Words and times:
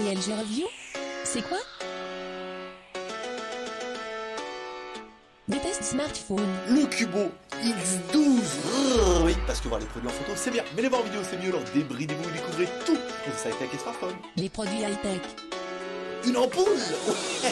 GLG 0.00 0.32
Review 0.38 0.66
C'est 1.24 1.42
quoi? 1.46 1.58
Des 5.48 5.58
tests 5.58 5.82
smartphone. 5.82 6.46
Le 6.68 6.86
Cubo 6.86 7.30
X12 7.62 8.40
Rrr, 8.64 9.24
Oui, 9.24 9.36
parce 9.46 9.60
que 9.60 9.68
voir 9.68 9.80
les 9.80 9.86
produits 9.86 10.08
en 10.08 10.12
photo, 10.12 10.32
c'est 10.36 10.50
bien, 10.52 10.62
mais 10.74 10.82
les 10.82 10.88
voir 10.88 11.02
en 11.02 11.04
vidéo, 11.04 11.20
c'est 11.28 11.36
mieux. 11.36 11.48
Alors 11.50 11.60
débridez-vous 11.74 12.30
et 12.30 12.32
découvrez 12.32 12.68
tout 12.86 12.94
de 12.94 13.36
ça 13.36 13.48
avec 13.48 13.72
les 13.72 13.78
smartphones. 13.78 14.14
Les 14.36 14.48
produits 14.48 14.78
high-tech. 14.78 15.20
Une 16.26 16.36
ampoule 16.36 16.64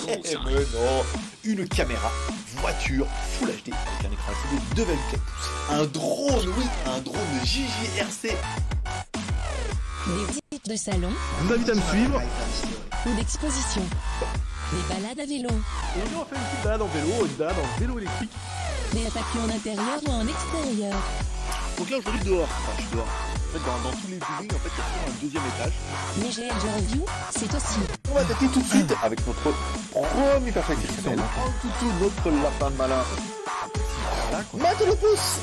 Ouais, 0.07 0.21
Mais 0.46 0.53
non 0.55 1.05
Une 1.45 1.69
caméra, 1.69 2.11
voiture, 2.57 3.07
Full 3.39 3.49
HD, 3.49 3.73
avec 3.73 4.07
un 4.07 4.12
écran 4.12 4.33
LCD 4.33 4.75
de 4.75 4.83
24 4.85 5.11
pouces. 5.11 5.50
Un 5.71 5.85
drone, 5.85 6.55
oui, 6.57 6.64
un 6.86 7.00
drone 7.00 7.19
JJRC. 7.44 8.35
Des 10.07 10.25
visites 10.27 10.47
de 10.68 10.77
salon 10.77 11.08
Je 11.40 11.46
vous 11.46 11.54
invite 11.54 11.68
à 11.71 11.75
me 11.75 11.81
suivre. 11.81 12.22
ou 13.07 13.14
d'exposition. 13.17 13.82
Des 14.71 14.94
balades 14.94 15.18
à 15.21 15.25
vélo. 15.27 15.49
Aujourd'hui, 15.49 16.14
on 16.14 16.18
va 16.21 16.25
faire 16.27 16.39
une 16.39 16.44
petite 16.44 16.63
balade 16.64 16.82
en 16.82 16.86
vélo, 16.89 17.27
une 17.27 17.36
balade 17.36 17.57
en 17.58 17.81
vélo 17.81 17.99
électrique. 17.99 18.31
Des 18.93 19.07
attaquants 19.07 19.44
en 19.46 19.57
intérieur 19.57 19.99
ou 20.07 20.11
en 20.11 20.27
extérieur. 20.29 20.94
Donc 21.79 21.91
là, 21.91 21.96
aujourd'hui, 21.99 22.25
dehors. 22.25 22.49
Enfin, 22.49 22.72
je 22.77 22.82
suis 22.82 22.91
dehors. 22.93 23.07
En 23.08 23.53
fait, 23.53 23.64
dans, 23.64 23.79
dans 23.91 23.96
tous 23.96 24.08
les 24.08 24.18
buildings, 24.21 24.57
en 24.57 24.61
fait, 24.61 24.71
il 24.77 24.79
y 24.79 24.85
a 24.85 24.85
toujours 24.85 25.08
un 25.08 25.17
deuxième 25.22 25.43
étage. 25.57 25.72
Les 26.21 26.29
GLG 26.29 26.64
Review, 26.77 27.05
c'est 27.30 27.55
aussi 27.55 27.80
On 28.11 28.14
va 28.14 28.21
attaquer 28.21 28.49
tout 28.49 28.61
de 28.61 28.69
suite 28.69 28.94
avec 29.03 29.27
notre 29.27 29.55
premier 29.91 30.53
perfectionnel. 30.53 31.19
Un 31.19 31.50
toutou, 31.63 31.91
notre 32.03 32.42
lapin 32.42 32.70
malin. 32.77 33.03
Mate 34.58 34.80
le 34.86 34.94
pouce 34.97 35.39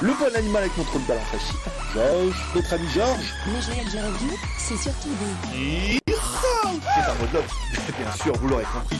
Le 0.00 0.12
bon 0.12 0.34
animal 0.36 0.62
avec 0.64 0.76
notre 0.76 0.98
ballon 1.06 1.20
flashy. 1.30 1.54
Georges, 1.96 2.36
notre 2.54 2.74
ami 2.74 2.86
Georges. 2.90 3.32
GLG 3.46 3.98
Review, 4.02 4.36
c'est 4.58 4.76
surtout 4.76 5.08
des... 5.50 5.98
C'est 6.06 7.10
un 7.10 7.14
mode 7.14 7.32
love. 7.32 7.50
Bien 7.98 8.12
sûr, 8.12 8.36
vous 8.36 8.48
l'aurez 8.48 8.64
compris. 8.64 8.98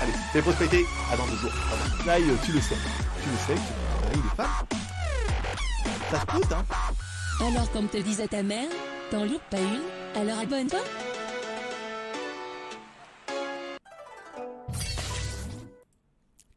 Allez, 0.00 0.12
les 0.34 0.42
prospérités, 0.42 0.84
à 1.12 1.16
dans 1.16 1.26
deux 1.26 1.36
jours. 1.36 1.52
Là, 2.04 2.16
tu 2.44 2.50
le 2.50 2.60
sais. 2.60 2.74
Tu 3.22 3.30
le 3.30 3.36
sais, 3.46 3.62
il 4.14 4.18
est 4.18 4.36
fan. 4.36 4.48
Ça 6.10 6.20
se 6.20 6.26
peut, 6.26 6.54
hein. 6.56 6.64
Alors 7.40 7.70
comme 7.70 7.86
te 7.86 7.98
disait 7.98 8.26
ta 8.26 8.42
mère, 8.42 8.68
t'en 9.12 9.24
loupes 9.24 9.48
pas 9.48 9.60
une, 9.60 10.20
alors 10.20 10.40
abonne-toi. 10.40 10.80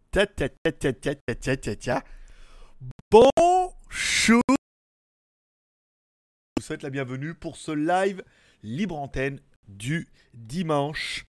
Ta 0.10 0.26
ta 0.26 0.50
ta 0.50 0.72
ta 0.72 0.92
ta 0.92 1.14
ta 1.14 1.36
ta 1.36 1.56
ta 1.56 1.76
ta. 1.76 2.04
Bonjour. 3.94 4.42
Je 6.58 6.62
vous 6.62 6.66
souhaite 6.66 6.82
la 6.82 6.90
bienvenue 6.90 7.36
pour 7.36 7.58
ce 7.58 7.72
live 7.72 8.24
libre 8.64 8.98
antenne 8.98 9.40
du 9.68 10.08
dimanche. 10.34 11.26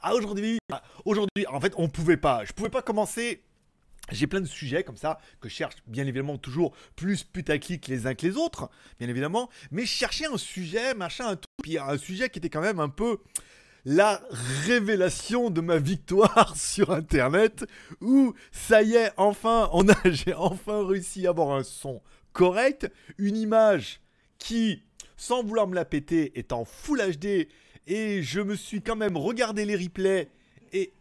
Ah 0.00 0.14
aujourd'hui, 0.14 0.58
ah, 0.72 0.82
aujourd'hui, 1.04 1.46
en 1.48 1.60
fait, 1.60 1.72
on 1.76 1.88
pouvait 1.88 2.16
pas. 2.16 2.44
Je 2.44 2.52
pouvais 2.52 2.70
pas 2.70 2.82
commencer. 2.82 3.44
J'ai 4.10 4.26
plein 4.26 4.40
de 4.40 4.46
sujets 4.46 4.82
comme 4.82 4.96
ça 4.96 5.18
que 5.40 5.48
je 5.48 5.54
cherche 5.54 5.76
bien 5.86 6.06
évidemment 6.06 6.38
toujours 6.38 6.74
plus 6.96 7.22
putaclic 7.22 7.86
les 7.86 8.06
uns 8.06 8.14
que 8.14 8.26
les 8.26 8.36
autres, 8.36 8.68
bien 8.98 9.08
évidemment. 9.08 9.48
Mais 9.70 9.82
je 9.82 9.92
cherchais 9.92 10.26
un 10.26 10.38
sujet, 10.38 10.94
machin, 10.94 11.28
un 11.28 11.36
tout, 11.36 11.48
puis 11.62 11.78
un 11.78 11.96
sujet 11.98 12.30
qui 12.30 12.38
était 12.40 12.50
quand 12.50 12.60
même 12.60 12.80
un 12.80 12.88
peu 12.88 13.20
la 13.84 14.22
révélation 14.30 15.50
de 15.50 15.60
ma 15.60 15.78
victoire 15.78 16.56
sur 16.56 16.90
Internet, 16.90 17.64
où 18.00 18.34
ça 18.52 18.82
y 18.82 18.94
est, 18.94 19.12
enfin, 19.16 19.68
on 19.72 19.88
a, 19.88 19.96
j'ai 20.10 20.34
enfin 20.34 20.86
réussi 20.86 21.26
à 21.26 21.30
avoir 21.30 21.50
un 21.56 21.62
son 21.62 22.02
correct, 22.32 22.90
une 23.18 23.36
image 23.36 24.00
qui, 24.38 24.82
sans 25.16 25.42
vouloir 25.42 25.66
me 25.66 25.74
la 25.74 25.84
péter, 25.84 26.38
est 26.38 26.52
en 26.52 26.64
Full 26.64 27.00
HD, 27.16 27.48
et 27.86 28.22
je 28.22 28.40
me 28.40 28.56
suis 28.56 28.82
quand 28.82 28.96
même 28.96 29.16
regardé 29.16 29.64
les 29.64 29.76
replays 29.76 30.30
et 30.72 30.92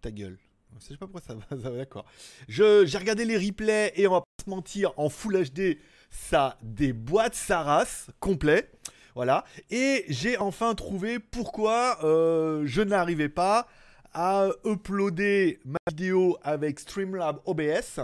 ta 0.00 0.10
gueule. 0.10 0.38
Je 0.78 0.86
sais 0.86 0.96
pas 0.96 1.06
pourquoi 1.06 1.20
ça 1.20 1.34
va, 1.34 1.42
ça 1.50 1.70
va, 1.70 1.76
d'accord. 1.76 2.06
J'ai 2.48 2.98
regardé 2.98 3.24
les 3.24 3.36
replays 3.36 3.92
et 3.96 4.06
on 4.06 4.12
va 4.12 4.20
pas 4.20 4.44
se 4.44 4.50
mentir, 4.50 4.92
en 4.96 5.08
Full 5.08 5.50
HD, 5.50 5.78
ça 6.10 6.58
déboîte 6.62 7.34
sa 7.34 7.62
race 7.62 8.10
complet. 8.18 8.70
Voilà. 9.14 9.44
Et 9.70 10.04
j'ai 10.08 10.36
enfin 10.38 10.74
trouvé 10.74 11.18
pourquoi 11.18 11.98
euh, 12.04 12.62
je 12.66 12.82
n'arrivais 12.82 13.28
pas 13.28 13.68
à 14.12 14.48
uploader 14.64 15.60
ma 15.64 15.78
vidéo 15.88 16.38
avec 16.42 16.80
Streamlab 16.80 17.40
OBS. 17.44 18.00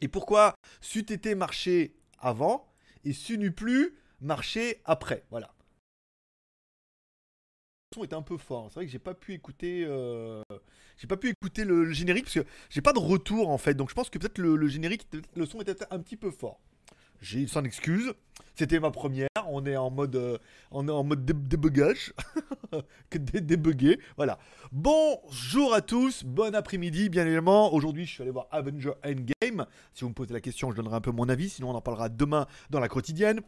Et 0.00 0.08
pourquoi 0.08 0.54
c'eût 0.80 1.00
été 1.00 1.34
marché 1.34 1.94
avant 2.18 2.66
et 3.04 3.12
c'eût 3.12 3.38
n'eût 3.38 3.52
plus 3.52 3.94
marché 4.20 4.80
après. 4.84 5.24
Voilà. 5.30 5.54
Le 7.92 7.96
son 7.96 8.04
est 8.04 8.12
un 8.12 8.22
peu 8.22 8.36
fort. 8.36 8.68
C'est 8.68 8.74
vrai 8.76 8.86
que 8.86 8.92
j'ai 8.92 8.98
pas 8.98 9.14
pu 9.14 9.34
écouter, 9.34 9.84
euh, 9.86 10.42
j'ai 10.96 11.06
pas 11.06 11.16
pu 11.16 11.30
écouter 11.30 11.64
le, 11.64 11.90
générique 11.90 12.24
parce 12.24 12.34
que 12.34 12.46
j'ai 12.68 12.82
pas 12.82 12.92
de 12.92 12.98
retour 12.98 13.48
en 13.50 13.58
fait. 13.58 13.74
Donc 13.74 13.90
je 13.90 13.94
pense 13.94 14.10
que 14.10 14.18
peut-être 14.18 14.38
le, 14.38 14.68
générique, 14.68 15.06
le 15.34 15.46
son 15.46 15.60
était 15.60 15.76
un 15.90 15.98
petit 15.98 16.16
peu 16.16 16.30
fort. 16.30 16.60
J'ai 17.20 17.46
sans 17.46 17.64
excuse. 17.64 18.14
C'était 18.54 18.80
ma 18.80 18.90
première. 18.90 19.29
On 19.52 19.66
est 19.66 19.76
en 19.76 19.90
mode, 19.90 20.14
euh, 20.14 20.38
on 20.70 20.86
est 20.86 20.92
en 20.92 21.02
mode 21.02 21.24
dé- 21.24 21.32
débugage, 21.34 22.12
que 23.10 23.18
dé-. 23.18 23.98
Voilà. 24.16 24.38
Bonjour 24.70 25.74
à 25.74 25.80
tous. 25.80 26.22
Bon 26.24 26.54
après-midi, 26.54 27.08
bien 27.08 27.26
évidemment. 27.26 27.74
Aujourd'hui, 27.74 28.06
je 28.06 28.12
suis 28.12 28.22
allé 28.22 28.30
voir 28.30 28.46
Avenger 28.52 28.92
Endgame. 29.04 29.66
Si 29.92 30.04
vous 30.04 30.10
me 30.10 30.14
posez 30.14 30.32
la 30.32 30.40
question, 30.40 30.70
je 30.70 30.76
donnerai 30.76 30.94
un 30.94 31.00
peu 31.00 31.10
mon 31.10 31.28
avis. 31.28 31.48
Sinon, 31.48 31.70
on 31.70 31.74
en 31.74 31.80
parlera 31.80 32.08
demain 32.08 32.46
dans 32.70 32.78
la 32.78 32.88
quotidienne. 32.88 33.40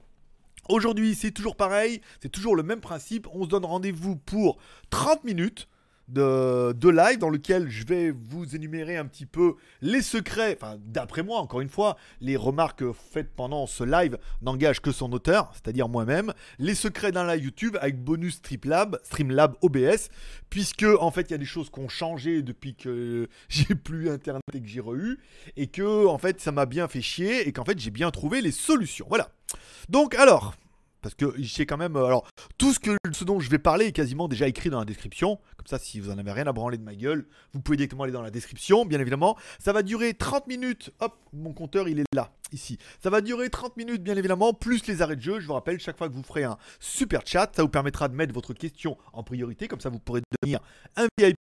Aujourd'hui, 0.69 1.15
c'est 1.15 1.31
toujours 1.31 1.55
pareil, 1.55 2.01
c'est 2.21 2.29
toujours 2.31 2.57
le 2.57 2.65
même 2.65 2.81
principe. 2.81 3.29
On 3.33 3.45
se 3.45 3.49
donne 3.49 3.65
rendez-vous 3.65 4.17
pour 4.17 4.59
30 4.91 5.23
minutes 5.23 5.69
de, 6.09 6.89
live 6.89 7.19
dans 7.19 7.31
lequel 7.31 7.69
je 7.69 7.87
vais 7.87 8.11
vous 8.11 8.55
énumérer 8.55 8.97
un 8.97 9.07
petit 9.07 9.27
peu 9.27 9.55
les 9.81 10.03
secrets, 10.03 10.57
enfin 10.61 10.77
d'après 10.85 11.23
moi 11.23 11.39
encore 11.39 11.61
une 11.61 11.69
fois, 11.69 11.97
les 12.21 12.37
remarques 12.37 12.85
faites 12.93 13.33
pendant 13.35 13.67
ce 13.67 13.85
live 13.85 14.19
n'engagent 14.43 14.81
que 14.81 14.93
son 14.93 15.13
auteur, 15.13 15.51
c'est-à-dire 15.55 15.89
moi-même, 15.89 16.33
les 16.59 16.75
secrets 16.75 17.13
d'un 17.13 17.27
live 17.27 17.45
YouTube 17.45 17.77
avec 17.81 18.03
bonus 18.03 18.35
Streamlab, 18.35 18.99
Streamlab 19.05 19.57
OBS, 19.63 20.11
puisque 20.51 20.87
en 21.01 21.11
fait 21.11 21.23
il 21.23 21.31
y 21.31 21.35
a 21.35 21.39
des 21.39 21.45
choses 21.45 21.71
qui 21.71 21.81
ont 21.81 21.89
changé 21.89 22.43
depuis 22.43 22.75
que 22.75 23.29
j'ai 23.49 23.75
plus 23.75 24.11
internet 24.11 24.43
et 24.55 24.61
que 24.61 24.69
j'ai 24.69 24.81
re-eu, 24.81 25.19
et 25.57 25.69
que 25.69 26.07
en 26.07 26.19
fait 26.19 26.41
ça 26.41 26.53
m'a 26.53 26.67
bien 26.67 26.89
fait 26.89 27.03
chier 27.03 27.49
et 27.49 27.53
qu'en 27.53 27.65
fait 27.65 27.79
j'ai 27.79 27.91
bien 27.91 28.11
trouvé 28.11 28.41
les 28.41 28.53
solutions. 28.53 29.07
Voilà. 29.09 29.31
Donc 29.89 30.15
alors, 30.15 30.55
parce 31.03 31.15
que 31.15 31.35
j'ai 31.37 31.67
quand 31.67 31.77
même. 31.77 31.97
euh, 31.97 32.07
Alors, 32.07 32.27
tout 32.57 32.73
ce, 32.73 33.25
dont 33.25 33.41
je 33.41 33.51
vais 33.51 33.59
parler 33.59 33.87
est 33.87 33.93
quasiment 33.93 34.29
déjà 34.29 34.49
écrit 34.49 34.71
dans 34.71 34.79
la 34.79 34.85
description. 34.85 35.37
Comme 35.57 35.67
ça, 35.67 35.79
si 35.79 36.01
vous 36.01 36.11
en 36.11 36.19
avez 36.19 36.33
rien 36.33 36.47
à 36.47 36.53
branler 36.53 36.79
de 36.79 36.83
ma 36.83 36.95
gueule, 36.95 37.27
vous 37.53 37.61
pouvez 37.61 37.77
directement 37.77 38.05
aller 38.05 38.13
dans 38.13 38.23
la 38.23 38.31
description, 38.31 38.87
bien 38.87 39.01
évidemment. 39.01 39.37
Ça 39.59 39.73
va 39.73 39.83
durer 39.83 40.15
30 40.15 40.47
minutes. 40.47 40.91
Hop, 41.01 41.15
mon 41.33 41.53
compteur, 41.53 41.89
il 41.89 41.99
est 41.99 42.05
là, 42.15 42.33
ici. 42.53 42.79
Ça 43.03 43.11
va 43.11 43.21
durer 43.21 43.51
30 43.51 43.77
minutes, 43.77 44.03
bien 44.03 44.17
évidemment, 44.17 44.55
plus 44.55 44.87
les 44.87 45.03
arrêts 45.03 45.17
de 45.17 45.21
jeu. 45.23 45.41
Je 45.41 45.47
vous 45.47 45.55
rappelle, 45.55 45.79
chaque 45.81 45.99
fois 45.99 46.09
que 46.09 46.15
vous 46.15 46.23
ferez 46.23 46.45
un 46.45 46.57
super 46.81 47.23
chat, 47.27 47.51
ça 47.55 47.63
vous 47.63 47.69
permettra 47.69 48.09
de 48.09 48.15
mettre 48.15 48.33
votre 48.33 48.55
question 48.55 48.97
en 49.13 49.23
priorité. 49.23 49.69
Comme 49.69 49.81
ça, 49.81 49.91
vous 49.91 49.99
pourrez 49.99 50.23
devenir 50.41 50.61
un 50.97 51.07
VIP. 51.19 51.35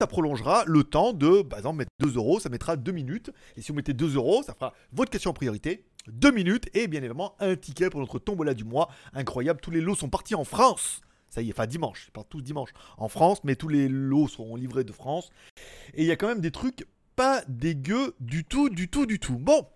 Ça 0.00 0.08
prolongera 0.08 0.64
le 0.66 0.82
temps 0.82 1.12
de, 1.12 1.42
par 1.42 1.60
exemple, 1.60 1.78
mettre 1.78 1.90
2 2.00 2.16
euros, 2.16 2.40
ça 2.40 2.48
mettra 2.48 2.76
2 2.76 2.90
minutes. 2.92 3.30
Et 3.56 3.62
si 3.62 3.68
vous 3.70 3.76
mettez 3.76 3.94
2 3.94 4.16
euros, 4.16 4.42
ça 4.42 4.52
fera 4.52 4.74
votre 4.92 5.10
question 5.10 5.30
en 5.30 5.34
priorité. 5.34 5.86
2 6.08 6.30
minutes 6.30 6.68
et 6.74 6.86
bien 6.86 7.00
évidemment 7.00 7.34
un 7.40 7.56
ticket 7.56 7.90
pour 7.90 8.00
notre 8.00 8.18
tombola 8.18 8.54
du 8.54 8.64
mois. 8.64 8.88
Incroyable, 9.12 9.60
tous 9.60 9.70
les 9.70 9.80
lots 9.80 9.94
sont 9.94 10.08
partis 10.08 10.34
en 10.34 10.44
France. 10.44 11.00
Ça 11.28 11.42
y 11.42 11.48
est, 11.48 11.52
enfin 11.52 11.66
dimanche, 11.66 12.04
ils 12.08 12.12
partent 12.12 12.28
tous 12.28 12.42
dimanche 12.42 12.70
en 12.96 13.08
France, 13.08 13.42
mais 13.42 13.56
tous 13.56 13.68
les 13.68 13.88
lots 13.88 14.28
seront 14.28 14.54
livrés 14.56 14.84
de 14.84 14.92
France. 14.92 15.30
Et 15.94 16.02
il 16.02 16.06
y 16.06 16.12
a 16.12 16.16
quand 16.16 16.28
même 16.28 16.40
des 16.40 16.52
trucs 16.52 16.86
pas 17.16 17.42
dégueux 17.48 18.14
du 18.20 18.44
tout, 18.44 18.68
du 18.68 18.88
tout, 18.88 19.06
du 19.06 19.18
tout. 19.18 19.38
Bon, 19.38 19.66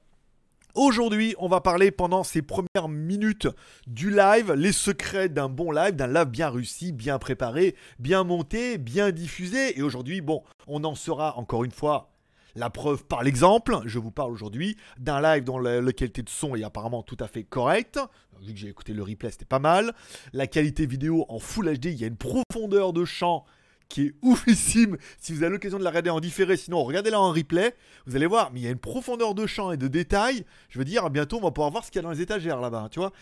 Aujourd'hui, 0.74 1.34
on 1.38 1.48
va 1.48 1.60
parler 1.60 1.90
pendant 1.90 2.22
ces 2.22 2.40
premières 2.40 2.88
minutes 2.88 3.48
du 3.88 4.10
live, 4.10 4.52
les 4.52 4.70
secrets 4.70 5.28
d'un 5.28 5.48
bon 5.48 5.72
live, 5.72 5.96
d'un 5.96 6.06
live 6.06 6.26
bien 6.26 6.50
réussi, 6.50 6.92
bien 6.92 7.18
préparé, 7.18 7.74
bien 7.98 8.22
monté, 8.22 8.78
bien 8.78 9.10
diffusé. 9.10 9.76
Et 9.76 9.82
aujourd'hui, 9.82 10.20
bon, 10.20 10.44
on 10.68 10.84
en 10.84 10.94
sera 10.94 11.36
encore 11.36 11.64
une 11.64 11.72
fois 11.72 12.12
la 12.58 12.70
preuve 12.70 13.04
par 13.04 13.22
l'exemple. 13.22 13.78
Je 13.86 13.98
vous 13.98 14.10
parle 14.10 14.32
aujourd'hui 14.32 14.76
d'un 14.98 15.20
live 15.20 15.44
dont 15.44 15.58
la, 15.58 15.80
qualité 15.92 16.22
de 16.22 16.28
son 16.28 16.56
est 16.56 16.64
apparemment 16.64 17.02
tout 17.02 17.16
à 17.20 17.28
fait 17.28 17.44
correcte. 17.44 18.00
Vu 18.40 18.52
que 18.52 18.58
j'ai 18.58 18.68
écouté 18.68 18.92
le 18.92 19.02
replay, 19.02 19.30
c'était 19.30 19.44
pas 19.44 19.58
mal. 19.58 19.94
La 20.32 20.46
qualité 20.46 20.86
vidéo 20.86 21.24
en 21.28 21.38
Full 21.38 21.78
HD, 21.78 21.86
il 21.86 22.00
y 22.00 22.04
a 22.04 22.08
une 22.08 22.16
profondeur 22.16 22.92
de 22.92 23.04
champ 23.04 23.44
qui 23.88 24.06
est 24.06 24.14
oufissime. 24.22 24.96
Si 25.18 25.32
vous 25.32 25.42
avez 25.42 25.52
l'occasion 25.52 25.78
de 25.78 25.84
la 25.84 25.90
regarder 25.90 26.10
en 26.10 26.20
différé, 26.20 26.56
sinon 26.56 26.84
regardez-la 26.84 27.20
en 27.20 27.32
replay. 27.32 27.74
Vous 28.06 28.16
allez 28.16 28.26
voir, 28.26 28.50
mais 28.52 28.60
il 28.60 28.62
y 28.64 28.66
a 28.66 28.70
une 28.70 28.78
profondeur 28.78 29.34
de 29.34 29.46
champ 29.46 29.72
et 29.72 29.76
de 29.76 29.88
détails. 29.88 30.44
Je 30.68 30.78
veux 30.78 30.84
dire, 30.84 31.08
bientôt 31.10 31.38
on 31.38 31.42
va 31.42 31.50
pouvoir 31.50 31.70
voir 31.70 31.84
ce 31.84 31.90
qu'il 31.90 31.98
y 31.98 32.00
a 32.00 32.02
dans 32.02 32.10
les 32.10 32.20
étagères 32.20 32.60
là-bas, 32.60 32.88
tu 32.90 33.00
vois. 33.00 33.12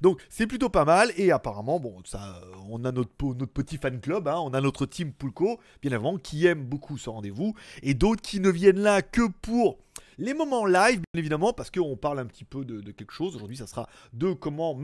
Donc 0.00 0.20
c'est 0.28 0.46
plutôt 0.46 0.68
pas 0.68 0.84
mal. 0.84 1.12
Et 1.16 1.32
apparemment, 1.32 1.80
bon, 1.80 1.96
ça, 2.04 2.40
on 2.68 2.84
a 2.84 2.92
notre, 2.92 3.10
petit 3.10 3.76
fan 3.76 4.00
club, 4.00 4.28
hein. 4.28 4.38
on 4.38 4.54
a 4.54 4.60
notre 4.60 4.86
team 4.86 5.12
Pulco, 5.12 5.58
bien 5.82 5.92
avant, 5.92 6.16
qui 6.16 6.46
aime 6.46 6.64
beaucoup 6.64 6.98
ce 6.98 7.10
rendez-vous, 7.10 7.54
et 7.82 7.94
d'autres 7.94 8.22
qui 8.22 8.40
ne 8.40 8.50
viennent 8.50 8.80
là 8.80 9.02
que 9.02 9.28
pour 9.42 9.78
les 10.18 10.34
moments 10.34 10.66
live, 10.66 11.00
bien 11.12 11.20
évidemment, 11.20 11.52
parce 11.52 11.70
qu'on 11.70 11.96
parle 11.96 12.18
un 12.18 12.26
petit 12.26 12.44
peu 12.44 12.64
de, 12.64 12.90
quelque 12.92 13.12
chose. 13.12 13.34
Aujourd'hui, 13.36 13.56
ça 13.56 13.66
sera 13.66 13.88
de 14.12 14.32
comment 14.32 14.74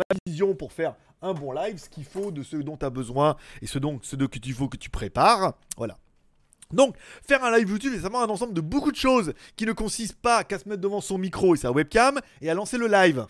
pour 0.55 0.73
faire 0.73 0.94
un 1.23 1.35
bon 1.35 1.52
live, 1.52 1.79
ce 1.79 1.88
qu'il 1.88 2.05
faut, 2.05 2.31
de 2.31 2.43
ce 2.43 2.56
dont 2.56 2.76
tu 2.76 2.87
as 2.87 2.90
besoin 2.90 3.37
et 3.61 3.67
ce, 3.67 3.79
dont, 3.79 3.99
ce 4.02 4.17
que 4.17 4.38
tu 4.38 4.52
faut 4.52 4.69
que 4.69 4.76
tu 4.76 4.90
prépares. 4.90 5.55
Voilà. 5.76 5.96
Donc, 6.73 6.96
faire 7.26 7.43
un 7.44 7.56
live 7.56 7.70
YouTube, 7.70 7.93
c'est 7.94 8.00
vraiment 8.00 8.23
un 8.23 8.29
ensemble 8.29 8.52
de 8.52 8.61
beaucoup 8.61 8.93
de 8.93 8.96
choses 8.96 9.32
qui 9.56 9.64
ne 9.64 9.73
consistent 9.73 10.20
pas 10.20 10.44
qu'à 10.44 10.58
se 10.58 10.69
mettre 10.69 10.82
devant 10.82 11.00
son 11.00 11.19
micro 11.19 11.55
et 11.55 11.58
sa 11.58 11.73
webcam 11.73 12.20
et 12.40 12.50
à 12.50 12.55
lancer 12.55 12.76
le 12.76 12.87
live. 12.87 13.26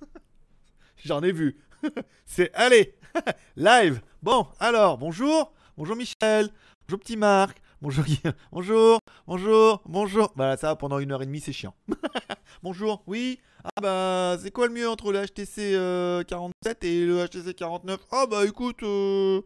J'en 1.04 1.22
ai 1.22 1.32
vu. 1.32 1.56
c'est 2.26 2.52
allez, 2.54 2.94
live. 3.56 4.00
Bon, 4.22 4.46
alors, 4.58 4.98
bonjour. 4.98 5.52
Bonjour 5.76 5.96
Michel. 5.96 6.50
Bonjour 6.88 7.00
petit 7.00 7.16
Marc. 7.16 7.58
Bonjour, 7.82 8.04
bonjour, 8.52 9.00
bonjour, 9.26 9.82
bonjour. 9.86 10.32
Bah 10.36 10.56
ça, 10.56 10.76
pendant 10.76 11.00
une 11.00 11.10
heure 11.10 11.20
et 11.20 11.26
demie, 11.26 11.40
c'est 11.40 11.52
chiant. 11.52 11.74
bonjour, 12.62 13.02
oui. 13.08 13.40
Ah 13.64 13.80
bah, 13.82 14.36
c'est 14.40 14.52
quoi 14.52 14.68
le 14.68 14.72
mieux 14.72 14.88
entre 14.88 15.10
le 15.10 15.26
HTC 15.26 16.24
47 16.28 16.84
et 16.84 17.04
le 17.04 17.26
HTC 17.26 17.54
49 17.54 17.98
Ah 18.12 18.26
bah 18.30 18.46
écoute, 18.46 18.84
euh, 18.84 19.42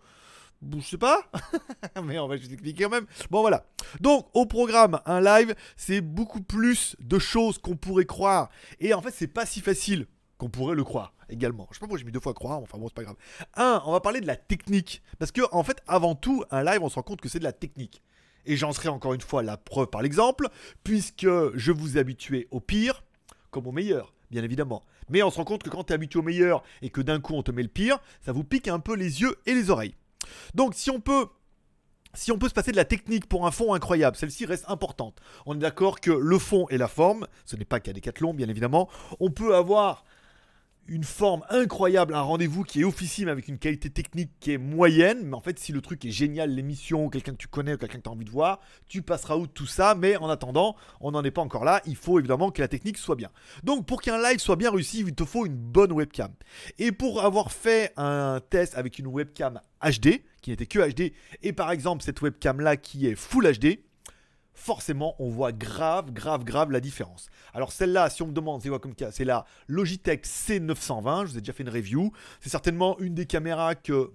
je 0.71 0.81
sais 0.83 0.99
pas. 0.99 1.23
Mais 2.05 2.19
on 2.19 2.29
va 2.29 2.37
juste 2.37 2.53
expliquer 2.53 2.85
quand 2.85 2.91
même. 2.91 3.07
Bon 3.31 3.41
voilà. 3.41 3.65
Donc 4.03 4.29
au 4.35 4.45
programme, 4.45 5.01
un 5.07 5.23
live, 5.23 5.55
c'est 5.75 6.03
beaucoup 6.03 6.43
plus 6.43 6.95
de 7.01 7.19
choses 7.19 7.57
qu'on 7.57 7.77
pourrait 7.77 8.05
croire. 8.05 8.51
Et 8.81 8.93
en 8.93 9.01
fait, 9.01 9.13
c'est 9.13 9.29
pas 9.29 9.47
si 9.47 9.63
facile 9.63 10.09
qu'on 10.37 10.51
pourrait 10.51 10.77
le 10.77 10.85
croire 10.85 11.15
également. 11.31 11.69
Je 11.71 11.77
sais 11.77 11.81
pas 11.81 11.87
pourquoi 11.87 12.01
j'ai 12.01 12.05
mis 12.05 12.13
deux 12.13 12.21
fois 12.21 12.35
croire, 12.35 12.59
enfin 12.59 12.77
bon, 12.77 12.89
c'est 12.89 12.95
pas 12.95 13.05
grave. 13.05 13.17
Un, 13.55 13.83
on 13.87 13.93
va 13.93 14.01
parler 14.01 14.21
de 14.21 14.27
la 14.27 14.37
technique. 14.37 15.03
Parce 15.19 15.33
que, 15.33 15.41
en 15.53 15.63
fait, 15.63 15.79
avant 15.89 16.15
tout, 16.15 16.45
un 16.51 16.63
live, 16.63 16.83
on 16.83 16.91
se 16.91 16.97
rend 16.97 17.03
compte 17.03 17.23
que 17.23 17.31
c'est 17.31 17.39
de 17.39 17.45
la 17.45 17.55
technique 17.55 18.03
et 18.47 18.57
j'en 18.57 18.73
serai 18.73 18.89
encore 18.89 19.15
une 19.15 19.21
fois 19.21 19.43
la 19.43 19.57
preuve 19.57 19.89
par 19.89 20.03
l'exemple, 20.03 20.49
puisque 20.85 21.27
je 21.55 21.73
vous 21.73 21.97
ai 21.97 22.01
habitué 22.01 22.49
au 22.51 22.61
pire 22.61 23.05
comme 23.51 23.67
au 23.67 23.73
meilleur, 23.73 24.13
bien 24.31 24.43
évidemment. 24.43 24.83
Mais 25.09 25.23
on 25.23 25.31
se 25.31 25.37
rend 25.37 25.45
compte 25.45 25.63
que 25.63 25.71
quand 25.71 25.85
tu 25.85 25.93
es 25.93 25.95
habitué 25.95 26.19
au 26.19 26.23
meilleur 26.23 26.63
et 26.83 26.91
que 26.91 27.01
d'un 27.01 27.21
coup 27.21 27.35
on 27.35 27.43
te 27.43 27.53
met 27.53 27.63
le 27.63 27.69
pire, 27.69 27.99
ça 28.21 28.33
vous 28.33 28.45
pique 28.45 28.69
un 28.69 28.81
peu 28.81 28.95
les 28.95 29.21
yeux 29.21 29.37
et 29.47 29.55
les 29.55 29.71
oreilles. 29.71 29.95
Donc 30.55 30.75
si 30.75 30.91
on 30.91 31.01
peut 31.01 31.27
si 32.15 32.33
on 32.33 32.39
peut 32.39 32.49
se 32.49 32.55
passer 32.55 32.71
de 32.71 32.77
la 32.77 32.87
technique 32.87 33.29
pour 33.29 33.47
un 33.47 33.51
fond 33.51 33.75
incroyable, 33.75 34.17
celle-ci 34.17 34.47
reste 34.47 34.65
importante. 34.69 35.21
On 35.45 35.55
est 35.55 35.59
d'accord 35.59 36.01
que 36.01 36.11
le 36.11 36.39
fond 36.39 36.67
et 36.71 36.79
la 36.79 36.89
forme, 36.89 37.27
ce 37.45 37.57
n'est 37.57 37.67
pas 37.67 37.79
qu'à 37.79 37.93
Decathlon 37.93 38.33
bien 38.33 38.49
évidemment, 38.49 38.89
on 39.21 39.31
peut 39.31 39.55
avoir 39.55 40.05
une 40.89 41.05
forme 41.05 41.43
incroyable, 41.49 42.15
un 42.15 42.21
rendez-vous 42.21 42.63
qui 42.63 42.81
est 42.81 42.85
officiel 42.85 43.29
avec 43.29 43.49
une 43.49 43.59
qualité 43.59 43.91
technique 43.91 44.31
qui 44.41 44.53
est 44.53 44.59
moyenne. 44.59 45.23
Mais 45.25 45.35
en 45.35 45.41
fait, 45.41 45.59
si 45.59 45.73
le 45.73 45.81
truc 45.81 46.05
est 46.05 46.11
génial, 46.11 46.51
l'émission, 46.51 47.09
quelqu'un 47.09 47.33
que 47.33 47.39
tu 47.39 47.49
connais 47.49 47.77
quelqu'un 47.77 47.99
que 47.99 48.03
tu 48.03 48.09
as 48.09 48.13
envie 48.13 48.25
de 48.25 48.31
voir, 48.31 48.61
tu 48.89 49.03
passeras 49.03 49.37
out 49.37 49.51
tout 49.53 49.67
ça. 49.67 49.95
Mais 49.95 50.17
en 50.17 50.29
attendant, 50.29 50.77
on 51.01 51.11
n'en 51.11 51.25
est 51.25 51.31
pas 51.31 51.43
encore 51.43 51.65
là. 51.65 51.83
Il 51.87 51.97
faut 51.97 52.19
évidemment 52.19 52.51
que 52.51 52.61
la 52.61 52.69
technique 52.69 52.99
soit 52.99 53.17
bien. 53.17 53.31
Donc, 53.65 53.87
pour 53.87 54.01
qu'un 54.01 54.23
live 54.23 54.39
soit 54.39 54.57
bien 54.57 54.71
réussi, 54.71 55.01
il 55.01 55.15
te 55.15 55.25
faut 55.25 55.47
une 55.47 55.57
bonne 55.57 55.93
webcam. 55.93 56.33
Et 56.79 56.93
pour 56.93 57.25
avoir 57.25 57.53
fait 57.53 57.93
un 57.97 58.41
test 58.51 58.77
avec 58.77 58.99
une 58.99 59.07
webcam 59.07 59.61
HD, 59.83 60.23
qui 60.43 60.51
n'était 60.51 60.67
que 60.67 60.79
HD, 60.79 61.13
et 61.43 61.53
par 61.53 61.71
exemple 61.73 62.05
cette 62.05 62.23
webcam 62.23 62.61
là 62.61 62.77
qui 62.77 63.07
est 63.07 63.17
Full 63.17 63.53
HD, 63.53 63.81
forcément, 64.57 65.15
on 65.19 65.29
voit 65.29 65.53
grave, 65.53 66.11
grave, 66.13 66.43
grave 66.43 66.73
la 66.73 66.81
différence. 66.81 67.29
Alors 67.55 67.71
celle-là, 67.71 68.11
si 68.11 68.23
on 68.23 68.27
me 68.27 68.33
demande, 68.33 68.63
c'est 68.63 68.69
quoi 68.69 68.81
comme 68.81 68.95
cas? 68.95 69.13
C'est 69.13 69.25
la 69.25 69.45
Logitech 69.69 70.27
C920, 70.27 71.27
je 71.27 71.33
vous 71.33 71.39
ai 71.39 71.41
déjà 71.41 71.53
fait 71.53 71.63
une 71.63 71.71
review. 71.71 72.11
C'est 72.41 72.49
certainement 72.49 72.99
une 72.99 73.15
des 73.15 73.27
caméras 73.27 73.75
que 73.75 74.11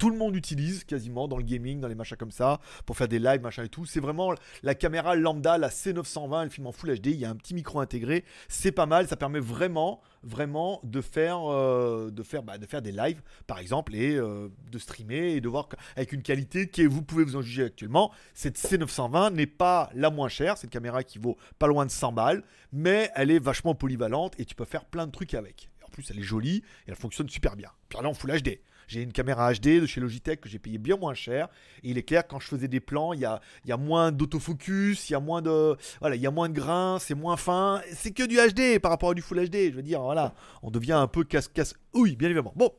tout 0.00 0.10
le 0.10 0.16
monde 0.16 0.34
utilise 0.34 0.84
quasiment 0.84 1.28
dans 1.28 1.36
le 1.36 1.42
gaming, 1.42 1.78
dans 1.78 1.86
les 1.86 1.94
machins 1.94 2.16
comme 2.16 2.30
ça, 2.30 2.58
pour 2.86 2.96
faire 2.96 3.06
des 3.06 3.18
lives, 3.18 3.42
machin 3.42 3.64
et 3.64 3.68
tout. 3.68 3.84
C'est 3.84 4.00
vraiment 4.00 4.34
la 4.62 4.74
caméra 4.74 5.14
lambda, 5.14 5.58
la 5.58 5.68
C920, 5.68 6.44
elle 6.44 6.50
filme 6.50 6.66
en 6.66 6.72
Full 6.72 6.98
HD, 6.98 7.08
il 7.08 7.16
y 7.16 7.26
a 7.26 7.30
un 7.30 7.36
petit 7.36 7.52
micro 7.52 7.80
intégré, 7.80 8.24
c'est 8.48 8.72
pas 8.72 8.86
mal, 8.86 9.08
ça 9.08 9.16
permet 9.16 9.40
vraiment, 9.40 10.00
vraiment 10.22 10.80
de 10.84 11.02
faire, 11.02 11.42
euh, 11.52 12.10
de 12.10 12.22
faire, 12.22 12.42
bah, 12.42 12.56
de 12.56 12.64
faire 12.64 12.80
des 12.80 12.92
lives, 12.92 13.20
par 13.46 13.58
exemple, 13.58 13.94
et 13.94 14.16
euh, 14.16 14.48
de 14.70 14.78
streamer 14.78 15.34
et 15.34 15.42
de 15.42 15.48
voir 15.50 15.68
avec 15.96 16.12
une 16.12 16.22
qualité 16.22 16.68
qui, 16.68 16.86
vous 16.86 17.02
pouvez 17.02 17.24
vous 17.24 17.36
en 17.36 17.42
juger 17.42 17.64
actuellement. 17.64 18.10
Cette 18.32 18.58
C920 18.58 19.34
n'est 19.34 19.46
pas 19.46 19.90
la 19.94 20.08
moins 20.08 20.28
chère, 20.28 20.56
c'est 20.56 20.66
une 20.66 20.70
caméra 20.70 21.04
qui 21.04 21.18
vaut 21.18 21.36
pas 21.58 21.66
loin 21.66 21.84
de 21.84 21.90
100 21.90 22.12
balles, 22.12 22.42
mais 22.72 23.10
elle 23.14 23.30
est 23.30 23.38
vachement 23.38 23.74
polyvalente 23.74 24.32
et 24.38 24.46
tu 24.46 24.54
peux 24.54 24.64
faire 24.64 24.86
plein 24.86 25.06
de 25.06 25.12
trucs 25.12 25.34
avec. 25.34 25.68
En 25.86 25.90
plus, 25.90 26.10
elle 26.10 26.18
est 26.18 26.22
jolie 26.22 26.62
et 26.86 26.90
elle 26.90 26.96
fonctionne 26.96 27.28
super 27.28 27.54
bien. 27.54 27.70
Puis 27.90 27.98
là, 28.00 28.08
en 28.08 28.14
Full 28.14 28.40
HD. 28.40 28.60
J'ai 28.90 29.02
une 29.02 29.12
caméra 29.12 29.52
HD 29.52 29.80
de 29.80 29.86
chez 29.86 30.00
Logitech 30.00 30.40
que 30.40 30.48
j'ai 30.48 30.58
payé 30.58 30.76
bien 30.76 30.96
moins 30.96 31.14
cher. 31.14 31.48
Et 31.84 31.90
il 31.90 31.98
est 31.98 32.02
clair, 32.02 32.26
quand 32.26 32.40
je 32.40 32.48
faisais 32.48 32.66
des 32.66 32.80
plans, 32.80 33.12
il 33.12 33.20
y 33.20 33.24
a, 33.24 33.40
moins 33.76 34.10
d'autofocus, 34.10 35.08
il 35.08 35.12
y 35.12 35.14
a 35.14 35.20
moins 35.20 35.42
de, 35.42 35.76
voilà, 36.00 36.16
il 36.16 36.20
y 36.20 36.26
a 36.26 36.32
moins 36.32 36.48
de 36.48 36.54
grains, 36.54 36.98
c'est 36.98 37.14
moins 37.14 37.36
fin. 37.36 37.82
C'est 37.94 38.10
que 38.10 38.24
du 38.24 38.38
HD 38.38 38.80
par 38.80 38.90
rapport 38.90 39.10
à 39.10 39.14
du 39.14 39.22
Full 39.22 39.48
HD. 39.48 39.70
Je 39.70 39.76
veux 39.76 39.84
dire, 39.84 40.02
voilà, 40.02 40.34
on 40.64 40.72
devient 40.72 40.94
un 40.94 41.06
peu 41.06 41.22
casse-casse. 41.22 41.74
Oui, 41.94 42.16
bien 42.16 42.30
évidemment. 42.30 42.52
Bon, 42.56 42.72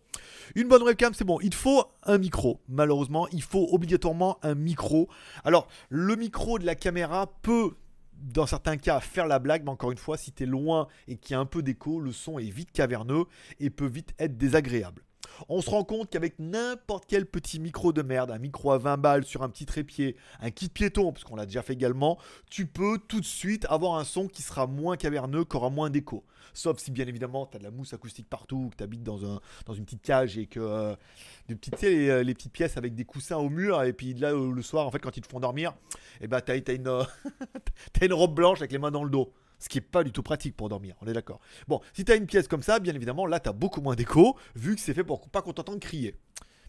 une 0.55 0.67
bonne 0.67 0.83
webcam, 0.83 1.13
c'est 1.13 1.23
bon. 1.23 1.39
Il 1.41 1.53
faut 1.53 1.85
un 2.03 2.17
micro. 2.17 2.59
Malheureusement, 2.67 3.29
il 3.29 3.41
faut 3.41 3.69
obligatoirement 3.71 4.37
un 4.43 4.55
micro. 4.55 5.07
Alors, 5.45 5.69
le 5.87 6.17
micro 6.17 6.59
de 6.59 6.65
la 6.65 6.75
caméra 6.75 7.31
peut 7.41 7.71
dans 8.15 8.47
certains 8.47 8.75
cas 8.75 8.99
faire 8.99 9.27
la 9.27 9.39
blague, 9.39 9.63
mais 9.63 9.71
encore 9.71 9.91
une 9.91 9.97
fois, 9.97 10.17
si 10.17 10.33
tu 10.33 10.43
es 10.43 10.45
loin 10.45 10.89
et 11.07 11.15
qu'il 11.15 11.35
y 11.35 11.37
a 11.37 11.39
un 11.39 11.45
peu 11.45 11.63
d'écho, 11.63 12.01
le 12.01 12.11
son 12.11 12.37
est 12.37 12.49
vite 12.49 12.73
caverneux 12.73 13.23
et 13.61 13.69
peut 13.69 13.87
vite 13.87 14.13
être 14.19 14.37
désagréable 14.37 15.03
on 15.49 15.61
se 15.61 15.69
rend 15.69 15.83
compte 15.83 16.09
qu'avec 16.09 16.39
n'importe 16.39 17.05
quel 17.07 17.25
petit 17.25 17.59
micro 17.59 17.93
de 17.93 18.01
merde, 18.01 18.31
un 18.31 18.37
micro 18.37 18.71
à 18.71 18.77
20 18.77 18.97
balles 18.97 19.25
sur 19.25 19.43
un 19.43 19.49
petit 19.49 19.65
trépied, 19.65 20.15
un 20.39 20.51
kit 20.51 20.69
piéton, 20.69 21.11
parce 21.11 21.23
qu'on 21.23 21.35
l'a 21.35 21.45
déjà 21.45 21.61
fait 21.61 21.73
également, 21.73 22.17
tu 22.49 22.65
peux 22.65 22.97
tout 23.07 23.19
de 23.19 23.25
suite 23.25 23.65
avoir 23.69 23.97
un 23.97 24.03
son 24.03 24.27
qui 24.27 24.41
sera 24.41 24.67
moins 24.67 24.97
caverneux, 24.97 25.45
qui 25.45 25.55
aura 25.55 25.69
moins 25.69 25.89
d'écho. 25.89 26.23
Sauf 26.53 26.79
si 26.79 26.91
bien 26.91 27.07
évidemment 27.07 27.45
tu 27.45 27.57
as 27.57 27.59
de 27.59 27.63
la 27.63 27.71
mousse 27.71 27.93
acoustique 27.93 28.27
partout, 28.29 28.69
que 28.71 28.77
tu 28.77 28.83
habites 28.83 29.03
dans, 29.03 29.25
un, 29.25 29.39
dans 29.65 29.73
une 29.73 29.85
petite 29.85 30.01
cage 30.01 30.37
et 30.37 30.47
que 30.47 30.59
euh, 30.59 30.95
petites, 31.47 31.83
euh, 31.83 32.23
les, 32.23 32.33
petites 32.33 32.51
pièces 32.51 32.77
avec 32.77 32.95
des 32.95 33.05
coussins 33.05 33.37
au 33.37 33.49
mur, 33.49 33.81
et 33.83 33.93
puis 33.93 34.13
là 34.13 34.33
le 34.33 34.61
soir, 34.61 34.85
en 34.85 34.91
fait, 34.91 34.99
quand 34.99 35.15
ils 35.17 35.21
te 35.21 35.27
font 35.27 35.39
dormir, 35.39 35.73
et 36.19 36.25
eh 36.25 36.27
ben, 36.27 36.41
tu 36.41 36.51
as, 36.51 36.55
as 36.55 38.05
une 38.05 38.13
robe 38.13 38.35
blanche 38.35 38.59
avec 38.59 38.71
les 38.71 38.79
mains 38.79 38.91
dans 38.91 39.03
le 39.03 39.09
dos 39.09 39.33
ce 39.61 39.69
qui 39.69 39.77
est 39.77 39.81
pas 39.81 40.03
du 40.03 40.11
tout 40.11 40.23
pratique 40.23 40.57
pour 40.57 40.69
dormir, 40.69 40.95
on 41.01 41.07
est 41.07 41.13
d'accord. 41.13 41.39
Bon, 41.67 41.79
si 41.93 42.03
tu 42.03 42.11
as 42.11 42.15
une 42.15 42.25
pièce 42.25 42.47
comme 42.47 42.63
ça, 42.63 42.79
bien 42.79 42.93
évidemment, 42.93 43.25
là 43.25 43.39
tu 43.39 43.49
as 43.49 43.53
beaucoup 43.53 43.81
moins 43.81 43.95
d'écho, 43.95 44.35
vu 44.55 44.75
que 44.75 44.81
c'est 44.81 44.93
fait 44.93 45.03
pour 45.03 45.29
pas 45.29 45.41
qu'on 45.41 45.53
t'entende 45.53 45.79
crier. 45.79 46.15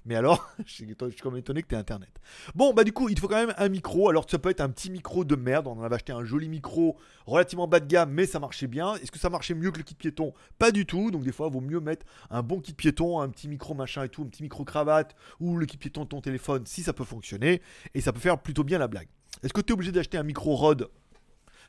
Mais 0.05 0.17
alors, 0.17 0.51
je 0.67 0.73
suis 0.73 0.97
comme 1.23 1.37
étonné 1.37 1.63
que 1.63 1.69
tu 1.69 1.77
internet. 1.77 2.11
Bon, 2.55 2.75
bah 2.75 2.85
du 2.85 2.93
coup, 2.93 3.09
il 3.09 3.15
te 3.15 3.21
faut 3.21 3.29
quand 3.29 3.37
même 3.37 3.55
un 3.57 3.69
micro. 3.69 4.09
Alors, 4.09 4.29
ça 4.29 4.39
peut 4.39 4.51
être 4.51 4.61
un 4.61 4.69
petit 4.69 4.91
micro 4.91 5.25
de 5.25 5.37
merde. 5.37 5.69
On 5.69 5.79
en 5.79 5.83
avait 5.83 5.95
acheté 5.95 6.13
un 6.13 6.25
joli 6.25 6.49
micro 6.49 6.97
relativement 7.27 7.69
bas 7.69 7.81
de 7.81 7.87
gamme, 7.87 8.11
mais 8.11 8.27
ça 8.27 8.41
marchait 8.41 8.67
bien. 8.67 8.95
Est-ce 8.97 9.13
que 9.13 9.19
ça 9.19 9.31
marchait 9.31 9.55
mieux 9.55 9.71
que 9.71 9.79
le 9.79 9.85
kit 9.85 9.95
piéton? 9.95 10.35
Pas 10.59 10.73
du 10.73 10.87
tout. 10.87 11.11
Donc, 11.11 11.23
des 11.23 11.33
fois, 11.33 11.47
il 11.49 11.53
vaut 11.53 11.61
mieux 11.61 11.81
mettre 11.81 12.05
un 12.31 12.43
bon 12.43 12.61
kit 12.61 12.75
piéton, 12.75 13.21
un 13.21 13.29
petit 13.29 13.49
micro 13.49 13.75
machin 13.75 14.05
et 14.05 14.09
tout, 14.09 14.23
un 14.23 14.27
petit 14.27 14.43
micro 14.43 14.65
cravate 14.65 15.15
ou 15.41 15.57
le 15.57 15.67
kit 15.67 15.77
piéton 15.77 16.03
de 16.03 16.09
ton 16.09 16.21
téléphone 16.21 16.65
si 16.67 16.83
ça 16.83 16.93
peut 16.93 17.05
fonctionner. 17.05 17.63
Et 17.95 18.01
ça 18.01 18.13
peut 18.13 18.21
faire 18.21 18.39
plutôt 18.39 18.65
bien 18.65 18.79
la 18.79 18.89
blague. 18.89 19.09
Est-ce 19.43 19.53
que 19.53 19.61
tu 19.61 19.71
es 19.71 19.73
obligé 19.73 19.93
d'acheter 19.93 20.19
un 20.19 20.23
micro 20.25 20.55
Rode? 20.55 20.89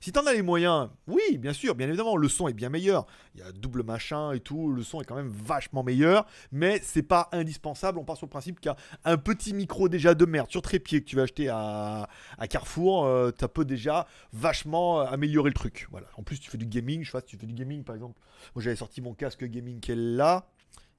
Si 0.04 0.12
t'en 0.12 0.26
as 0.26 0.34
les 0.34 0.42
moyens, 0.42 0.90
oui, 1.08 1.38
bien 1.38 1.54
sûr, 1.54 1.76
bien 1.76 1.88
évidemment, 1.88 2.18
le 2.18 2.28
son 2.28 2.50
est 2.50 2.54
bien 2.54 2.68
meilleur. 2.68 3.08
Il 3.36 3.40
y 3.40 3.44
a 3.44 3.54
double 3.54 3.84
machin 3.84 4.34
et 4.34 4.42
tout, 4.42 4.70
le 4.70 4.84
son 4.84 5.00
est 5.00 5.06
quand 5.06 5.16
même 5.16 5.30
vachement 5.30 5.82
meilleur, 5.82 6.26
mais 6.52 6.82
c'est 6.84 7.04
pas 7.04 7.30
indispensable. 7.32 7.98
On 7.98 8.04
part 8.04 8.18
sur 8.18 8.26
le 8.26 8.30
principe 8.30 8.60
qu'un 8.60 8.76
petit 9.16 9.54
micro 9.54 9.88
déjà 9.88 10.14
de 10.14 10.26
merde 10.26 10.52
sur 10.52 10.62
trépied 10.62 11.00
que 11.00 11.06
tu 11.06 11.16
vas 11.16 11.22
acheter 11.22 11.48
à, 11.48 12.10
Carrefour, 12.50 13.06
euh, 13.06 13.32
ça 13.40 13.48
peut 13.48 13.64
déjà 13.64 14.06
vachement 14.34 15.00
euh, 15.00 15.06
améliorer 15.06 15.50
le 15.50 15.56
truc. 15.56 15.88
Voilà. 15.90 16.08
En 16.18 16.24
plus, 16.24 16.38
tu 16.38 16.52
fais 16.52 16.58
du 16.58 16.66
gaming, 16.66 17.02
je 17.04 17.08
sais 17.08 17.18
pas 17.18 17.22
si 17.22 17.28
tu 17.28 17.38
fais 17.38 17.48
du 17.48 17.54
gaming 17.54 17.86
par 17.86 17.96
exemple. 17.96 18.20
Moi 18.56 18.62
j'avais 18.62 18.76
sorti 18.76 19.00
mon 19.00 19.14
casque 19.14 19.46
gaming 19.46 19.80
qui 19.80 19.94
est 19.94 19.96
là. 19.96 20.50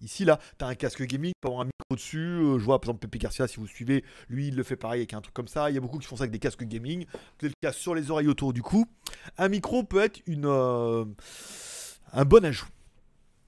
Ici, 0.01 0.25
là, 0.25 0.39
tu 0.59 0.65
as 0.65 0.69
un 0.69 0.75
casque 0.75 1.03
gaming, 1.03 1.33
tu 1.41 1.47
avoir 1.47 1.63
un 1.63 1.65
micro 1.65 1.95
dessus. 1.95 2.19
Euh, 2.19 2.59
je 2.59 2.65
vois, 2.65 2.81
par 2.81 2.91
exemple, 2.91 3.07
Pepe 3.09 3.21
Garcia, 3.21 3.47
si 3.47 3.57
vous 3.57 3.67
suivez, 3.67 4.05
lui, 4.29 4.49
il 4.49 4.57
le 4.57 4.63
fait 4.63 4.77
pareil 4.77 5.01
avec 5.01 5.15
un 5.15 5.21
truc 5.21 5.35
comme 5.35 5.49
ça. 5.49 5.71
Il 5.71 5.75
y 5.75 5.79
a 5.79 5.81
beaucoup 5.81 5.99
qui 5.99 6.07
font 6.07 6.17
ça 6.17 6.25
avec 6.25 6.33
des 6.33 6.39
casques 6.39 6.65
gaming. 6.65 7.07
Vous 7.41 7.49
le 7.49 7.53
cas 7.61 7.73
sur 7.73 7.95
les 7.95 8.11
oreilles 8.11 8.29
autour 8.29 8.53
du 8.53 8.63
cou. 8.63 8.87
Un 9.39 9.49
micro 9.49 9.85
peut 9.85 10.03
être 10.03 10.21
une, 10.27 10.47
euh, 10.47 11.05
un 12.13 12.25
bon 12.25 12.45
ajout. 12.45 12.69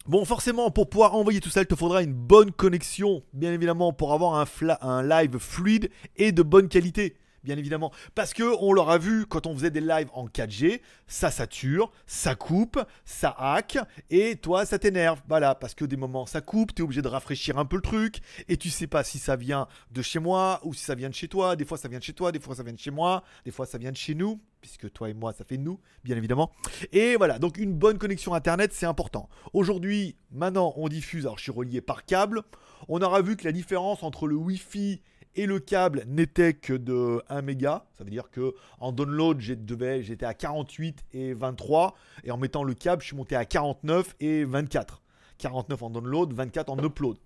Bon, 0.06 0.24
forcément, 0.24 0.70
pour 0.70 0.88
pouvoir 0.88 1.14
envoyer 1.14 1.40
tout 1.40 1.50
ça, 1.50 1.62
il 1.62 1.66
te 1.66 1.74
faudra 1.74 2.02
une 2.02 2.14
bonne 2.14 2.52
connexion, 2.52 3.24
bien 3.32 3.52
évidemment, 3.52 3.92
pour 3.92 4.12
avoir 4.12 4.46
un 4.80 5.02
live 5.02 5.38
fluide 5.38 5.90
et 6.16 6.30
de 6.30 6.42
bonne 6.42 6.68
qualité 6.68 7.16
bien 7.46 7.56
évidemment. 7.56 7.92
Parce 8.14 8.34
que 8.34 8.42
on 8.60 8.72
l'aura 8.72 8.98
vu 8.98 9.24
quand 9.24 9.46
on 9.46 9.54
faisait 9.54 9.70
des 9.70 9.80
lives 9.80 10.10
en 10.12 10.26
4G, 10.26 10.80
ça 11.06 11.30
sature, 11.30 11.92
ça 12.06 12.34
coupe, 12.34 12.78
ça 13.04 13.34
hack, 13.38 13.78
et 14.10 14.36
toi 14.36 14.66
ça 14.66 14.78
t'énerve. 14.78 15.22
Voilà, 15.28 15.54
parce 15.54 15.74
que 15.74 15.84
des 15.84 15.96
moments 15.96 16.26
ça 16.26 16.40
coupe, 16.40 16.74
t'es 16.74 16.82
obligé 16.82 17.02
de 17.02 17.08
rafraîchir 17.08 17.56
un 17.58 17.64
peu 17.64 17.76
le 17.76 17.82
truc, 17.82 18.18
et 18.48 18.56
tu 18.56 18.68
sais 18.68 18.88
pas 18.88 19.04
si 19.04 19.18
ça 19.18 19.36
vient 19.36 19.68
de 19.92 20.02
chez 20.02 20.18
moi 20.18 20.60
ou 20.64 20.74
si 20.74 20.84
ça 20.84 20.96
vient 20.96 21.08
de 21.08 21.14
chez 21.14 21.28
toi. 21.28 21.54
Des 21.54 21.64
fois 21.64 21.78
ça 21.78 21.88
vient 21.88 22.00
de 22.00 22.04
chez 22.04 22.12
toi, 22.12 22.32
des 22.32 22.40
fois 22.40 22.56
ça 22.56 22.64
vient 22.64 22.72
de 22.72 22.78
chez 22.78 22.90
moi, 22.90 23.22
des 23.44 23.52
fois 23.52 23.64
ça 23.64 23.78
vient 23.78 23.92
de 23.92 23.96
chez 23.96 24.16
nous, 24.16 24.40
puisque 24.60 24.92
toi 24.92 25.08
et 25.08 25.14
moi 25.14 25.32
ça 25.32 25.44
fait 25.44 25.56
nous, 25.56 25.78
bien 26.02 26.16
évidemment. 26.16 26.50
Et 26.92 27.14
voilà, 27.14 27.38
donc 27.38 27.58
une 27.58 27.74
bonne 27.74 27.98
connexion 27.98 28.34
internet 28.34 28.72
c'est 28.72 28.86
important. 28.86 29.28
Aujourd'hui, 29.52 30.16
maintenant 30.32 30.74
on 30.76 30.88
diffuse, 30.88 31.26
alors 31.26 31.38
je 31.38 31.44
suis 31.44 31.52
relié 31.52 31.80
par 31.80 32.04
câble, 32.04 32.42
on 32.88 33.00
aura 33.00 33.22
vu 33.22 33.36
que 33.36 33.44
la 33.44 33.52
différence 33.52 34.02
entre 34.02 34.26
le 34.26 34.34
Wi-Fi 34.34 35.00
et 35.36 35.46
le 35.46 35.58
câble 35.60 36.04
n'était 36.06 36.54
que 36.54 36.72
de 36.72 37.22
1 37.28 37.42
méga. 37.42 37.86
Ça 37.96 38.04
veut 38.04 38.10
dire 38.10 38.30
que 38.30 38.54
en 38.80 38.92
download, 38.92 39.40
j'étais 39.40 40.26
à 40.26 40.34
48 40.34 41.04
et 41.12 41.34
23. 41.34 41.94
Et 42.24 42.30
en 42.30 42.36
mettant 42.36 42.64
le 42.64 42.74
câble, 42.74 43.02
je 43.02 43.08
suis 43.08 43.16
monté 43.16 43.36
à 43.36 43.44
49 43.44 44.16
et 44.20 44.44
24. 44.44 45.02
49 45.38 45.82
en 45.82 45.90
download, 45.90 46.32
24 46.32 46.70
en 46.70 46.78
upload. 46.82 47.18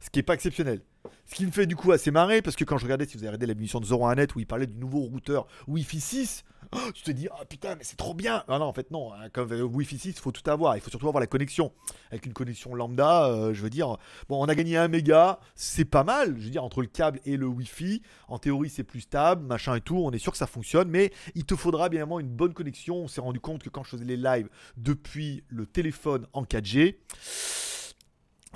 Ce 0.00 0.10
qui 0.10 0.18
n'est 0.18 0.24
pas 0.24 0.34
exceptionnel. 0.34 0.82
Ce 1.26 1.34
qui 1.34 1.46
me 1.46 1.52
fait 1.52 1.66
du 1.66 1.76
coup 1.76 1.92
assez 1.92 2.10
marrer, 2.10 2.42
parce 2.42 2.56
que 2.56 2.64
quand 2.64 2.76
je 2.76 2.84
regardais, 2.84 3.06
si 3.06 3.16
vous 3.16 3.22
avez 3.22 3.28
regardé 3.28 3.46
l'émission 3.46 3.80
de 3.80 3.86
01net 3.86 4.34
où 4.34 4.40
il 4.40 4.46
parlait 4.46 4.66
du 4.66 4.76
nouveau 4.76 5.00
routeur 5.00 5.46
Wi-Fi 5.68 6.00
6, 6.00 6.44
tu 6.94 7.02
te 7.02 7.10
dis, 7.10 7.28
oh 7.30 7.44
putain, 7.48 7.76
mais 7.76 7.84
c'est 7.84 7.96
trop 7.96 8.14
bien. 8.14 8.44
Non, 8.48 8.58
non, 8.58 8.66
en 8.66 8.72
fait, 8.72 8.90
non. 8.90 9.12
Hein, 9.12 9.28
comme 9.32 9.50
Wi-Fi 9.50 9.98
6, 9.98 10.08
il 10.08 10.18
faut 10.18 10.32
tout 10.32 10.48
avoir. 10.50 10.76
Il 10.76 10.80
faut 10.80 10.90
surtout 10.90 11.08
avoir 11.08 11.20
la 11.20 11.26
connexion. 11.26 11.72
Avec 12.10 12.26
une 12.26 12.32
connexion 12.32 12.74
lambda, 12.74 13.26
euh, 13.26 13.54
je 13.54 13.62
veux 13.62 13.70
dire, 13.70 13.96
bon, 14.28 14.42
on 14.42 14.46
a 14.46 14.54
gagné 14.54 14.76
un 14.76 14.88
méga, 14.88 15.38
c'est 15.54 15.84
pas 15.84 16.04
mal. 16.04 16.34
Je 16.38 16.44
veux 16.44 16.50
dire, 16.50 16.64
entre 16.64 16.82
le 16.82 16.88
câble 16.88 17.20
et 17.24 17.36
le 17.36 17.46
Wi-Fi, 17.46 18.02
en 18.28 18.38
théorie, 18.38 18.70
c'est 18.70 18.84
plus 18.84 19.02
stable, 19.02 19.44
machin 19.46 19.74
et 19.76 19.80
tout. 19.80 19.96
On 19.96 20.10
est 20.10 20.18
sûr 20.18 20.32
que 20.32 20.38
ça 20.38 20.46
fonctionne, 20.46 20.88
mais 20.88 21.12
il 21.34 21.44
te 21.44 21.56
faudra 21.56 21.88
bien 21.88 22.00
évidemment 22.00 22.20
une 22.20 22.28
bonne 22.28 22.54
connexion. 22.54 22.96
On 22.96 23.08
s'est 23.08 23.20
rendu 23.20 23.40
compte 23.40 23.62
que 23.62 23.68
quand 23.68 23.84
je 23.84 23.90
faisais 23.90 24.04
les 24.04 24.16
lives 24.16 24.48
depuis 24.76 25.44
le 25.48 25.66
téléphone 25.66 26.26
en 26.32 26.44
4G, 26.44 26.96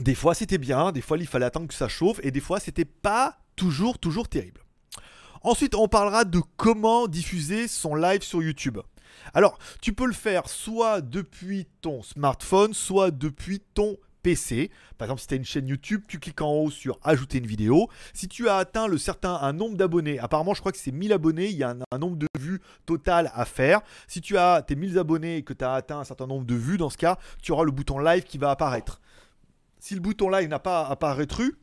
des 0.01 0.15
fois 0.15 0.35
c'était 0.35 0.59
bien, 0.59 0.93
des 0.93 1.01
fois 1.01 1.17
il 1.17 1.27
fallait 1.27 1.47
attendre 1.47 1.69
que 1.69 1.75
ça 1.75 1.89
chauffe, 1.89 2.21
et 2.23 2.31
des 2.31 2.41
fois 2.41 2.61
c'était 2.61 2.85
pas 2.85 3.39
toujours, 3.55 3.99
toujours 3.99 4.29
terrible. 4.29 4.66
Ensuite, 5.43 5.75
on 5.75 5.89
parlera 5.89 6.25
de 6.25 6.41
comment 6.57 7.07
diffuser 7.07 7.69
son 7.69 7.95
live 7.95 8.23
sur 8.23 8.43
YouTube. 8.43 8.79
Alors, 9.35 9.59
tu 9.81 9.93
peux 9.93 10.07
le 10.07 10.13
faire 10.13 10.49
soit 10.49 11.01
depuis 11.01 11.67
ton 11.81 12.03
smartphone, 12.03 12.75
soit 12.75 13.11
depuis 13.11 13.61
ton 13.75 13.97
PC. 14.23 14.71
Par 14.99 15.07
exemple, 15.07 15.21
si 15.21 15.29
tu 15.29 15.35
as 15.35 15.37
une 15.37 15.45
chaîne 15.45 15.69
YouTube, 15.69 16.03
tu 16.09 16.19
cliques 16.19 16.43
en 16.43 16.51
haut 16.51 16.71
sur 16.71 16.99
ajouter 17.05 17.39
une 17.39 17.47
vidéo. 17.47 17.89
Si 18.13 18.27
tu 18.27 18.49
as 18.49 18.57
atteint 18.57 18.89
le 18.89 18.99
certain 18.99 19.37
un 19.37 19.53
nombre 19.53 19.77
d'abonnés, 19.77 20.19
apparemment 20.19 20.53
je 20.53 20.61
crois 20.61 20.73
que 20.73 20.79
c'est 20.79 20.91
1000 20.91 21.13
abonnés, 21.13 21.47
il 21.47 21.57
y 21.57 21.63
a 21.63 21.77
un, 21.93 21.99
nombre 21.99 22.17
de 22.17 22.27
vues 22.37 22.61
total 22.87 23.31
à 23.35 23.45
faire. 23.45 23.83
Si 24.09 24.21
tu 24.21 24.37
as 24.37 24.63
tes 24.63 24.75
1000 24.75 24.99
abonnés 24.99 25.37
et 25.37 25.43
que 25.43 25.53
tu 25.53 25.65
as 25.65 25.75
atteint 25.75 26.01
un 26.01 26.05
certain 26.05 26.27
nombre 26.27 26.45
de 26.45 26.57
vues, 26.57 26.77
dans 26.77 26.91
ce 26.91 26.99
cas, 26.99 27.19
tu 27.41 27.53
auras 27.53 27.63
le 27.63 27.71
bouton 27.71 28.01
live 28.01 28.25
qui 28.25 28.37
va 28.37 28.51
apparaître. 28.51 29.01
Si 29.79 29.95
le 29.95 30.01
bouton 30.01 30.29
live 30.29 30.49
n'a 30.49 30.59
pas 30.59 30.89
apparu, 30.89 31.57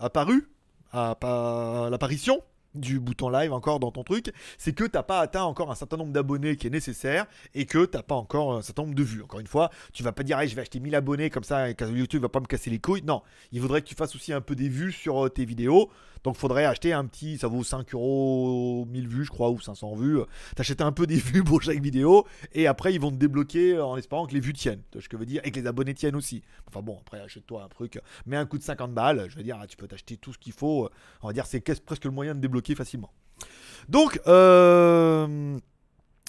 apparu, 0.00 0.48
à 0.92 1.16
l'apparition, 1.90 2.42
du 2.74 3.00
bouton 3.00 3.28
live 3.30 3.52
encore 3.52 3.80
dans 3.80 3.90
ton 3.90 4.04
truc, 4.04 4.32
c'est 4.58 4.72
que 4.72 4.84
t'as 4.84 5.02
pas 5.02 5.20
atteint 5.20 5.42
encore 5.42 5.70
un 5.70 5.74
certain 5.74 5.96
nombre 5.96 6.12
d'abonnés 6.12 6.56
qui 6.56 6.66
est 6.66 6.70
nécessaire 6.70 7.26
et 7.54 7.66
que 7.66 7.84
t'as 7.84 8.02
pas 8.02 8.14
encore 8.14 8.54
un 8.54 8.62
certain 8.62 8.82
nombre 8.82 8.94
de 8.94 9.02
vues. 9.02 9.22
Encore 9.22 9.40
une 9.40 9.46
fois, 9.46 9.70
tu 9.92 10.02
vas 10.02 10.12
pas 10.12 10.22
dire 10.22 10.38
je 10.46 10.54
vais 10.54 10.62
acheter 10.62 10.80
1000 10.80 10.94
abonnés 10.94 11.30
comme 11.30 11.44
ça 11.44 11.70
et 11.70 11.76
YouTube 11.80 12.22
va 12.22 12.28
pas 12.28 12.40
me 12.40 12.46
casser 12.46 12.70
les 12.70 12.78
couilles. 12.78 13.02
Non, 13.02 13.22
il 13.52 13.60
faudrait 13.60 13.82
que 13.82 13.88
tu 13.88 13.94
fasses 13.94 14.14
aussi 14.14 14.32
un 14.32 14.40
peu 14.40 14.54
des 14.54 14.68
vues 14.68 14.92
sur 14.92 15.26
euh, 15.26 15.28
tes 15.28 15.44
vidéos. 15.44 15.90
Donc 16.24 16.36
faudrait 16.36 16.64
acheter 16.64 16.92
un 16.92 17.04
petit, 17.06 17.38
ça 17.38 17.48
vaut 17.48 17.64
5 17.64 17.94
euros 17.94 18.86
1000 18.90 19.08
vues 19.08 19.24
je 19.24 19.30
crois 19.30 19.50
ou 19.50 19.60
500 19.60 19.94
vues. 19.96 20.20
T'achètes 20.56 20.80
un 20.80 20.92
peu 20.92 21.06
des 21.06 21.16
vues 21.18 21.44
pour 21.44 21.62
chaque 21.62 21.80
vidéo 21.80 22.26
et 22.52 22.66
après 22.66 22.94
ils 22.94 23.00
vont 23.00 23.10
te 23.10 23.16
débloquer 23.16 23.78
en 23.80 23.96
espérant 23.96 24.26
que 24.26 24.34
les 24.34 24.40
vues 24.40 24.52
tiennent. 24.52 24.82
Ce 24.94 25.08
que 25.08 25.16
je 25.16 25.18
veux 25.18 25.26
dire? 25.26 25.40
Et 25.44 25.50
que 25.50 25.60
les 25.60 25.66
abonnés 25.66 25.94
tiennent 25.94 26.16
aussi. 26.16 26.42
Enfin 26.68 26.82
bon, 26.82 26.98
après 27.00 27.20
achète-toi 27.20 27.62
un 27.62 27.68
truc, 27.68 28.00
mets 28.26 28.36
un 28.36 28.46
coup 28.46 28.58
de 28.58 28.62
50 28.62 28.92
balles, 28.92 29.26
je 29.28 29.36
veux 29.36 29.42
dire 29.42 29.58
tu 29.68 29.76
peux 29.76 29.88
t'acheter 29.88 30.16
tout 30.16 30.32
ce 30.32 30.38
qu'il 30.38 30.52
faut. 30.52 30.88
On 31.22 31.28
va 31.28 31.32
dire 31.32 31.46
c'est 31.46 31.60
presque 31.60 32.04
le 32.04 32.10
moyen 32.10 32.34
de 32.34 32.40
débloquer 32.40 32.74
facilement. 32.74 33.10
Donc 33.88 34.20
euh 34.26 35.58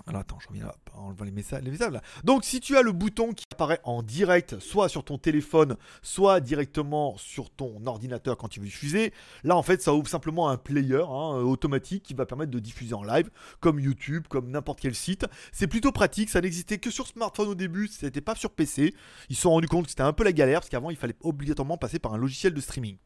alors 0.07 0.21
attends, 0.21 0.39
je 0.39 0.47
reviens 0.47 0.65
là, 0.65 0.75
en 0.95 1.13
les 1.23 1.31
messages, 1.31 1.63
les 1.63 1.71
messages 1.71 1.91
là. 1.91 2.01
Donc 2.23 2.43
si 2.43 2.59
tu 2.59 2.75
as 2.75 2.81
le 2.81 2.91
bouton 2.91 3.33
qui 3.33 3.45
apparaît 3.51 3.79
en 3.83 4.01
direct, 4.01 4.59
soit 4.59 4.89
sur 4.89 5.03
ton 5.03 5.17
téléphone, 5.17 5.77
soit 6.01 6.39
directement 6.39 7.17
sur 7.17 7.49
ton 7.51 7.85
ordinateur 7.85 8.37
quand 8.37 8.47
tu 8.47 8.59
veux 8.59 8.65
diffuser, 8.65 9.13
là 9.43 9.55
en 9.55 9.63
fait 9.63 9.81
ça 9.81 9.93
ouvre 9.93 10.07
simplement 10.07 10.49
un 10.49 10.57
player 10.57 11.03
hein, 11.07 11.35
euh, 11.35 11.43
automatique 11.43 12.03
qui 12.03 12.13
va 12.13 12.25
permettre 12.25 12.51
de 12.51 12.59
diffuser 12.59 12.93
en 12.95 13.03
live, 13.03 13.29
comme 13.59 13.79
YouTube, 13.79 14.25
comme 14.27 14.49
n'importe 14.49 14.79
quel 14.79 14.95
site. 14.95 15.25
C'est 15.51 15.67
plutôt 15.67 15.91
pratique, 15.91 16.29
ça 16.29 16.41
n'existait 16.41 16.79
que 16.79 16.89
sur 16.89 17.07
smartphone 17.07 17.49
au 17.49 17.55
début, 17.55 17.87
c'était 17.87 18.21
pas 18.21 18.35
sur 18.35 18.51
PC. 18.51 18.95
Ils 19.29 19.35
se 19.35 19.43
sont 19.43 19.51
rendus 19.51 19.67
compte 19.67 19.85
que 19.85 19.91
c'était 19.91 20.01
un 20.01 20.13
peu 20.13 20.23
la 20.23 20.33
galère 20.33 20.61
parce 20.61 20.69
qu'avant 20.69 20.89
il 20.89 20.97
fallait 20.97 21.17
obligatoirement 21.21 21.77
passer 21.77 21.99
par 21.99 22.13
un 22.13 22.17
logiciel 22.17 22.53
de 22.53 22.61
streaming. 22.61 22.97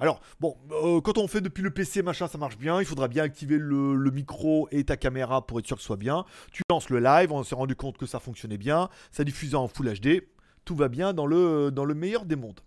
Alors, 0.00 0.20
bon, 0.40 0.56
euh, 0.70 1.00
quand 1.00 1.18
on 1.18 1.28
fait 1.28 1.40
depuis 1.40 1.62
le 1.62 1.70
PC, 1.70 2.02
machin, 2.02 2.28
ça 2.28 2.38
marche 2.38 2.58
bien. 2.58 2.80
Il 2.80 2.86
faudra 2.86 3.08
bien 3.08 3.24
activer 3.24 3.58
le, 3.58 4.10
micro 4.10 4.68
et 4.70 4.84
ta 4.84 4.96
caméra 4.96 5.46
pour 5.46 5.58
être 5.58 5.66
sûr 5.66 5.76
que 5.76 5.82
ce 5.82 5.86
soit 5.86 5.96
bien. 5.96 6.24
Tu 6.52 6.62
lances 6.70 6.88
le 6.88 7.00
live, 7.00 7.32
on 7.32 7.42
s'est 7.42 7.54
rendu 7.54 7.76
compte 7.76 7.98
que 7.98 8.06
ça 8.06 8.18
fonctionnait 8.18 8.58
bien. 8.58 8.88
Ça 9.10 9.24
diffusait 9.24 9.56
en 9.56 9.68
Full 9.68 9.92
HD. 9.92 10.22
Tout 10.64 10.74
va 10.74 10.88
bien 10.88 11.12
dans 11.12 11.26
le, 11.26 11.70
dans 11.70 11.84
le 11.84 11.94
meilleur 11.94 12.24
des 12.24 12.36
mondes. 12.36 12.60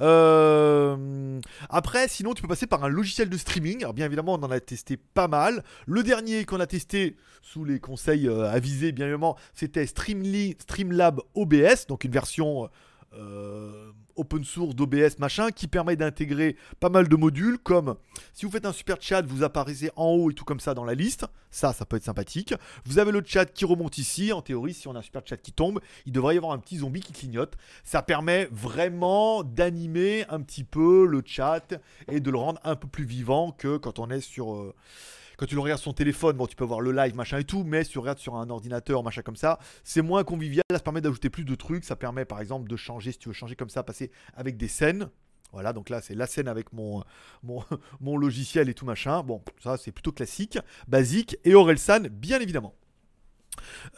Euh, 0.00 1.40
après, 1.68 2.08
sinon, 2.08 2.34
tu 2.34 2.42
peux 2.42 2.48
passer 2.48 2.66
par 2.66 2.84
un 2.84 2.88
logiciel 2.88 3.28
de 3.28 3.36
streaming. 3.36 3.82
Alors, 3.82 3.94
bien 3.94 4.06
évidemment, 4.06 4.34
on 4.34 4.42
en 4.42 4.50
a 4.50 4.60
testé 4.60 4.96
pas 4.96 5.28
mal. 5.28 5.62
Le 5.86 6.02
dernier 6.02 6.44
qu'on 6.44 6.60
a 6.60 6.66
testé, 6.66 7.16
sous 7.42 7.64
les 7.64 7.80
conseils 7.80 8.28
euh, 8.28 8.50
avisés, 8.50 8.92
bien 8.92 9.06
évidemment, 9.06 9.36
c'était 9.54 9.86
Streamlab 9.86 11.20
OBS, 11.34 11.86
donc 11.88 12.04
une 12.04 12.12
version 12.12 12.68
euh, 13.14 13.90
open 14.16 14.44
source 14.44 14.74
d'OBS 14.74 15.18
machin 15.18 15.50
qui 15.50 15.66
permet 15.66 15.96
d'intégrer 15.96 16.56
pas 16.78 16.90
mal 16.90 17.08
de 17.08 17.16
modules 17.16 17.58
comme 17.58 17.96
si 18.34 18.44
vous 18.44 18.52
faites 18.52 18.66
un 18.66 18.72
super 18.72 18.98
chat 19.00 19.22
vous 19.22 19.42
apparaissez 19.42 19.90
en 19.96 20.10
haut 20.10 20.30
et 20.30 20.34
tout 20.34 20.44
comme 20.44 20.60
ça 20.60 20.74
dans 20.74 20.84
la 20.84 20.94
liste. 20.94 21.26
Ça 21.50 21.72
ça 21.72 21.84
peut 21.84 21.96
être 21.96 22.04
sympathique. 22.04 22.54
Vous 22.84 22.98
avez 22.98 23.10
le 23.10 23.22
chat 23.24 23.46
qui 23.46 23.64
remonte 23.64 23.98
ici. 23.98 24.32
En 24.32 24.42
théorie 24.42 24.74
si 24.74 24.86
on 24.86 24.94
a 24.94 24.98
un 24.98 25.02
super 25.02 25.22
chat 25.24 25.36
qui 25.36 25.52
tombe 25.52 25.80
il 26.06 26.12
devrait 26.12 26.34
y 26.34 26.38
avoir 26.38 26.52
un 26.52 26.58
petit 26.58 26.78
zombie 26.78 27.00
qui 27.00 27.12
clignote. 27.12 27.56
Ça 27.82 28.02
permet 28.02 28.48
vraiment 28.52 29.42
d'animer 29.42 30.24
un 30.28 30.40
petit 30.40 30.64
peu 30.64 31.06
le 31.06 31.22
chat 31.24 31.74
et 32.10 32.20
de 32.20 32.30
le 32.30 32.38
rendre 32.38 32.60
un 32.64 32.76
peu 32.76 32.86
plus 32.86 33.04
vivant 33.04 33.52
que 33.52 33.76
quand 33.76 33.98
on 33.98 34.10
est 34.10 34.20
sur 34.20 34.54
euh, 34.54 34.74
quand 35.40 35.46
tu 35.46 35.54
le 35.54 35.62
regardes 35.62 35.80
sur 35.80 35.90
son 35.90 35.94
téléphone, 35.94 36.36
bon, 36.36 36.46
tu 36.46 36.54
peux 36.54 36.66
voir 36.66 36.82
le 36.82 36.92
live, 36.92 37.14
machin 37.14 37.38
et 37.38 37.44
tout, 37.44 37.64
mais 37.64 37.82
si 37.82 37.92
tu 37.92 37.98
regardes 37.98 38.18
sur 38.18 38.34
un 38.34 38.50
ordinateur, 38.50 39.02
machin 39.02 39.22
comme 39.22 39.36
ça, 39.36 39.58
c'est 39.84 40.02
moins 40.02 40.22
convivial. 40.22 40.62
Ça 40.70 40.80
permet 40.80 41.00
d'ajouter 41.00 41.30
plus 41.30 41.46
de 41.46 41.54
trucs. 41.54 41.86
Ça 41.86 41.96
permet, 41.96 42.26
par 42.26 42.42
exemple, 42.42 42.68
de 42.68 42.76
changer, 42.76 43.12
si 43.12 43.18
tu 43.18 43.30
veux 43.30 43.32
changer 43.32 43.56
comme 43.56 43.70
ça, 43.70 43.82
passer 43.82 44.10
avec 44.34 44.58
des 44.58 44.68
scènes. 44.68 45.08
Voilà, 45.52 45.72
donc 45.72 45.88
là, 45.88 46.02
c'est 46.02 46.14
la 46.14 46.26
scène 46.26 46.46
avec 46.46 46.74
mon, 46.74 47.02
mon, 48.00 48.18
logiciel 48.18 48.68
et 48.68 48.74
tout 48.74 48.84
machin. 48.84 49.22
Bon, 49.22 49.42
ça, 49.64 49.78
c'est 49.78 49.92
plutôt 49.92 50.12
classique, 50.12 50.58
basique. 50.88 51.38
Et 51.44 51.54
Orelsan, 51.54 52.02
bien 52.10 52.38
évidemment. 52.38 52.74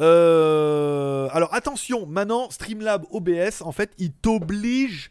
Euh, 0.01 1.29
alors 1.33 1.53
attention, 1.53 2.07
maintenant 2.07 2.51
Streamlab 2.51 3.05
OBS, 3.11 3.63
en 3.63 3.73
fait, 3.73 3.93
il 3.99 4.13
t'oblige 4.13 5.11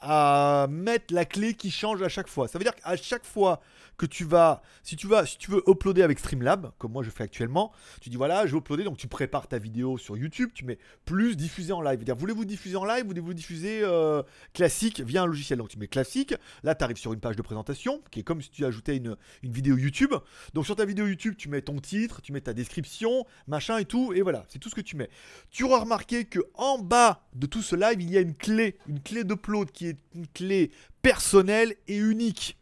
à 0.00 0.66
mettre 0.70 1.14
la 1.14 1.24
clé 1.24 1.54
qui 1.54 1.70
change 1.70 2.02
à 2.02 2.08
chaque 2.08 2.28
fois. 2.28 2.48
Ça 2.48 2.58
veut 2.58 2.64
dire 2.64 2.74
qu'à 2.74 2.96
chaque 2.96 3.24
fois 3.24 3.60
que 3.98 4.06
tu 4.06 4.24
vas, 4.24 4.62
si 4.84 4.96
tu 4.96 5.08
vas, 5.08 5.26
si 5.26 5.36
tu 5.36 5.50
veux 5.50 5.62
uploader 5.68 6.02
avec 6.02 6.20
Streamlab, 6.20 6.70
comme 6.78 6.92
moi 6.92 7.02
je 7.02 7.10
fais 7.10 7.24
actuellement, 7.24 7.72
tu 8.00 8.08
dis 8.08 8.16
voilà, 8.16 8.46
je 8.46 8.52
vais 8.52 8.58
uploader, 8.58 8.84
donc 8.84 8.96
tu 8.96 9.08
prépares 9.08 9.48
ta 9.48 9.58
vidéo 9.58 9.98
sur 9.98 10.16
YouTube, 10.16 10.50
tu 10.54 10.64
mets 10.64 10.78
plus 11.04 11.36
diffuser 11.36 11.72
en 11.72 11.82
live. 11.82 12.02
Voulez-vous 12.16 12.44
diffuser 12.44 12.76
en 12.76 12.84
live, 12.84 13.04
voulez-vous 13.04 13.34
diffuser 13.34 13.80
euh, 13.82 14.22
classique 14.54 15.00
via 15.00 15.22
un 15.22 15.26
logiciel? 15.26 15.58
Donc 15.58 15.68
tu 15.68 15.78
mets 15.78 15.88
classique, 15.88 16.34
là 16.62 16.76
tu 16.76 16.84
arrives 16.84 16.96
sur 16.96 17.12
une 17.12 17.20
page 17.20 17.34
de 17.34 17.42
présentation, 17.42 18.00
qui 18.12 18.20
est 18.20 18.22
comme 18.22 18.40
si 18.40 18.50
tu 18.50 18.64
ajoutais 18.64 18.96
une, 18.96 19.16
une 19.42 19.52
vidéo 19.52 19.76
YouTube. 19.76 20.14
Donc 20.54 20.64
sur 20.64 20.76
ta 20.76 20.84
vidéo 20.84 21.06
YouTube, 21.06 21.34
tu 21.36 21.48
mets 21.48 21.62
ton 21.62 21.80
titre, 21.80 22.22
tu 22.22 22.32
mets 22.32 22.40
ta 22.40 22.54
description, 22.54 23.26
machin 23.48 23.78
et 23.78 23.84
tout, 23.84 24.12
et 24.12 24.22
voilà, 24.22 24.46
c'est 24.48 24.60
tout 24.60 24.68
ce 24.68 24.76
que 24.76 24.80
tu 24.80 24.94
mets. 24.94 25.10
Tu 25.50 25.64
auras 25.64 25.80
remarqué 25.80 26.24
que 26.24 26.38
en 26.54 26.78
bas 26.78 27.26
de 27.34 27.46
tout 27.46 27.62
ce 27.62 27.74
live, 27.74 28.00
il 28.00 28.10
y 28.10 28.16
a 28.16 28.20
une 28.20 28.36
clé, 28.36 28.78
une 28.86 29.00
clé 29.00 29.24
d'upload 29.24 29.72
qui 29.72 29.88
est 29.88 29.98
une 30.14 30.28
clé 30.28 30.70
personnelle 31.02 31.74
et 31.88 31.96
unique 31.96 32.56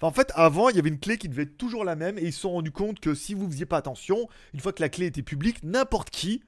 en 0.00 0.12
fait, 0.12 0.32
avant, 0.34 0.68
il 0.68 0.76
y 0.76 0.78
avait 0.78 0.88
une 0.88 1.00
clé 1.00 1.18
qui 1.18 1.28
devait 1.28 1.42
être 1.42 1.56
toujours 1.56 1.84
la 1.84 1.96
même 1.96 2.18
et 2.18 2.22
ils 2.22 2.32
se 2.32 2.40
sont 2.40 2.52
rendus 2.52 2.70
compte 2.70 3.00
que 3.00 3.14
si 3.14 3.34
vous 3.34 3.50
faisiez 3.50 3.66
pas 3.66 3.78
attention, 3.78 4.28
une 4.54 4.60
fois 4.60 4.72
que 4.72 4.82
la 4.82 4.88
clé 4.88 5.06
était 5.06 5.22
publique, 5.22 5.62
n'importe 5.62 6.10
qui 6.10 6.42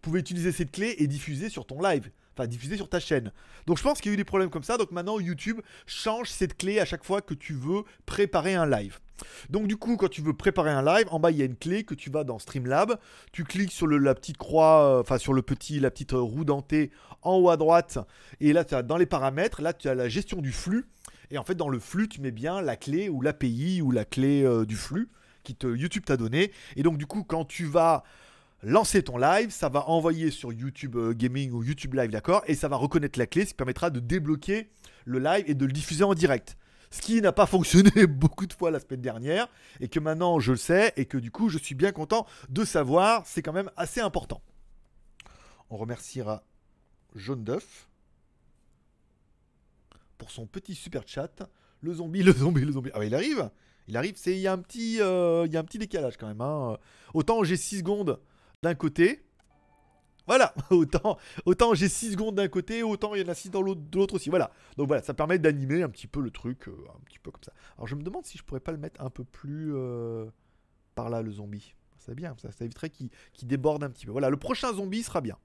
pouvait 0.00 0.20
utiliser 0.20 0.52
cette 0.52 0.70
clé 0.70 0.94
et 0.98 1.06
diffuser 1.06 1.48
sur 1.48 1.66
ton 1.66 1.80
live. 1.80 2.10
Enfin, 2.36 2.48
diffuser 2.48 2.76
sur 2.76 2.88
ta 2.88 2.98
chaîne. 2.98 3.32
Donc 3.66 3.78
je 3.78 3.82
pense 3.82 4.00
qu'il 4.00 4.10
y 4.10 4.12
a 4.12 4.14
eu 4.14 4.16
des 4.16 4.24
problèmes 4.24 4.50
comme 4.50 4.64
ça. 4.64 4.76
Donc 4.76 4.90
maintenant, 4.90 5.20
YouTube 5.20 5.60
change 5.86 6.30
cette 6.30 6.56
clé 6.56 6.80
à 6.80 6.84
chaque 6.84 7.04
fois 7.04 7.22
que 7.22 7.34
tu 7.34 7.54
veux 7.54 7.84
préparer 8.06 8.54
un 8.54 8.66
live. 8.66 8.98
Donc 9.50 9.68
du 9.68 9.76
coup, 9.76 9.96
quand 9.96 10.08
tu 10.08 10.20
veux 10.20 10.34
préparer 10.34 10.70
un 10.70 10.82
live, 10.82 11.06
en 11.10 11.20
bas 11.20 11.30
il 11.30 11.36
y 11.36 11.42
a 11.42 11.44
une 11.44 11.56
clé 11.56 11.84
que 11.84 11.94
tu 11.94 12.10
vas 12.10 12.24
dans 12.24 12.38
Streamlab, 12.38 12.98
tu 13.32 13.44
cliques 13.44 13.72
sur 13.72 13.86
la 13.86 14.14
petite 14.14 14.36
croix, 14.36 14.82
euh, 14.82 15.00
enfin 15.00 15.18
sur 15.18 15.32
le 15.32 15.42
petit, 15.42 15.78
la 15.78 15.90
petite 15.90 16.12
roue 16.12 16.44
dentée 16.44 16.90
en 17.22 17.36
haut 17.36 17.50
à 17.50 17.56
droite, 17.56 17.98
et 18.40 18.52
là 18.52 18.64
tu 18.64 18.74
as 18.74 18.82
dans 18.82 18.96
les 18.96 19.06
paramètres, 19.06 19.62
là 19.62 19.72
tu 19.72 19.88
as 19.88 19.94
la 19.94 20.08
gestion 20.08 20.40
du 20.40 20.52
flux, 20.52 20.86
et 21.30 21.38
en 21.38 21.44
fait, 21.44 21.54
dans 21.54 21.68
le 21.68 21.78
flux, 21.78 22.08
tu 22.08 22.20
mets 22.20 22.30
bien 22.30 22.60
la 22.60 22.76
clé 22.76 23.08
ou 23.08 23.20
l'API 23.20 23.82
ou 23.82 23.90
la 23.90 24.04
clé 24.04 24.42
euh, 24.42 24.64
du 24.64 24.76
flux 24.76 25.08
qui 25.42 25.56
YouTube 25.62 26.04
t'a 26.04 26.16
donné. 26.16 26.52
Et 26.76 26.82
donc, 26.82 26.98
du 26.98 27.06
coup, 27.06 27.22
quand 27.22 27.44
tu 27.44 27.66
vas 27.66 28.02
lancer 28.62 29.02
ton 29.02 29.18
live, 29.18 29.50
ça 29.50 29.68
va 29.68 29.88
envoyer 29.88 30.30
sur 30.30 30.52
YouTube 30.52 30.96
euh, 30.96 31.12
Gaming 31.12 31.52
ou 31.52 31.62
YouTube 31.62 31.94
Live, 31.94 32.10
d'accord? 32.10 32.42
Et 32.46 32.54
ça 32.54 32.68
va 32.68 32.76
reconnaître 32.76 33.18
la 33.18 33.26
clé, 33.26 33.42
ce 33.42 33.48
qui 33.48 33.54
permettra 33.54 33.90
de 33.90 34.00
débloquer 34.00 34.70
le 35.04 35.18
live 35.18 35.44
et 35.46 35.54
de 35.54 35.66
le 35.66 35.72
diffuser 35.72 36.04
en 36.04 36.14
direct. 36.14 36.56
Ce 36.90 37.02
qui 37.02 37.20
n'a 37.20 37.32
pas 37.32 37.46
fonctionné 37.46 38.06
beaucoup 38.06 38.46
de 38.46 38.52
fois 38.52 38.70
la 38.70 38.80
semaine 38.80 39.02
dernière, 39.02 39.48
et 39.80 39.88
que 39.88 40.00
maintenant 40.00 40.40
je 40.40 40.52
le 40.52 40.58
sais, 40.58 40.92
et 40.96 41.04
que 41.04 41.18
du 41.18 41.30
coup 41.30 41.48
je 41.48 41.58
suis 41.58 41.74
bien 41.74 41.92
content 41.92 42.26
de 42.48 42.64
savoir, 42.64 43.22
c'est 43.26 43.42
quand 43.42 43.52
même 43.52 43.70
assez 43.76 44.00
important. 44.00 44.40
On 45.70 45.76
remerciera 45.76 46.44
Jaune 47.14 47.44
d'œuf 47.44 47.88
pour 50.24 50.30
son 50.30 50.46
petit 50.46 50.74
super 50.74 51.02
chat. 51.04 51.50
Le 51.82 51.92
zombie, 51.92 52.22
le 52.22 52.32
zombie, 52.32 52.62
le 52.62 52.72
zombie. 52.72 52.90
Ah, 52.94 53.04
il 53.04 53.14
arrive 53.14 53.50
Il 53.88 53.96
arrive, 53.98 54.14
c'est 54.16 54.32
il 54.32 54.38
y, 54.38 54.46
a 54.46 54.54
un 54.54 54.58
petit, 54.58 54.98
euh, 55.02 55.44
il 55.44 55.52
y 55.52 55.56
a 55.58 55.60
un 55.60 55.64
petit 55.64 55.76
décalage 55.76 56.16
quand 56.16 56.26
même. 56.26 56.40
Hein. 56.40 56.78
Autant 57.12 57.44
j'ai 57.44 57.58
6 57.58 57.80
secondes 57.80 58.18
d'un 58.62 58.74
côté. 58.74 59.22
Voilà, 60.26 60.54
autant, 60.70 61.18
autant 61.44 61.74
j'ai 61.74 61.90
6 61.90 62.12
secondes 62.12 62.36
d'un 62.36 62.48
côté, 62.48 62.82
autant 62.82 63.14
il 63.14 63.20
y 63.20 63.24
en 63.24 63.28
a 63.28 63.34
6 63.34 63.50
dans 63.50 63.60
l'autre, 63.60 63.82
de 63.82 63.98
l'autre 63.98 64.14
aussi. 64.14 64.30
Voilà, 64.30 64.50
donc 64.78 64.88
voilà, 64.88 65.02
ça 65.02 65.12
permet 65.12 65.38
d'animer 65.38 65.82
un 65.82 65.90
petit 65.90 66.06
peu 66.06 66.22
le 66.22 66.30
truc, 66.30 66.68
euh, 66.68 66.86
un 66.96 67.00
petit 67.04 67.18
peu 67.18 67.30
comme 67.30 67.44
ça. 67.44 67.52
Alors 67.76 67.86
je 67.86 67.94
me 67.94 68.02
demande 68.02 68.24
si 68.24 68.38
je 68.38 68.44
pourrais 68.44 68.60
pas 68.60 68.72
le 68.72 68.78
mettre 68.78 69.02
un 69.02 69.10
peu 69.10 69.24
plus 69.24 69.74
euh, 69.74 70.24
par 70.94 71.10
là, 71.10 71.20
le 71.20 71.32
zombie. 71.32 71.74
C'est 71.98 72.14
bien, 72.14 72.34
ça, 72.40 72.50
ça 72.50 72.64
éviterait 72.64 72.88
qu'il 72.88 73.10
déborde 73.42 73.84
un 73.84 73.90
petit 73.90 74.06
peu. 74.06 74.12
Voilà, 74.12 74.30
le 74.30 74.38
prochain 74.38 74.72
zombie 74.72 75.02
sera 75.02 75.20
bien. 75.20 75.36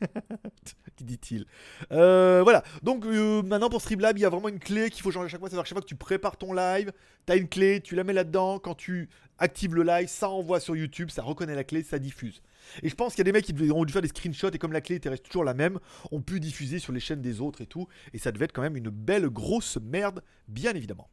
Dit-il 1.00 1.46
euh, 1.90 2.42
Voilà, 2.42 2.62
donc 2.82 3.04
euh, 3.06 3.42
maintenant 3.42 3.68
pour 3.68 3.80
Streamlab, 3.80 4.16
il 4.18 4.20
y 4.20 4.24
a 4.24 4.28
vraiment 4.28 4.48
une 4.48 4.60
clé 4.60 4.90
qu'il 4.90 5.02
faut 5.02 5.10
changer 5.10 5.26
à 5.26 5.28
chaque 5.28 5.40
fois. 5.40 5.48
C'est-à-dire 5.48 5.64
que 5.64 5.68
chaque 5.68 5.76
fois 5.76 5.82
que 5.82 5.88
tu 5.88 5.96
prépares 5.96 6.36
ton 6.36 6.52
live, 6.52 6.92
tu 7.26 7.32
as 7.32 7.36
une 7.36 7.48
clé, 7.48 7.80
tu 7.80 7.96
la 7.96 8.04
mets 8.04 8.12
là-dedans. 8.12 8.58
Quand 8.58 8.74
tu 8.74 9.08
actives 9.38 9.74
le 9.74 9.82
live, 9.82 10.08
ça 10.08 10.28
envoie 10.28 10.60
sur 10.60 10.76
YouTube, 10.76 11.10
ça 11.10 11.22
reconnaît 11.22 11.54
la 11.54 11.64
clé, 11.64 11.82
ça 11.82 11.98
diffuse. 11.98 12.42
Et 12.82 12.88
je 12.88 12.94
pense 12.94 13.14
qu'il 13.14 13.20
y 13.20 13.22
a 13.22 13.24
des 13.24 13.32
mecs 13.32 13.44
qui 13.44 13.72
ont 13.72 13.84
dû 13.84 13.92
faire 13.92 14.02
des 14.02 14.08
screenshots 14.08 14.50
et 14.50 14.58
comme 14.58 14.72
la 14.72 14.80
clé 14.80 14.96
était 14.96 15.08
reste 15.08 15.24
toujours 15.24 15.44
la 15.44 15.54
même, 15.54 15.78
ont 16.12 16.20
pu 16.20 16.38
diffuser 16.38 16.78
sur 16.78 16.92
les 16.92 17.00
chaînes 17.00 17.22
des 17.22 17.40
autres 17.40 17.60
et 17.60 17.66
tout. 17.66 17.88
Et 18.12 18.18
ça 18.18 18.30
devait 18.30 18.44
être 18.44 18.52
quand 18.52 18.62
même 18.62 18.76
une 18.76 18.90
belle 18.90 19.28
grosse 19.28 19.78
merde, 19.82 20.22
bien 20.46 20.72
évidemment. 20.72 21.08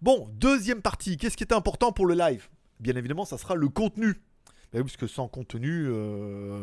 Bon, 0.00 0.30
deuxième 0.32 0.80
partie, 0.80 1.16
qu'est-ce 1.16 1.36
qui 1.36 1.44
était 1.44 1.54
important 1.54 1.92
pour 1.92 2.06
le 2.06 2.14
live? 2.14 2.48
Bien 2.78 2.96
évidemment, 2.96 3.24
ça 3.24 3.36
sera 3.36 3.54
le 3.54 3.68
contenu. 3.68 4.14
Bah 4.72 4.80
parce 4.80 4.96
que 4.96 5.06
sans 5.06 5.28
contenu, 5.28 5.86
euh, 5.88 6.62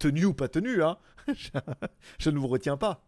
tenu 0.00 0.24
ou 0.24 0.34
pas 0.34 0.48
tenu, 0.48 0.82
hein. 0.82 0.98
je, 2.18 2.30
ne 2.30 2.38
vous 2.38 2.48
retiens 2.48 2.76
pas. 2.76 3.04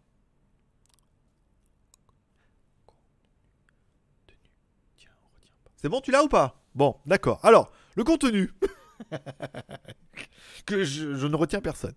C'est 5.77 5.89
bon, 5.89 6.01
tu 6.01 6.13
l'as 6.13 6.23
ou 6.23 6.29
pas? 6.29 6.63
Bon, 6.77 6.97
d'accord. 7.07 7.41
Alors, 7.43 7.73
le 7.97 8.05
contenu. 8.05 8.53
que 10.67 10.85
je, 10.85 11.27
ne 11.27 11.37
retiens 11.37 11.61
personne. 11.61 11.95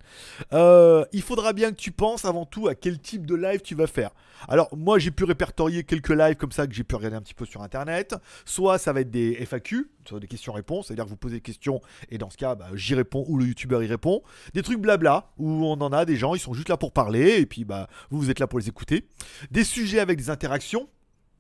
Euh, 0.54 1.06
il 1.12 1.22
faudra 1.22 1.54
bien 1.54 1.72
que 1.72 1.76
tu 1.78 1.92
penses 1.92 2.26
avant 2.26 2.46
tout 2.46 2.68
à 2.68 2.76
quel 2.76 3.00
type 3.00 3.26
de 3.26 3.36
live 3.36 3.62
tu 3.62 3.76
vas 3.76 3.88
faire. 3.88 4.12
Alors 4.48 4.76
moi 4.76 5.00
j'ai 5.00 5.12
pu 5.12 5.24
répertorier 5.24 5.84
quelques 5.84 6.10
lives 6.10 6.36
comme 6.36 6.52
ça 6.52 6.68
que 6.68 6.74
j'ai 6.74 6.84
pu 6.84 6.96
regarder 6.96 7.18
un 7.18 7.22
petit 7.22 7.34
peu 7.34 7.46
sur 7.46 7.62
internet. 7.62 8.16
Soit 8.46 8.78
ça 8.78 8.94
va 8.94 9.02
être 9.02 9.12
des 9.12 9.34
FAQ, 9.46 9.90
soit 10.08 10.20
des 10.20 10.28
questions-réponses, 10.28 10.88
c'est-à-dire 10.88 11.06
que 11.06 11.10
vous 11.10 11.18
posez 11.18 11.36
des 11.36 11.42
questions 11.42 11.82
et 12.10 12.18
dans 12.18 12.30
ce 12.30 12.38
cas 12.38 12.56
bah, 12.56 12.68
j'y 12.74 12.96
réponds 12.96 13.26
ou 13.28 13.38
le 13.38 13.46
youtubeur 13.46 13.84
y 13.84 13.88
répond. 13.88 14.22
Des 14.54 14.62
trucs 14.62 14.80
blabla 14.80 15.32
où 15.38 15.66
on 15.66 15.74
en 15.74 15.92
a 15.92 16.06
des 16.06 16.16
gens, 16.16 16.36
ils 16.36 16.40
sont 16.40 16.54
juste 16.54 16.70
là 16.70 16.78
pour 16.78 16.92
parler 16.92 17.40
et 17.40 17.46
puis 17.46 17.66
bah 17.66 17.88
vous 18.10 18.20
vous 18.20 18.30
êtes 18.30 18.40
là 18.40 18.48
pour 18.48 18.60
les 18.60 18.68
écouter. 18.68 19.08
Des 19.52 19.64
sujets 19.64 20.00
avec 20.00 20.18
des 20.18 20.30
interactions 20.30 20.90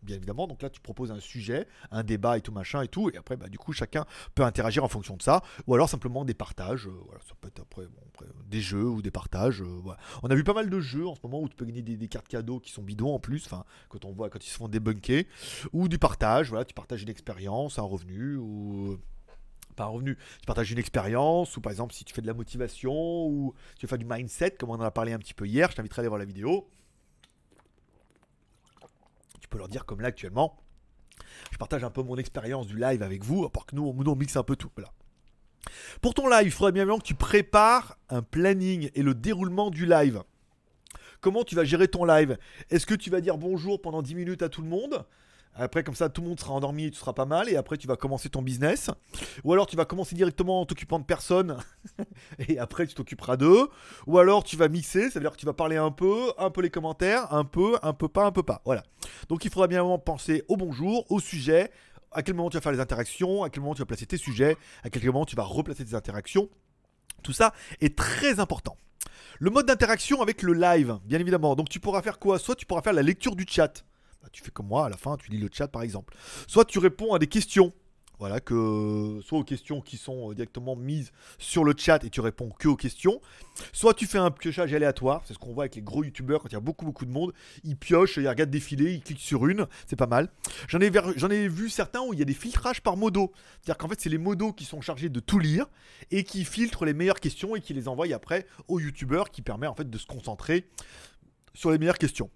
bien 0.06 0.16
évidemment. 0.16 0.48
Donc 0.48 0.62
là, 0.62 0.70
tu 0.70 0.80
proposes 0.80 1.12
un 1.12 1.20
sujet, 1.20 1.68
un 1.92 2.04
débat 2.04 2.38
et 2.38 2.42
tout 2.42 2.52
machin 2.52 2.82
et 2.82 2.88
tout. 2.88 3.10
Et 3.10 3.18
après, 3.18 3.36
bah, 3.36 3.50
du 3.50 3.58
coup, 3.58 3.74
chacun 3.74 4.06
peut 4.34 4.44
interagir 4.44 4.84
en 4.84 4.88
fonction 4.88 5.18
de 5.18 5.22
ça. 5.22 5.42
Ou 5.68 5.76
alors 5.76 5.90
simplement 5.90 6.24
des 6.24 6.34
partages. 6.34 6.88
Euh, 6.88 7.18
ça 7.28 7.34
peut 7.42 7.48
être 7.48 7.62
après, 7.62 7.84
des 8.48 8.62
jeux 8.62 8.88
ou 8.88 9.02
des 9.02 9.12
partages. 9.12 9.62
Euh, 9.62 9.82
on 10.24 10.30
a 10.30 10.36
vu 10.36 10.44
pas 10.44 10.54
mal 10.54 10.70
de 10.70 10.80
jeux 10.80 11.08
en 11.08 11.16
ce 11.16 11.20
moment 11.24 11.42
où 11.42 11.50
tu 11.50 11.56
peux 11.56 11.66
gagner 11.66 11.82
des, 11.82 12.08
cartes 12.08 12.28
cadeaux 12.28 12.60
qui 12.60 12.72
sont 12.72 12.84
bidons 12.84 13.14
en 13.14 13.20
plus. 13.20 13.46
Enfin, 13.46 13.66
quand 13.90 14.06
on 14.06 14.14
voit 14.14 14.30
quand 14.30 14.46
ils 14.46 14.50
se 14.50 14.58
font 14.58 14.68
débunker. 14.68 15.26
Ou 15.74 15.88
du 15.88 15.98
partage. 15.98 16.50
Voilà, 16.50 16.66
tu 16.66 16.74
partages 16.74 17.04
une 17.04 17.10
expérience, 17.10 17.80
un 17.80 17.84
revenu 17.84 18.38
ou 18.38 18.98
pas 19.76 19.84
un 19.84 19.88
revenu, 19.88 20.16
tu 20.16 20.46
partages 20.46 20.72
une 20.72 20.80
expérience, 20.80 21.58
ou 21.58 21.62
par 21.62 21.70
exemple 21.70 21.94
si 21.94 22.06
tu 22.06 22.14
fais 22.14 22.22
de 22.22 22.28
la 22.28 22.34
motivation, 22.34 23.28
ou 23.28 23.54
tu 23.78 23.88
fais 23.88 23.98
du 23.98 24.06
mindset, 24.06 24.52
comme 24.52 24.70
on 24.70 24.76
en 24.76 24.82
a 24.82 24.92
parlé 24.92 25.12
un 25.12 25.20
petit 25.20 25.34
peu 25.34 25.46
hier, 25.46 25.70
je 25.70 25.76
t'inviterai 25.76 26.00
à 26.00 26.02
aller 26.04 26.08
voir 26.08 26.20
la 26.20 26.26
vidéo 26.26 26.70
tu 29.46 29.50
peux 29.50 29.60
leur 29.60 29.70
dire 29.70 29.86
comme 29.86 30.02
là 30.02 30.08
actuellement. 30.08 30.58
Je 31.52 31.58
partage 31.60 31.84
un 31.84 31.92
peu 31.92 32.02
mon 32.02 32.18
expérience 32.18 32.66
du 32.66 32.78
live 32.78 33.04
avec 33.04 33.24
vous, 33.24 33.48
part 33.50 33.68
que 33.68 33.76
nous, 33.76 33.94
nous 33.94 34.12
on 34.12 34.16
mixe 34.16 34.36
un 34.38 34.44
peu 34.44 34.56
tout. 34.56 34.72
Voilà. 34.76 34.92
Pour 36.02 36.16
ton 36.16 36.28
live, 36.28 36.48
il 36.48 36.52
faudrait 36.52 36.72
bien 36.72 36.86
que 36.98 37.04
tu 37.04 37.14
prépares 37.14 38.00
un 38.10 38.24
planning 38.24 38.90
et 38.96 39.04
le 39.04 39.14
déroulement 39.14 39.70
du 39.70 39.86
live. 39.86 40.24
Comment 41.22 41.44
tu 41.44 41.54
vas 41.54 41.64
gérer 41.64 41.88
ton 41.88 42.06
live? 42.06 42.40
Est-ce 42.72 42.88
que 42.88 42.96
tu 42.96 43.12
vas 43.12 43.22
dire 43.22 43.38
bonjour 43.38 43.80
pendant 43.80 44.02
10 44.02 44.16
minutes 44.16 44.42
à 44.42 44.50
tout 44.50 44.64
le 44.64 44.68
monde? 44.68 45.06
Après, 45.64 45.84
comme 45.84 45.96
ça, 45.96 46.10
tout 46.10 46.22
le 46.22 46.28
monde 46.28 46.40
sera 46.40 46.54
endormi 46.54 46.86
et 46.86 46.92
tu 46.92 46.98
seras 46.98 47.14
pas 47.14 47.26
mal. 47.26 47.50
Et 47.50 47.56
après, 47.56 47.78
tu 47.78 47.88
vas 47.88 47.96
commencer 47.96 48.30
ton 48.30 48.42
business. 48.42 48.90
Ou 49.44 49.54
alors, 49.54 49.68
tu 49.68 49.78
vas 49.78 49.86
commencer 49.86 50.14
directement 50.16 50.62
en 50.62 50.66
t'occupant 50.66 51.00
de 51.00 51.06
personne. 51.06 51.58
et 52.48 52.60
après, 52.60 52.86
tu 52.88 52.94
t'occuperas 52.94 53.38
d'eux. 53.38 53.70
Ou 54.06 54.20
alors, 54.20 54.44
tu 54.44 54.58
vas 54.58 54.68
mixer. 54.68 55.10
Ça 55.10 55.20
veut 55.20 55.24
dire 55.24 55.32
que 55.32 55.38
tu 55.38 55.46
vas 55.46 55.54
parler 55.54 55.78
un 55.78 55.92
peu, 55.92 56.34
un 56.38 56.50
peu 56.50 56.62
les 56.62 56.70
commentaires, 56.70 57.34
un 57.34 57.46
peu, 57.46 57.78
un 57.84 57.94
peu 57.94 58.10
pas, 58.10 58.26
un 58.26 58.32
peu 58.32 58.44
pas. 58.44 58.62
Voilà. 58.66 58.84
Donc, 59.30 59.46
il 59.46 59.52
faudra 59.52 59.68
bien 59.68 59.86
penser 59.98 60.44
au 60.50 60.58
bonjour, 60.58 61.10
au 61.10 61.22
sujet, 61.22 61.72
à 62.12 62.22
quel 62.22 62.36
moment 62.36 62.50
tu 62.50 62.58
vas 62.58 62.62
faire 62.62 62.74
les 62.74 62.82
interactions, 62.82 63.44
à 63.44 63.50
quel 63.50 63.62
moment 63.62 63.76
tu 63.76 63.80
vas 63.80 63.86
placer 63.86 64.06
tes 64.06 64.18
sujets, 64.18 64.58
à 64.84 64.90
quel 64.90 65.06
moment 65.06 65.26
tu 65.26 65.38
vas 65.38 65.44
replacer 65.44 65.86
tes 65.86 65.96
interactions. 65.96 66.50
Tout 67.24 67.34
ça 67.34 67.54
est 67.80 67.98
très 67.98 68.42
important. 68.42 68.78
Le 69.40 69.50
mode 69.50 69.68
d'interaction 69.68 70.22
avec 70.22 70.42
le 70.42 70.54
live, 70.54 71.00
bien 71.06 71.20
évidemment. 71.20 71.56
Donc, 71.56 71.70
tu 71.70 71.80
pourras 71.80 72.02
faire 72.02 72.20
quoi? 72.20 72.40
Soit 72.40 72.56
tu 72.56 72.66
pourras 72.66 72.82
faire 72.82 72.94
la 72.94 73.04
lecture 73.04 73.36
du 73.36 73.46
chat. 73.48 73.86
Bah, 74.26 74.30
tu 74.32 74.42
fais 74.42 74.50
comme 74.50 74.68
moi, 74.68 74.88
à 74.88 74.90
la 74.90 74.98
fin, 74.98 75.18
tu 75.18 75.30
lis 75.30 75.38
le 75.38 75.50
chat 75.52 75.68
par 75.68 75.84
exemple. 75.84 76.16
Soit 76.48 76.66
tu 76.66 76.80
réponds 76.80 77.14
à 77.14 77.20
des 77.20 77.28
questions. 77.28 77.72
Voilà, 78.18 78.40
que 78.40 79.20
soit 79.24 79.40
aux 79.40 79.44
questions 79.44 79.82
qui 79.82 79.98
sont 79.98 80.32
euh, 80.32 80.34
directement 80.34 80.78
mises 80.78 81.12
sur 81.38 81.66
le 81.66 81.74
chat 81.78 82.02
et 82.06 82.10
tu 82.10 82.22
réponds 82.22 82.50
que 82.58 82.70
aux 82.70 82.78
questions. 82.78 83.22
Soit 83.74 83.94
tu 83.94 84.08
fais 84.08 84.18
un 84.18 84.32
piochage 84.32 84.74
aléatoire, 84.74 85.22
c'est 85.26 85.34
ce 85.34 85.38
qu'on 85.38 85.54
voit 85.54 85.64
avec 85.64 85.76
les 85.76 85.82
gros 85.82 86.04
youtubeurs 86.04 86.42
quand 86.42 86.48
il 86.48 86.54
y 86.54 86.58
a 86.58 86.62
beaucoup 86.62 86.86
beaucoup 86.86 87.06
de 87.06 87.12
monde. 87.12 87.34
Ils 87.66 87.76
piochent, 87.76 88.18
ils 88.18 88.28
regardent 88.28 88.50
défiler, 88.50 88.94
ils 88.94 89.02
cliquent 89.02 89.20
sur 89.20 89.46
une, 89.46 89.68
c'est 89.86 89.98
pas 89.98 90.08
mal. 90.08 90.30
J'en 90.70 90.80
ai, 90.80 91.48
vu 91.50 91.70
certains 91.70 92.02
où 92.02 92.14
il 92.14 92.20
y 92.20 92.22
a 92.22 92.26
des 92.26 92.34
filtrages 92.34 92.82
par 92.82 92.98
modo. 92.98 93.34
C'est-à-dire 93.62 93.78
qu'en 93.78 93.90
fait, 93.90 94.00
c'est 94.00 94.10
les 94.10 94.18
modos 94.18 94.54
qui 94.54 94.64
sont 94.64 94.82
chargés 94.82 95.10
de 95.10 95.20
tout 95.20 95.40
lire 95.40 95.68
et 96.10 96.24
qui 96.24 96.46
filtrent 96.46 96.86
les 96.86 96.94
meilleures 96.94 97.20
questions 97.20 97.56
et 97.56 97.62
qui 97.62 97.74
les 97.74 97.88
envoient 97.88 98.08
après 98.14 98.48
aux 98.70 98.80
youtubeurs 98.80 99.30
qui 99.30 99.42
permet 99.42 99.68
en 99.68 99.76
fait 99.76 99.90
de 99.90 99.98
se 99.98 100.08
concentrer 100.08 100.66
sur 101.54 101.70
les 101.70 101.78
meilleures 101.78 101.98
questions. 101.98 102.30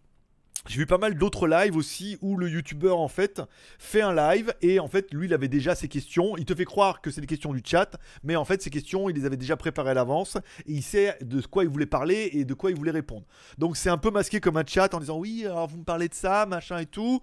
J'ai 0.67 0.79
vu 0.79 0.85
pas 0.85 0.97
mal 0.97 1.15
d'autres 1.15 1.47
lives 1.47 1.75
aussi 1.75 2.17
où 2.21 2.35
le 2.35 2.49
youtubeur 2.49 2.99
en 2.99 3.07
fait 3.07 3.41
fait 3.77 4.01
un 4.01 4.13
live 4.13 4.53
et 4.61 4.79
en 4.79 4.87
fait 4.87 5.11
lui 5.13 5.27
il 5.27 5.33
avait 5.33 5.47
déjà 5.47 5.73
ses 5.73 5.87
questions. 5.87 6.35
Il 6.37 6.45
te 6.45 6.53
fait 6.53 6.65
croire 6.65 7.01
que 7.01 7.11
c'est 7.11 7.21
des 7.21 7.27
questions 7.27 7.53
du 7.53 7.61
chat, 7.63 7.97
mais 8.23 8.35
en 8.35 8.45
fait 8.45 8.61
ces 8.61 8.69
questions 8.69 9.09
il 9.09 9.15
les 9.15 9.25
avait 9.25 9.37
déjà 9.37 9.55
préparées 9.55 9.91
à 9.91 9.93
l'avance 9.93 10.37
et 10.67 10.73
il 10.73 10.83
sait 10.83 11.17
de 11.21 11.41
quoi 11.41 11.63
il 11.63 11.69
voulait 11.69 11.85
parler 11.85 12.29
et 12.33 12.45
de 12.45 12.53
quoi 12.53 12.71
il 12.71 12.77
voulait 12.77 12.91
répondre. 12.91 13.25
Donc 13.57 13.77
c'est 13.77 13.89
un 13.89 13.97
peu 13.97 14.11
masqué 14.11 14.39
comme 14.39 14.57
un 14.57 14.65
chat 14.65 14.93
en 14.93 14.99
disant 14.99 15.17
oui 15.17 15.45
alors 15.45 15.67
vous 15.67 15.77
me 15.77 15.83
parlez 15.83 16.09
de 16.09 16.13
ça 16.13 16.45
machin 16.45 16.77
et 16.79 16.85
tout. 16.85 17.21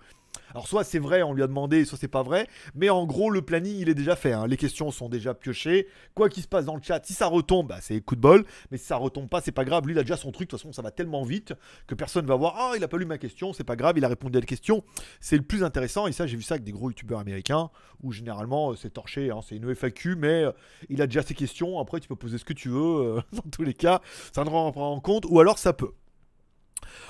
Alors 0.57 0.69
soit 0.69 0.85
c'est 0.85 0.99
vrai, 0.99 1.23
on 1.23 1.35
lui 1.35 1.43
a 1.43 1.47
demandé, 1.49 1.85
soit 1.85 1.99
c'est 2.01 2.09
pas 2.09 2.23
vrai, 2.23 2.49
mais 2.75 2.89
en 2.89 3.05
gros 3.05 3.29
le 3.29 3.43
planning 3.43 3.77
il 3.77 3.91
est 3.91 3.95
déjà 3.95 4.17
fait, 4.17 4.33
hein. 4.33 4.47
les 4.47 4.57
questions 4.57 4.91
sont 4.91 5.11
déjà 5.11 5.35
piochées, 5.35 5.87
quoi 6.15 6.31
qu'il 6.31 6.43
se 6.43 6.49
passe 6.49 6.65
dans 6.65 6.75
le 6.75 6.81
chat, 6.81 7.05
si 7.05 7.13
ça 7.13 7.27
retombe, 7.27 7.69
bah, 7.69 7.77
c'est 7.83 8.01
coup 8.01 8.17
de 8.17 8.23
bol, 8.23 8.43
mais 8.71 8.79
si 8.79 8.87
ça 8.87 8.97
retombe 8.97 9.29
pas, 9.29 9.43
c'est 9.43 9.53
pas 9.53 9.67
grave, 9.67 9.85
lui 9.85 9.93
il 9.93 9.99
a 9.99 10.03
déjà 10.03 10.17
son 10.17 10.33
truc, 10.33 10.49
de 10.49 10.53
toute 10.53 10.59
façon 10.59 10.73
ça 10.73 10.81
va 10.81 10.91
tellement 10.91 11.25
vite 11.25 11.53
que 11.87 11.95
personne 11.95 12.25
va 12.25 12.37
voir, 12.37 12.55
ah 12.57 12.73
il 12.75 12.83
a 12.83 12.89
pas 12.89 12.97
lu 12.97 13.05
ma 13.05 13.19
question, 13.19 13.53
c'est 13.53 13.65
pas 13.65 13.77
grave, 13.77 13.99
il 13.99 14.05
a 14.07 14.09
répondu 14.09 14.39
à 14.39 14.41
la 14.41 14.47
question, 14.47 14.83
c'est 15.21 15.37
le 15.37 15.43
plus 15.43 15.63
intéressant, 15.63 16.07
et 16.07 16.13
ça 16.13 16.27
j'ai 16.27 16.39
vu 16.39 16.43
ça 16.43 16.55
avec 16.55 16.65
des 16.65 16.73
gros 16.73 16.89
youtubeurs 16.89 17.21
américains, 17.21 17.69
où 18.03 18.11
généralement 18.11 18.71
euh, 18.71 18.77
c'est 18.77 18.95
torché, 18.95 19.31
hein. 19.31 19.41
c'est 19.47 19.57
une 19.57 19.75
FAQ, 19.75 20.17
mais 20.17 20.45
euh, 20.45 20.53
il 20.89 21.03
a 21.03 21.07
déjà 21.07 21.21
ses 21.21 21.35
questions, 21.35 21.79
après 21.81 22.01
tu 22.01 22.09
peux 22.09 22.17
poser 22.17 22.39
ce 22.39 22.47
que 22.47 22.55
tu 22.55 22.71
veux, 22.71 22.79
euh, 22.81 23.21
dans 23.35 23.51
tous 23.53 23.63
les 23.63 23.75
cas, 23.75 24.01
ça 24.33 24.43
ne 24.43 24.49
rend 24.49 24.73
pas 24.73 24.81
en 24.81 25.01
compte, 25.01 25.27
ou 25.29 25.39
alors 25.39 25.59
ça 25.59 25.75
peut. 25.75 25.93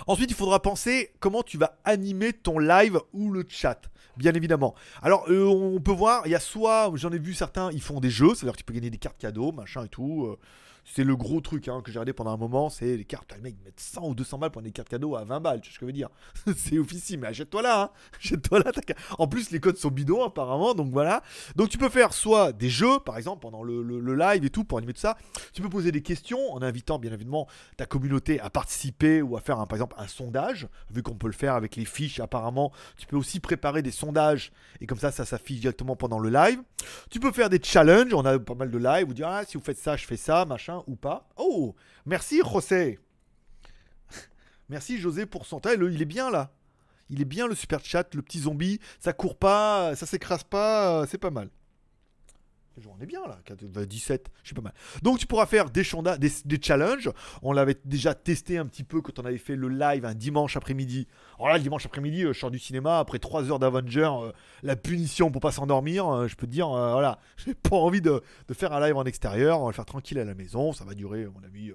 Ensuite, 0.07 0.31
il 0.31 0.37
faudra 0.37 0.61
penser 0.61 1.13
comment 1.21 1.43
tu 1.43 1.59
vas 1.59 1.79
animer 1.85 2.33
ton 2.33 2.59
live 2.59 3.01
ou 3.13 3.31
le 3.31 3.45
chat, 3.49 3.81
bien 4.17 4.33
évidemment. 4.35 4.75
Alors, 5.03 5.25
euh, 5.29 5.45
on 5.45 5.81
peut 5.81 5.93
voir, 5.93 6.23
il 6.27 6.33
y 6.33 6.35
a 6.35 6.41
soit, 6.41 6.91
j'en 6.95 7.11
ai 7.13 7.19
vu 7.19 7.35
certains, 7.35 7.71
ils 7.73 7.83
font 7.83 8.01
des 8.01 8.11
jeux, 8.11 8.35
c'est-à-dire 8.35 8.53
que 8.53 8.59
tu 8.59 8.65
peux 8.65 8.75
gagner 8.75 8.91
des 8.91 8.99
cartes 8.99 9.19
cadeaux, 9.19 9.53
machin 9.53 9.85
et 9.85 9.89
tout. 9.89 10.27
Euh, 10.27 10.39
C'est 10.89 11.03
le 11.03 11.17
gros 11.17 11.41
truc 11.41 11.67
hein, 11.67 11.83
que 11.85 11.91
j'ai 11.91 11.99
regardé 11.99 12.13
pendant 12.13 12.33
un 12.33 12.37
moment, 12.37 12.71
c'est 12.71 12.97
les 12.97 13.05
cartes. 13.05 13.33
Les 13.35 13.43
mecs 13.43 13.57
mettent 13.65 13.81
100 13.81 14.07
ou 14.07 14.15
200 14.15 14.39
balles 14.39 14.53
pour 14.53 14.63
des 14.63 14.71
cartes 14.71 14.89
cadeaux 14.89 15.17
à 15.17 15.25
20 15.25 15.41
balles, 15.41 15.61
tu 15.61 15.71
sais 15.71 15.75
ce 15.75 15.81
que 15.81 15.85
je 15.85 15.89
veux 15.89 15.93
dire. 15.93 16.09
c'est 16.57 16.79
officiel, 16.79 17.19
mais 17.19 17.27
achète-toi 17.27 17.61
là, 17.61 17.83
hein. 17.83 17.91
achète-toi 18.21 18.61
là. 18.61 18.71
En 19.19 19.27
plus, 19.27 19.51
les 19.51 19.59
codes 19.59 19.77
sont 19.77 19.91
bidons 19.91 20.25
apparemment, 20.25 20.75
donc 20.75 20.93
voilà. 20.93 21.23
Donc 21.57 21.71
tu 21.71 21.77
peux 21.77 21.89
faire 21.89 22.13
soit 22.13 22.53
des 22.53 22.71
jeux, 22.71 23.01
par 23.01 23.17
exemple, 23.17 23.43
pendant 23.43 23.65
le, 23.65 23.83
live 24.15 24.45
et 24.45 24.51
tout, 24.51 24.63
pour 24.63 24.79
animer 24.79 24.93
tout 24.93 25.01
ça. 25.01 25.19
Tu 25.53 25.61
peux 25.61 25.69
poser 25.69 25.91
des 25.91 26.03
questions 26.03 26.53
en 26.53 26.63
invitant 26.63 27.01
bien 27.01 27.13
évidemment 27.13 27.49
ta 27.77 27.85
communauté 27.85 28.39
à 28.39 28.49
participer 28.49 29.23
ou 29.23 29.37
à 29.37 29.41
faire 29.41 29.57
par 29.67 29.77
exemple 29.77 29.97
un 29.99 30.07
sondage, 30.07 30.69
vu 30.91 31.03
qu'on 31.03 31.17
peut 31.17 31.27
le 31.27 31.33
faire 31.33 31.55
avec 31.55 31.75
les 31.75 31.85
fiches 31.85 32.21
apparemment. 32.21 32.71
Tu 32.97 33.07
peux 33.07 33.17
aussi 33.17 33.41
préparer 33.41 33.83
des 33.83 33.91
sondages 33.91 34.53
et 34.81 34.87
comme 34.87 34.99
ça, 34.99 35.11
ça 35.11 35.25
s'affiche 35.25 35.61
directement 35.61 35.97
pendant 35.97 36.21
le 36.21 36.31
live. 36.31 36.61
Tu 37.11 37.19
peux 37.19 37.33
faire 37.33 37.51
des 37.51 37.61
challenges, 37.61 38.15
on 38.15 38.25
a 38.25 38.39
pas 38.39 38.55
mal 38.55 38.71
de 38.71 38.79
live, 38.79 39.07
vous 39.09 39.15
dire 39.15 39.29
ah, 39.29 39.45
si 39.45 39.57
vous 39.57 39.65
faites 39.65 39.79
ça, 39.79 39.97
je 39.97 40.07
fais 40.07 40.17
ça, 40.17 40.45
machin 40.45 40.76
ou 40.87 40.97
pas. 40.97 41.29
Oh, 41.37 41.75
merci 42.05 42.41
José. 42.43 42.99
merci 44.69 44.99
José 44.99 45.27
pour 45.27 45.47
son 45.47 45.61
taille, 45.61 45.79
il 45.91 46.03
est 46.03 46.07
bien 46.07 46.31
là. 46.31 46.53
Il 47.09 47.21
est 47.21 47.27
bien 47.27 47.47
le 47.47 47.55
super 47.55 47.85
chat, 47.85 48.15
le 48.15 48.23
petit 48.23 48.41
zombie, 48.41 48.81
ça 48.99 49.13
court 49.13 49.37
pas, 49.37 49.95
ça 49.95 50.07
s'écrase 50.07 50.43
pas, 50.43 51.07
c'est 51.07 51.19
pas 51.19 51.31
mal. 51.31 51.51
On 52.87 53.01
est 53.03 53.07
bien 53.07 53.21
là, 53.27 53.39
17, 53.87 54.31
je 54.43 54.49
sais 54.51 54.55
pas 54.55 54.61
mal. 54.61 54.75
Donc 55.03 55.19
tu 55.19 55.27
pourras 55.27 55.47
faire 55.47 55.71
des, 55.71 55.83
des, 56.19 56.33
des 56.45 56.59
challenges. 56.63 57.11
On 57.43 57.53
l'avait 57.53 57.77
déjà 57.85 58.15
testé 58.15 58.59
un 58.59 58.67
petit 58.67 58.85
peu 58.85 59.01
quand 59.01 59.19
on 59.19 59.25
avait 59.25 59.39
fait 59.39 59.57
le 59.57 59.69
live 59.69 60.05
un 60.05 60.15
dimanche 60.15 60.57
après-midi. 60.57 61.07
Alors 61.39 61.49
là, 61.49 61.59
dimanche 61.59 61.87
après-midi, 61.87 62.25
euh, 62.25 62.33
je 62.33 62.39
sors 62.39 62.51
du 62.51 62.59
cinéma, 62.59 62.99
après 62.99 63.19
3 63.19 63.51
heures 63.51 63.59
d'Avenger, 63.59 64.11
euh, 64.23 64.33
la 64.63 64.77
punition 64.77 65.31
pour 65.31 65.41
pas 65.41 65.53
s'endormir, 65.53 66.09
euh, 66.09 66.29
je 66.29 66.37
peux 66.37 66.47
te 66.47 66.53
dire, 66.53 66.69
voilà, 66.69 67.19
j'ai 67.37 67.55
pas 67.55 67.77
envie 67.77 68.01
de, 68.01 68.23
faire 68.53 68.73
un 68.73 68.81
live 68.81 68.97
en 68.97 69.05
extérieur, 69.05 69.61
on 69.61 69.65
va 69.65 69.71
le 69.71 69.75
faire 69.75 69.87
tranquille 69.87 70.19
à 70.19 70.25
la 70.25 70.35
maison, 70.35 70.73
ça 70.73 70.85
va 70.85 70.95
durer, 70.95 71.25
à 71.25 71.29
mon 71.29 71.45
avis, 71.45 71.73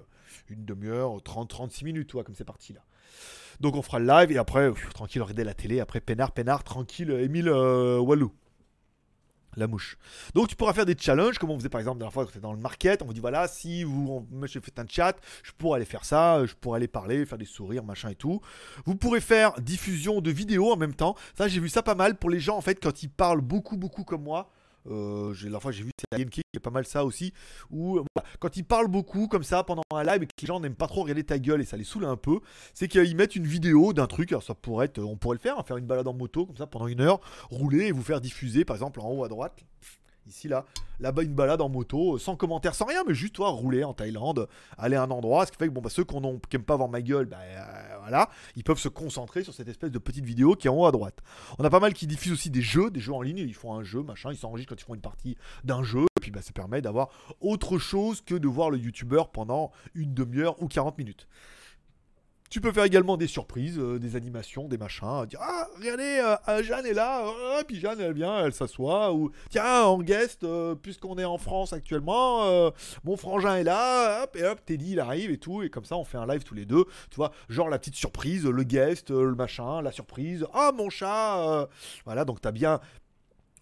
une 0.48 0.64
demi-heure, 0.64 1.16
30-36 1.18 1.84
minutes, 1.84 2.08
toi, 2.08 2.24
comme 2.24 2.34
c'est 2.34 2.44
parti 2.44 2.72
là. 2.72 2.80
Donc 3.60 3.76
on 3.76 3.82
fera 3.82 3.98
le 3.98 4.06
live 4.06 4.32
et 4.32 4.38
après, 4.38 4.72
tranquille, 4.94 5.22
regarder 5.22 5.44
la 5.44 5.54
télé, 5.54 5.78
après 5.80 6.00
Pénard, 6.00 6.32
Pénard, 6.32 6.64
tranquille, 6.64 7.10
Émile 7.10 7.50
Wallou 7.50 8.32
la 9.56 9.66
mouche. 9.66 9.96
Donc 10.34 10.48
tu 10.48 10.56
pourras 10.56 10.72
faire 10.72 10.86
des 10.86 10.96
challenges, 10.98 11.38
comme 11.38 11.50
on 11.50 11.58
faisait 11.58 11.68
par 11.68 11.80
exemple 11.80 11.98
la 11.98 12.04
dernière 12.04 12.12
fois 12.12 12.26
quand 12.26 12.40
dans 12.40 12.52
le 12.52 12.58
market, 12.58 13.02
on 13.02 13.06
vous 13.06 13.12
dit 13.12 13.20
voilà, 13.20 13.48
si 13.48 13.84
vous 13.84 14.26
me 14.30 14.46
faites 14.46 14.78
un 14.78 14.86
chat, 14.88 15.16
je 15.42 15.52
pourrais 15.52 15.76
aller 15.76 15.84
faire 15.84 16.04
ça, 16.04 16.44
je 16.46 16.54
pourrais 16.54 16.78
aller 16.78 16.88
parler, 16.88 17.24
faire 17.26 17.38
des 17.38 17.44
sourires, 17.44 17.84
machin 17.84 18.10
et 18.10 18.14
tout. 18.14 18.40
Vous 18.84 18.94
pourrez 18.94 19.20
faire 19.20 19.52
diffusion 19.60 20.20
de 20.20 20.30
vidéos 20.30 20.72
en 20.72 20.76
même 20.76 20.94
temps. 20.94 21.16
Ça 21.36 21.48
j'ai 21.48 21.60
vu 21.60 21.68
ça 21.68 21.82
pas 21.82 21.94
mal 21.94 22.16
pour 22.16 22.30
les 22.30 22.40
gens 22.40 22.56
en 22.56 22.62
fait 22.62 22.76
quand 22.82 23.02
ils 23.02 23.10
parlent 23.10 23.40
beaucoup 23.40 23.76
beaucoup 23.76 24.04
comme 24.04 24.22
moi. 24.22 24.50
Euh, 24.90 25.34
la 25.44 25.60
fois 25.60 25.70
j'ai 25.70 25.84
vu 25.84 25.90
c'est 25.96 26.18
GameKick 26.18 26.44
qui 26.52 26.56
est 26.56 26.60
pas 26.60 26.70
mal 26.70 26.84
ça 26.84 27.04
aussi 27.04 27.32
où 27.70 27.98
euh, 27.98 28.04
quand 28.40 28.56
ils 28.56 28.64
parlent 28.64 28.88
beaucoup 28.88 29.28
comme 29.28 29.44
ça 29.44 29.62
pendant 29.62 29.82
un 29.94 30.02
live 30.02 30.24
et 30.24 30.26
que 30.26 30.32
les 30.40 30.46
gens 30.46 30.58
n'aiment 30.58 30.74
pas 30.74 30.88
trop 30.88 31.02
regarder 31.02 31.22
ta 31.22 31.38
gueule 31.38 31.60
et 31.60 31.64
ça 31.64 31.76
les 31.76 31.84
saoule 31.84 32.04
un 32.04 32.16
peu 32.16 32.40
c'est 32.74 32.88
qu'ils 32.88 33.16
mettent 33.16 33.36
une 33.36 33.46
vidéo 33.46 33.92
d'un 33.92 34.08
truc 34.08 34.32
alors 34.32 34.42
ça 34.42 34.54
pourrait 34.54 34.86
être 34.86 34.98
on 34.98 35.16
pourrait 35.16 35.36
le 35.36 35.40
faire 35.40 35.58
hein, 35.58 35.64
faire 35.64 35.76
une 35.76 35.86
balade 35.86 36.08
en 36.08 36.14
moto 36.14 36.46
comme 36.46 36.56
ça 36.56 36.66
pendant 36.66 36.88
une 36.88 37.00
heure 37.00 37.20
rouler 37.50 37.86
et 37.86 37.92
vous 37.92 38.02
faire 38.02 38.20
diffuser 38.20 38.64
par 38.64 38.74
exemple 38.74 39.00
en 39.00 39.10
haut 39.10 39.24
à 39.24 39.28
droite 39.28 39.64
Ici, 40.28 40.46
là, 40.46 40.64
là-bas, 41.00 41.24
une 41.24 41.34
balade 41.34 41.60
en 41.60 41.68
moto, 41.68 42.16
sans 42.16 42.36
commentaire, 42.36 42.76
sans 42.76 42.84
rien, 42.84 43.02
mais 43.06 43.14
juste 43.14 43.34
toi, 43.34 43.48
rouler 43.48 43.82
en 43.82 43.92
Thaïlande, 43.92 44.48
aller 44.78 44.94
à 44.94 45.02
un 45.02 45.10
endroit. 45.10 45.46
Ce 45.46 45.50
qui 45.50 45.58
fait 45.58 45.66
que 45.66 45.72
bon, 45.72 45.80
bah, 45.80 45.90
ceux 45.90 46.04
qui 46.04 46.14
n'aiment 46.14 46.64
pas 46.64 46.76
voir 46.76 46.88
ma 46.88 47.02
gueule, 47.02 47.26
bah, 47.26 47.38
euh, 47.40 47.96
voilà, 48.02 48.30
ils 48.54 48.62
peuvent 48.62 48.78
se 48.78 48.88
concentrer 48.88 49.42
sur 49.42 49.52
cette 49.52 49.68
espèce 49.68 49.90
de 49.90 49.98
petite 49.98 50.24
vidéo 50.24 50.54
qui 50.54 50.68
est 50.68 50.70
en 50.70 50.76
haut 50.76 50.86
à 50.86 50.92
droite. 50.92 51.18
On 51.58 51.64
a 51.64 51.70
pas 51.70 51.80
mal 51.80 51.92
qui 51.92 52.06
diffusent 52.06 52.32
aussi 52.32 52.50
des 52.50 52.62
jeux, 52.62 52.90
des 52.90 53.00
jeux 53.00 53.14
en 53.14 53.22
ligne. 53.22 53.38
Ils 53.38 53.54
font 53.54 53.74
un 53.74 53.82
jeu, 53.82 54.02
machin, 54.02 54.30
ils 54.30 54.38
s'enregistrent 54.38 54.74
quand 54.74 54.80
ils 54.80 54.84
font 54.84 54.94
une 54.94 55.00
partie 55.00 55.36
d'un 55.64 55.82
jeu. 55.82 56.02
Et 56.02 56.20
puis, 56.20 56.30
bah, 56.30 56.40
ça 56.40 56.52
permet 56.52 56.80
d'avoir 56.80 57.08
autre 57.40 57.78
chose 57.78 58.20
que 58.20 58.36
de 58.36 58.46
voir 58.46 58.70
le 58.70 58.78
youtubeur 58.78 59.30
pendant 59.30 59.72
une 59.94 60.14
demi-heure 60.14 60.62
ou 60.62 60.68
40 60.68 60.98
minutes. 60.98 61.26
Tu 62.52 62.60
peux 62.60 62.70
faire 62.70 62.84
également 62.84 63.16
des 63.16 63.28
surprises, 63.28 63.78
euh, 63.78 63.98
des 63.98 64.14
animations, 64.14 64.68
des 64.68 64.76
machins. 64.76 65.24
Dire 65.24 65.38
Ah, 65.40 65.66
regardez, 65.74 66.36
euh, 66.48 66.62
Jeanne 66.62 66.84
est 66.84 66.92
là. 66.92 67.24
Puis 67.66 67.80
Jeanne, 67.80 67.98
elle 67.98 68.12
vient, 68.12 68.44
elle 68.44 68.52
s'assoit. 68.52 69.10
Ou 69.14 69.32
Tiens, 69.48 69.84
en 69.84 70.02
guest, 70.02 70.44
euh, 70.44 70.74
puisqu'on 70.74 71.16
est 71.16 71.24
en 71.24 71.38
France 71.38 71.72
actuellement, 71.72 72.70
mon 73.04 73.16
frangin 73.16 73.56
est 73.56 73.64
là. 73.64 74.24
Hop, 74.24 74.36
et 74.36 74.44
hop, 74.44 74.60
Teddy, 74.66 74.92
il 74.92 75.00
arrive 75.00 75.30
et 75.30 75.38
tout. 75.38 75.62
Et 75.62 75.70
comme 75.70 75.86
ça, 75.86 75.96
on 75.96 76.04
fait 76.04 76.18
un 76.18 76.26
live 76.26 76.42
tous 76.42 76.54
les 76.54 76.66
deux. 76.66 76.84
Tu 77.10 77.16
vois, 77.16 77.32
genre 77.48 77.70
la 77.70 77.78
petite 77.78 77.96
surprise, 77.96 78.44
le 78.44 78.62
guest, 78.64 79.10
le 79.10 79.34
machin, 79.34 79.80
la 79.80 79.90
surprise. 79.90 80.44
Ah, 80.52 80.72
mon 80.76 80.90
chat. 80.90 81.68
voilà, 82.04 82.26
donc 82.26 82.42
t'as 82.42 82.52
bien 82.52 82.80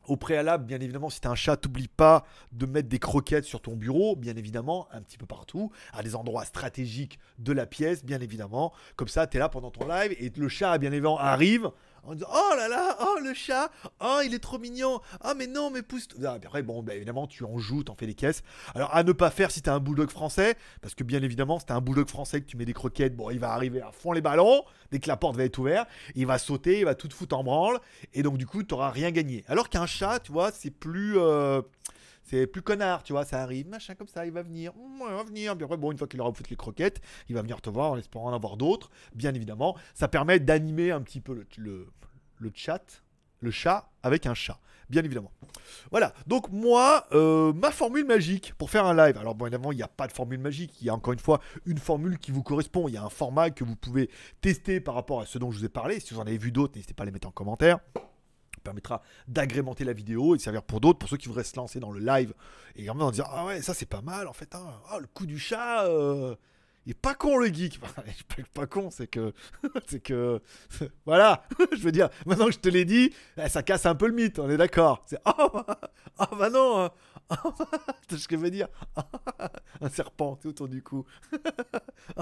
au 0.06 0.16
préalable, 0.16 0.64
bien 0.64 0.80
évidemment, 0.80 1.10
si 1.10 1.20
tu 1.20 1.28
un 1.28 1.34
chat, 1.34 1.56
t'oublie 1.56 1.88
pas 1.88 2.24
de 2.52 2.66
mettre 2.66 2.88
des 2.88 2.98
croquettes 2.98 3.44
sur 3.44 3.60
ton 3.60 3.76
bureau, 3.76 4.16
bien 4.16 4.36
évidemment, 4.36 4.88
un 4.92 5.02
petit 5.02 5.18
peu 5.18 5.26
partout, 5.26 5.70
à 5.92 6.02
des 6.02 6.16
endroits 6.16 6.44
stratégiques 6.44 7.18
de 7.38 7.52
la 7.52 7.66
pièce, 7.66 8.04
bien 8.04 8.20
évidemment. 8.20 8.72
Comme 8.96 9.08
ça, 9.08 9.26
tu 9.26 9.38
là 9.38 9.48
pendant 9.48 9.70
ton 9.70 9.86
live 9.86 10.14
et 10.18 10.32
le 10.34 10.48
chat, 10.48 10.78
bien 10.78 10.90
évidemment, 10.92 11.18
arrive 11.18 11.70
en 12.04 12.14
disant 12.14 12.28
Oh 12.32 12.54
là 12.56 12.68
là, 12.68 12.96
oh 13.00 13.18
le 13.22 13.34
chat, 13.34 13.70
oh 14.00 14.20
il 14.24 14.34
est 14.34 14.38
trop 14.38 14.58
mignon, 14.58 15.00
oh 15.24 15.32
mais 15.36 15.46
non, 15.46 15.70
mais 15.70 15.82
pousse. 15.82 16.08
Ah, 16.24 16.38
après, 16.42 16.62
bon, 16.62 16.82
bah, 16.82 16.94
évidemment, 16.94 17.26
tu 17.26 17.44
en 17.44 17.58
joues, 17.58 17.84
t'en 17.84 17.94
fais 17.94 18.06
des 18.06 18.14
caisses. 18.14 18.42
Alors, 18.74 18.94
à 18.94 19.02
ne 19.02 19.12
pas 19.12 19.30
faire 19.30 19.50
si 19.50 19.62
t'as 19.62 19.74
un 19.74 19.80
bulldog 19.80 20.10
français, 20.10 20.56
parce 20.80 20.94
que 20.94 21.04
bien 21.04 21.22
évidemment, 21.22 21.58
si 21.58 21.66
t'as 21.66 21.74
un 21.74 21.80
bulldog 21.80 22.08
français 22.08 22.40
que 22.40 22.46
tu 22.46 22.56
mets 22.56 22.64
des 22.64 22.72
croquettes, 22.72 23.16
bon, 23.16 23.30
il 23.30 23.38
va 23.38 23.52
arriver 23.52 23.80
à 23.80 23.92
fond 23.92 24.12
les 24.12 24.20
ballons, 24.20 24.62
dès 24.90 24.98
que 24.98 25.08
la 25.08 25.16
porte 25.16 25.36
va 25.36 25.44
être 25.44 25.58
ouverte, 25.58 25.88
il 26.14 26.26
va 26.26 26.38
sauter, 26.38 26.80
il 26.80 26.84
va 26.84 26.94
tout 26.94 27.08
foutre 27.10 27.36
en 27.36 27.44
branle, 27.44 27.78
et 28.14 28.22
donc 28.22 28.38
du 28.38 28.46
coup, 28.46 28.62
t'auras 28.62 28.90
rien 28.90 29.10
gagné. 29.10 29.44
Alors 29.48 29.68
qu'un 29.68 29.86
chat, 29.86 30.20
tu 30.20 30.32
vois, 30.32 30.50
c'est 30.52 30.70
plus. 30.70 31.18
Euh, 31.18 31.62
c'est 32.30 32.46
plus 32.46 32.62
connard, 32.62 33.02
tu 33.02 33.12
vois, 33.12 33.24
ça 33.24 33.42
arrive, 33.42 33.68
machin 33.68 33.96
comme 33.96 34.06
ça, 34.06 34.24
il 34.24 34.30
va 34.30 34.42
venir, 34.42 34.72
il 34.76 35.14
va 35.14 35.24
venir. 35.24 35.56
Bon, 35.56 35.90
une 35.90 35.98
fois 35.98 36.06
qu'il 36.06 36.20
aura 36.20 36.32
foutu 36.32 36.50
les 36.50 36.56
croquettes, 36.56 37.00
il 37.28 37.34
va 37.34 37.42
venir 37.42 37.60
te 37.60 37.68
voir 37.68 37.90
en 37.90 37.96
espérant 37.98 38.30
en 38.30 38.32
avoir 38.32 38.56
d'autres, 38.56 38.88
bien 39.16 39.34
évidemment. 39.34 39.76
Ça 39.94 40.06
permet 40.06 40.38
d'animer 40.38 40.92
un 40.92 41.00
petit 41.00 41.20
peu 41.20 41.44
le, 41.56 41.88
le, 42.38 42.52
chat, 42.54 43.02
le 43.40 43.50
chat 43.50 43.90
avec 44.04 44.26
un 44.26 44.34
chat, 44.34 44.60
bien 44.90 45.02
évidemment. 45.02 45.32
Voilà, 45.90 46.14
donc 46.28 46.48
moi, 46.50 47.08
euh, 47.10 47.52
ma 47.52 47.72
formule 47.72 48.06
magique 48.06 48.54
pour 48.58 48.70
faire 48.70 48.86
un 48.86 48.94
live. 48.94 49.18
Alors, 49.18 49.34
bon, 49.34 49.46
évidemment, 49.46 49.72
il 49.72 49.76
n'y 49.76 49.82
a 49.82 49.88
pas 49.88 50.06
de 50.06 50.12
formule 50.12 50.38
magique, 50.38 50.80
il 50.80 50.86
y 50.86 50.90
a 50.90 50.94
encore 50.94 51.12
une 51.12 51.18
fois 51.18 51.40
une 51.66 51.78
formule 51.78 52.16
qui 52.18 52.30
vous 52.30 52.44
correspond. 52.44 52.86
Il 52.86 52.94
y 52.94 52.96
a 52.96 53.02
un 53.02 53.10
format 53.10 53.50
que 53.50 53.64
vous 53.64 53.74
pouvez 53.74 54.08
tester 54.40 54.80
par 54.80 54.94
rapport 54.94 55.20
à 55.20 55.26
ce 55.26 55.38
dont 55.38 55.50
je 55.50 55.58
vous 55.58 55.64
ai 55.64 55.68
parlé. 55.68 55.98
Si 55.98 56.14
vous 56.14 56.20
en 56.20 56.26
avez 56.28 56.38
vu 56.38 56.52
d'autres, 56.52 56.74
n'hésitez 56.76 56.94
pas 56.94 57.02
à 57.02 57.06
les 57.06 57.12
mettre 57.12 57.26
en 57.26 57.32
commentaire 57.32 57.80
permettra 58.62 59.02
d'agrémenter 59.28 59.84
la 59.84 59.92
vidéo 59.92 60.34
et 60.34 60.38
de 60.38 60.42
servir 60.42 60.62
pour 60.62 60.80
d'autres, 60.80 60.98
pour 60.98 61.08
ceux 61.08 61.16
qui 61.16 61.28
voudraient 61.28 61.44
se 61.44 61.56
lancer 61.56 61.80
dans 61.80 61.92
le 61.92 62.00
live 62.00 62.34
et 62.76 62.88
en 62.90 62.94
même 62.94 63.10
dire 63.10 63.26
Ah 63.30 63.46
ouais, 63.46 63.62
ça 63.62 63.74
c'est 63.74 63.86
pas 63.86 64.02
mal 64.02 64.28
en 64.28 64.32
fait, 64.32 64.54
hein. 64.54 64.80
ah, 64.90 64.98
le 64.98 65.06
coup 65.06 65.26
du 65.26 65.38
chat, 65.38 65.86
euh, 65.86 66.34
il 66.86 66.92
est 66.92 66.94
pas 66.94 67.14
con 67.14 67.38
le 67.38 67.46
geek. 67.46 67.80
pas, 67.80 68.02
pas 68.54 68.66
con, 68.66 68.90
c'est 68.90 69.06
que. 69.06 69.32
c'est 69.86 70.00
que. 70.00 70.40
voilà, 71.06 71.44
je 71.72 71.82
veux 71.82 71.92
dire, 71.92 72.08
maintenant 72.26 72.46
que 72.46 72.52
je 72.52 72.58
te 72.58 72.68
l'ai 72.68 72.84
dit, 72.84 73.12
eh, 73.36 73.48
ça 73.48 73.62
casse 73.62 73.86
un 73.86 73.94
peu 73.94 74.06
le 74.06 74.14
mythe, 74.14 74.38
on 74.38 74.48
est 74.48 74.56
d'accord. 74.56 75.04
C'est 75.06 75.20
Oh, 75.24 75.62
oh 76.18 76.36
bah 76.36 76.50
non, 76.50 76.90
tu 78.08 78.18
ce 78.18 78.28
que 78.28 78.36
je 78.36 78.40
veux 78.40 78.50
dire? 78.50 78.68
Un 79.80 79.88
serpent 79.88 80.36
tout 80.36 80.48
autour 80.48 80.68
du 80.68 80.82
cou. 80.82 81.04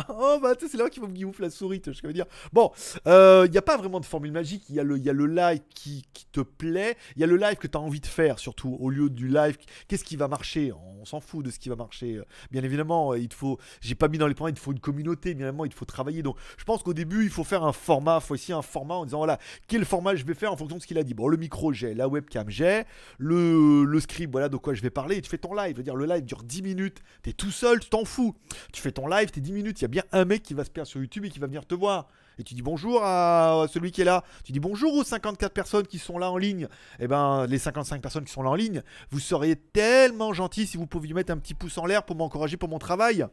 oh 0.09 0.39
bah 0.43 0.53
c'est 0.59 0.75
là 0.75 0.89
qu'il 0.89 1.03
me 1.03 1.43
la 1.43 1.51
souris, 1.51 1.81
tu 1.81 1.93
ce 1.95 2.03
que 2.03 2.07
je 2.07 2.09
veux 2.09 2.13
dire. 2.13 2.27
Bon, 2.53 2.71
il 2.95 3.01
euh, 3.11 3.49
n'y 3.49 3.59
a 3.59 3.63
pas 3.63 3.77
vraiment 3.77 4.01
de 4.01 4.05
formule 4.05 4.33
magique, 4.33 4.65
il 4.69 4.77
y, 4.77 4.81
a 4.81 4.85
le, 4.85 4.99
y 4.99 5.11
a 5.11 5.13
le 5.13 5.27
live 5.27 5.61
qui, 5.71 6.05
te 6.33 6.41
plaît, 6.41 6.97
il 7.17 7.21
y 7.21 7.25
a 7.25 7.27
le 7.27 7.37
live 7.37 7.57
que 7.57 7.67
tu 7.67 7.77
as 7.77 7.81
envie 7.81 8.01
de 8.01 8.07
faire 8.07 8.39
surtout, 8.39 8.77
au 8.81 8.91
lieu 8.91 9.09
du 9.09 9.29
live, 9.29 9.57
qu'est-ce 9.89 10.05
qui 10.05 10.17
va 10.17 10.29
marcher? 10.29 10.73
On 10.73 11.05
s'en 11.05 11.21
fout 11.21 11.45
de 11.45 11.51
ce 11.51 11.59
qui 11.59 11.69
va 11.69 11.77
marcher. 11.77 12.21
Bien 12.51 12.63
évidemment, 12.63 13.15
il 13.15 13.29
te 13.29 13.35
faut, 13.35 13.59
j'ai 13.81 13.95
pas 13.95 14.09
mis 14.09 14.19
dans 14.19 14.27
les 14.27 14.35
points, 14.35 14.51
il 14.51 14.55
te 14.55 14.61
faut 14.61 14.73
une 14.73 14.81
communauté, 14.81 15.35
bien 15.35 15.47
évidemment, 15.47 15.65
il 15.65 15.73
faut 15.73 15.85
travailler. 15.85 16.23
Donc 16.23 16.37
je 16.57 16.65
pense 16.65 16.83
qu'au 16.83 16.95
début, 16.95 17.25
il 17.25 17.31
faut 17.31 17.45
faire 17.45 17.65
un 17.65 17.73
format, 17.73 18.19
il 18.23 18.27
faut 18.27 18.35
essayer 18.35 18.55
un 18.55 18.63
format 18.63 18.95
en 18.95 19.05
disant 19.05 19.19
voilà, 19.19 19.39
quel 19.67 19.85
format 19.85 20.15
je 20.15 20.25
vais 20.25 20.35
faire 20.35 20.53
en 20.53 20.57
fonction 20.57 20.77
de 20.77 20.83
ce 20.83 20.87
qu'il 20.87 20.99
a 20.99 21.03
dit. 21.03 21.15
Bon, 21.15 21.29
le 21.29 21.37
micro 21.37 21.73
j'ai, 21.73 21.95
la 21.95 22.09
webcam 22.09 22.49
j'ai, 22.51 22.83
le, 23.19 23.85
le 23.85 24.01
script, 24.01 24.31
voilà 24.31 24.49
de 24.49 24.57
quoi 24.57 24.75
je 24.75 24.83
vais 24.83 24.91
parler, 24.99 25.19
et 25.19 25.23
tu 25.23 25.31
fais 25.31 25.39
ton 25.39 25.55
live. 25.55 25.75
Je 25.75 25.77
veux 25.77 25.85
dire, 25.85 25.95
le 25.95 26.07
live 26.07 26.25
dure 26.25 26.43
10 26.43 26.63
minutes, 26.63 26.99
t'es 27.23 27.33
tout 27.33 27.53
seul, 27.53 27.79
tu 27.79 27.89
t'en 27.89 28.05
fous. 28.05 28.35
Tu 28.73 28.83
fais 28.83 28.91
ton 28.91 29.07
live, 29.07 29.31
t'es 29.31 29.41
10 29.41 29.53
minutes, 29.53 29.81
il 29.81 29.83
y 29.83 29.85
a 29.85 29.89
bien 29.89 30.03
un 30.11 30.25
mec 30.25 30.43
qui 30.43 30.55
va 30.55 30.65
se 30.65 30.71
perdre 30.71 30.89
sur 30.89 31.01
YouTube 31.01 31.25
et 31.25 31.31
qui 31.31 31.39
va 31.39 31.47
venir 31.47 31.65
te 31.65 31.77
voir. 31.77 32.09
Et 32.41 32.43
tu 32.43 32.55
dis 32.55 32.63
bonjour 32.63 33.01
à 33.05 33.67
celui 33.73 33.93
qui 33.93 34.01
est 34.01 34.05
là. 34.05 34.25
Tu 34.43 34.51
dis 34.51 34.59
bonjour 34.59 34.93
aux 34.95 35.05
54 35.05 35.53
personnes 35.53 35.87
qui 35.87 36.01
sont 36.01 36.19
là 36.19 36.33
en 36.33 36.37
ligne. 36.37 36.67
Eh 36.99 37.07
ben, 37.07 37.47
les 37.47 37.59
55 37.59 38.03
personnes 38.03 38.25
qui 38.25 38.33
sont 38.33 38.43
là 38.43 38.51
en 38.51 38.57
ligne, 38.57 38.83
vous 39.11 39.21
seriez 39.21 39.55
tellement 39.55 40.33
gentil 40.33 40.67
si 40.67 40.77
vous 40.77 40.87
pouviez 40.87 41.15
mettre 41.15 41.33
un 41.33 41.39
petit 41.39 41.55
pouce 41.55 41.79
en 41.79 41.87
l'air 41.87 42.03
pour 42.03 42.17
m'encourager 42.17 42.57
pour 42.57 42.69
mon 42.69 42.81
travail. 42.81 43.25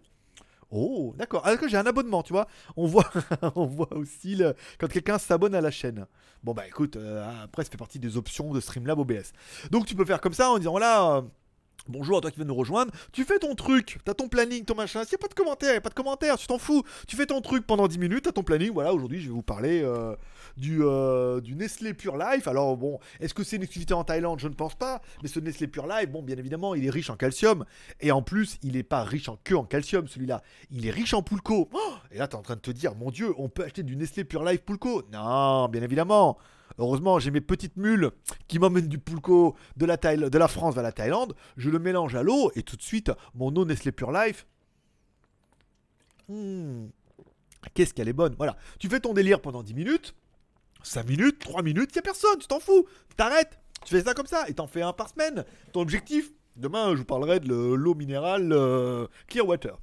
Oh, 0.72 1.14
d'accord. 1.18 1.42
Ah, 1.46 1.56
j'ai 1.68 1.78
un 1.78 1.86
abonnement, 1.86 2.24
tu 2.24 2.34
vois. 2.34 2.48
On 2.76 2.86
voit, 2.88 3.10
on 3.56 3.66
voit 3.66 3.94
aussi 3.96 4.36
le... 4.36 4.56
quand 4.80 4.88
quelqu'un 4.88 5.18
s'abonne 5.18 5.56
à 5.56 5.62
la 5.62 5.72
chaîne. 5.72 6.06
Bon, 6.44 6.54
bah 6.54 6.68
écoute, 6.68 6.96
euh, 6.96 7.44
après, 7.44 7.64
ça 7.64 7.70
fait 7.70 7.78
partie 7.78 8.00
des 8.00 8.18
options 8.18 8.54
de 8.54 8.60
Streamlab 8.60 9.00
OBS. 9.00 9.32
Donc, 9.72 9.86
tu 9.86 9.96
peux 9.96 10.06
faire 10.06 10.22
comme 10.22 10.34
ça 10.34 10.50
en 10.50 10.58
disant 10.58 10.72
voilà. 10.72 11.24
Bonjour 11.88 12.18
à 12.18 12.22
toi 12.22 12.32
qui 12.32 12.38
viens 12.38 12.46
nous 12.46 12.56
rejoindre. 12.56 12.92
Tu 13.12 13.24
fais 13.26 13.38
ton 13.38 13.54
truc, 13.54 14.00
t'as 14.04 14.16
ton 14.16 14.28
planning, 14.28 14.66
ton 14.66 14.74
machin. 14.74 15.04
S'il 15.04 15.12
n'y 15.12 15.22
a 15.22 15.28
pas 15.28 15.28
de 15.28 15.36
commentaires, 15.36 15.82
pas 15.82 15.90
de 15.90 15.94
commentaires, 15.94 16.36
tu 16.38 16.48
t'en 16.48 16.58
fous. 16.58 16.84
Tu 17.08 17.16
fais 17.16 17.28
ton 17.28 17.42
truc 17.42 17.68
pendant 17.68 17.88
10 17.88 18.00
minutes, 18.00 18.24
t'as 18.24 18.32
ton 18.32 18.42
planning. 18.42 18.72
Voilà, 18.74 18.92
aujourd'hui 18.92 19.22
je 19.22 19.28
vais 19.28 19.34
vous 19.34 19.44
parler 19.44 19.82
euh, 19.84 20.16
du, 20.58 20.80
euh, 20.82 21.42
du 21.42 21.56
Nestlé 21.56 21.94
Pure 21.94 22.18
Life. 22.18 22.48
Alors 22.48 22.76
bon, 22.76 23.00
est-ce 23.20 23.36
que 23.36 23.44
c'est 23.44 23.58
une 23.58 23.64
activité 23.64 23.94
en 23.94 24.04
Thaïlande? 24.04 24.40
Je 24.40 24.48
ne 24.48 24.56
pense 24.56 24.74
pas. 24.74 25.02
Mais 25.22 25.30
ce 25.30 25.40
Nestlé 25.40 25.68
Pure 25.68 25.86
Life, 25.86 26.10
bon, 26.10 26.24
bien 26.24 26.38
évidemment, 26.38 26.74
il 26.74 26.86
est 26.86 26.90
riche 26.90 27.12
en 27.12 27.18
calcium. 27.18 27.66
Et 28.02 28.12
en 28.12 28.24
plus, 28.24 28.58
il 28.64 28.74
n'est 28.74 28.84
pas 28.84 29.04
riche 29.04 29.30
en 29.30 29.38
que 29.44 29.54
en 29.54 29.64
calcium, 29.64 30.08
celui-là. 30.08 30.42
Il 30.72 30.88
est 30.88 30.92
riche 30.92 31.14
en 31.14 31.22
Poulco. 31.22 31.70
Oh 31.72 31.94
et 32.12 32.18
là, 32.18 32.28
t'es 32.28 32.36
en 32.36 32.42
train 32.42 32.56
de 32.56 32.62
te 32.62 32.72
dire, 32.72 32.96
mon 32.96 33.12
Dieu, 33.12 33.34
on 33.38 33.48
peut 33.48 33.64
acheter 33.64 33.84
du 33.84 33.96
Nestlé 33.96 34.24
Pure 34.24 34.44
Life 34.44 34.62
Poulco? 34.62 35.04
Non, 35.12 35.68
bien 35.68 35.84
évidemment. 35.84 36.40
Heureusement, 36.78 37.20
j'ai 37.20 37.32
mes 37.32 37.42
petites 37.42 37.78
mules 37.78 38.12
qui 38.48 38.60
m'emmènent 38.60 38.88
du 38.88 38.98
pulco 38.98 39.56
de 39.78 39.86
la, 39.86 39.98
de 39.98 40.38
la 40.38 40.48
France 40.48 40.76
vers 40.76 40.84
la 40.84 40.92
Thaïlande. 40.92 41.36
Je 41.58 41.70
le 41.70 41.80
mélange 41.80 42.16
à 42.16 42.24
l'eau 42.24 42.52
et 42.56 42.64
tout 42.64 42.76
de 42.76 42.82
suite, 42.82 43.12
mon 43.34 43.56
eau 43.56 43.66
Nestlé 43.66 43.92
Pure 43.92 44.12
Life. 44.12 44.46
Hmm. 46.28 46.88
Qu'est-ce 47.74 47.94
qu'elle 47.94 48.10
est 48.10 48.14
bonne. 48.14 48.36
Voilà. 48.38 48.58
Tu 48.80 48.90
fais 48.90 49.00
ton 49.00 49.14
délire 49.14 49.42
pendant 49.42 49.64
10 49.64 49.74
minutes, 49.74 50.16
5 50.84 51.08
minutes, 51.08 51.40
3 51.40 51.64
minutes, 51.64 51.92
il 51.94 52.00
a 52.00 52.02
personne, 52.02 52.38
tu 52.40 52.48
t'en 52.48 52.60
fous. 52.60 52.86
T'arrêtes. 53.18 53.60
Tu 53.86 53.96
fais 53.96 54.04
ça 54.04 54.14
comme 54.14 54.28
ça 54.28 54.48
et 54.48 54.54
t'en 54.54 54.68
fais 54.68 54.82
un 54.82 54.94
par 54.94 55.10
semaine. 55.10 55.46
Ton 55.72 55.82
objectif, 55.82 56.32
demain, 56.56 56.92
je 56.92 57.00
vous 57.00 57.06
parlerai 57.06 57.40
de 57.40 57.54
l'eau 57.54 57.96
minérale 57.96 58.52
euh, 58.52 59.08
Clearwater. 59.28 59.78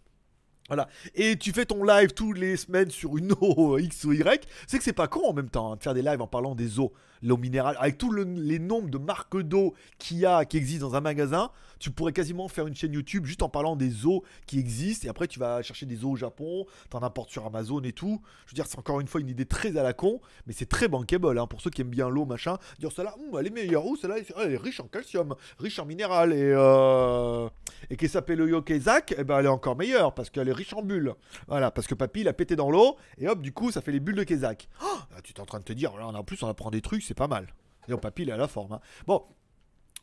Et 1.14 1.36
tu 1.36 1.52
fais 1.52 1.64
ton 1.64 1.84
live 1.84 2.12
tous 2.12 2.32
les 2.32 2.56
semaines 2.56 2.90
sur 2.90 3.16
une 3.16 3.32
eau 3.40 3.78
X 3.78 4.04
ou 4.04 4.12
Y. 4.12 4.46
C'est 4.66 4.78
que 4.78 4.84
c'est 4.84 4.92
pas 4.92 5.08
con 5.08 5.28
en 5.28 5.32
même 5.32 5.48
temps 5.48 5.72
hein, 5.72 5.76
de 5.76 5.82
faire 5.82 5.94
des 5.94 6.02
lives 6.02 6.20
en 6.22 6.26
parlant 6.26 6.54
des 6.54 6.78
eaux 6.78 6.92
l'eau 7.22 7.36
minérale, 7.36 7.76
avec 7.78 7.98
tous 7.98 8.12
les 8.12 8.58
nombres 8.58 8.90
de 8.90 8.98
marques 8.98 9.40
d'eau 9.40 9.74
qu'il 9.98 10.18
y 10.18 10.26
a, 10.26 10.44
qui 10.44 10.56
existent 10.56 10.88
dans 10.88 10.96
un 10.96 11.00
magasin, 11.00 11.50
tu 11.82 11.90
pourrais 11.90 12.12
quasiment 12.12 12.46
faire 12.46 12.68
une 12.68 12.76
chaîne 12.76 12.92
YouTube 12.92 13.26
juste 13.26 13.42
en 13.42 13.48
parlant 13.48 13.74
des 13.74 14.06
eaux 14.06 14.22
qui 14.46 14.60
existent. 14.60 15.06
Et 15.06 15.10
après, 15.10 15.26
tu 15.26 15.40
vas 15.40 15.62
chercher 15.62 15.84
des 15.84 16.04
eaux 16.04 16.10
au 16.10 16.16
Japon, 16.16 16.64
t'en 16.90 17.02
importes 17.02 17.30
sur 17.30 17.44
Amazon 17.44 17.80
et 17.82 17.92
tout. 17.92 18.22
Je 18.46 18.52
veux 18.52 18.54
dire, 18.54 18.66
c'est 18.68 18.78
encore 18.78 19.00
une 19.00 19.08
fois 19.08 19.20
une 19.20 19.28
idée 19.28 19.46
très 19.46 19.76
à 19.76 19.82
la 19.82 19.92
con, 19.92 20.20
mais 20.46 20.52
c'est 20.52 20.68
très 20.68 20.86
bankable 20.86 21.36
hein, 21.38 21.48
pour 21.48 21.60
ceux 21.60 21.70
qui 21.70 21.80
aiment 21.80 21.88
bien 21.88 22.08
l'eau, 22.08 22.24
machin. 22.24 22.56
Dire 22.78 22.92
celle-là, 22.92 23.16
elle 23.36 23.46
est 23.48 23.50
meilleure. 23.50 23.84
Ou 23.84 23.96
celle-là, 23.96 24.18
elle 24.36 24.52
est 24.52 24.56
riche 24.56 24.78
en 24.78 24.86
calcium, 24.86 25.34
riche 25.58 25.80
en 25.80 25.84
minéral. 25.84 26.32
Et, 26.32 26.52
euh, 26.54 27.48
et 27.90 27.96
qui 27.96 28.08
s'appelle 28.08 28.38
le 28.38 28.48
Yokezak, 28.48 29.16
eh 29.18 29.24
ben, 29.24 29.40
elle 29.40 29.46
est 29.46 29.48
encore 29.48 29.76
meilleure 29.76 30.14
parce 30.14 30.30
qu'elle 30.30 30.48
est 30.48 30.52
riche 30.52 30.74
en 30.74 30.82
bulles. 30.82 31.14
Voilà, 31.48 31.72
parce 31.72 31.88
que 31.88 31.96
papy, 31.96 32.20
il 32.20 32.28
a 32.28 32.32
pété 32.32 32.54
dans 32.54 32.70
l'eau 32.70 32.96
et 33.18 33.26
hop, 33.26 33.40
du 33.40 33.52
coup, 33.52 33.72
ça 33.72 33.80
fait 33.80 33.92
les 33.92 34.00
bulles 34.00 34.14
de 34.14 34.24
Kezak. 34.24 34.68
Oh, 34.84 34.98
tu 35.24 35.32
es 35.32 35.40
en 35.40 35.46
train 35.46 35.58
de 35.58 35.64
te 35.64 35.72
dire, 35.72 35.92
en 35.94 36.22
plus, 36.22 36.42
on 36.44 36.48
apprend 36.48 36.70
des 36.70 36.80
trucs, 36.80 37.02
pas 37.14 37.28
mal. 37.28 37.54
Et 37.88 37.92
au 37.92 37.98
papy, 37.98 38.22
il 38.22 38.30
à 38.30 38.36
la 38.36 38.48
forme. 38.48 38.72
Hein. 38.72 38.80
Bon, 39.06 39.24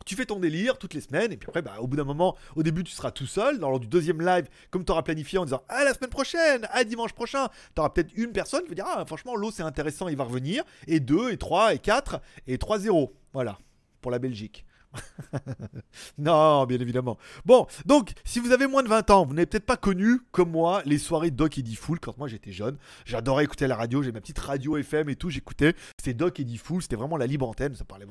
tu 0.06 0.16
fais 0.16 0.26
ton 0.26 0.40
délire 0.40 0.78
toutes 0.78 0.94
les 0.94 1.02
semaines, 1.02 1.32
et 1.32 1.38
puis 1.38 1.48
après, 1.50 1.62
bah, 1.62 1.76
au 1.80 1.88
bout 1.88 1.98
d'un 1.98 2.04
moment, 2.04 2.36
au 2.56 2.64
début, 2.64 2.84
tu 2.84 2.92
seras 2.92 3.12
tout 3.12 3.26
seul. 3.26 3.60
Dans 3.60 3.70
lors 3.70 3.80
du 3.80 3.88
deuxième 3.88 4.22
live, 4.22 4.48
comme 4.72 4.86
tu 4.86 4.92
auras 4.92 5.04
planifié 5.04 5.38
en 5.40 5.46
disant 5.46 5.64
Ah, 5.70 5.84
la 5.84 5.94
semaine 5.94 6.10
prochaine, 6.10 6.68
à 6.72 6.84
dimanche 6.84 7.14
prochain, 7.14 7.48
tu 7.76 7.80
auras 7.80 7.90
peut-être 7.90 8.12
une 8.16 8.32
personne 8.32 8.64
qui 8.64 8.70
va 8.70 8.76
dire 8.76 8.86
Ah, 8.88 9.06
franchement, 9.06 9.36
l'eau, 9.36 9.52
c'est 9.52 9.64
intéressant, 9.64 10.08
il 10.08 10.18
va 10.18 10.24
revenir. 10.24 10.64
Et 10.88 11.00
deux, 11.00 11.32
et 11.32 11.38
trois, 11.38 11.74
et 11.74 11.80
quatre, 11.80 12.22
et 12.48 12.58
trois 12.58 12.80
zéro. 12.80 13.14
Voilà, 13.34 13.58
pour 14.02 14.12
la 14.12 14.20
Belgique. 14.20 14.66
non, 16.18 16.66
bien 16.66 16.80
évidemment. 16.80 17.18
Bon, 17.46 17.68
donc, 17.86 18.14
si 18.24 18.40
vous 18.40 18.52
avez 18.52 18.68
moins 18.68 18.84
de 18.84 18.88
20 18.88 19.10
ans, 19.12 19.26
vous 19.26 19.34
n'avez 19.34 19.46
peut-être 19.46 19.66
pas 19.66 19.78
connu, 19.78 20.22
comme 20.32 20.52
moi, 20.52 20.82
les 20.86 20.98
soirées 20.98 21.32
Doc 21.32 21.58
Eddie 21.58 21.76
Fool 21.76 22.00
quand 22.00 22.18
moi 22.18 22.28
j'étais 22.28 22.52
jeune. 22.52 22.78
J'adorais 23.06 23.44
écouter 23.44 23.68
la 23.68 23.76
radio, 23.76 24.02
j'ai 24.02 24.12
ma 24.12 24.22
petite 24.22 24.40
radio 24.40 24.78
FM 24.78 25.10
et 25.10 25.16
tout, 25.16 25.30
j'écoutais. 25.30 25.74
C'était 25.98 26.14
Doc 26.14 26.40
Eddie 26.40 26.58
Fool, 26.58 26.82
c'était 26.82 26.96
vraiment 26.96 27.18
la 27.18 27.28
libre 27.28 27.48
antenne. 27.48 27.76
Ça 27.76 27.86
parlait, 27.86 28.06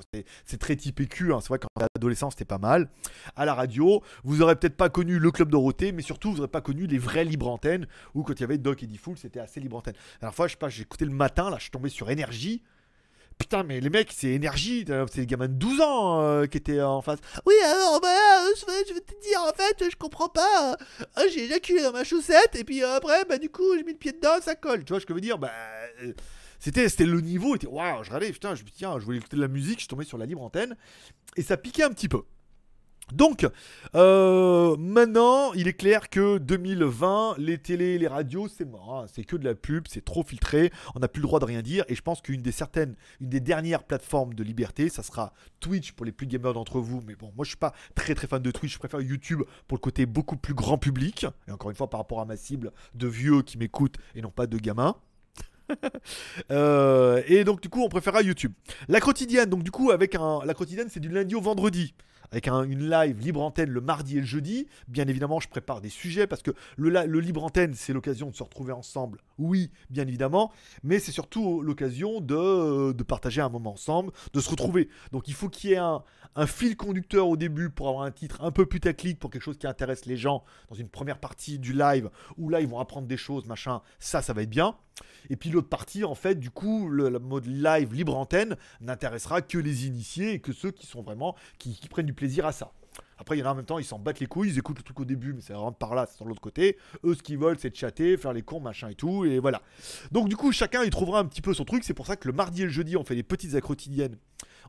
c'est 0.45 0.59
très 0.59 0.77
type 0.77 0.97
PQ, 0.97 1.33
hein. 1.33 1.41
c'est 1.41 1.49
vrai 1.49 1.59
qu'en 1.59 1.69
adolescence 1.97 2.35
c'était 2.35 2.45
pas 2.45 2.59
mal. 2.59 2.91
À 3.37 3.45
la 3.45 3.55
radio, 3.55 4.03
vous 4.25 4.43
aurez 4.43 4.57
peut-être 4.57 4.77
pas 4.77 4.89
connu 4.89 5.19
le 5.19 5.31
Club 5.31 5.51
Dorothée, 5.51 5.93
mais 5.93 6.03
surtout 6.03 6.31
vous 6.31 6.37
n'aurez 6.39 6.49
pas 6.49 6.61
connu 6.61 6.87
les 6.87 6.99
vraies 6.99 7.25
libres 7.25 7.49
antennes 7.49 7.87
où 8.15 8.23
quand 8.23 8.35
il 8.35 8.41
y 8.41 8.45
avait 8.45 8.59
Doc 8.59 8.83
Eddie 8.83 8.99
Fool, 8.99 9.17
c'était 9.17 9.41
assez 9.41 9.61
libre 9.61 9.77
antenne. 9.77 9.95
La 10.23 10.33
fois, 10.33 10.47
je 10.47 10.53
sais 10.53 10.59
pas, 10.59 10.69
j'écoutais 10.69 11.05
le 11.05 11.13
matin, 11.13 11.51
là, 11.51 11.57
je 11.57 11.63
suis 11.63 11.71
tombé 11.71 11.89
sur 11.89 12.11
Énergie. 12.11 12.63
Putain, 13.39 13.63
mais 13.63 13.81
les 13.81 13.91
mecs, 13.91 14.13
c'est 14.13 14.29
énergie. 14.29 14.85
C'est 14.87 15.19
les 15.19 15.27
gamins 15.27 15.49
de 15.49 15.55
12 15.55 15.81
ans 15.81 16.21
euh, 16.21 16.47
qui 16.47 16.59
étaient 16.59 16.83
en 16.83 17.03
face. 17.03 17.19
Oui, 17.47 17.55
alors, 17.65 18.01
bah, 18.01 18.09
je 18.57 18.95
vais 18.95 19.01
te 19.01 19.21
dire, 19.23 19.41
en 19.43 19.53
fait, 19.53 19.91
je 19.91 19.97
comprends 19.97 20.29
pas. 20.29 20.77
Euh, 21.01 21.23
j'ai 21.33 21.45
éjaculé 21.45 21.83
dans 21.83 21.93
ma 21.93 22.05
chaussette, 22.05 22.57
et 22.57 22.65
puis 22.65 22.83
euh, 22.83 22.97
après, 22.97 23.25
bah, 23.25 23.39
du 23.39 23.49
coup, 23.49 23.77
j'ai 23.77 23.85
mis 23.85 23.93
le 23.93 23.99
pied 23.99 24.13
dedans, 24.13 24.41
ça 24.43 24.55
colle. 24.55 24.85
Tu 24.85 24.93
vois 24.93 25.01
ce 25.01 25.07
que 25.07 25.13
je 25.13 25.15
veux 25.15 25.21
dire? 25.21 25.39
Bah. 25.39 25.53
C'était, 26.59 26.89
le 27.05 27.21
niveau, 27.21 27.57
waouh, 27.69 28.03
je 28.03 28.09
regardais, 28.11 28.33
putain, 28.33 28.57
je 28.57 28.65
tiens, 28.65 28.99
je 28.99 29.05
voulais 29.05 29.19
écouter 29.19 29.37
de 29.37 29.43
la 29.43 29.49
musique, 29.49 29.81
je 29.81 29.87
tombé 29.87 30.05
sur 30.05 30.19
la 30.19 30.27
libre 30.27 30.43
antenne, 30.43 30.77
et 31.37 31.43
ça 31.43 31.57
piquait 31.57 31.85
un 31.85 31.91
petit 31.91 32.09
peu. 32.09 32.23
Donc, 33.13 33.47
euh, 33.95 34.77
maintenant, 34.79 35.53
il 35.55 35.67
est 35.67 35.75
clair 35.75 36.11
que 36.11 36.39
2020, 36.39 37.37
les 37.39 37.59
télés, 37.59 37.99
les 37.99 38.07
radios, 38.07 38.49
c'est 38.49 38.65
mort. 38.65 39.01
Hein. 39.03 39.07
C'est 39.13 39.25
que 39.25 39.37
de 39.37 39.45
la 39.45 39.55
pub, 39.55 39.87
c'est 39.89 40.05
trop 40.05 40.23
filtré. 40.23 40.71
On 40.95 41.01
n'a 41.01 41.09
plus 41.09 41.21
le 41.21 41.27
droit 41.27 41.41
de 41.41 41.45
rien 41.45 41.63
dire. 41.63 41.85
Et 41.89 41.95
je 41.95 42.03
pense 42.03 42.21
qu'une 42.21 42.43
des 42.43 42.53
certaines, 42.53 42.97
une 43.21 43.29
des 43.29 43.41
dernières 43.41 43.85
plateformes 43.85 44.35
de 44.35 44.43
liberté, 44.43 44.89
ça 44.89 45.03
sera 45.03 45.33
Twitch 45.61 45.93
pour 45.93 46.05
les 46.05 46.13
plus 46.13 46.27
gamers 46.27 46.53
d'entre 46.53 46.81
vous. 46.81 47.03
Mais 47.07 47.15
bon, 47.15 47.33
moi, 47.35 47.45
je 47.45 47.51
suis 47.51 47.57
pas 47.57 47.73
très 47.95 48.15
très 48.15 48.27
fan 48.27 48.43
de 48.43 48.51
Twitch. 48.51 48.75
Je 48.75 48.79
préfère 48.79 49.01
YouTube 49.01 49.43
pour 49.67 49.77
le 49.77 49.81
côté 49.81 50.05
beaucoup 50.05 50.37
plus 50.37 50.55
grand 50.55 50.79
public. 50.79 51.27
Et 51.47 51.53
encore 51.53 51.71
une 51.71 51.77
fois, 51.77 51.89
par 51.89 52.01
rapport 52.01 52.21
à 52.21 52.25
ma 52.25 52.37
cible 52.37 52.73
de 52.95 53.07
vieux 53.07 53.43
qui 53.43 53.59
m'écoutent 53.59 53.97
et 54.15 54.21
non 54.21 54.31
pas 54.31 54.47
de 54.47 54.59
gamins. 54.59 54.97
Euh, 56.51 57.23
et 57.27 57.45
donc 57.45 57.61
du 57.61 57.69
coup 57.69 57.83
on 57.83 57.91
préférera 57.91 58.23
YouTube. 58.23 58.53
La 58.89 59.01
quotidienne, 59.01 59.51
donc 59.51 59.63
du 59.63 59.71
coup 59.71 59.91
avec 59.91 60.15
un... 60.15 60.41
La 60.47 60.55
quotidienne 60.55 60.89
c'est 60.91 61.01
du 61.01 61.11
lundi 61.11 61.35
au 61.35 61.43
vendredi 61.43 61.95
avec 62.33 62.47
une 62.49 62.89
live 62.89 63.19
libre 63.19 63.43
antenne 63.43 63.71
le 63.71 63.81
mardi 63.81 64.19
et 64.19 64.21
le 64.21 64.27
jeudi. 64.27 64.69
Bien 64.89 65.07
évidemment, 65.09 65.41
je 65.41 65.49
prépare 65.49 65.81
des 65.81 65.89
sujets 65.89 66.27
parce 66.27 66.43
que 66.43 66.53
le, 66.77 67.21
libre 67.21 67.45
antenne, 67.45 67.75
c'est 67.75 67.93
l'occasion 67.93 68.31
de 68.31 68.35
se 68.35 68.43
retrouver 68.43 68.73
ensemble. 68.73 69.21
Oui, 69.39 69.71
bien 69.91 70.07
évidemment, 70.07 70.53
mais 70.83 70.99
c'est 70.99 71.13
surtout 71.13 71.63
l'occasion 71.63 72.21
de, 72.21 72.93
de, 72.93 73.03
partager 73.03 73.41
un 73.41 73.49
moment 73.49 73.73
ensemble, 73.73 74.13
de 74.33 74.41
se 74.41 74.51
retrouver. 74.51 74.89
Donc 75.13 75.29
il 75.29 75.35
faut 75.35 75.49
qu'il 75.49 75.71
y 75.71 75.73
ait 75.75 75.79
un, 75.79 76.03
un, 76.35 76.47
fil 76.47 76.77
conducteur 76.77 77.29
au 77.29 77.37
début 77.37 77.71
pour 77.71 77.89
avoir 77.89 78.05
un 78.05 78.11
titre 78.11 78.43
un 78.43 78.51
peu 78.51 78.67
putaclic 78.67 79.19
pour 79.19 79.31
quelque 79.31 79.43
chose 79.43 79.59
qui 79.59 79.67
intéresse 79.67 80.07
les 80.07 80.17
gens 80.17 80.45
dans 80.69 80.75
une 80.75 80.89
première 80.89 81.19
partie 81.19 81.59
du 81.59 81.73
live 81.73 82.11
où 82.37 82.49
là 82.49 82.61
ils 82.61 82.69
vont 82.69 82.81
apprendre 82.81 83.07
des 83.07 83.17
choses, 83.17 83.47
machin. 83.47 83.81
Ça, 83.99 84.23
ça 84.23 84.33
va 84.33 84.43
être 84.43 84.51
bien. 84.51 84.77
Et 85.31 85.37
puis 85.37 85.51
l'autre 85.51 85.69
partie, 85.69 86.05
en 86.05 86.15
fait, 86.15 86.37
du 86.37 86.51
coup, 86.51 86.89
le, 86.89 87.11
mode 87.19 87.47
live 87.47 87.95
libre 87.95 88.17
antenne 88.17 88.57
n'intéressera 88.81 89.43
que 89.43 89.59
les 89.59 89.87
initiés 89.87 90.33
et 90.33 90.41
que 90.41 90.53
ceux 90.53 90.71
qui 90.71 90.87
sont 90.87 91.03
vraiment, 91.03 91.35
qui, 91.59 91.79
prennent 91.89 92.07
du 92.07 92.15
plaisir 92.15 92.47
à 92.47 92.53
ça. 92.53 92.73
Après, 93.19 93.37
il 93.37 93.41
y 93.41 93.43
en 93.43 93.47
a 93.47 93.51
en 93.51 93.55
même 93.57 93.65
temps, 93.65 93.79
ils 93.79 93.85
s'en 93.85 93.99
battent 93.99 94.21
les 94.21 94.27
couilles, 94.27 94.51
ils 94.51 94.59
écoutent 94.59 94.79
le 94.79 94.85
truc 94.85 95.01
au 95.01 95.05
début, 95.05 95.33
mais 95.33 95.41
ça 95.41 95.57
rentre 95.57 95.79
par 95.79 95.95
là, 95.95 96.07
c'est 96.09 96.23
de 96.23 96.29
l'autre 96.29 96.41
côté. 96.41 96.79
Eux, 97.05 97.15
ce 97.15 97.23
qu'ils 97.23 97.39
veulent, 97.39 97.59
c'est 97.59 97.71
de 97.71 97.77
chatter, 97.77 98.17
faire 98.17 98.33
les 98.33 98.43
cons, 98.43 98.61
machin 98.61 98.89
et 98.89 98.95
tout, 98.95 99.25
et 99.25 99.41
voilà. 99.41 99.61
Donc, 100.13 100.29
du 100.29 100.37
coup, 100.37 100.53
chacun, 100.53 100.85
il 100.85 100.91
trouvera 100.91 101.19
un 101.19 101.25
petit 101.25 101.43
peu 101.43 101.53
son 101.53 101.65
truc. 101.65 101.83
C'est 101.85 101.95
pour 101.95 102.07
ça 102.07 102.17
que 102.17 102.29
le 102.29 102.35
mardi 102.35 102.63
et 102.63 102.67
le 102.67 102.71
jeudi, 102.71 102.97
on 102.97 103.05
fait 103.05 103.17
des 103.17 103.23
petites 103.23 103.61
quotidiennes. 103.61 104.17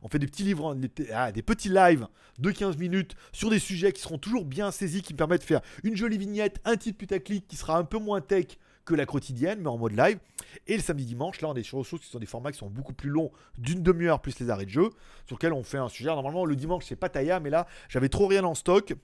On 0.02 0.08
fait 0.08 0.18
des 0.18 0.26
petits 0.26 0.42
livres, 0.42 0.76
ah, 1.12 1.30
des 1.30 1.42
petits 1.42 1.68
lives 1.68 2.06
de 2.38 2.50
15 2.50 2.78
minutes 2.78 3.14
sur 3.32 3.50
des 3.50 3.58
sujets 3.58 3.92
qui 3.92 4.00
seront 4.00 4.18
toujours 4.18 4.44
bien 4.44 4.70
saisis, 4.70 5.02
qui 5.02 5.12
me 5.12 5.18
permettent 5.18 5.42
de 5.42 5.46
faire 5.46 5.60
une 5.84 5.94
jolie 5.94 6.18
vignette, 6.18 6.60
un 6.64 6.76
titre 6.76 6.98
putaclic 6.98 7.46
qui 7.46 7.56
sera 7.56 7.76
un 7.76 7.84
peu 7.84 7.98
moins 7.98 8.20
tech 8.20 8.46
que 8.84 8.94
la 8.94 9.06
quotidienne, 9.06 9.60
mais 9.60 9.68
en 9.68 9.78
mode 9.78 9.96
live. 9.96 10.18
Et 10.66 10.76
le 10.76 10.82
samedi 10.82 11.04
dimanche, 11.04 11.40
là, 11.40 11.48
on 11.48 11.52
a 11.52 11.54
des 11.54 11.62
choses 11.62 11.88
qui 11.88 12.06
sont 12.06 12.18
des 12.18 12.26
formats 12.26 12.52
qui 12.52 12.58
sont 12.58 12.70
beaucoup 12.70 12.92
plus 12.92 13.10
longs, 13.10 13.30
d'une 13.58 13.82
demi-heure 13.82 14.20
plus 14.20 14.38
les 14.40 14.50
arrêts 14.50 14.64
de 14.64 14.70
jeu, 14.70 14.90
sur 15.26 15.36
lesquels 15.36 15.52
on 15.52 15.62
fait 15.62 15.78
un 15.78 15.88
sujet. 15.88 16.10
Normalement, 16.10 16.44
le 16.44 16.56
dimanche, 16.56 16.84
c'est 16.86 16.96
Pataya, 16.96 17.40
mais 17.40 17.50
là, 17.50 17.66
j'avais 17.88 18.08
trop 18.08 18.26
rien 18.26 18.44
en 18.44 18.54
stock. 18.54 18.94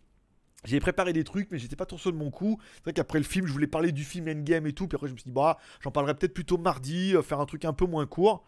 J'ai 0.64 0.80
préparé 0.80 1.12
des 1.12 1.22
trucs, 1.22 1.50
mais 1.50 1.58
j'étais 1.58 1.76
pas 1.76 1.86
trop 1.86 1.98
sûr 1.98 2.12
de 2.12 2.16
mon 2.16 2.30
coup. 2.30 2.58
C'est 2.76 2.84
vrai 2.84 2.92
qu'après 2.92 3.18
le 3.18 3.24
film, 3.24 3.46
je 3.46 3.52
voulais 3.52 3.68
parler 3.68 3.92
du 3.92 4.02
film 4.02 4.28
Endgame 4.28 4.66
et 4.66 4.72
tout. 4.72 4.88
Puis 4.88 4.96
après, 4.96 5.06
je 5.06 5.12
me 5.12 5.18
suis 5.18 5.26
dit, 5.26 5.34
bah, 5.34 5.58
j'en 5.80 5.92
parlerai 5.92 6.14
peut-être 6.14 6.34
plutôt 6.34 6.58
mardi, 6.58 7.14
euh, 7.14 7.22
faire 7.22 7.40
un 7.40 7.46
truc 7.46 7.64
un 7.64 7.72
peu 7.72 7.86
moins 7.86 8.06
court. 8.06 8.44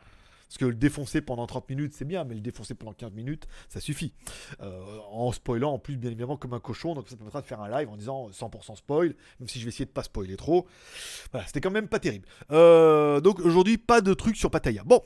Parce 0.49 0.59
que 0.59 0.65
le 0.65 0.75
défoncer 0.75 1.21
pendant 1.21 1.47
30 1.47 1.69
minutes, 1.69 1.93
c'est 1.95 2.07
bien, 2.07 2.25
mais 2.25 2.35
le 2.35 2.41
défoncer 2.41 2.75
pendant 2.75 2.95
15 2.95 3.13
minutes, 3.13 3.47
ça 3.69 3.81
suffit. 3.81 4.15
Euh, 4.61 4.99
en 5.11 5.31
spoilant, 5.33 5.73
en 5.73 5.79
plus, 5.79 5.97
bien 5.97 6.11
évidemment, 6.11 6.37
comme 6.37 6.55
un 6.55 6.61
cochon. 6.61 6.95
Donc 6.95 7.09
ça 7.09 7.17
permettra 7.17 7.43
de 7.43 7.47
faire 7.47 7.61
un 7.61 7.69
live 7.69 7.89
en 7.91 7.97
disant 7.97 8.31
100% 8.31 8.77
spoil, 8.77 9.15
même 9.41 9.49
si 9.49 9.59
je 9.61 9.65
vais 9.65 9.69
essayer 9.69 9.85
de 9.85 9.91
pas 9.91 10.03
spoiler 10.03 10.37
trop. 10.37 10.67
Voilà, 11.33 11.47
c'était 11.47 11.61
quand 11.61 11.71
même 11.71 11.89
pas 11.89 11.99
terrible. 11.99 12.27
Euh, 12.51 13.21
donc 13.21 13.41
aujourd'hui, 13.41 13.77
pas 13.77 14.01
de 14.01 14.15
truc 14.15 14.37
sur 14.37 14.51
Pattaya. 14.51 14.85
Bon, 14.85 15.03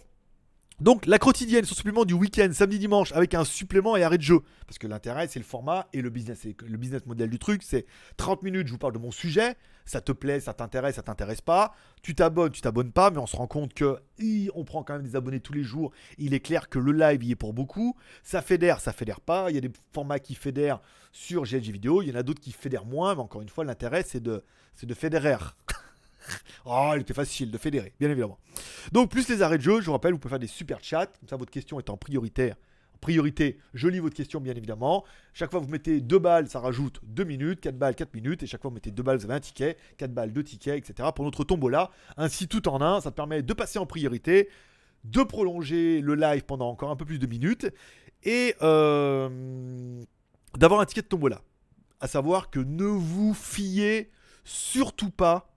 donc 0.80 1.06
la 1.06 1.18
quotidienne, 1.18 1.64
son 1.64 1.74
supplément 1.74 2.04
du 2.04 2.14
week-end, 2.14 2.48
samedi, 2.52 2.78
dimanche, 2.78 3.12
avec 3.12 3.34
un 3.34 3.44
supplément 3.44 3.96
et 3.96 4.02
arrêt 4.02 4.18
de 4.18 4.22
jeu. 4.22 4.40
Parce 4.66 4.78
que 4.78 4.86
l'intérêt, 4.86 5.28
c'est 5.28 5.38
le 5.38 5.44
format 5.44 5.88
et 5.92 6.02
le 6.02 6.10
business. 6.10 6.44
Le 6.44 6.76
business 6.76 7.06
model 7.06 7.30
du 7.30 7.38
truc, 7.38 7.62
c'est 7.62 7.86
30 8.16 8.42
minutes, 8.42 8.66
je 8.66 8.72
vous 8.72 8.78
parle 8.78 8.92
de 8.92 8.98
mon 8.98 9.10
sujet. 9.10 9.56
Ça 9.84 10.00
te 10.00 10.12
plaît, 10.12 10.40
ça 10.40 10.54
t'intéresse, 10.54 10.96
ça 10.96 11.02
t'intéresse 11.02 11.40
pas. 11.40 11.74
Tu 12.02 12.14
t'abonnes, 12.14 12.52
tu 12.52 12.60
t'abonnes 12.60 12.92
pas, 12.92 13.10
mais 13.10 13.18
on 13.18 13.26
se 13.26 13.36
rend 13.36 13.46
compte 13.46 13.74
que 13.74 13.98
on 14.54 14.64
prend 14.64 14.82
quand 14.82 14.94
même 14.94 15.02
des 15.02 15.16
abonnés 15.16 15.40
tous 15.40 15.52
les 15.52 15.62
jours. 15.62 15.92
Il 16.18 16.34
est 16.34 16.40
clair 16.40 16.68
que 16.68 16.78
le 16.78 16.92
live 16.92 17.22
y 17.24 17.32
est 17.32 17.36
pour 17.36 17.52
beaucoup. 17.52 17.96
Ça 18.22 18.42
fédère, 18.42 18.80
ça 18.80 18.92
fédère 18.92 19.20
pas. 19.20 19.50
Il 19.50 19.54
y 19.54 19.58
a 19.58 19.60
des 19.60 19.72
formats 19.92 20.18
qui 20.18 20.34
fédèrent 20.34 20.80
sur 21.12 21.44
GLG 21.44 21.70
vidéo. 21.70 22.02
Il 22.02 22.08
y 22.08 22.12
en 22.12 22.16
a 22.16 22.22
d'autres 22.22 22.40
qui 22.40 22.52
fédèrent 22.52 22.86
moins, 22.86 23.14
mais 23.14 23.22
encore 23.22 23.42
une 23.42 23.48
fois, 23.48 23.64
l'intérêt, 23.64 24.04
c'est 24.06 24.20
de, 24.20 24.44
c'est 24.74 24.86
de 24.86 24.94
fédérer. 24.94 25.36
oh, 26.64 26.92
il 26.94 27.02
était 27.02 27.14
facile 27.14 27.50
de 27.50 27.58
fédérer, 27.58 27.92
bien 27.98 28.10
évidemment. 28.10 28.38
Donc, 28.92 29.10
plus 29.10 29.28
les 29.28 29.42
arrêts 29.42 29.58
de 29.58 29.62
jeu, 29.62 29.80
je 29.80 29.86
vous 29.86 29.92
rappelle, 29.92 30.12
vous 30.12 30.18
pouvez 30.18 30.30
faire 30.30 30.38
des 30.38 30.46
super 30.46 30.82
chats. 30.82 31.06
Comme 31.06 31.28
ça, 31.28 31.36
votre 31.36 31.50
question 31.50 31.78
est 31.78 31.90
en 31.90 31.96
prioritaire 31.96 32.56
priorité, 33.02 33.58
je 33.74 33.88
lis 33.88 33.98
votre 33.98 34.14
question 34.14 34.40
bien 34.40 34.54
évidemment. 34.54 35.04
Chaque 35.34 35.50
fois 35.50 35.60
que 35.60 35.66
vous 35.66 35.70
mettez 35.70 36.00
2 36.00 36.18
balles, 36.18 36.48
ça 36.48 36.60
rajoute 36.60 37.00
2 37.02 37.24
minutes, 37.24 37.60
4 37.60 37.76
balles, 37.76 37.94
4 37.94 38.14
minutes, 38.14 38.42
et 38.42 38.46
chaque 38.46 38.62
fois 38.62 38.70
que 38.70 38.72
vous 38.72 38.76
mettez 38.76 38.90
2 38.90 39.02
balles, 39.02 39.18
vous 39.18 39.24
avez 39.24 39.34
un 39.34 39.40
ticket, 39.40 39.76
4 39.98 40.14
balles, 40.14 40.32
2 40.32 40.42
tickets, 40.42 40.78
etc. 40.78 41.10
Pour 41.14 41.26
notre 41.26 41.44
tombola, 41.44 41.90
ainsi 42.16 42.48
tout 42.48 42.66
en 42.68 42.80
un, 42.80 43.02
ça 43.02 43.10
permet 43.10 43.42
de 43.42 43.52
passer 43.52 43.78
en 43.78 43.84
priorité, 43.84 44.48
de 45.04 45.22
prolonger 45.22 46.00
le 46.00 46.14
live 46.14 46.44
pendant 46.44 46.70
encore 46.70 46.90
un 46.90 46.96
peu 46.96 47.04
plus 47.04 47.18
de 47.18 47.26
minutes, 47.26 47.66
et 48.22 48.54
euh, 48.62 50.00
d'avoir 50.56 50.80
un 50.80 50.86
ticket 50.86 51.02
de 51.02 51.08
tombola. 51.08 51.42
À 52.00 52.06
savoir 52.06 52.50
que 52.50 52.60
ne 52.60 52.84
vous 52.84 53.34
fiez 53.34 54.10
surtout 54.44 55.10
pas 55.10 55.52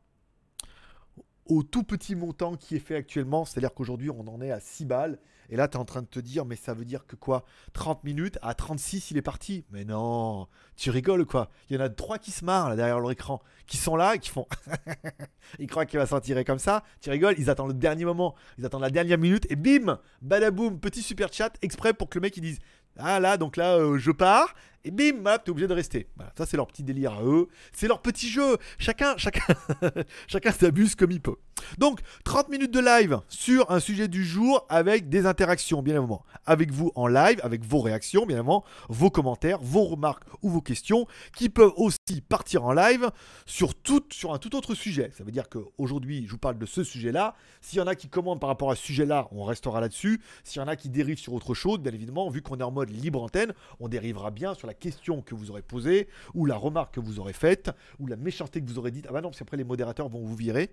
au 1.45 1.63
tout 1.63 1.83
petit 1.83 2.15
montant 2.15 2.55
qui 2.55 2.75
est 2.75 2.79
fait 2.79 2.95
actuellement. 2.95 3.45
C'est-à-dire 3.45 3.73
qu'aujourd'hui, 3.73 4.09
on 4.09 4.27
en 4.27 4.41
est 4.41 4.51
à 4.51 4.59
6 4.59 4.85
balles. 4.85 5.19
Et 5.49 5.55
là, 5.55 5.67
tu 5.67 5.77
es 5.77 5.79
en 5.79 5.85
train 5.85 6.01
de 6.01 6.07
te 6.07 6.19
dire, 6.19 6.45
mais 6.45 6.55
ça 6.55 6.73
veut 6.73 6.85
dire 6.85 7.05
que 7.05 7.15
quoi? 7.15 7.45
30 7.73 8.03
minutes, 8.03 8.37
à 8.41 8.53
36, 8.53 9.11
il 9.11 9.17
est 9.17 9.21
parti. 9.21 9.65
Mais 9.71 9.85
non, 9.85 10.47
tu 10.75 10.89
rigoles 10.89 11.25
quoi? 11.25 11.49
Il 11.69 11.75
y 11.75 11.79
en 11.79 11.83
a 11.83 11.89
trois 11.89 12.17
qui 12.17 12.31
se 12.31 12.43
marrent 12.45 12.69
là 12.69 12.75
derrière 12.75 12.99
leur 12.99 13.11
écran, 13.11 13.41
qui 13.67 13.77
sont 13.77 13.95
là 13.95 14.15
et 14.15 14.19
qui 14.19 14.29
font. 14.29 14.47
ils 15.59 15.67
croient 15.67 15.85
qu'il 15.85 15.99
va 15.99 16.05
s'en 16.05 16.19
tirer 16.19 16.45
comme 16.45 16.59
ça. 16.59 16.83
Tu 17.01 17.09
rigoles, 17.09 17.35
ils 17.37 17.49
attendent 17.49 17.69
le 17.69 17.73
dernier 17.73 18.05
moment, 18.05 18.35
ils 18.57 18.65
attendent 18.65 18.81
la 18.81 18.89
dernière 18.89 19.17
minute 19.17 19.45
et 19.49 19.55
bim 19.55 19.99
Badaboum, 20.21 20.79
petit 20.79 21.01
super 21.01 21.31
chat 21.31 21.53
exprès 21.61 21.93
pour 21.93 22.09
que 22.09 22.17
le 22.17 22.21
mec 22.21 22.37
il 22.37 22.41
dise 22.41 22.59
ah 22.97 23.19
là, 23.19 23.37
donc 23.37 23.57
là, 23.57 23.75
euh, 23.75 23.97
je 23.97 24.11
pars. 24.11 24.53
Et 24.85 24.91
bim, 24.91 25.13
tu 25.15 25.43
t'es 25.43 25.49
obligé 25.49 25.67
de 25.67 25.73
rester. 25.73 26.07
ça, 26.37 26.45
c'est 26.45 26.57
leur 26.57 26.67
petit 26.67 26.83
délire 26.83 27.13
à 27.13 27.23
eux. 27.23 27.47
C'est 27.73 27.87
leur 27.87 28.01
petit 28.01 28.29
jeu. 28.29 28.57
Chacun, 28.77 29.17
chacun, 29.17 29.41
chacun 30.27 30.51
s'abuse 30.51 30.93
comme 30.93 31.09
il 31.09 31.21
peut. 31.21 31.37
Donc, 31.79 32.01
30 32.23 32.49
minutes 32.49 32.71
de 32.71 32.79
live 32.79 33.19
sur 33.27 33.71
un 33.71 33.79
sujet 33.79 34.07
du 34.07 34.23
jour 34.23 34.63
avec 34.69 35.09
des 35.09 35.25
interactions, 35.25 35.81
bien 35.81 35.95
évidemment. 35.95 36.23
Avec 36.45 36.71
vous 36.71 36.91
en 36.93 37.07
live, 37.07 37.39
avec 37.41 37.63
vos 37.65 37.79
réactions, 37.79 38.27
bien 38.27 38.37
évidemment, 38.37 38.63
vos 38.89 39.09
commentaires, 39.09 39.57
vos 39.59 39.85
remarques 39.85 40.23
ou 40.43 40.49
vos 40.49 40.61
questions 40.61 41.07
qui 41.35 41.49
peuvent 41.49 41.73
aussi 41.77 42.21
partir 42.29 42.63
en 42.65 42.73
live 42.73 43.09
sur, 43.47 43.73
sur 44.11 44.33
un 44.33 44.37
tout 44.37 44.55
autre 44.55 44.75
sujet. 44.75 45.11
Ça 45.17 45.23
veut 45.23 45.31
dire 45.31 45.49
qu'aujourd'hui, 45.49 46.25
je 46.27 46.31
vous 46.31 46.37
parle 46.37 46.59
de 46.59 46.65
ce 46.67 46.83
sujet-là. 46.83 47.35
S'il 47.61 47.79
y 47.79 47.81
en 47.81 47.87
a 47.87 47.95
qui 47.95 48.07
commandent 48.07 48.39
par 48.39 48.49
rapport 48.49 48.69
à 48.69 48.75
ce 48.75 48.83
sujet-là, 48.83 49.27
on 49.31 49.45
restera 49.45 49.81
là-dessus. 49.81 50.21
S'il 50.43 50.61
y 50.61 50.63
en 50.63 50.67
a 50.67 50.75
qui 50.75 50.89
dérivent 50.89 51.17
sur 51.17 51.33
autre 51.33 51.55
chose, 51.55 51.79
bien 51.79 51.93
évidemment, 51.93 52.29
vu 52.29 52.43
qu'on 52.43 52.59
est 52.59 52.63
en 52.63 52.71
mode 52.71 52.91
libre 52.91 53.23
antenne, 53.23 53.53
on 53.79 53.87
dérivera 53.87 54.29
bien 54.29 54.53
sur 54.53 54.67
la 54.67 54.74
question 54.79 55.21
que 55.21 55.35
vous 55.35 55.51
aurez 55.51 55.61
posée, 55.61 56.07
ou 56.33 56.45
la 56.45 56.55
remarque 56.55 56.95
que 56.95 56.99
vous 56.99 57.19
aurez 57.19 57.33
faite, 57.33 57.71
ou 57.99 58.07
la 58.07 58.15
méchanceté 58.15 58.61
que 58.61 58.67
vous 58.67 58.77
aurez 58.77 58.91
dite. 58.91 59.05
Ah 59.09 59.13
bah 59.13 59.21
non, 59.21 59.29
parce 59.29 59.39
qu'après 59.39 59.57
les 59.57 59.63
modérateurs 59.63 60.09
vont 60.09 60.21
vous 60.21 60.35
virer. 60.35 60.71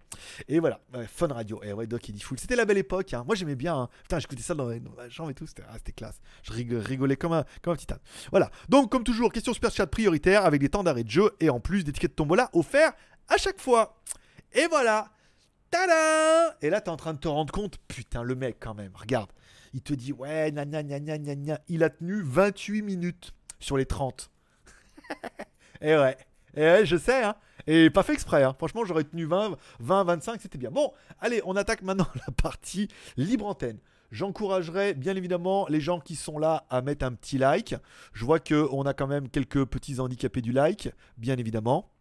Et 0.48 0.60
voilà, 0.60 0.80
Fun 1.06 1.28
Radio. 1.28 1.60
Et 1.62 1.68
eh 1.68 1.72
ouais, 1.72 1.86
Doc, 1.86 2.08
il 2.08 2.12
dit 2.12 2.20
full. 2.20 2.38
C'était 2.38 2.56
la 2.56 2.64
belle 2.64 2.78
époque. 2.78 3.14
Hein. 3.14 3.24
Moi, 3.26 3.34
j'aimais 3.34 3.56
bien. 3.56 3.76
Hein. 3.76 3.88
Putain, 4.02 4.18
j'écoutais 4.18 4.42
ça 4.42 4.54
dans, 4.54 4.66
dans 4.68 5.10
chambre 5.10 5.30
et 5.30 5.34
tout. 5.34 5.46
Ah, 5.68 5.74
c'était 5.76 5.92
classe. 5.92 6.20
Je 6.42 6.52
rigolais 6.52 7.16
comme 7.16 7.32
un, 7.32 7.44
comme 7.62 7.72
un 7.72 7.76
petit 7.76 7.92
âne. 7.92 8.00
Voilà. 8.30 8.50
Donc, 8.68 8.90
comme 8.90 9.04
toujours, 9.04 9.32
question 9.32 9.52
super 9.52 9.70
chat 9.70 9.86
prioritaire 9.86 10.44
avec 10.44 10.60
des 10.60 10.68
temps 10.68 10.82
d'arrêt 10.82 11.04
de 11.04 11.10
jeu 11.10 11.30
et 11.40 11.50
en 11.50 11.60
plus 11.60 11.84
des 11.84 11.92
tickets 11.92 12.12
de 12.12 12.16
tombola 12.16 12.50
offerts 12.52 12.92
à 13.28 13.36
chaque 13.36 13.60
fois. 13.60 14.00
Et 14.52 14.66
voilà. 14.68 15.10
Tada 15.70 16.56
Et 16.60 16.68
là, 16.68 16.80
t'es 16.80 16.90
en 16.90 16.96
train 16.96 17.14
de 17.14 17.18
te 17.18 17.28
rendre 17.28 17.50
compte, 17.52 17.78
putain, 17.88 18.22
le 18.22 18.34
mec 18.34 18.58
quand 18.60 18.74
même, 18.74 18.92
regarde. 18.94 19.30
Il 19.72 19.80
te 19.80 19.94
dit, 19.94 20.12
ouais, 20.12 20.52
gna 20.52 20.66
gna 20.66 21.58
Il 21.68 21.82
a 21.82 21.88
tenu 21.88 22.20
28 22.22 22.82
minutes 22.82 23.32
sur 23.62 23.76
les 23.76 23.86
30. 23.86 24.30
et 25.80 25.96
ouais. 25.96 26.16
Et 26.54 26.84
je 26.84 26.96
sais, 26.96 27.24
hein. 27.24 27.34
Et 27.66 27.90
pas 27.90 28.02
fait 28.02 28.12
exprès, 28.14 28.42
hein. 28.42 28.54
franchement 28.58 28.84
j'aurais 28.84 29.04
tenu 29.04 29.24
20, 29.24 29.56
20, 29.78 30.04
25, 30.04 30.40
c'était 30.40 30.58
bien. 30.58 30.70
Bon, 30.70 30.92
allez, 31.20 31.40
on 31.44 31.54
attaque 31.54 31.82
maintenant 31.82 32.08
la 32.26 32.32
partie 32.32 32.88
libre 33.16 33.46
antenne. 33.46 33.78
J'encouragerais 34.10 34.92
bien 34.92 35.16
évidemment 35.16 35.66
les 35.68 35.80
gens 35.80 35.98
qui 35.98 36.16
sont 36.16 36.38
là 36.38 36.66
à 36.68 36.82
mettre 36.82 37.06
un 37.06 37.12
petit 37.12 37.38
like. 37.38 37.74
Je 38.12 38.24
vois 38.24 38.40
qu'on 38.40 38.82
a 38.82 38.92
quand 38.92 39.06
même 39.06 39.28
quelques 39.28 39.64
petits 39.64 40.00
handicapés 40.00 40.42
du 40.42 40.52
like, 40.52 40.90
bien 41.16 41.38
évidemment. 41.38 41.91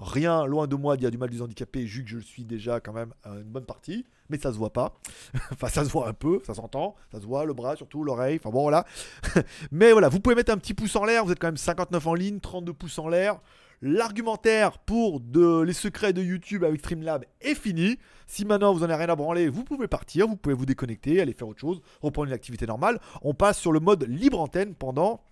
Rien 0.00 0.46
loin 0.46 0.66
de 0.66 0.76
moi 0.76 0.96
dire 0.96 1.10
du 1.10 1.18
mal 1.18 1.28
des 1.28 1.42
handicapés, 1.42 1.84
vu 1.84 2.02
que 2.02 2.08
je 2.08 2.18
suis 2.18 2.44
déjà 2.44 2.80
quand 2.80 2.94
même 2.94 3.12
une 3.26 3.42
bonne 3.42 3.66
partie, 3.66 4.06
mais 4.30 4.38
ça 4.38 4.50
se 4.50 4.56
voit 4.56 4.72
pas. 4.72 4.98
enfin, 5.52 5.68
ça 5.68 5.84
se 5.84 5.90
voit 5.90 6.08
un 6.08 6.14
peu, 6.14 6.40
ça 6.46 6.54
s'entend, 6.54 6.96
ça 7.12 7.20
se 7.20 7.26
voit, 7.26 7.44
le 7.44 7.52
bras 7.52 7.76
surtout, 7.76 8.02
l'oreille, 8.02 8.40
enfin 8.42 8.50
bon 8.50 8.62
voilà. 8.62 8.86
mais 9.70 9.92
voilà, 9.92 10.08
vous 10.08 10.18
pouvez 10.18 10.34
mettre 10.34 10.52
un 10.52 10.56
petit 10.56 10.72
pouce 10.72 10.96
en 10.96 11.04
l'air, 11.04 11.24
vous 11.26 11.32
êtes 11.32 11.38
quand 11.38 11.48
même 11.48 11.58
59 11.58 12.06
en 12.06 12.14
ligne, 12.14 12.40
32 12.40 12.72
pouces 12.72 12.98
en 12.98 13.08
l'air. 13.08 13.40
L'argumentaire 13.82 14.78
pour 14.78 15.20
de, 15.20 15.62
les 15.62 15.72
secrets 15.72 16.12
de 16.12 16.22
YouTube 16.22 16.64
avec 16.64 16.80
Streamlab 16.80 17.24
est 17.40 17.54
fini. 17.54 17.98
Si 18.26 18.44
maintenant 18.44 18.74
vous 18.74 18.80
en 18.80 18.84
avez 18.84 18.94
rien 18.94 19.08
à 19.08 19.16
branler, 19.16 19.48
vous 19.48 19.64
pouvez 19.64 19.88
partir, 19.88 20.28
vous 20.28 20.36
pouvez 20.36 20.54
vous 20.54 20.66
déconnecter, 20.66 21.20
aller 21.20 21.32
faire 21.32 21.48
autre 21.48 21.60
chose, 21.60 21.80
reprendre 22.02 22.28
une 22.28 22.34
activité 22.34 22.66
normale. 22.66 23.00
On 23.22 23.32
passe 23.32 23.58
sur 23.58 23.72
le 23.72 23.80
mode 23.80 24.04
libre 24.06 24.38
antenne 24.38 24.74
pendant 24.74 25.22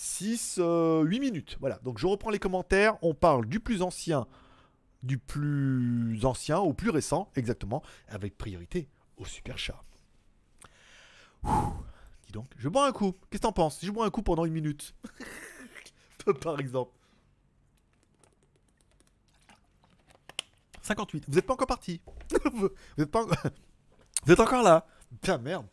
6, 0.00 0.58
8 0.58 0.62
euh, 0.62 1.04
minutes. 1.04 1.56
Voilà, 1.58 1.80
donc 1.82 1.98
je 1.98 2.06
reprends 2.06 2.30
les 2.30 2.38
commentaires. 2.38 2.96
On 3.02 3.14
parle 3.14 3.46
du 3.46 3.58
plus 3.58 3.82
ancien, 3.82 4.28
du 5.02 5.18
plus 5.18 6.24
ancien 6.24 6.60
au 6.60 6.72
plus 6.72 6.90
récent, 6.90 7.28
exactement, 7.34 7.82
avec 8.06 8.38
priorité 8.38 8.88
au 9.16 9.24
super 9.24 9.58
chat. 9.58 9.82
dis 11.42 12.32
donc, 12.32 12.46
je 12.58 12.68
bois 12.68 12.86
un 12.86 12.92
coup. 12.92 13.10
Qu'est-ce 13.28 13.42
que 13.42 13.46
t'en 13.48 13.52
penses? 13.52 13.80
Je 13.82 13.90
bois 13.90 14.06
un 14.06 14.10
coup 14.10 14.22
pendant 14.22 14.44
une 14.44 14.52
minute 14.52 14.94
Par 16.42 16.60
exemple. 16.60 16.92
58. 20.82 21.24
Vous 21.26 21.34
n'êtes 21.34 21.46
pas 21.46 21.54
encore 21.54 21.66
parti. 21.66 22.00
vous 22.54 22.70
êtes 22.98 23.10
pas 23.10 23.24
Vous 24.24 24.32
êtes 24.32 24.40
encore 24.40 24.62
là. 24.62 24.86
Putain, 25.10 25.38
merde. 25.38 25.66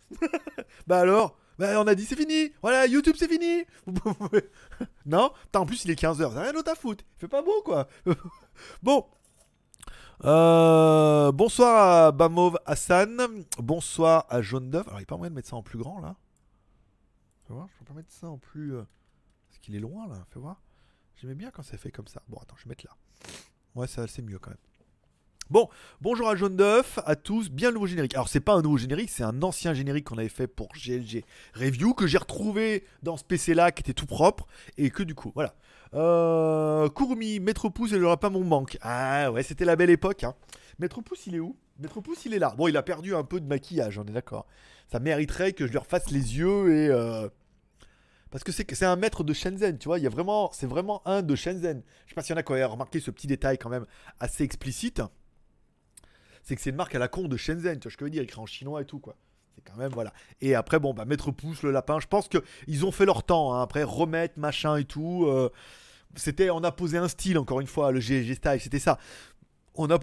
bah 0.88 1.02
alors 1.02 1.38
bah, 1.58 1.80
on 1.82 1.88
a 1.88 1.96
dit 1.96 2.06
c'est 2.06 2.16
fini. 2.16 2.52
Voilà, 2.62 2.86
YouTube 2.86 3.16
c'est 3.18 3.28
fini. 3.28 3.64
non? 5.06 5.32
En 5.54 5.66
plus, 5.66 5.86
il 5.86 5.92
est 5.92 6.00
15h. 6.00 6.34
T'as 6.34 6.42
rien 6.42 6.54
d'autre 6.54 6.72
à 6.72 6.76
foutre. 6.76 7.04
Il 7.18 7.20
fait 7.22 7.28
pas 7.28 7.42
beau, 7.42 7.62
quoi. 7.64 7.88
bon. 8.84 9.06
Euh, 10.24 11.32
bonsoir 11.32 12.08
à 12.08 12.12
Bamov 12.12 12.58
Hassan. 12.66 13.46
Bonsoir 13.58 14.26
à 14.30 14.42
Jaune 14.42 14.70
d'œuf. 14.70 14.88
Alors, 14.88 15.00
il 15.00 15.02
n'y 15.02 15.06
a 15.06 15.08
pas 15.08 15.18
moyen 15.18 15.32
de 15.32 15.36
mettre 15.36 15.50
ça 15.50 15.56
en 15.56 15.64
plus 15.64 15.80
grand, 15.80 16.00
là. 16.00 16.16
Fais 17.48 17.54
voir, 17.54 17.68
je 17.68 17.80
peux 17.80 17.86
pas 17.86 17.94
mettre 17.94 18.12
ça 18.12 18.28
en 18.28 18.38
plus. 18.38 18.76
Euh, 18.76 18.84
parce 19.48 19.60
qu'il 19.60 19.76
est 19.76 19.80
loin, 19.80 20.08
là. 20.08 20.26
Fais 20.32 20.40
voir. 20.40 20.62
J'aimais 21.16 21.36
bien 21.36 21.52
quand 21.52 21.64
c'est 21.64 21.78
fait 21.78 21.92
comme 21.92 22.08
ça. 22.08 22.22
Bon, 22.28 22.38
attends, 22.42 22.56
je 22.58 22.66
vais 22.66 22.70
mettre 22.70 22.86
là. 22.86 22.96
Ouais, 23.76 23.88
ça 23.88 24.08
c'est 24.08 24.22
mieux 24.22 24.40
quand 24.40 24.52
même. 24.52 24.60
Bon, 25.52 25.70
bonjour 26.02 26.28
à 26.28 26.36
Jaune 26.36 26.56
d'œuf, 26.56 26.98
à 27.06 27.16
tous, 27.16 27.52
bien 27.52 27.70
le 27.70 27.76
nouveau 27.76 27.86
générique. 27.86 28.16
Alors 28.16 28.30
c'est 28.30 28.40
pas 28.40 28.54
un 28.54 28.64
nouveau 28.64 28.78
générique, 28.78 29.12
c'est 29.12 29.22
un 29.22 29.44
ancien 29.44 29.76
générique 29.76 30.06
qu'on 30.06 30.18
avait 30.18 30.28
fait 30.28 30.48
pour 30.48 30.70
GLG 30.70 31.24
Review, 31.54 31.94
que 31.94 32.08
j'ai 32.08 32.18
retrouvé 32.18 32.84
dans 33.04 33.16
ce 33.16 33.24
PC 33.24 33.54
là, 33.54 33.72
qui 33.72 33.82
était 33.82 33.94
tout 33.94 34.08
propre, 34.08 34.48
et 34.80 34.90
que 34.90 35.04
du 35.04 35.14
coup, 35.14 35.32
voilà. 35.36 35.54
Euh, 35.94 36.90
Kurumi, 36.90 37.40
Maître 37.40 37.70
Pouce, 37.70 37.92
il 37.92 38.04
aura 38.04 38.20
pas 38.20 38.32
mon 38.32 38.44
manque. 38.44 38.80
Ah 38.82 39.32
ouais, 39.32 39.44
c'était 39.44 39.66
la 39.66 39.76
belle 39.76 39.92
époque. 39.92 40.24
Hein. 40.24 40.34
Maître 40.80 41.02
Pouce, 41.02 41.28
il 41.28 41.36
est 41.36 41.40
où? 41.40 41.56
Maître 41.78 42.02
Pouce, 42.02 42.26
il 42.26 42.34
est 42.34 42.40
là. 42.40 42.56
Bon, 42.58 42.68
il 42.68 42.76
a 42.76 42.82
perdu 42.82 43.14
un 43.14 43.24
peu 43.24 43.40
de 43.40 43.46
maquillage, 43.46 44.00
on 44.00 44.04
est 44.06 44.14
d'accord. 44.14 44.48
Ça 44.92 45.00
mériterait 45.00 45.54
que 45.54 45.68
je 45.68 45.72
lui 45.72 45.78
refasse 45.78 46.10
les 46.10 46.40
yeux 46.40 46.74
et... 46.74 46.90
Euh, 46.90 47.30
parce 48.32 48.44
que 48.44 48.52
c'est 48.52 48.84
un 48.84 48.96
maître 48.96 49.24
de 49.24 49.32
Shenzhen, 49.32 49.78
tu 49.78 49.88
vois, 49.88 50.00
il 50.00 50.04
y 50.04 50.08
a 50.08 50.10
vraiment, 50.10 50.50
c'est 50.52 50.66
vraiment 50.66 51.08
un 51.08 51.22
de 51.22 51.36
Shenzhen. 51.36 51.84
Je 52.06 52.10
sais 52.10 52.16
pas 52.16 52.24
s'il 52.24 52.32
y 52.32 52.34
en 52.34 52.40
a 52.40 52.44
qui 52.44 52.52
ont 52.52 52.72
remarqué 52.72 53.00
ce 53.00 53.12
petit 53.12 53.28
détail 53.28 53.60
quand 53.60 53.70
même 53.70 53.86
assez 54.20 54.44
explicite 54.44 55.02
c'est 56.46 56.56
que 56.56 56.62
c'est 56.62 56.70
une 56.70 56.76
marque 56.76 56.96
à 56.96 57.00
la 57.00 57.08
con 57.08 57.28
de 57.28 57.38
Shenzhen, 57.38 57.80
tu 57.80 57.88
vois 57.88 57.92
ce 57.92 57.98
que 57.98 58.02
je 58.02 58.04
veux 58.06 58.10
dire, 58.12 58.22
écrit 58.22 58.40
en 58.40 58.46
chinois 58.46 58.82
et 58.82 58.86
tout, 58.86 59.00
quoi. 59.00 59.18
C'est 59.56 59.62
quand 59.62 59.78
même, 59.78 59.92
voilà. 59.92 60.14
Et 60.42 60.54
après, 60.54 60.80
bon, 60.80 60.94
bah, 60.94 61.06
mettre 61.06 61.32
pouce, 61.32 61.64
le 61.64 61.72
lapin, 61.72 62.00
je 62.00 62.08
pense 62.08 62.30
qu'ils 62.30 62.86
ont 62.86 62.92
fait 62.92 63.06
leur 63.06 63.24
temps, 63.24 63.54
hein. 63.54 63.64
après, 63.64 63.84
remettre, 63.84 64.38
machin 64.38 64.78
et 64.78 64.86
tout. 64.86 65.26
Euh, 65.26 65.50
c'était, 66.16 66.52
on 66.52 66.64
a 66.64 66.72
posé 66.72 67.00
un 67.00 67.08
style, 67.08 67.40
encore 67.40 67.62
une 67.62 67.68
fois, 67.68 67.92
le 67.92 68.00
GG 68.00 68.36
Style, 68.36 68.62
c'était 68.62 68.80
ça. 68.80 69.00
On 69.74 69.90
a. 69.90 70.00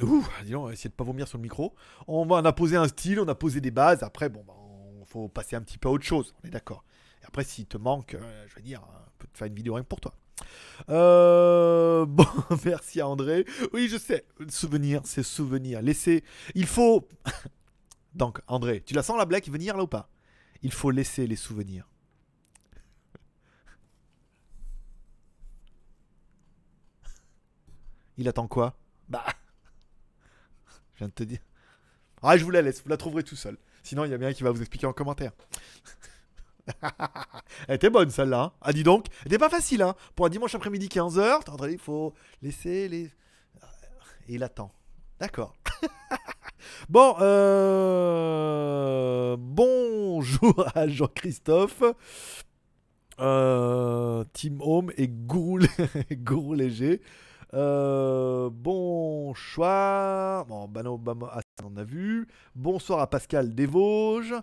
Ouh, 0.00 0.26
dis 0.44 0.56
on 0.56 0.64
va 0.64 0.72
essayer 0.72 0.90
de 0.90 0.94
pas 0.94 1.04
vomir 1.04 1.28
sur 1.28 1.38
le 1.38 1.42
micro. 1.42 1.74
On, 2.08 2.28
a 2.28 2.52
posé 2.52 2.76
un 2.76 2.88
style, 2.88 3.20
on 3.20 3.28
a 3.28 3.34
posé 3.34 3.60
des 3.60 3.70
bases. 3.70 4.02
Après, 4.02 4.28
bon, 4.28 4.42
bah, 4.44 4.54
on, 4.56 5.04
faut 5.04 5.28
passer 5.28 5.54
un 5.54 5.60
petit 5.60 5.78
peu 5.78 5.88
à 5.88 5.92
autre 5.92 6.04
chose, 6.04 6.34
on 6.42 6.48
est 6.48 6.50
d'accord. 6.50 6.82
Et 7.22 7.26
après, 7.26 7.44
s'il 7.44 7.66
te 7.66 7.76
manque, 7.76 8.14
euh, 8.14 8.44
je 8.48 8.56
veux 8.56 8.62
dire, 8.62 8.82
on 8.82 9.18
peut 9.18 9.28
te 9.30 9.38
faire 9.38 9.46
une 9.46 9.54
vidéo 9.54 9.74
rien 9.74 9.84
que 9.84 9.88
pour 9.88 10.00
toi. 10.00 10.14
Euh, 10.88 12.06
bon, 12.06 12.26
merci 12.64 13.00
à 13.00 13.08
André. 13.08 13.44
Oui, 13.72 13.88
je 13.88 13.96
sais. 13.96 14.24
Souvenir, 14.48 15.02
c'est 15.04 15.22
souvenir. 15.22 15.82
Laissez. 15.82 16.24
Il 16.54 16.66
faut. 16.66 17.08
Donc, 18.14 18.40
André, 18.46 18.82
tu 18.84 18.94
la 18.94 19.02
sens 19.02 19.16
la 19.18 19.24
blague 19.24 19.48
venir 19.48 19.76
là 19.76 19.84
ou 19.84 19.86
pas? 19.86 20.08
Il 20.62 20.72
faut 20.72 20.90
laisser 20.90 21.26
les 21.26 21.36
souvenirs. 21.36 21.88
Il 28.18 28.28
attend 28.28 28.46
quoi? 28.46 28.76
Bah. 29.08 29.24
Je 30.94 30.98
viens 30.98 31.08
de 31.08 31.12
te 31.12 31.24
dire. 31.24 31.40
Ah, 32.22 32.36
je 32.36 32.44
vous 32.44 32.52
la 32.52 32.62
laisse, 32.62 32.82
vous 32.82 32.88
la 32.88 32.96
trouverez 32.96 33.24
tout 33.24 33.34
seul. 33.34 33.58
Sinon, 33.82 34.04
il 34.04 34.12
y 34.12 34.14
a 34.14 34.18
bien 34.18 34.32
qui 34.32 34.44
va 34.44 34.52
vous 34.52 34.60
expliquer 34.60 34.86
en 34.86 34.92
commentaire. 34.92 35.32
Elle 37.68 37.76
était 37.76 37.90
bonne 37.90 38.10
celle-là. 38.10 38.42
Hein. 38.42 38.52
Ah 38.60 38.72
dis 38.72 38.84
donc, 38.84 39.06
elle 39.20 39.28
était 39.28 39.38
pas 39.38 39.50
facile 39.50 39.82
hein. 39.82 39.94
Pour 40.14 40.26
un 40.26 40.30
dimanche 40.30 40.54
après-midi 40.54 40.88
15h, 40.88 41.70
il 41.70 41.78
faut 41.78 42.14
laisser 42.42 42.88
les... 42.88 43.04
Et 44.28 44.34
il 44.34 44.42
attend. 44.44 44.70
D'accord. 45.18 45.54
bon, 46.88 47.16
euh... 47.20 48.56
bonjour 49.38 49.92
bonjour 50.22 50.66
à 50.76 50.86
Jean-Christophe. 50.86 51.82
Euh, 53.20 54.24
Team 54.32 54.60
Home 54.60 54.92
et 54.96 55.08
Gourou, 55.08 55.60
Gourou 56.12 56.54
Léger. 56.54 57.00
Euh, 57.54 58.48
bonsoir. 58.50 60.46
Bon, 60.46 60.66
bah, 60.68 60.82
ah, 61.30 61.40
on 61.62 61.76
a 61.76 61.84
vu. 61.84 62.26
Bonsoir 62.54 63.00
à 63.00 63.10
Pascal 63.10 63.54
Desvosges. 63.54 64.34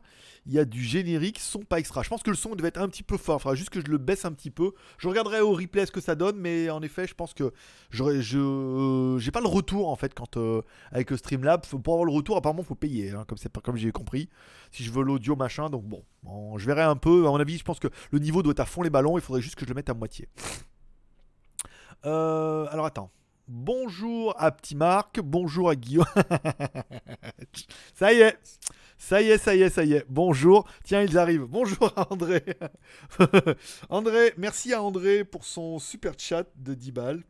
Il 0.45 0.53
y 0.53 0.59
a 0.59 0.65
du 0.65 0.83
générique, 0.83 1.39
son 1.39 1.59
pas 1.59 1.79
extra. 1.79 2.03
Je 2.03 2.09
pense 2.09 2.21
que 2.21 2.29
le 2.29 2.35
son 2.35 2.53
devait 2.55 2.67
être 2.67 2.79
un 2.79 2.87
petit 2.87 3.01
peu 3.01 3.17
fort. 3.17 3.39
Il 3.39 3.41
faudra 3.41 3.55
juste 3.55 3.71
que 3.71 3.81
je 3.81 3.87
le 3.87 3.97
baisse 3.97 4.25
un 4.25 4.31
petit 4.31 4.51
peu. 4.51 4.73
Je 4.99 5.07
regarderai 5.07 5.41
au 5.41 5.53
replay 5.53 5.87
ce 5.87 5.91
que 5.91 6.01
ça 6.01 6.13
donne, 6.13 6.37
mais 6.37 6.69
en 6.69 6.83
effet, 6.83 7.07
je 7.07 7.15
pense 7.15 7.33
que 7.33 7.51
je 7.89 9.17
j'ai 9.19 9.31
pas 9.31 9.41
le 9.41 9.47
retour 9.47 9.89
en 9.89 9.95
fait 9.95 10.13
quand 10.13 10.37
euh, 10.37 10.61
avec 10.91 11.11
Streamlab. 11.11 11.65
Pour 11.65 11.95
avoir 11.95 12.05
le 12.05 12.13
retour, 12.13 12.37
apparemment, 12.37 12.61
faut 12.61 12.75
payer, 12.75 13.11
hein, 13.11 13.25
comme 13.27 13.39
c'est 13.39 13.51
comme 13.59 13.75
j'ai 13.75 13.91
compris. 13.91 14.29
Si 14.71 14.83
je 14.83 14.91
veux 14.91 15.03
l'audio 15.03 15.35
machin, 15.35 15.71
donc 15.71 15.83
bon, 15.83 16.03
bon, 16.21 16.59
je 16.59 16.65
verrai 16.67 16.83
un 16.83 16.95
peu. 16.95 17.25
À 17.27 17.31
mon 17.31 17.39
avis, 17.39 17.57
je 17.57 17.63
pense 17.63 17.79
que 17.79 17.87
le 18.11 18.19
niveau 18.19 18.43
doit 18.43 18.51
être 18.51 18.59
à 18.59 18.65
fond 18.65 18.83
les 18.83 18.91
ballons. 18.91 19.17
Il 19.17 19.21
faudrait 19.21 19.41
juste 19.41 19.55
que 19.55 19.65
je 19.65 19.69
le 19.69 19.75
mette 19.75 19.89
à 19.89 19.95
moitié. 19.95 20.27
Euh, 22.05 22.67
alors 22.71 22.85
attends. 22.85 23.11
Bonjour 23.47 24.35
à 24.37 24.51
Petit 24.51 24.75
Marc, 24.75 25.19
bonjour 25.21 25.69
à 25.69 25.75
Guillaume. 25.75 26.05
ça 27.95 28.13
y 28.13 28.21
est, 28.21 28.37
ça 28.97 29.21
y 29.21 29.29
est, 29.31 29.37
ça 29.39 29.55
y 29.55 29.63
est, 29.63 29.69
ça 29.69 29.83
y 29.83 29.93
est. 29.93 30.05
Bonjour. 30.07 30.67
Tiens, 30.83 31.01
ils 31.01 31.17
arrivent. 31.17 31.45
Bonjour 31.45 31.91
à 31.95 32.11
André. 32.13 32.43
André, 33.89 34.33
merci 34.37 34.73
à 34.73 34.83
André 34.83 35.23
pour 35.23 35.45
son 35.45 35.79
super 35.79 36.13
chat 36.17 36.45
de 36.57 36.73
10 36.73 36.91
balles. 36.91 37.23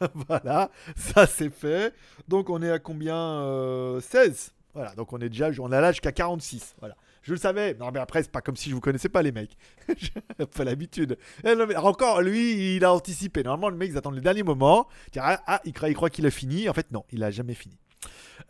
voilà, 0.28 0.70
ça 0.96 1.26
c'est 1.26 1.50
fait. 1.50 1.94
Donc 2.28 2.50
on 2.50 2.62
est 2.62 2.70
à 2.70 2.78
combien 2.78 3.98
16. 4.00 4.48
Euh, 4.48 4.52
voilà, 4.74 4.94
donc 4.94 5.12
on 5.12 5.18
est 5.18 5.30
déjà, 5.30 5.50
on 5.58 5.72
a 5.72 5.80
là 5.80 5.92
jusqu'à 5.92 6.12
46. 6.12 6.76
Voilà. 6.80 6.96
Je 7.26 7.32
le 7.32 7.38
savais. 7.38 7.74
Non, 7.74 7.90
mais 7.92 7.98
après, 7.98 8.22
c'est 8.22 8.30
pas 8.30 8.40
comme 8.40 8.54
si 8.54 8.70
je 8.70 8.74
vous 8.76 8.80
connaissais 8.80 9.08
pas, 9.08 9.20
les 9.20 9.32
mecs. 9.32 9.56
J'ai 9.98 10.46
pas 10.46 10.62
l'habitude. 10.62 11.18
Eh, 11.42 11.56
encore, 11.74 12.22
lui, 12.22 12.76
il 12.76 12.84
a 12.84 12.94
anticipé. 12.94 13.42
Normalement, 13.42 13.68
le 13.68 13.76
mec, 13.76 13.90
ils 13.90 13.98
attendent 13.98 14.14
le 14.14 14.20
dernier 14.20 14.44
moment. 14.44 14.86
Ah, 15.16 15.42
ah, 15.44 15.60
il 15.64 15.72
croit, 15.72 16.08
qu'il 16.08 16.24
a 16.24 16.30
fini. 16.30 16.68
En 16.68 16.72
fait, 16.72 16.92
non, 16.92 17.04
il 17.10 17.24
a 17.24 17.32
jamais 17.32 17.54
fini. 17.54 17.76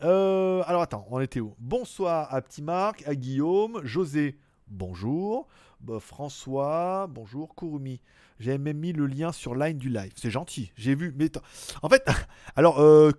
Euh, 0.03 0.61
alors, 0.67 0.83
attends, 0.83 1.07
on 1.09 1.19
était 1.19 1.39
où? 1.39 1.55
Bonsoir 1.57 2.31
à 2.31 2.39
Petit 2.43 2.61
Marc, 2.61 3.01
à 3.07 3.15
Guillaume, 3.15 3.81
José, 3.83 4.37
bonjour. 4.67 5.47
Bah, 5.81 5.99
François, 5.99 7.07
bonjour. 7.09 7.55
Kurumi, 7.55 7.99
j'ai 8.39 8.59
même 8.59 8.77
mis 8.77 8.93
le 8.93 9.07
lien 9.07 9.31
sur 9.31 9.55
Line 9.55 9.79
du 9.79 9.89
live. 9.89 10.13
C'est 10.15 10.29
gentil, 10.29 10.71
j'ai 10.75 10.93
vu. 10.93 11.15
Mais 11.17 11.31
en 11.81 11.89
fait, 11.89 12.07
alors, 12.55 12.79
euh, 12.79 13.11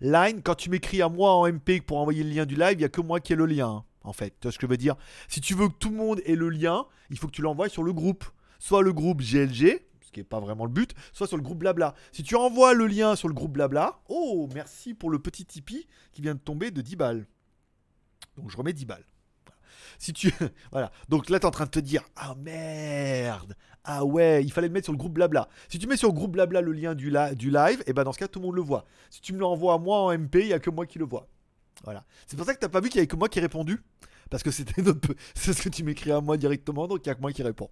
Line, 0.00 0.40
quand 0.42 0.54
tu 0.54 0.70
m'écris 0.70 1.02
à 1.02 1.10
moi 1.10 1.34
en 1.34 1.46
MP 1.46 1.82
pour 1.86 1.98
envoyer 1.98 2.24
le 2.24 2.30
lien 2.30 2.46
du 2.46 2.54
live, 2.54 2.72
il 2.72 2.78
n'y 2.78 2.84
a 2.84 2.88
que 2.88 3.02
moi 3.02 3.20
qui 3.20 3.34
ai 3.34 3.36
le 3.36 3.44
lien. 3.44 3.84
En 4.04 4.12
fait. 4.12 4.30
Tu 4.38 4.46
vois 4.46 4.52
ce 4.52 4.58
que 4.58 4.66
je 4.66 4.70
veux 4.70 4.76
dire? 4.76 4.96
Si 5.28 5.40
tu 5.40 5.54
veux 5.54 5.68
que 5.68 5.74
tout 5.74 5.90
le 5.90 5.96
monde 5.96 6.20
ait 6.24 6.36
le 6.36 6.50
lien, 6.50 6.86
il 7.10 7.18
faut 7.18 7.26
que 7.26 7.32
tu 7.32 7.42
l'envoies 7.42 7.68
sur 7.68 7.82
le 7.82 7.92
groupe. 7.92 8.24
Soit 8.58 8.82
le 8.82 8.92
groupe 8.92 9.20
GLG, 9.20 9.84
ce 10.00 10.12
qui 10.12 10.20
n'est 10.20 10.24
pas 10.24 10.40
vraiment 10.40 10.64
le 10.64 10.70
but, 10.70 10.94
soit 11.12 11.26
sur 11.26 11.36
le 11.36 11.42
groupe 11.42 11.58
Blabla. 11.58 11.94
Si 12.12 12.22
tu 12.22 12.36
envoies 12.36 12.74
le 12.74 12.86
lien 12.86 13.16
sur 13.16 13.28
le 13.28 13.34
groupe 13.34 13.52
Blabla, 13.52 14.00
oh, 14.08 14.48
merci 14.54 14.94
pour 14.94 15.10
le 15.10 15.18
petit 15.18 15.44
Tipeee 15.44 15.86
qui 16.12 16.22
vient 16.22 16.34
de 16.34 16.38
tomber 16.40 16.70
de 16.70 16.80
10 16.80 16.96
balles. 16.96 17.26
Donc 18.36 18.50
je 18.50 18.56
remets 18.56 18.72
10 18.72 18.86
balles. 18.86 19.04
Si 19.98 20.12
tu. 20.12 20.32
voilà. 20.72 20.92
Donc 21.08 21.28
là, 21.30 21.38
tu 21.38 21.44
es 21.44 21.46
en 21.46 21.50
train 21.50 21.64
de 21.66 21.70
te 21.70 21.78
dire 21.78 22.02
Ah 22.16 22.34
merde 22.36 23.54
Ah 23.84 24.04
ouais, 24.04 24.44
il 24.44 24.52
fallait 24.52 24.68
le 24.68 24.72
mettre 24.72 24.86
sur 24.86 24.92
le 24.92 24.98
groupe 24.98 25.14
Blabla. 25.14 25.48
Si 25.68 25.78
tu 25.78 25.86
mets 25.86 25.96
sur 25.96 26.08
le 26.08 26.14
groupe 26.14 26.32
Blabla 26.32 26.60
le 26.60 26.72
lien 26.72 26.94
du, 26.94 27.12
du 27.36 27.50
live, 27.50 27.80
et 27.80 27.84
eh 27.90 27.92
ben 27.92 28.04
dans 28.04 28.12
ce 28.12 28.18
cas, 28.18 28.28
tout 28.28 28.38
le 28.38 28.46
monde 28.46 28.56
le 28.56 28.62
voit. 28.62 28.84
Si 29.10 29.20
tu 29.20 29.32
me 29.32 29.38
l'envoies 29.38 29.74
à 29.74 29.78
moi 29.78 29.98
en 29.98 30.16
MP, 30.16 30.36
il 30.36 30.46
n'y 30.46 30.52
a 30.52 30.58
que 30.58 30.70
moi 30.70 30.86
qui 30.86 30.98
le 30.98 31.04
vois. 31.04 31.28
Voilà. 31.84 32.04
C'est 32.26 32.36
pour 32.36 32.46
ça 32.46 32.54
que 32.54 32.58
t'as 32.58 32.68
pas 32.68 32.80
vu 32.80 32.88
qu'il 32.88 32.96
y 32.96 33.00
avait 33.00 33.06
que 33.06 33.16
moi 33.16 33.28
qui 33.28 33.38
ai 33.38 33.42
répondu. 33.42 33.82
Parce 34.30 34.42
que 34.42 34.50
c'était 34.50 34.82
c'est 35.34 35.52
ce 35.52 35.62
que 35.62 35.68
tu 35.68 35.84
m'écris 35.84 36.10
à 36.10 36.20
moi 36.20 36.36
directement, 36.36 36.88
donc 36.88 37.00
il 37.04 37.08
y 37.08 37.12
a 37.12 37.14
que 37.14 37.20
moi 37.20 37.32
qui 37.32 37.42
répond. 37.42 37.70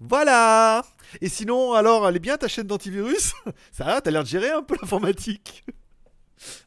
Voilà 0.00 0.84
Et 1.22 1.28
sinon, 1.28 1.72
alors, 1.72 2.06
elle 2.06 2.16
est 2.16 2.20
bien 2.20 2.36
ta 2.36 2.48
chaîne 2.48 2.66
d'antivirus? 2.66 3.32
Ça 3.72 3.84
va, 3.84 4.00
t'as 4.00 4.10
l'air 4.10 4.24
de 4.24 4.28
gérer 4.28 4.50
un 4.50 4.62
peu 4.62 4.76
l'informatique. 4.80 5.64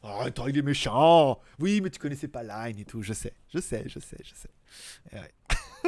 Oh, 0.02 0.24
il 0.48 0.58
est 0.58 0.62
méchant 0.62 1.40
Oui, 1.60 1.80
mais 1.80 1.90
tu 1.90 2.00
connaissais 2.00 2.26
pas 2.26 2.42
Line 2.42 2.80
et 2.80 2.84
tout, 2.84 3.02
je 3.02 3.12
sais, 3.12 3.32
je 3.54 3.60
sais, 3.60 3.84
je 3.86 4.00
sais, 4.00 4.16
je 4.24 4.34
sais. 4.34 4.50
Eh 5.12 5.86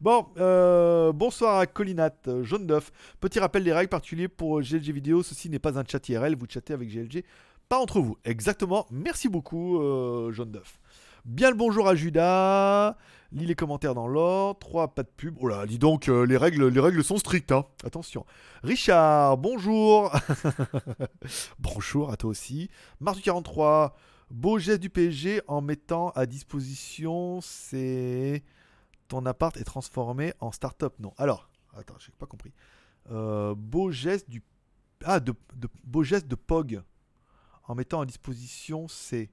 bon, 0.00 0.26
euh, 0.36 1.12
bonsoir 1.12 1.58
à 1.58 1.66
Colinat, 1.66 2.10
jaune 2.42 2.66
d'œuf. 2.66 2.90
Petit 3.20 3.38
rappel 3.38 3.62
des 3.62 3.72
règles 3.72 3.88
particuliers 3.88 4.26
pour 4.26 4.60
GLG 4.62 4.90
vidéo, 4.90 5.22
ceci 5.22 5.48
n'est 5.48 5.60
pas 5.60 5.78
un 5.78 5.84
chat 5.84 6.06
IRL, 6.08 6.34
vous 6.34 6.46
chattez 6.48 6.72
avec 6.72 6.88
GLG 6.88 7.24
pas 7.72 7.78
entre 7.78 8.00
vous. 8.00 8.18
Exactement. 8.26 8.86
Merci 8.90 9.30
beaucoup, 9.30 9.80
euh, 9.80 10.30
Jaune 10.30 10.52
d'œuf. 10.52 10.78
Bien 11.24 11.48
le 11.48 11.56
bonjour 11.56 11.88
à 11.88 11.94
Judas. 11.94 12.98
Lis 13.32 13.46
les 13.46 13.54
commentaires 13.54 13.94
dans 13.94 14.06
l'ordre. 14.06 14.58
3, 14.58 14.88
pas 14.88 15.02
de 15.02 15.08
pub. 15.08 15.38
Oh 15.40 15.48
là, 15.48 15.64
dis 15.64 15.78
donc, 15.78 16.10
euh, 16.10 16.26
les, 16.26 16.36
règles, 16.36 16.68
les 16.68 16.80
règles 16.80 17.02
sont 17.02 17.16
strictes. 17.16 17.50
Hein. 17.50 17.64
Attention. 17.82 18.26
Richard, 18.62 19.38
bonjour. 19.38 20.12
bonjour 21.58 22.10
à 22.12 22.18
toi 22.18 22.28
aussi. 22.28 22.68
Mars 23.00 23.16
du 23.16 23.22
43. 23.22 23.96
Beau 24.30 24.58
geste 24.58 24.80
du 24.82 24.90
PSG 24.90 25.40
en 25.48 25.62
mettant 25.62 26.10
à 26.10 26.26
disposition 26.26 27.40
c'est 27.40 28.44
ton 29.08 29.24
appart 29.24 29.56
est 29.56 29.64
transformé 29.64 30.34
en 30.40 30.52
start-up. 30.52 30.92
Non. 30.98 31.14
Alors, 31.16 31.48
attends, 31.74 31.96
j'ai 32.00 32.12
pas 32.18 32.26
compris. 32.26 32.52
Euh, 33.10 33.54
beau 33.56 33.90
geste 33.90 34.28
du 34.28 34.42
ah 35.04 35.20
de, 35.20 35.32
de 35.56 35.68
beau 35.84 36.02
geste 36.02 36.28
de 36.28 36.34
Pog 36.34 36.82
en 37.64 37.74
mettant 37.74 38.00
à 38.00 38.06
disposition 38.06 38.88
c'est 38.88 39.30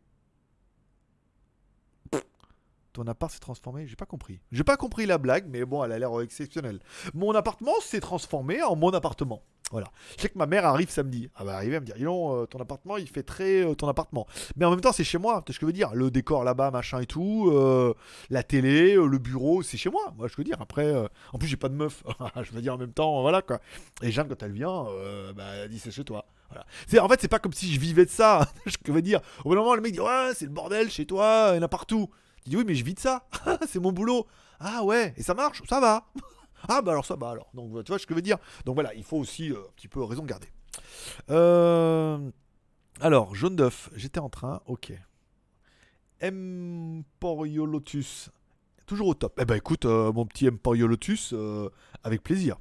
ton 2.94 3.08
appart 3.08 3.32
s'est 3.32 3.40
transformé 3.40 3.88
J'ai 3.88 3.96
pas 3.96 4.06
compris. 4.06 4.42
J'ai 4.52 4.64
pas 4.64 4.76
compris 4.76 5.06
la 5.06 5.18
blague, 5.18 5.46
mais 5.48 5.64
bon, 5.64 5.84
elle 5.84 5.92
a 5.92 6.00
l'air 6.00 6.20
exceptionnelle. 6.22 6.80
Mon 7.14 7.34
appartement 7.34 7.80
s'est 7.82 8.00
transformé 8.00 8.62
en 8.64 8.76
mon 8.76 8.90
appartement. 8.90 9.44
Voilà. 9.72 9.88
Je 10.18 10.24
sais 10.24 10.30
que 10.30 10.38
ma 10.38 10.48
mère 10.48 10.66
arrive 10.66 10.90
samedi. 10.90 11.30
Elle 11.40 11.46
va 11.46 11.56
arriver 11.56 11.76
à 11.76 11.80
me 11.80 11.86
dire 11.86 11.96
non, 12.00 12.42
euh, 12.42 12.46
ton 12.46 12.60
appartement, 12.60 12.98
il 12.98 13.08
fait 13.08 13.22
très 13.22 13.64
euh, 13.64 13.76
ton 13.76 13.88
appartement. 13.88 14.26
Mais 14.56 14.66
en 14.66 14.72
même 14.72 14.82
temps, 14.82 14.92
c'est 14.92 15.04
chez 15.04 15.20
moi. 15.20 15.44
Tu 15.46 15.54
ce 15.54 15.60
que 15.60 15.66
je 15.66 15.68
veux 15.68 15.74
dire 15.74 15.94
Le 15.94 16.10
décor 16.10 16.44
là-bas, 16.44 16.72
machin 16.72 17.00
et 17.00 17.06
tout. 17.06 17.52
Euh, 17.54 17.94
la 18.32 18.42
télé, 18.42 18.96
le 18.96 19.18
bureau, 19.20 19.62
c'est 19.62 19.78
chez 19.78 19.92
moi. 19.92 20.12
Moi, 20.18 20.28
je 20.28 20.36
veux 20.36 20.44
dire. 20.44 20.60
Après, 20.60 20.92
en 21.32 21.38
plus, 21.38 21.48
j'ai 21.48 21.58
pas 21.58 21.70
de 21.70 21.76
meuf. 21.76 22.04
je 22.42 22.52
veux 22.52 22.62
dire 22.62 22.74
en 22.74 22.78
même 22.78 22.94
temps, 22.94 23.22
voilà 23.22 23.44
quoi. 23.44 23.60
Et 24.02 24.12
Jeanne, 24.12 24.28
quand 24.28 24.42
elle 24.42 24.52
vient, 24.52 24.86
bah, 25.36 25.44
elle 25.64 25.70
dit 25.70 25.80
c'est 25.80 25.92
chez 25.92 26.04
toi. 26.04 26.26
C'est, 26.88 27.00
en 27.00 27.08
fait, 27.08 27.22
c'est 27.22 27.28
pas 27.28 27.40
comme 27.40 27.54
si 27.54 27.72
je 27.72 27.80
vivais 27.80 28.06
de 28.06 28.10
ça. 28.10 28.52
je 28.66 28.92
veux 28.92 29.02
dire, 29.02 29.22
au 29.40 29.50
bout 29.50 29.56
d'un 29.56 29.62
moment, 29.62 29.76
le 29.76 29.82
mec 29.82 29.94
dit 29.94 30.00
Ouais, 30.00 30.32
c'est 30.36 30.46
le 30.46 30.52
bordel 30.52 30.90
chez 30.90 31.06
toi, 31.06 31.52
il 31.54 31.58
y 31.58 31.60
en 31.60 31.64
a 31.64 31.68
partout. 31.68 32.10
Tu 32.44 32.50
dis 32.50 32.58
Oui, 32.58 32.64
mais 32.66 32.76
je 32.76 32.84
vis 32.84 32.94
de 32.94 33.00
ça. 33.00 33.28
c'est 33.68 33.80
mon 33.80 33.92
boulot. 33.92 34.28
Ah 34.60 34.84
ouais, 34.84 35.14
et 35.18 35.24
ça 35.24 35.34
marche 35.34 35.62
Ça 35.70 35.80
va. 35.80 36.10
ah 36.68 36.82
bah 36.82 36.92
alors 36.92 37.06
ça 37.06 37.16
va 37.16 37.30
alors. 37.30 37.50
Donc, 37.54 37.84
tu 37.84 37.92
vois 37.92 38.00
ce 38.00 38.06
que 38.06 38.14
je 38.14 38.16
veux 38.16 38.22
dire. 38.22 38.38
Donc 38.66 38.76
voilà, 38.76 38.94
il 38.94 39.04
faut 39.04 39.18
aussi 39.18 39.52
euh, 39.52 39.58
un 39.58 39.72
petit 39.76 39.88
peu 39.88 40.04
raison 40.04 40.24
garder. 40.24 40.48
Euh, 41.30 42.30
alors, 43.00 43.36
jaune 43.36 43.56
d'œuf, 43.56 43.90
j'étais 43.96 44.20
en 44.20 44.30
train, 44.30 44.62
ok. 44.66 44.94
Emporio 46.22 47.66
Lotus, 47.66 48.30
toujours 48.86 49.08
au 49.08 49.14
top. 49.14 49.40
Eh 49.42 49.46
ben 49.46 49.56
écoute, 49.56 49.86
euh, 49.86 50.12
mon 50.12 50.26
petit 50.26 50.50
Emporio 50.50 50.88
Lotus, 50.88 51.34
avec 52.04 52.24
plaisir. 52.24 52.58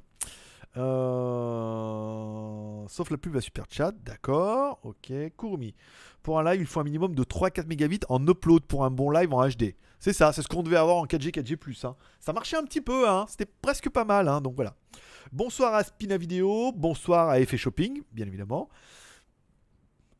Euh, 0.77 2.59
sauf 2.87 3.09
la 3.09 3.17
pub 3.17 3.35
à 3.35 3.41
Super 3.41 3.65
Chat, 3.69 3.91
d'accord. 4.03 4.79
Ok, 4.83 5.11
Kurumi. 5.37 5.75
Pour 6.21 6.39
un 6.39 6.43
live, 6.43 6.61
il 6.61 6.67
faut 6.67 6.79
un 6.79 6.83
minimum 6.83 7.15
de 7.15 7.23
3-4 7.23 7.65
mégabits 7.67 7.99
en 8.09 8.25
upload 8.27 8.63
pour 8.63 8.85
un 8.85 8.91
bon 8.91 9.09
live 9.09 9.33
en 9.33 9.47
HD. 9.47 9.75
C'est 9.99 10.13
ça, 10.13 10.31
c'est 10.31 10.41
ce 10.41 10.47
qu'on 10.47 10.63
devait 10.63 10.77
avoir 10.77 10.97
en 10.97 11.05
4G, 11.05 11.31
4G+. 11.31 11.85
Hein. 11.85 11.95
Ça 12.19 12.33
marchait 12.33 12.57
un 12.57 12.63
petit 12.63 12.81
peu, 12.81 13.09
hein. 13.09 13.25
c'était 13.27 13.51
presque 13.61 13.89
pas 13.89 14.05
mal. 14.05 14.27
Hein, 14.27 14.41
donc 14.41 14.55
voilà. 14.55 14.75
Bonsoir 15.31 15.73
à 15.75 15.83
Spina 15.83 16.17
Vidéo, 16.17 16.71
bonsoir 16.71 17.29
à 17.29 17.39
Effet 17.39 17.57
Shopping, 17.57 18.01
bien 18.11 18.25
évidemment. 18.25 18.69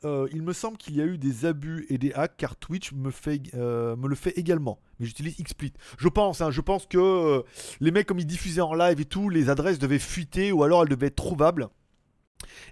Euh, 0.05 0.29
il 0.31 0.41
me 0.41 0.53
semble 0.53 0.77
qu'il 0.77 0.95
y 0.95 1.01
a 1.01 1.05
eu 1.05 1.17
des 1.17 1.45
abus 1.45 1.85
et 1.89 1.97
des 1.97 2.13
hacks 2.13 2.37
car 2.37 2.55
Twitch 2.55 2.93
me, 2.93 3.11
fait, 3.11 3.41
euh, 3.53 3.97
le 4.01 4.15
fait 4.15 4.31
également. 4.37 4.79
Mais 4.99 5.05
j'utilise 5.05 5.35
XSplit. 5.37 5.73
Je 5.97 6.07
pense, 6.07 6.39
hein, 6.39 6.51
je 6.51 6.61
pense 6.61 6.85
que 6.85 6.97
euh, 6.97 7.41
les 7.81 7.91
mecs, 7.91 8.07
comme 8.07 8.19
ils 8.19 8.25
diffusaient 8.25 8.61
en 8.61 8.73
live 8.73 9.01
et 9.01 9.05
tout, 9.05 9.29
les 9.29 9.49
adresses 9.49 9.77
devaient 9.77 9.99
fuiter 9.99 10.51
ou 10.53 10.63
alors 10.63 10.83
elles 10.83 10.89
devaient 10.89 11.07
être 11.07 11.15
trouvables. 11.15 11.67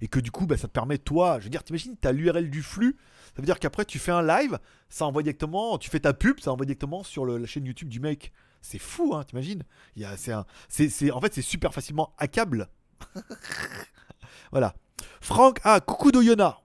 Et 0.02 0.08
que 0.08 0.22
du 0.22 0.32
coup, 0.32 0.48
bah, 0.48 0.56
ça 0.56 0.68
te 0.68 0.74
permet, 0.74 0.98
toi, 0.98 1.40
je 1.40 1.46
veux 1.46 1.50
dire, 1.50 1.64
t'imagines, 1.64 1.98
t'as 2.00 2.14
l'URL 2.14 2.50
du 2.50 2.64
flux. 2.64 2.96
Ça 3.36 3.42
veut 3.42 3.46
dire 3.46 3.60
qu'après, 3.60 3.84
tu 3.84 4.00
fais 4.00 4.14
un 4.14 4.26
live, 4.26 4.58
ça 4.88 5.06
envoie 5.06 5.22
directement, 5.22 5.78
tu 5.78 5.90
fais 5.90 6.00
ta 6.00 6.14
pub, 6.14 6.40
ça 6.40 6.54
envoie 6.54 6.66
directement 6.66 7.04
sur 7.04 7.26
la 7.26 7.46
chaîne 7.46 7.66
YouTube 7.66 7.90
du 7.90 8.00
mec. 8.00 8.32
C'est 8.62 8.80
fou, 8.80 9.14
hein, 9.14 9.24
t'imagines 9.26 9.64
En 10.02 11.22
fait, 11.22 11.34
c'est 11.34 11.42
super 11.42 11.74
facilement 11.74 12.14
hackable. 12.18 12.70
voilà. 14.52 14.74
Franck, 15.22 15.60
ah, 15.64 15.82
coucou 15.82 16.12
Doyona. 16.12 16.58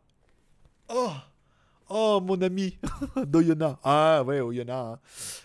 Oh 0.95 1.13
Oh, 1.89 2.21
mon 2.23 2.41
ami 2.41 2.79
d'Oyonnax. 3.27 3.79
Ah, 3.85 4.23
ouais, 4.25 4.41
Oyonnax. 4.41 4.73
Hein. 4.73 4.99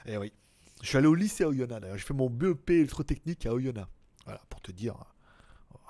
Eh 0.05 0.17
oui. 0.17 0.31
Je 0.81 0.87
suis 0.87 0.97
allé 0.97 1.07
au 1.07 1.15
lycée 1.15 1.43
à 1.43 1.49
Oyonnax, 1.49 1.81
d'ailleurs. 1.81 1.97
J'ai 1.97 2.05
fait 2.05 2.13
mon 2.13 2.29
BEP 2.29 2.69
électrotechnique 2.69 3.45
à 3.45 3.53
Oyonnax. 3.53 3.89
Voilà, 4.25 4.41
pour 4.49 4.61
te 4.61 4.71
dire. 4.71 4.95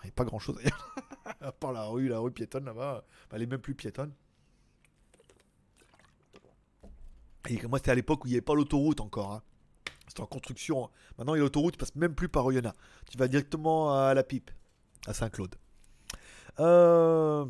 Il 0.04 0.08
n'y 0.08 0.10
a 0.10 0.14
pas 0.14 0.26
grand 0.26 0.40
chose 0.40 0.58
à 1.42 1.52
part 1.52 1.74
la 1.74 1.86
rue, 1.86 2.08
la 2.08 2.20
rue 2.20 2.32
piétonne 2.32 2.66
là-bas. 2.66 3.04
elle 3.32 3.42
est 3.42 3.46
même 3.48 3.60
plus 3.60 3.76
piétonne. 3.76 4.14
Et 7.50 7.60
moi, 7.68 7.80
c'était 7.80 7.92
à 7.92 7.96
l'époque 7.96 8.24
où 8.24 8.28
il 8.28 8.32
n'y 8.32 8.36
avait 8.36 8.42
pas 8.42 8.56
l'autoroute 8.56 9.02
encore. 9.02 9.34
Hein. 9.34 9.42
C'est 10.08 10.20
en 10.20 10.26
construction. 10.26 10.86
hein. 10.86 10.90
Maintenant, 11.18 11.36
il 11.36 11.38
y 11.38 11.42
a 11.42 11.44
l'autoroute, 11.44 11.74
tu 11.74 11.78
passes 11.78 11.96
même 11.96 12.16
plus 12.16 12.30
par 12.30 12.46
Oyonnax. 12.46 12.78
Tu 13.12 13.18
vas 13.18 13.28
directement 13.28 13.94
à 13.94 14.14
la 14.14 14.24
pipe, 14.24 14.52
à 15.06 15.14
Saint-Claude. 15.14 15.56
Euh, 16.60 17.46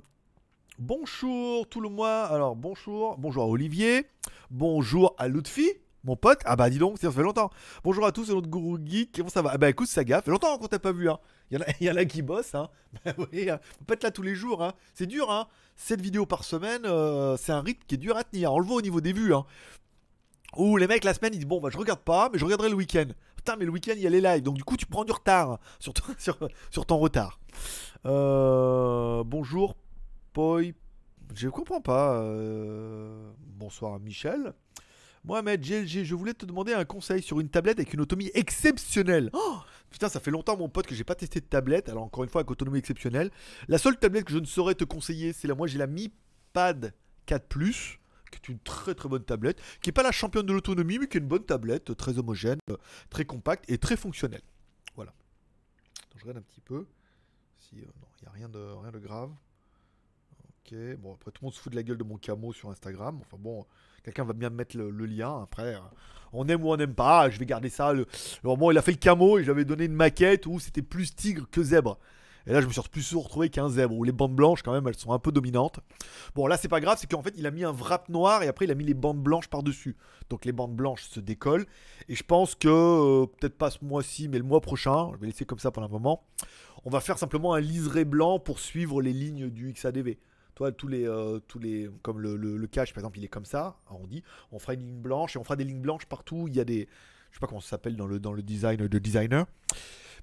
Bonjour 0.80 1.68
tout 1.68 1.82
le 1.82 1.90
mois. 1.90 2.26
Alors, 2.26 2.56
bonjour. 2.56 3.18
Bonjour 3.18 3.44
à 3.44 3.48
Olivier. 3.48 4.06
Bonjour 4.52 5.16
à 5.18 5.28
Lutfi, 5.28 5.68
mon 6.04 6.16
pote. 6.16 6.40
Ah 6.46 6.56
bah 6.56 6.70
dis 6.70 6.78
donc, 6.78 7.00
ça 7.00 7.12
fait 7.12 7.24
longtemps. 7.24 7.50
Bonjour 7.84 8.06
à 8.06 8.12
tous, 8.12 8.26
c'est 8.26 8.34
notre 8.34 8.48
gourou 8.48 8.78
geek. 8.86 9.12
Comment 9.16 9.30
ça 9.30 9.42
va? 9.42 9.50
Ah 9.54 9.58
bah 9.58 9.70
écoute, 9.70 9.88
ça 9.88 10.04
gaffe. 10.04 10.26
Fait 10.26 10.30
longtemps 10.32 10.56
qu'on 10.60 10.68
t'a 10.68 10.78
pas 10.78 10.92
vu. 10.92 11.10
Hein. 11.10 11.18
Il 11.50 11.58
y, 11.58 11.90
en 11.90 11.96
a, 11.96 12.02
y 12.04 12.08
qui 12.08 12.22
bossent. 12.22 12.54
Hein. 12.54 12.70
Bah 13.04 13.14
oui, 13.18 13.50
hein. 13.50 13.60
faut 13.80 13.86
pas 13.86 13.96
être 13.96 14.04
là 14.04 14.12
tous 14.12 14.22
les 14.22 14.36
jours. 14.36 14.64
Hein. 14.64 14.74
C'est 14.94 15.08
dur. 15.08 15.32
Hein. 15.32 15.48
7 15.78 16.00
vidéos 16.00 16.28
par 16.28 16.44
semaine, 16.44 16.84
euh, 16.86 17.38
c'est 17.38 17.52
un 17.52 17.62
rythme 17.62 17.82
qui 17.88 17.96
est 17.96 17.98
dur 17.98 18.16
à 18.16 18.24
tenir. 18.24 18.54
On 18.54 18.60
le 18.60 18.66
voit 18.66 18.78
au 18.78 18.82
niveau 18.82 19.02
des 19.02 19.14
vues. 19.14 19.34
Hein. 19.34 19.46
Ou 20.58 20.78
les 20.78 20.86
mecs 20.86 21.04
la 21.04 21.16
semaine 21.16 21.34
ils 21.34 21.40
disent 21.40 21.48
bon 21.48 21.60
bah 21.60 21.70
je 21.72 21.78
regarde 21.78 22.00
pas 22.00 22.30
mais 22.32 22.38
je 22.38 22.46
regarderai 22.46 22.70
le 22.70 22.76
week-end. 22.76 23.08
Putain 23.36 23.56
mais 23.58 23.66
le 23.66 23.72
week-end 23.72 23.94
il 23.96 24.02
y 24.02 24.08
a 24.08 24.10
les 24.10 24.22
lives 24.22 24.44
donc 24.44 24.56
du 24.56 24.64
coup 24.64 24.78
tu 24.78 24.86
prends 24.86 25.04
du 25.04 25.12
retard 25.12 25.60
sur, 25.80 25.94
ton, 25.94 26.04
sur 26.72 26.86
ton 26.86 26.98
retard. 26.98 27.40
Euh, 28.06 29.24
bonjour 29.26 29.76
Je 31.34 31.50
comprends 31.50 31.82
pas. 31.82 32.22
euh, 32.22 33.32
Bonsoir 33.40 34.00
Michel. 34.00 34.54
Mohamed 35.24 35.60
GLG, 35.62 36.04
je 36.04 36.14
voulais 36.16 36.36
te 36.36 36.46
demander 36.46 36.74
un 36.74 36.86
conseil 36.86 37.24
sur 37.24 37.40
une 37.40 37.50
tablette 37.50 37.80
avec 37.80 37.92
une 37.94 38.02
autonomie 38.02 38.30
exceptionnelle. 38.36 39.32
Oh 39.34 39.58
Putain, 39.90 40.10
ça 40.10 40.20
fait 40.20 40.30
longtemps, 40.32 40.56
mon 40.56 40.70
pote, 40.70 40.86
que 40.86 40.94
j'ai 40.94 41.04
pas 41.04 41.16
testé 41.16 41.40
de 41.40 41.46
tablette. 41.46 41.90
Alors, 41.90 42.04
encore 42.04 42.24
une 42.24 42.30
fois, 42.30 42.42
avec 42.42 42.52
autonomie 42.52 42.78
exceptionnelle. 42.78 43.32
La 43.68 43.78
seule 43.80 43.98
tablette 43.98 44.26
que 44.26 44.32
je 44.34 44.38
ne 44.38 44.46
saurais 44.46 44.76
te 44.76 44.84
conseiller, 44.84 45.34
c'est 45.34 45.48
la. 45.48 45.56
Moi, 45.56 45.66
j'ai 45.66 45.80
la 45.80 45.88
Mi 45.88 46.14
Pad 46.54 46.94
4 47.26 47.48
Plus, 47.48 48.00
qui 48.32 48.38
est 48.38 48.50
une 48.50 48.60
très 48.60 48.94
très 48.94 49.10
bonne 49.10 49.24
tablette, 49.24 49.60
qui 49.82 49.90
est 49.90 49.94
pas 49.94 50.04
la 50.04 50.12
championne 50.12 50.46
de 50.46 50.54
l'autonomie, 50.54 51.00
mais 51.00 51.08
qui 51.08 51.18
est 51.18 51.22
une 51.22 51.28
bonne 51.28 51.46
tablette, 51.46 51.98
très 51.98 52.20
homogène, 52.20 52.60
très 53.10 53.26
compacte 53.26 53.66
et 53.72 53.80
très 53.80 53.98
fonctionnelle. 53.98 54.44
Voilà. 54.96 55.14
Je 56.16 56.22
regarde 56.22 56.38
un 56.38 56.42
petit 56.42 56.62
peu. 56.62 56.86
Si, 57.58 57.80
euh, 57.80 57.86
non, 58.02 58.08
il 58.20 58.24
n'y 58.24 58.28
a 58.28 58.32
rien 58.32 58.50
de, 58.50 58.60
rien 58.60 58.92
de 58.92 59.00
grave. 59.00 59.32
Ok, 60.70 60.78
bon, 61.00 61.14
après 61.14 61.32
tout 61.32 61.44
le 61.44 61.46
monde 61.46 61.54
se 61.54 61.62
fout 61.62 61.72
de 61.72 61.78
la 61.78 61.84
gueule 61.84 61.98
de 61.98 62.04
mon 62.04 62.18
camo 62.18 62.52
sur 62.52 62.70
Instagram. 62.70 63.20
Enfin 63.22 63.38
bon, 63.40 63.66
quelqu'un 64.04 64.26
va 64.26 64.34
bien 64.34 64.50
me 64.50 64.56
mettre 64.56 64.76
le, 64.76 65.06
lien. 65.06 65.42
Après, 65.42 65.76
euh, 65.76 65.80
on 66.34 66.46
aime 66.50 66.62
ou 66.66 66.72
on 66.74 66.76
n'aime 66.76 66.94
pas. 66.94 67.30
Je 67.30 67.40
vais 67.40 67.46
garder 67.46 67.70
ça. 67.70 67.94
Le, 67.94 68.06
le 68.44 68.50
moment 68.50 68.70
il 68.72 68.78
a 68.78 68.82
fait 68.82 68.92
le 68.92 68.98
camo 68.98 69.38
et 69.38 69.46
j'avais 69.46 69.64
donné 69.64 69.86
une 69.86 69.94
maquette 69.94 70.46
où 70.46 70.60
c'était 70.60 70.82
plus 70.82 71.16
tigre 71.16 71.48
que 71.50 71.64
zèbre. 71.64 71.98
Et 72.48 72.54
là, 72.54 72.62
je 72.62 72.68
me 72.68 72.72
suis 72.72 72.82
plus 72.90 73.14
retrouvé 73.16 73.50
qu'un 73.50 73.70
zèbre 73.70 73.94
où 73.94 74.04
les 74.06 74.14
bandes 74.14 74.36
blanches, 74.36 74.62
quand 74.62 74.72
même, 74.72 74.88
elles 74.88 74.98
sont 74.98 75.12
un 75.12 75.20
peu 75.20 75.34
dominantes. 75.34 75.82
Bon, 76.34 76.48
là, 76.48 76.56
c'est 76.56 76.70
pas 76.70 76.80
grave, 76.80 76.98
c'est 77.00 77.10
qu'en 77.10 77.22
fait, 77.22 77.34
il 77.38 77.46
a 77.46 77.52
mis 77.52 77.66
un 77.66 77.74
wrap 77.74 78.08
noir 78.08 78.42
et 78.42 78.48
après, 78.48 78.64
il 78.64 78.72
a 78.72 78.76
mis 78.76 78.86
les 78.86 78.94
bandes 78.94 79.22
blanches 79.22 79.50
par-dessus. 79.50 79.98
Donc, 80.30 80.46
les 80.46 80.54
bandes 80.54 80.74
blanches 80.74 81.04
se 81.04 81.20
décollent. 81.20 81.66
Et 82.08 82.16
je 82.16 82.24
pense 82.24 82.56
que, 82.56 82.70
euh, 82.70 83.26
peut-être 83.26 83.58
pas 83.58 83.70
ce 83.70 83.84
mois-ci, 83.84 84.30
mais 84.30 84.38
le 84.38 84.46
mois 84.46 84.62
prochain, 84.62 85.12
je 85.14 85.18
vais 85.20 85.28
laisser 85.28 85.44
comme 85.44 85.60
ça 85.60 85.72
pendant 85.72 85.88
un 85.88 85.92
moment, 85.92 86.24
on 86.86 86.90
va 86.90 87.02
faire 87.02 87.18
simplement 87.18 87.54
un 87.54 87.60
liseré 87.60 88.06
blanc 88.06 88.40
pour 88.40 88.60
suivre 88.60 89.02
les 89.02 89.12
lignes 89.12 89.50
du 89.50 89.74
XADV. 89.74 90.18
Toi, 90.58 90.72
tous 90.72 90.88
les, 90.88 91.08
euh, 91.08 91.40
tous 91.48 91.60
les, 91.60 91.88
comme 92.02 92.20
le, 92.20 92.66
cache, 92.66 92.92
par 92.92 93.02
exemple, 93.02 93.20
il 93.20 93.24
est 93.24 93.28
comme 93.28 93.46
ça, 93.46 93.78
arrondi. 93.88 94.24
On 94.52 94.58
fera 94.58 94.74
une 94.74 94.88
ligne 94.88 95.00
blanche 95.00 95.36
et 95.36 95.38
on 95.40 95.44
fera 95.44 95.56
des 95.56 95.64
lignes 95.64 95.84
blanches 95.84 96.08
partout. 96.08 96.48
Il 96.48 96.56
y 96.56 96.60
a 96.60 96.66
des, 96.66 96.90
je 97.30 97.36
sais 97.36 97.40
pas 97.40 97.46
comment 97.46 97.62
ça 97.62 97.70
s'appelle 97.70 97.96
dans 97.96 98.08
le, 98.08 98.20
dans 98.20 98.34
le 98.34 98.42
design 98.42 98.88
de 98.88 98.98
designer. 98.98 99.46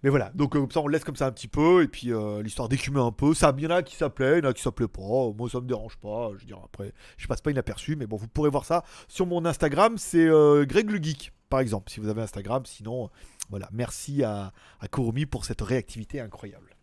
Mais 0.03 0.11
voilà, 0.11 0.33
donc 0.35 0.57
euh, 0.57 0.61
comme 0.61 0.73
ça 0.73 0.81
on 0.81 0.89
laisse 0.89 1.05
comme 1.05 1.15
ça 1.15 1.29
un 1.29 1.31
petit 1.31 1.47
peu, 1.47 1.85
et 1.85 1.87
puis 1.87 2.13
euh, 2.13 2.43
l'histoire 2.43 2.69
d'écumer 2.69 2.99
un 2.99 3.13
peu. 3.13 3.33
Ça, 3.33 3.55
il 3.57 3.63
y 3.63 3.67
en 3.69 3.71
a 3.71 3.85
qui 3.85 3.95
s'appelaient, 3.95 4.41
il 4.41 4.45
y 4.45 4.47
en 4.49 4.51
a 4.51 4.53
qui 4.53 4.63
s'appelaient 4.63 4.89
pas. 4.89 5.01
Moi 5.39 5.49
ça 5.49 5.61
me 5.61 5.69
dérange 5.69 5.99
pas. 5.99 6.31
Je 6.35 6.41
veux 6.41 6.47
dire, 6.47 6.59
après, 6.65 6.93
je 7.17 7.29
passe 7.29 7.41
pas 7.41 7.53
inaperçu, 7.53 7.95
mais 7.95 8.09
bon, 8.09 8.17
vous 8.17 8.27
pourrez 8.27 8.51
voir 8.51 8.65
ça 8.65 8.83
sur 9.07 9.27
mon 9.27 9.45
Instagram, 9.45 9.99
c'est 9.99 10.27
Greg 10.67 10.91
le 10.91 11.01
Geek, 11.01 11.33
par 11.49 11.61
exemple, 11.61 11.93
si 11.93 12.01
vous 12.01 12.09
avez 12.09 12.23
Instagram. 12.23 12.67
Sinon, 12.67 13.09
voilà, 13.51 13.69
merci 13.73 14.25
à, 14.25 14.53
à 14.81 14.89
pour 15.31 15.45
cette 15.45 15.63
réactivité 15.63 16.21
incroyable. 16.21 16.74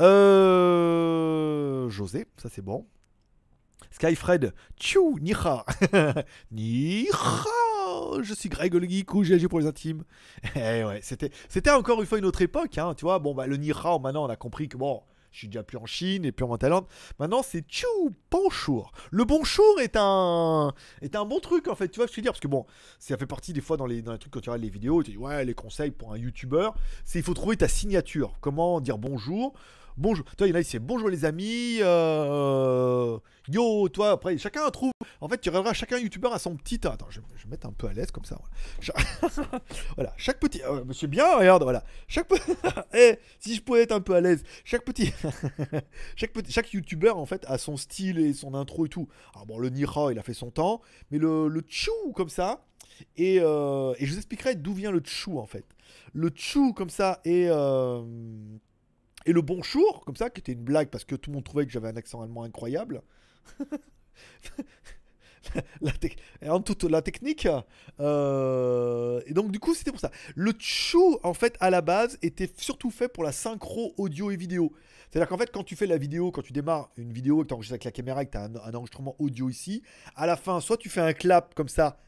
Euh, 0.00 1.90
José, 1.90 2.26
ça 2.38 2.48
c'est 2.50 2.62
bon. 2.62 2.86
Skyfred, 3.90 4.54
tchou, 4.78 5.18
niha, 5.20 5.66
niha, 6.52 7.44
je 8.22 8.32
suis 8.32 8.48
Greg 8.48 8.72
le 8.72 8.88
Geek 8.88 9.12
ou 9.14 9.24
GG 9.24 9.46
pour 9.48 9.60
les 9.60 9.66
intimes. 9.66 10.04
Eh 10.56 10.84
ouais, 10.84 11.00
c'était, 11.02 11.30
c'était 11.50 11.70
encore 11.70 12.00
une 12.00 12.06
fois 12.06 12.18
une 12.18 12.24
autre 12.24 12.40
époque, 12.40 12.78
hein, 12.78 12.94
tu 12.94 13.04
vois. 13.04 13.18
Bon, 13.18 13.34
bah 13.34 13.46
le 13.46 13.58
niha, 13.58 13.98
maintenant 13.98 14.24
on 14.24 14.30
a 14.30 14.36
compris 14.36 14.68
que 14.70 14.78
bon, 14.78 15.02
je 15.32 15.38
suis 15.38 15.48
déjà 15.48 15.62
plus 15.62 15.76
en 15.76 15.84
Chine 15.84 16.24
et 16.24 16.32
plus 16.32 16.46
en 16.46 16.56
Thaïlande. 16.56 16.86
Maintenant 17.18 17.42
c'est 17.42 17.60
tchou, 17.68 18.14
bonjour. 18.30 18.92
Le 19.10 19.24
bonjour 19.26 19.80
est 19.80 19.96
un, 19.96 20.72
est 21.02 21.14
un 21.14 21.26
bon 21.26 21.40
truc 21.40 21.68
en 21.68 21.74
fait, 21.74 21.88
tu 21.88 22.00
vois 22.00 22.06
ce 22.06 22.12
que 22.12 22.16
je 22.16 22.20
veux 22.20 22.22
dire 22.22 22.32
Parce 22.32 22.40
que 22.40 22.48
bon, 22.48 22.64
ça 22.98 23.18
fait 23.18 23.26
partie 23.26 23.52
des 23.52 23.60
fois 23.60 23.76
dans 23.76 23.86
les, 23.86 24.00
dans 24.00 24.12
les 24.12 24.18
trucs 24.18 24.32
quand 24.32 24.40
tu 24.40 24.48
regardes 24.48 24.64
les 24.64 24.70
vidéos, 24.70 25.02
tu 25.02 25.10
dis 25.10 25.18
ouais, 25.18 25.44
les 25.44 25.54
conseils 25.54 25.90
pour 25.90 26.14
un 26.14 26.16
youtubeur, 26.16 26.74
c'est 27.04 27.18
il 27.18 27.24
faut 27.24 27.34
trouver 27.34 27.58
ta 27.58 27.68
signature. 27.68 28.32
Comment 28.40 28.80
dire 28.80 28.96
bonjour 28.96 29.52
bonjour. 29.96 30.24
Toi, 30.36 30.46
il 30.46 30.50
y 30.50 30.52
en 30.56 30.60
a, 30.60 30.62
c'est 30.62 30.78
bonjour 30.78 31.08
les 31.08 31.24
amis. 31.24 31.78
euh, 31.80 33.18
yo, 33.48 33.88
toi, 33.88 34.10
après, 34.12 34.36
chacun 34.38 34.68
trouve. 34.70 34.92
En 35.20 35.28
fait, 35.28 35.38
tu 35.40 35.48
regarderas, 35.50 35.74
chacun 35.74 35.98
youtubeur 35.98 36.32
a 36.32 36.38
son 36.38 36.56
petit. 36.56 36.80
Attends, 36.86 37.06
je, 37.10 37.20
je 37.36 37.44
vais 37.44 37.50
mettre 37.50 37.66
un 37.66 37.72
peu 37.72 37.86
à 37.88 37.92
l'aise 37.92 38.10
comme 38.10 38.24
ça. 38.24 38.38
Voilà, 38.38 38.50
Cha- 38.80 39.60
voilà, 39.96 40.12
chaque 40.16 40.40
petit. 40.40 40.62
euh, 40.62 40.84
monsieur 40.84 41.08
bien, 41.08 41.36
regarde, 41.36 41.62
voilà. 41.62 41.84
Chaque 42.08 42.28
pe- 42.28 42.36
Eh, 42.94 43.18
si 43.38 43.54
je 43.56 43.62
pouvais 43.62 43.82
être 43.82 43.92
un 43.92 44.00
peu 44.00 44.14
à 44.14 44.20
l'aise, 44.20 44.42
chaque 44.64 44.84
petit. 44.84 45.12
chaque 46.16 46.32
petit, 46.32 46.52
chaque 46.52 46.72
youtubeur, 46.72 47.18
en 47.18 47.26
fait, 47.26 47.44
a 47.48 47.58
son 47.58 47.76
style 47.76 48.18
et 48.18 48.32
son 48.32 48.54
intro 48.54 48.86
et 48.86 48.88
tout. 48.88 49.08
Alors, 49.34 49.46
bon, 49.46 49.58
le 49.58 49.68
Nira, 49.68 50.12
il 50.12 50.18
a 50.18 50.22
fait 50.22 50.34
son 50.34 50.50
temps. 50.50 50.80
Mais 51.10 51.18
le, 51.18 51.48
le 51.48 51.60
Tchou, 51.60 52.12
comme 52.14 52.28
ça. 52.30 52.64
Et, 53.16 53.38
euh, 53.40 53.94
et 53.98 54.06
je 54.06 54.12
vous 54.12 54.16
expliquerai 54.18 54.54
d'où 54.54 54.72
vient 54.74 54.90
le 54.90 55.00
Tchou, 55.00 55.38
en 55.38 55.46
fait. 55.46 55.64
Le 56.12 56.28
Tchou, 56.30 56.72
comme 56.72 56.90
ça, 56.90 57.20
et. 57.24 57.48
Et 59.26 59.32
le 59.32 59.42
bonjour, 59.42 60.04
comme 60.04 60.16
ça, 60.16 60.30
qui 60.30 60.40
était 60.40 60.52
une 60.52 60.64
blague 60.64 60.88
parce 60.88 61.04
que 61.04 61.14
tout 61.14 61.30
le 61.30 61.34
monde 61.34 61.44
trouvait 61.44 61.66
que 61.66 61.72
j'avais 61.72 61.88
un 61.88 61.96
accent 61.96 62.22
allemand 62.22 62.44
incroyable. 62.44 63.02
la, 65.80 65.92
en 66.50 66.60
toute 66.60 66.84
la 66.84 67.02
technique. 67.02 67.48
euh, 68.00 69.20
et 69.26 69.34
donc, 69.34 69.50
du 69.50 69.58
coup, 69.58 69.74
c'était 69.74 69.90
pour 69.90 70.00
ça. 70.00 70.10
Le 70.34 70.52
chou, 70.58 71.18
en 71.22 71.34
fait, 71.34 71.56
à 71.60 71.70
la 71.70 71.80
base, 71.80 72.18
était 72.22 72.50
surtout 72.56 72.90
fait 72.90 73.08
pour 73.08 73.24
la 73.24 73.32
synchro 73.32 73.94
audio 73.96 74.30
et 74.30 74.36
vidéo. 74.36 74.72
C'est-à-dire 75.10 75.28
qu'en 75.28 75.38
fait, 75.38 75.50
quand 75.50 75.64
tu 75.64 75.76
fais 75.76 75.86
la 75.86 75.98
vidéo, 75.98 76.30
quand 76.30 76.42
tu 76.42 76.52
démarres 76.52 76.90
une 76.96 77.12
vidéo 77.12 77.40
et 77.40 77.42
que 77.42 77.48
tu 77.48 77.54
enregistres 77.54 77.74
avec 77.74 77.84
la 77.84 77.90
caméra 77.90 78.22
et 78.22 78.26
que 78.26 78.32
tu 78.32 78.38
as 78.38 78.44
un 78.44 78.74
enregistrement 78.74 79.16
audio 79.18 79.48
ici, 79.48 79.82
à 80.14 80.26
la 80.26 80.36
fin, 80.36 80.60
soit 80.60 80.76
tu 80.76 80.88
fais 80.88 81.00
un 81.00 81.12
clap 81.12 81.54
comme 81.54 81.68
ça, 81.68 81.98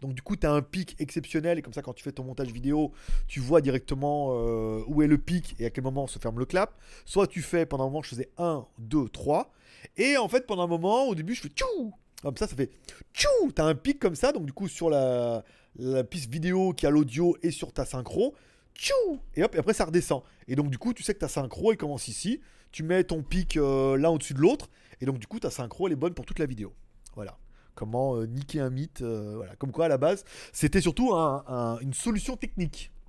Donc, 0.00 0.14
du 0.14 0.22
coup, 0.22 0.36
tu 0.36 0.46
as 0.46 0.52
un 0.52 0.62
pic 0.62 0.96
exceptionnel 0.98 1.58
et 1.58 1.62
comme 1.62 1.72
ça, 1.72 1.82
quand 1.82 1.92
tu 1.92 2.02
fais 2.02 2.12
ton 2.12 2.24
montage 2.24 2.52
vidéo, 2.52 2.92
tu 3.26 3.40
vois 3.40 3.60
directement 3.60 4.30
euh, 4.32 4.82
où 4.86 5.02
est 5.02 5.06
le 5.06 5.18
pic 5.18 5.54
et 5.58 5.66
à 5.66 5.70
quel 5.70 5.84
moment 5.84 6.06
se 6.06 6.18
ferme 6.18 6.38
le 6.38 6.46
clap. 6.46 6.74
Soit 7.04 7.26
tu 7.26 7.42
fais, 7.42 7.66
pendant 7.66 7.84
un 7.84 7.88
moment, 7.88 8.02
je 8.02 8.10
faisais 8.10 8.30
1, 8.38 8.66
2, 8.78 9.08
3. 9.08 9.52
Et 9.96 10.16
en 10.16 10.28
fait, 10.28 10.46
pendant 10.46 10.62
un 10.62 10.68
moment, 10.68 11.06
au 11.08 11.14
début, 11.14 11.34
je 11.34 11.42
fais 11.42 11.48
tchou 11.48 11.92
Comme 12.22 12.36
ça, 12.36 12.46
ça 12.46 12.56
fait 12.56 12.70
tchou 13.14 13.52
T'as 13.54 13.64
un 13.64 13.74
pic 13.74 13.98
comme 13.98 14.14
ça, 14.14 14.32
donc 14.32 14.46
du 14.46 14.52
coup, 14.52 14.68
sur 14.68 14.90
la, 14.90 15.44
la 15.76 16.04
piste 16.04 16.30
vidéo 16.30 16.72
qui 16.72 16.86
a 16.86 16.90
l'audio 16.90 17.36
et 17.42 17.50
sur 17.50 17.72
ta 17.72 17.84
synchro, 17.84 18.34
tchou 18.74 19.20
Et 19.34 19.42
hop, 19.42 19.54
et 19.54 19.58
après, 19.58 19.74
ça 19.74 19.84
redescend. 19.84 20.22
Et 20.48 20.56
donc, 20.56 20.70
du 20.70 20.78
coup, 20.78 20.94
tu 20.94 21.02
sais 21.02 21.14
que 21.14 21.20
ta 21.20 21.28
synchro, 21.28 21.72
elle 21.72 21.78
commence 21.78 22.08
ici. 22.08 22.40
Tu 22.72 22.82
mets 22.82 23.04
ton 23.04 23.22
pic 23.22 23.56
euh, 23.56 23.96
l'un 23.96 24.10
au-dessus 24.10 24.34
de 24.34 24.40
l'autre. 24.40 24.70
Et 25.00 25.06
donc, 25.06 25.18
du 25.18 25.26
coup, 25.26 25.40
ta 25.40 25.50
synchro, 25.50 25.88
elle 25.88 25.94
est 25.94 25.96
bonne 25.96 26.14
pour 26.14 26.24
toute 26.24 26.38
la 26.38 26.46
vidéo. 26.46 26.72
Voilà 27.16 27.36
comment 27.80 28.16
euh, 28.16 28.26
niquer 28.26 28.60
un 28.60 28.68
mythe. 28.70 29.00
euh. 29.00 29.42
Comme 29.58 29.72
quoi, 29.72 29.86
à 29.86 29.88
la 29.88 29.96
base, 29.98 30.24
c'était 30.52 30.82
surtout 30.82 31.14
un- 31.14 31.42
un- 31.48 31.78
une 31.80 31.94
solution 31.94 32.36
technique. 32.36 32.92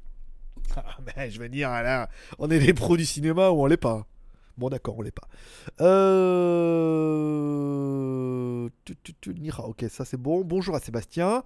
Ah, 0.78 0.98
mais 1.18 1.30
je 1.30 1.38
vais 1.40 1.50
dire, 1.50 1.70
on 2.40 2.50
est 2.50 2.60
des 2.60 2.74
pros 2.74 2.96
du 2.96 3.06
cinéma 3.06 3.50
ou 3.50 3.62
on 3.62 3.66
l'est 3.66 3.76
pas. 3.76 4.06
Bon, 4.58 4.70
d'accord, 4.70 4.98
on 4.98 5.02
l'est 5.02 5.12
pas. 5.12 5.28
Euh... 7.02 8.70
tu, 8.86 8.96
tu, 9.20 9.36
ok, 9.60 9.86
ça 9.90 10.06
c'est 10.06 10.18
bon. 10.18 10.44
Bonjour 10.46 10.74
à 10.76 10.80
Sébastien. 10.80 11.44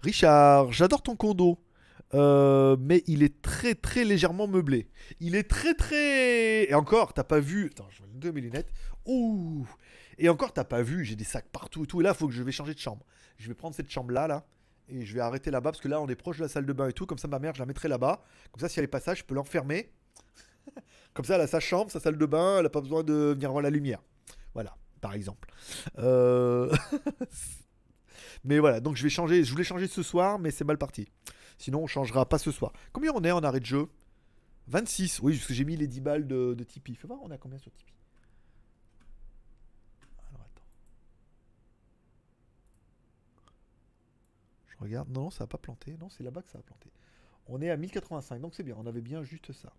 Richard, 0.00 0.72
j'adore 0.72 1.02
ton 1.02 1.16
condo. 1.16 1.58
Mais 2.14 3.02
il 3.06 3.22
est 3.22 3.42
très 3.42 3.74
très 3.74 4.04
légèrement 4.04 4.46
meublé. 4.46 4.88
Il 5.20 5.34
est 5.34 5.48
très 5.48 5.74
très. 5.74 6.70
Et 6.70 6.74
encore, 6.74 7.12
t'as 7.12 7.24
pas 7.24 7.40
vu. 7.40 7.66
Attends, 7.72 7.88
je 7.90 8.00
vais 8.02 8.06
mettre 8.08 8.20
deux 8.20 8.32
mes 8.32 8.40
lunettes. 8.40 8.72
Ouh 9.06 9.66
Et 10.18 10.28
encore, 10.28 10.52
t'as 10.52 10.64
pas 10.64 10.82
vu, 10.82 11.04
j'ai 11.04 11.16
des 11.16 11.24
sacs 11.24 11.48
partout 11.50 11.84
et 11.84 11.86
tout. 11.86 12.00
Et 12.00 12.04
là, 12.04 12.14
faut 12.14 12.26
que 12.26 12.34
je 12.34 12.42
vais 12.42 12.52
changer 12.52 12.74
de 12.74 12.78
chambre. 12.78 13.04
Je 13.38 13.48
vais 13.48 13.54
prendre 13.54 13.74
cette 13.74 13.90
chambre-là, 13.90 14.26
là. 14.26 14.46
Et 14.88 15.04
je 15.04 15.14
vais 15.14 15.20
arrêter 15.20 15.50
là-bas 15.50 15.70
parce 15.70 15.80
que 15.80 15.88
là, 15.88 16.00
on 16.00 16.08
est 16.08 16.14
proche 16.16 16.38
de 16.38 16.42
la 16.42 16.48
salle 16.48 16.66
de 16.66 16.72
bain 16.72 16.88
et 16.88 16.92
tout. 16.92 17.06
Comme 17.06 17.18
ça, 17.18 17.28
ma 17.28 17.38
mère, 17.38 17.54
je 17.54 17.60
la 17.60 17.66
mettrai 17.66 17.88
là-bas. 17.88 18.22
Comme 18.50 18.60
ça, 18.60 18.68
si 18.68 18.78
elle 18.78 18.84
est 18.84 18.88
passage, 18.88 19.18
je 19.18 19.24
peux 19.24 19.34
l'enfermer. 19.34 19.92
Comme 21.14 21.24
ça, 21.24 21.36
elle 21.36 21.40
a 21.42 21.46
sa 21.46 21.60
chambre, 21.60 21.90
sa 21.90 22.00
salle 22.00 22.18
de 22.18 22.26
bain. 22.26 22.58
Elle 22.58 22.66
a 22.66 22.70
pas 22.70 22.80
besoin 22.80 23.02
de 23.02 23.32
venir 23.34 23.50
voir 23.50 23.62
la 23.62 23.70
lumière. 23.70 24.02
Voilà, 24.54 24.76
par 25.00 25.14
exemple. 25.14 25.50
Euh... 25.98 26.74
mais 28.44 28.58
voilà, 28.58 28.80
donc 28.80 28.96
je 28.96 29.02
vais 29.02 29.10
changer. 29.10 29.44
Je 29.44 29.50
voulais 29.50 29.64
changer 29.64 29.86
ce 29.86 30.02
soir, 30.02 30.38
mais 30.38 30.50
c'est 30.50 30.64
mal 30.64 30.78
parti. 30.78 31.08
Sinon, 31.58 31.82
on 31.82 31.86
changera 31.86 32.28
pas 32.28 32.38
ce 32.38 32.50
soir. 32.50 32.72
Combien 32.92 33.12
on 33.14 33.22
est 33.22 33.30
en 33.30 33.42
arrêt 33.42 33.60
de 33.60 33.66
jeu? 33.66 33.88
26. 34.68 35.20
Oui, 35.20 35.36
parce 35.36 35.46
que 35.46 35.54
j'ai 35.54 35.64
mis 35.64 35.76
les 35.76 35.86
10 35.86 36.00
balles 36.00 36.26
de, 36.26 36.54
de 36.54 36.64
Tipeee. 36.64 36.94
Fais 36.94 37.06
voir, 37.06 37.20
on 37.22 37.30
a 37.30 37.38
combien 37.38 37.58
sur 37.58 37.72
Tipeee 37.72 37.94
Alors 40.28 40.40
attends. 40.42 40.66
Je 44.68 44.71
Regarde, 44.82 45.10
non, 45.10 45.30
ça 45.30 45.44
a 45.44 45.46
pas 45.46 45.58
planté. 45.58 45.96
Non, 45.98 46.08
c'est 46.08 46.24
là-bas 46.24 46.42
que 46.42 46.48
ça 46.48 46.58
a 46.58 46.62
planté. 46.62 46.90
On 47.46 47.62
est 47.62 47.70
à 47.70 47.76
1085, 47.76 48.40
donc 48.40 48.54
c'est 48.54 48.64
bien. 48.64 48.74
On 48.78 48.86
avait 48.86 49.00
bien 49.00 49.22
juste 49.22 49.52
ça. 49.52 49.72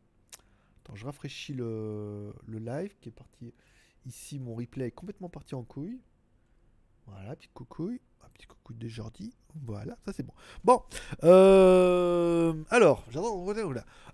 Attends, 0.80 0.96
je 0.96 1.06
rafraîchis 1.06 1.54
le, 1.54 2.34
le 2.48 2.58
live 2.60 2.96
qui 3.02 3.10
est 3.10 3.14
parti. 3.14 3.54
Ici, 4.06 4.40
mon 4.40 4.56
replay 4.56 4.88
est 4.88 4.92
complètement 4.92 5.28
parti 5.28 5.56
en 5.56 5.64
couille. 5.64 6.00
Voilà, 7.08 7.36
petite 7.36 7.54
coucouille. 7.54 8.00
Un 8.24 8.30
petit 8.34 8.48
coucou 8.48 8.74
de 8.74 8.88
Jordi. 8.88 9.34
Voilà, 9.66 9.96
ça 10.06 10.14
c'est 10.14 10.24
bon. 10.24 10.34
Bon, 10.64 10.82
euh, 11.24 12.54
alors, 12.70 13.04
j'adore. 13.12 13.46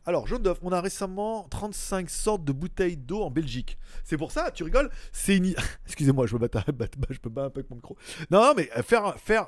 Alors, 0.06 0.28
jaune 0.28 0.44
d'œuf, 0.44 0.60
on 0.64 0.72
a 0.72 0.82
récemment 0.82 1.48
35 1.50 2.10
sortes 2.10 2.44
de 2.44 2.52
bouteilles 2.52 2.98
d'eau 2.98 3.22
en 3.22 3.32
Belgique. 3.32 3.78
C'est 4.04 4.18
pour 4.18 4.32
ça, 4.32 4.52
tu 4.52 4.64
rigoles 4.64 4.90
C'est 5.12 5.38
une. 5.38 5.54
Excusez-moi, 5.86 6.28
je 6.28 6.36
me 6.36 6.40
bats, 6.40 6.64
un 6.68 6.74
peu 6.74 7.42
avec 7.42 7.70
mon 7.70 7.76
micro. 7.76 7.98
Non, 8.32 8.54
mais 8.56 8.70
faire. 8.84 9.18
faire 9.18 9.48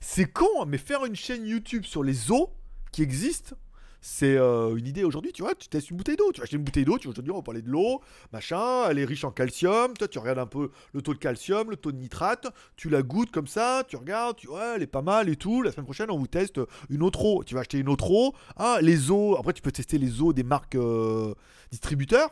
c'est 0.00 0.26
con, 0.26 0.66
mais 0.66 0.78
faire 0.78 1.04
une 1.04 1.16
chaîne 1.16 1.46
YouTube 1.46 1.84
sur 1.84 2.02
les 2.02 2.30
eaux 2.30 2.50
qui 2.92 3.02
existent 3.02 3.56
c'est 4.02 4.36
euh, 4.36 4.74
une 4.74 4.86
idée 4.86 5.04
aujourd'hui, 5.04 5.32
tu 5.32 5.42
vois, 5.42 5.54
tu 5.54 5.68
testes 5.68 5.90
une 5.90 5.96
bouteille 5.96 6.16
d'eau, 6.16 6.32
tu 6.32 6.40
vas 6.40 6.42
acheter 6.42 6.56
une 6.56 6.64
bouteille 6.64 6.84
d'eau, 6.84 6.98
tu 6.98 7.08
vas 7.08 7.14
on 7.30 7.36
va 7.36 7.42
parler 7.42 7.62
de 7.62 7.70
l'eau, 7.70 8.02
machin, 8.32 8.90
elle 8.90 8.98
est 8.98 9.04
riche 9.04 9.22
en 9.22 9.30
calcium, 9.30 9.94
toi 9.96 10.08
tu 10.08 10.18
regardes 10.18 10.40
un 10.40 10.46
peu 10.46 10.70
le 10.92 11.02
taux 11.02 11.14
de 11.14 11.18
calcium, 11.18 11.70
le 11.70 11.76
taux 11.76 11.92
de 11.92 11.96
nitrate, 11.96 12.48
tu 12.76 12.90
la 12.90 13.02
goûtes 13.02 13.30
comme 13.30 13.46
ça, 13.46 13.84
tu 13.88 13.96
regardes, 13.96 14.36
tu 14.36 14.48
ouais, 14.48 14.74
elle 14.74 14.82
est 14.82 14.88
pas 14.88 15.02
mal 15.02 15.28
et 15.28 15.36
tout, 15.36 15.62
la 15.62 15.70
semaine 15.70 15.84
prochaine 15.84 16.10
on 16.10 16.18
vous 16.18 16.26
teste 16.26 16.60
une 16.90 17.02
autre 17.04 17.24
eau, 17.24 17.44
tu 17.44 17.54
vas 17.54 17.60
acheter 17.60 17.78
une 17.78 17.88
autre 17.88 18.10
eau, 18.10 18.34
ah, 18.56 18.78
les 18.82 19.12
eaux, 19.12 19.36
après 19.38 19.52
tu 19.52 19.62
peux 19.62 19.72
tester 19.72 19.98
les 19.98 20.20
eaux 20.20 20.32
des 20.32 20.42
marques 20.42 20.74
euh, 20.74 21.32
distributeurs, 21.70 22.30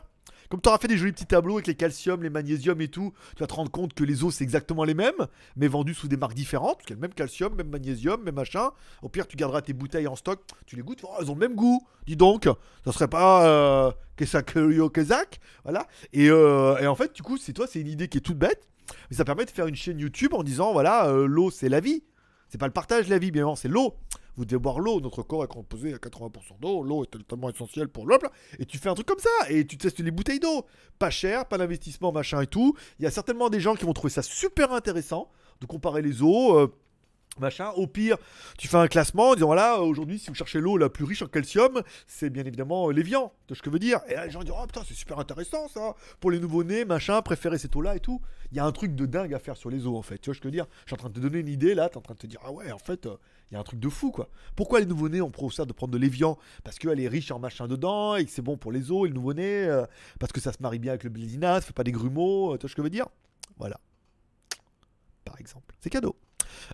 comme 0.51 0.61
tu 0.61 0.68
auras 0.68 0.78
fait 0.78 0.88
des 0.88 0.98
jolis 0.98 1.12
petits 1.12 1.26
tableaux 1.26 1.55
avec 1.55 1.68
les 1.68 1.76
calciums, 1.76 2.22
les 2.22 2.28
magnésiums 2.28 2.80
et 2.80 2.88
tout, 2.88 3.14
tu 3.36 3.40
vas 3.40 3.46
te 3.46 3.55
rendre 3.55 3.70
compte 3.70 3.94
que 3.94 4.05
les 4.05 4.24
os 4.24 4.34
c'est 4.34 4.44
exactement 4.44 4.84
les 4.84 4.94
mêmes, 4.94 5.26
mais 5.57 5.68
vendus 5.68 5.94
sous 5.94 6.09
des 6.09 6.16
marques 6.16 6.34
différentes, 6.34 6.78
parce 6.78 6.86
qu'il 6.86 6.96
y 6.96 6.98
a 6.98 7.01
le 7.01 7.03
même 7.03 7.14
calcium, 7.14 7.55
même 7.55 7.68
magnésium, 7.68 8.22
même 8.22 8.34
machin. 8.34 8.70
Au 9.01 9.09
pire, 9.09 9.28
tu 9.28 9.36
garderas 9.36 9.62
tes 9.62 9.72
bouteilles 9.72 10.09
en 10.09 10.16
stock, 10.16 10.40
tu 10.66 10.76
les 10.76 10.82
goûtes, 10.82 11.01
oh, 11.05 11.11
elles 11.20 11.30
ont 11.30 11.34
le 11.34 11.40
même 11.40 11.55
goût. 11.55 11.80
Dis 12.07 12.16
donc, 12.16 12.48
ça 12.84 12.92
serait 12.92 13.09
pas 13.09 13.46
euh, 13.46 13.92
Kesak 14.16 14.55
Kezak, 14.92 15.40
voilà. 15.62 15.86
Et, 16.12 16.28
euh, 16.28 16.76
et 16.78 16.86
en 16.88 16.96
fait, 16.96 17.14
du 17.14 17.22
coup, 17.22 17.38
c'est 17.38 17.53
toi, 17.53 17.66
c'est 17.68 17.80
une 17.80 17.88
idée 17.88 18.09
qui 18.09 18.18
est 18.18 18.22
toute 18.22 18.38
bête, 18.38 18.68
mais 19.11 19.16
ça 19.16 19.24
permet 19.24 19.44
de 19.44 19.51
faire 19.51 19.68
une 19.68 19.76
chaîne 19.76 20.01
YouTube 20.01 20.34
en 20.34 20.42
disant 20.42 20.72
voilà, 20.72 21.07
euh, 21.07 21.26
l'eau 21.26 21.51
c'est 21.51 21.68
la 21.68 21.80
vie. 21.80 22.03
C'est 22.51 22.59
pas 22.59 22.66
le 22.66 22.72
partage 22.72 23.07
de 23.07 23.11
la 23.11 23.18
vie, 23.18 23.30
bien 23.30 23.42
évidemment, 23.42 23.55
c'est 23.55 23.68
l'eau. 23.68 23.94
Vous 24.36 24.44
devez 24.44 24.59
boire 24.59 24.80
l'eau. 24.80 25.01
Notre 25.01 25.22
corps 25.22 25.44
est 25.44 25.48
composé 25.48 25.94
à 25.94 25.98
80% 25.98 26.59
d'eau. 26.61 26.82
L'eau 26.82 27.05
est 27.05 27.07
totalement 27.07 27.48
essentielle 27.48 27.88
pour 27.88 28.07
l'homme. 28.07 28.28
Et 28.59 28.66
tu 28.66 28.78
fais 28.78 28.88
un 28.88 28.94
truc 28.94 29.07
comme 29.07 29.20
ça. 29.20 29.51
Et 29.51 29.64
tu 29.64 29.78
testes 29.78 30.01
les 30.01 30.11
bouteilles 30.11 30.40
d'eau. 30.40 30.66
Pas 30.98 31.11
cher, 31.11 31.46
pas 31.46 31.59
d'investissement, 31.59 32.11
machin 32.11 32.40
et 32.40 32.48
tout. 32.48 32.74
Il 32.98 33.05
y 33.05 33.07
a 33.07 33.11
certainement 33.11 33.51
des 33.51 33.61
gens 33.61 33.76
qui 33.76 33.84
vont 33.84 33.92
trouver 33.92 34.11
ça 34.11 34.22
super 34.22 34.72
intéressant 34.72 35.30
de 35.61 35.66
comparer 35.66 36.03
les 36.03 36.22
eaux. 36.22 36.59
Euh, 36.59 36.74
machin. 37.41 37.70
Au 37.70 37.86
pire, 37.86 38.16
tu 38.59 38.68
fais 38.68 38.76
un 38.76 38.88
classement 38.88 39.30
en 39.30 39.34
disant 39.34 39.47
voilà, 39.47 39.80
aujourd'hui, 39.80 40.18
si 40.18 40.28
vous 40.28 40.34
cherchez 40.34 40.61
l'eau 40.61 40.76
la 40.76 40.88
plus 40.88 41.05
riche 41.05 41.22
en 41.22 41.26
calcium, 41.26 41.82
c'est 42.07 42.30
bien 42.30 42.45
évidemment 42.45 42.91
l'évian. 42.91 43.32
Tu 43.47 43.55
vois 43.55 43.57
ce 43.57 43.62
que 43.62 43.70
je 43.70 43.72
veux 43.72 43.78
dire 43.78 44.01
Et 44.09 44.16
les 44.16 44.30
gens 44.30 44.43
disent 44.43 44.53
oh 44.57 44.66
putain, 44.66 44.82
c'est 44.86 44.95
super 44.95 45.18
intéressant 45.18 45.68
ça. 45.68 45.95
Pour 46.20 46.30
les 46.30 46.38
nouveaux-nés, 46.38 46.84
machin, 46.84 47.20
préférer 47.22 47.59
cette 47.59 47.74
eau-là 47.74 47.97
et 47.97 48.01
tout. 48.01 48.20
Il 48.53 48.57
y 48.57 48.61
a 48.61 48.64
un 48.64 48.72
truc 48.72 48.95
de 48.95 49.07
dingue 49.07 49.34
à 49.34 49.38
faire 49.38 49.57
sur 49.57 49.70
les 49.70 49.86
eaux 49.86 49.97
en 49.97 50.03
fait. 50.03 50.18
Tu 50.18 50.30
vois 50.30 50.34
ce 50.34 50.41
que 50.41 50.45
je 50.45 50.49
veux 50.49 50.53
dire? 50.53 50.66
Je 50.84 50.91
suis 50.91 50.95
en 50.95 50.99
train 50.99 51.09
de 51.09 51.14
te 51.14 51.20
donner 51.20 51.38
une 51.38 51.49
idée 51.49 51.74
là, 51.74 51.88
tu 51.88 51.95
es 51.95 51.99
en 51.99 52.03
train 52.03 52.14
de 52.14 52.18
te 52.18 52.26
dire 52.26 52.41
ah 52.45 52.53
ouais, 52.53 52.70
en 52.72 52.78
fait, 52.78 53.07
euh, 53.07 53.16
il 53.51 53.55
y 53.55 53.57
a 53.57 53.61
un 53.61 53.64
truc 53.64 53.80
de 53.80 53.88
fou 53.88 54.11
quoi. 54.11 54.28
Pourquoi 54.57 54.80
les 54.80 54.86
nouveau-nés 54.86 55.20
ont 55.20 55.32
ça 55.51 55.64
de 55.64 55.72
prendre 55.72 55.93
de 55.93 55.99
l'évian? 55.99 56.38
Parce 56.62 56.78
qu'elle 56.78 57.01
est 57.01 57.09
riche 57.09 57.30
en 57.30 57.38
machin 57.38 57.66
dedans 57.66 58.16
et 58.16 58.24
que 58.24 58.30
c'est 58.30 58.43
bon 58.43 58.57
pour 58.57 58.72
les 58.72 58.93
os 58.93 59.07
et 59.07 59.09
le 59.09 59.14
nouveau-né. 59.14 59.64
Euh, 59.64 59.86
parce 60.18 60.32
que 60.32 60.41
ça 60.41 60.53
se 60.53 60.62
marie 60.62 60.78
bien 60.78 60.93
avec 60.93 61.05
le 61.05 61.11
blésinat, 61.11 61.57
ça 61.57 61.62
fait 61.62 61.72
pas 61.72 61.84
des 61.84 61.93
grumeaux. 61.93 62.55
Euh, 62.55 62.59
tu 62.59 62.62
vois 62.62 62.70
ce 62.70 62.74
que 62.74 62.82
je 62.82 62.84
veux 62.84 62.91
dire? 62.91 63.07
Voilà. 63.59 63.80
Par 65.24 65.38
exemple. 65.41 65.74
C'est 65.80 65.91
cadeau. 65.91 66.16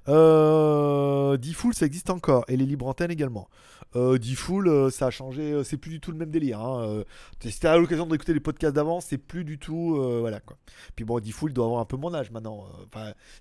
Euh, 0.09 1.37
ça 1.73 1.87
existe 1.87 2.11
encore. 2.11 2.45
Et 2.49 2.57
les 2.57 2.67
libres 2.67 2.87
antennes 2.87 3.11
également. 3.11 3.49
Euh, 3.95 4.19
euh, 4.19 4.91
ça 4.91 5.07
a 5.07 5.11
changé. 5.11 5.53
Euh, 5.53 5.65
c'est 5.65 5.77
plus 5.77 5.91
du 5.91 6.01
tout 6.01 6.11
le 6.11 6.19
même 6.19 6.31
délire. 6.31 6.61
Hein. 6.61 7.05
si 7.41 7.61
t'as 7.61 7.77
l'occasion 7.77 8.07
d'écouter 8.07 8.35
les 8.35 8.41
podcasts 8.41 8.75
d'avant, 8.75 9.01
c'est 9.01 9.19
plus 9.19 9.45
du 9.45 9.59
tout. 9.59 9.97
voilà 10.21 10.41
quoi. 10.41 10.57
Puis 10.95 11.05
bon, 11.05 11.19
D-Full 11.19 11.53
doit 11.53 11.67
avoir 11.67 11.81
un 11.81 11.85
peu 11.85 11.97
mon 11.97 12.13
âge 12.15 12.31
maintenant. 12.31 12.67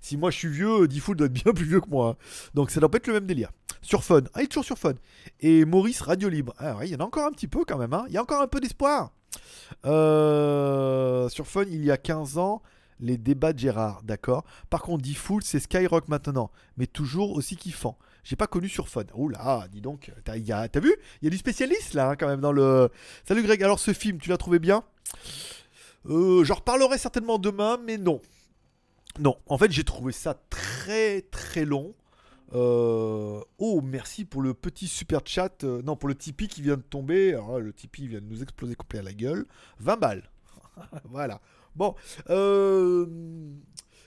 Si 0.00 0.16
moi 0.16 0.30
je 0.30 0.38
suis 0.38 0.48
vieux, 0.48 0.88
D-Full 0.88 1.16
doit 1.16 1.26
être 1.26 1.32
bien 1.44 1.52
plus 1.52 1.66
vieux 1.66 1.80
que 1.80 1.90
moi. 1.90 2.10
Hein. 2.10 2.50
Donc 2.54 2.70
ça 2.70 2.80
doit 2.80 2.90
pas 2.90 2.98
être 2.98 3.06
le 3.06 3.14
même 3.14 3.26
délire. 3.26 3.50
Sur 3.82 4.02
Fun. 4.02 4.22
Ah, 4.34 4.40
il 4.40 4.44
est 4.44 4.46
toujours 4.48 4.64
sur 4.64 4.78
Fun. 4.78 4.94
Et 5.40 5.64
Maurice, 5.64 6.00
Radio 6.00 6.28
Libre. 6.28 6.54
Ah 6.58 6.78
il 6.82 6.88
y 6.88 6.96
en 6.96 7.00
a 7.00 7.04
encore 7.04 7.26
un 7.26 7.32
petit 7.32 7.48
peu 7.48 7.64
quand 7.66 7.78
même. 7.78 7.92
Hein. 7.92 8.04
Il 8.08 8.14
y 8.14 8.18
a 8.18 8.22
encore 8.22 8.40
un 8.40 8.48
peu 8.48 8.60
d'espoir. 8.60 9.12
sur 9.84 11.46
Fun, 11.46 11.64
il 11.68 11.84
y 11.84 11.90
a 11.90 11.96
15 11.96 12.38
ans 12.38 12.62
les 13.00 13.16
débats 13.18 13.52
de 13.52 13.58
Gérard, 13.58 14.02
d'accord? 14.02 14.44
Par 14.70 14.82
contre, 14.82 15.02
D-Full, 15.02 15.42
c'est 15.42 15.60
Skyrock 15.60 16.08
maintenant, 16.08 16.50
mais 16.76 16.86
toujours 16.86 17.32
aussi 17.32 17.56
kiffant. 17.56 17.98
J'ai 18.24 18.36
pas 18.36 18.48
connu 18.48 18.68
sur 18.68 18.88
Fun. 18.88 19.04
Là, 19.30 19.68
dis 19.70 19.80
donc, 19.80 20.12
t'as 20.24 20.34
vu? 20.36 20.96
Il 21.22 21.24
y 21.24 21.26
a 21.26 21.30
du 21.30 21.38
spécialiste 21.38 21.94
là, 21.94 22.10
hein, 22.10 22.16
quand 22.16 22.26
même, 22.26 22.40
dans 22.40 22.52
le. 22.52 22.90
Salut 23.24 23.42
Greg, 23.42 23.62
alors 23.62 23.78
ce 23.78 23.92
film, 23.92 24.18
tu 24.18 24.30
l'as 24.30 24.36
trouvé 24.36 24.58
bien? 24.58 24.82
Euh, 26.08 26.42
J'en 26.44 26.56
reparlerai 26.56 26.98
certainement 26.98 27.38
demain, 27.38 27.78
mais 27.84 27.98
non. 27.98 28.20
Non, 29.20 29.36
en 29.46 29.58
fait, 29.58 29.70
j'ai 29.70 29.84
trouvé 29.84 30.12
ça 30.12 30.34
très 30.50 31.22
très 31.22 31.64
long. 31.64 31.94
Euh, 32.52 33.40
oh, 33.58 33.80
merci 33.80 34.24
pour 34.24 34.42
le 34.42 34.54
petit 34.54 34.88
super 34.88 35.20
chat. 35.24 35.64
Euh, 35.64 35.82
non, 35.82 35.96
pour 35.96 36.08
le 36.08 36.14
Tipeee 36.14 36.48
qui 36.48 36.62
vient 36.62 36.76
de 36.76 36.82
tomber. 36.82 37.38
Le 37.58 37.72
Tipeee 37.72 38.08
vient 38.08 38.20
de 38.20 38.26
nous 38.26 38.42
exploser 38.42 38.74
complet 38.74 38.98
à 38.98 39.02
la 39.02 39.12
gueule. 39.12 39.46
20 39.78 39.96
balles. 39.96 40.30
voilà. 41.04 41.40
Bon, 41.76 41.94
euh, 42.30 43.06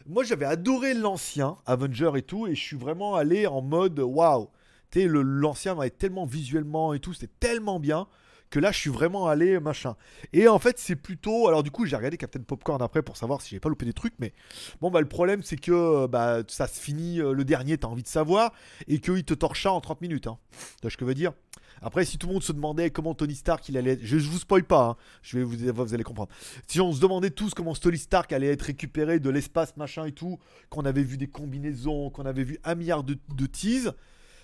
moi 0.07 0.23
j'avais 0.23 0.45
adoré 0.45 0.95
l'ancien 0.95 1.57
Avenger 1.67 2.11
et 2.15 2.23
tout, 2.23 2.47
et 2.47 2.55
je 2.55 2.61
suis 2.61 2.77
vraiment 2.77 3.15
allé 3.15 3.45
en 3.45 3.61
mode 3.61 3.99
waouh. 3.99 4.49
L'ancien 4.95 5.75
m'avait 5.75 5.91
tellement 5.91 6.25
visuellement 6.25 6.93
et 6.95 6.99
tout, 6.99 7.13
c'était 7.13 7.31
tellement 7.39 7.79
bien 7.79 8.07
que 8.49 8.59
là 8.59 8.71
je 8.71 8.79
suis 8.79 8.89
vraiment 8.89 9.27
allé 9.27 9.59
machin. 9.59 9.95
Et 10.33 10.47
en 10.47 10.59
fait 10.59 10.79
c'est 10.79 10.95
plutôt, 10.95 11.47
alors 11.47 11.63
du 11.63 11.71
coup 11.71 11.85
j'ai 11.85 11.95
regardé 11.95 12.17
Captain 12.17 12.41
Popcorn 12.41 12.81
après 12.81 13.01
pour 13.01 13.17
savoir 13.17 13.41
si 13.41 13.49
j'ai 13.51 13.59
pas 13.59 13.69
loupé 13.69 13.85
des 13.85 13.93
trucs, 13.93 14.13
mais 14.19 14.33
bon 14.81 14.91
bah 14.91 15.01
le 15.01 15.07
problème 15.07 15.43
c'est 15.43 15.57
que 15.57 16.07
bah 16.07 16.39
ça 16.47 16.67
se 16.67 16.79
finit 16.79 17.21
euh, 17.21 17.33
le 17.33 17.45
dernier, 17.45 17.77
t'as 17.77 17.87
envie 17.87 18.03
de 18.03 18.07
savoir, 18.07 18.53
et 18.87 18.99
qu'il 18.99 19.23
te 19.23 19.33
torcha 19.33 19.71
en 19.71 19.81
30 19.81 20.01
minutes. 20.01 20.27
Hein. 20.27 20.37
Tu 20.51 20.81
vois 20.83 20.91
ce 20.91 20.97
que 20.97 21.05
je 21.05 21.07
veux 21.07 21.15
dire? 21.15 21.33
Après, 21.81 22.05
si 22.05 22.17
tout 22.17 22.27
le 22.27 22.33
monde 22.33 22.43
se 22.43 22.51
demandait 22.51 22.89
comment 22.89 23.13
Tony 23.13 23.35
Stark 23.35 23.67
il 23.69 23.77
allait 23.77 23.91
être, 23.91 24.03
je, 24.03 24.17
vous 24.17 24.39
spoil 24.39 24.63
pas, 24.63 24.83
hein. 24.83 24.95
je 25.21 25.37
vais 25.37 25.43
vous, 25.43 25.55
vous 25.73 25.93
allez 25.93 26.03
comprendre. 26.03 26.29
Si 26.67 26.81
on 26.81 26.91
se 26.91 26.99
demandait 26.99 27.29
tous 27.29 27.53
comment 27.53 27.73
Tony 27.73 27.97
Stark 27.97 28.33
allait 28.33 28.51
être 28.51 28.63
récupéré 28.63 29.19
de 29.19 29.29
l'espace, 29.29 29.77
machin 29.77 30.05
et 30.05 30.11
tout, 30.11 30.39
qu'on 30.69 30.85
avait 30.85 31.03
vu 31.03 31.17
des 31.17 31.27
combinaisons, 31.27 32.09
qu'on 32.09 32.25
avait 32.25 32.43
vu 32.43 32.59
un 32.63 32.75
milliard 32.75 33.03
de, 33.03 33.17
de 33.33 33.45
teases, 33.45 33.93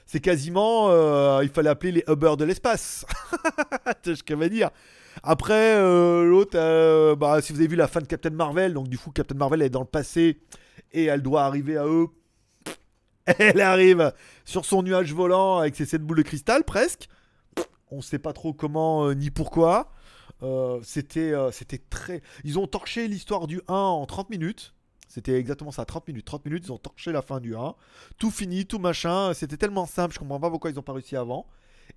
c'est 0.06 0.20
quasiment, 0.20 0.90
euh, 0.90 1.40
il 1.44 1.50
fallait 1.50 1.70
appeler 1.70 1.92
les 1.92 2.04
Hubber 2.08 2.36
de 2.38 2.46
l'espace. 2.46 3.06
ce 4.06 4.22
que 4.22 4.36
je 4.36 4.40
veux 4.40 4.50
dire? 4.50 4.70
Après, 5.24 5.76
euh, 5.78 6.24
l'autre, 6.24 6.58
euh, 6.58 7.16
bah, 7.16 7.42
si 7.42 7.54
vous 7.54 7.60
avez 7.60 7.68
vu 7.68 7.76
la 7.76 7.88
fin 7.88 8.02
de 8.02 8.06
Captain 8.06 8.30
Marvel, 8.30 8.74
donc 8.74 8.88
du 8.88 8.98
coup, 9.00 9.12
Captain 9.12 9.36
Marvel 9.36 9.62
est 9.62 9.70
dans 9.70 9.80
le 9.80 9.86
passé 9.86 10.40
et 10.92 11.06
elle 11.06 11.22
doit 11.22 11.44
arriver 11.44 11.78
à 11.78 11.86
eux. 11.86 12.08
Elle 13.40 13.62
arrive 13.62 14.14
sur 14.44 14.66
son 14.66 14.84
nuage 14.84 15.12
volant 15.12 15.58
avec 15.58 15.76
ses 15.76 15.86
7 15.86 16.04
boules 16.04 16.18
de 16.18 16.22
cristal 16.22 16.64
presque 16.64 17.08
on 17.90 18.02
sait 18.02 18.20
pas 18.20 18.34
trop 18.34 18.54
comment 18.54 19.14
ni 19.14 19.32
pourquoi. 19.32 19.92
C'était, 20.84 21.34
c'était 21.52 21.80
très. 21.90 22.22
Ils 22.44 22.60
ont 22.60 22.68
torché 22.68 23.08
l'histoire 23.08 23.48
du 23.48 23.62
1 23.68 23.74
en 23.74 24.06
30 24.06 24.30
minutes. 24.30 24.75
C'était 25.16 25.40
exactement 25.40 25.72
ça, 25.72 25.86
30 25.86 26.10
minutes. 26.10 26.26
30 26.26 26.44
minutes, 26.44 26.66
ils 26.66 26.74
ont 26.74 26.78
torché 26.78 27.14
la 27.14 27.22
fin 27.22 27.40
du 27.40 27.56
1. 27.56 27.74
Tout 28.18 28.32
fini, 28.32 28.66
tout 28.66 28.80
machin. 28.80 29.34
C'était 29.34 29.56
tellement 29.56 29.86
simple, 29.86 30.14
je 30.14 30.20
comprends 30.20 30.42
pas 30.42 30.50
pourquoi 30.50 30.70
ils 30.70 30.78
ont 30.78 30.84
pas 30.84 30.92
réussi 30.92 31.16
avant. 31.16 31.46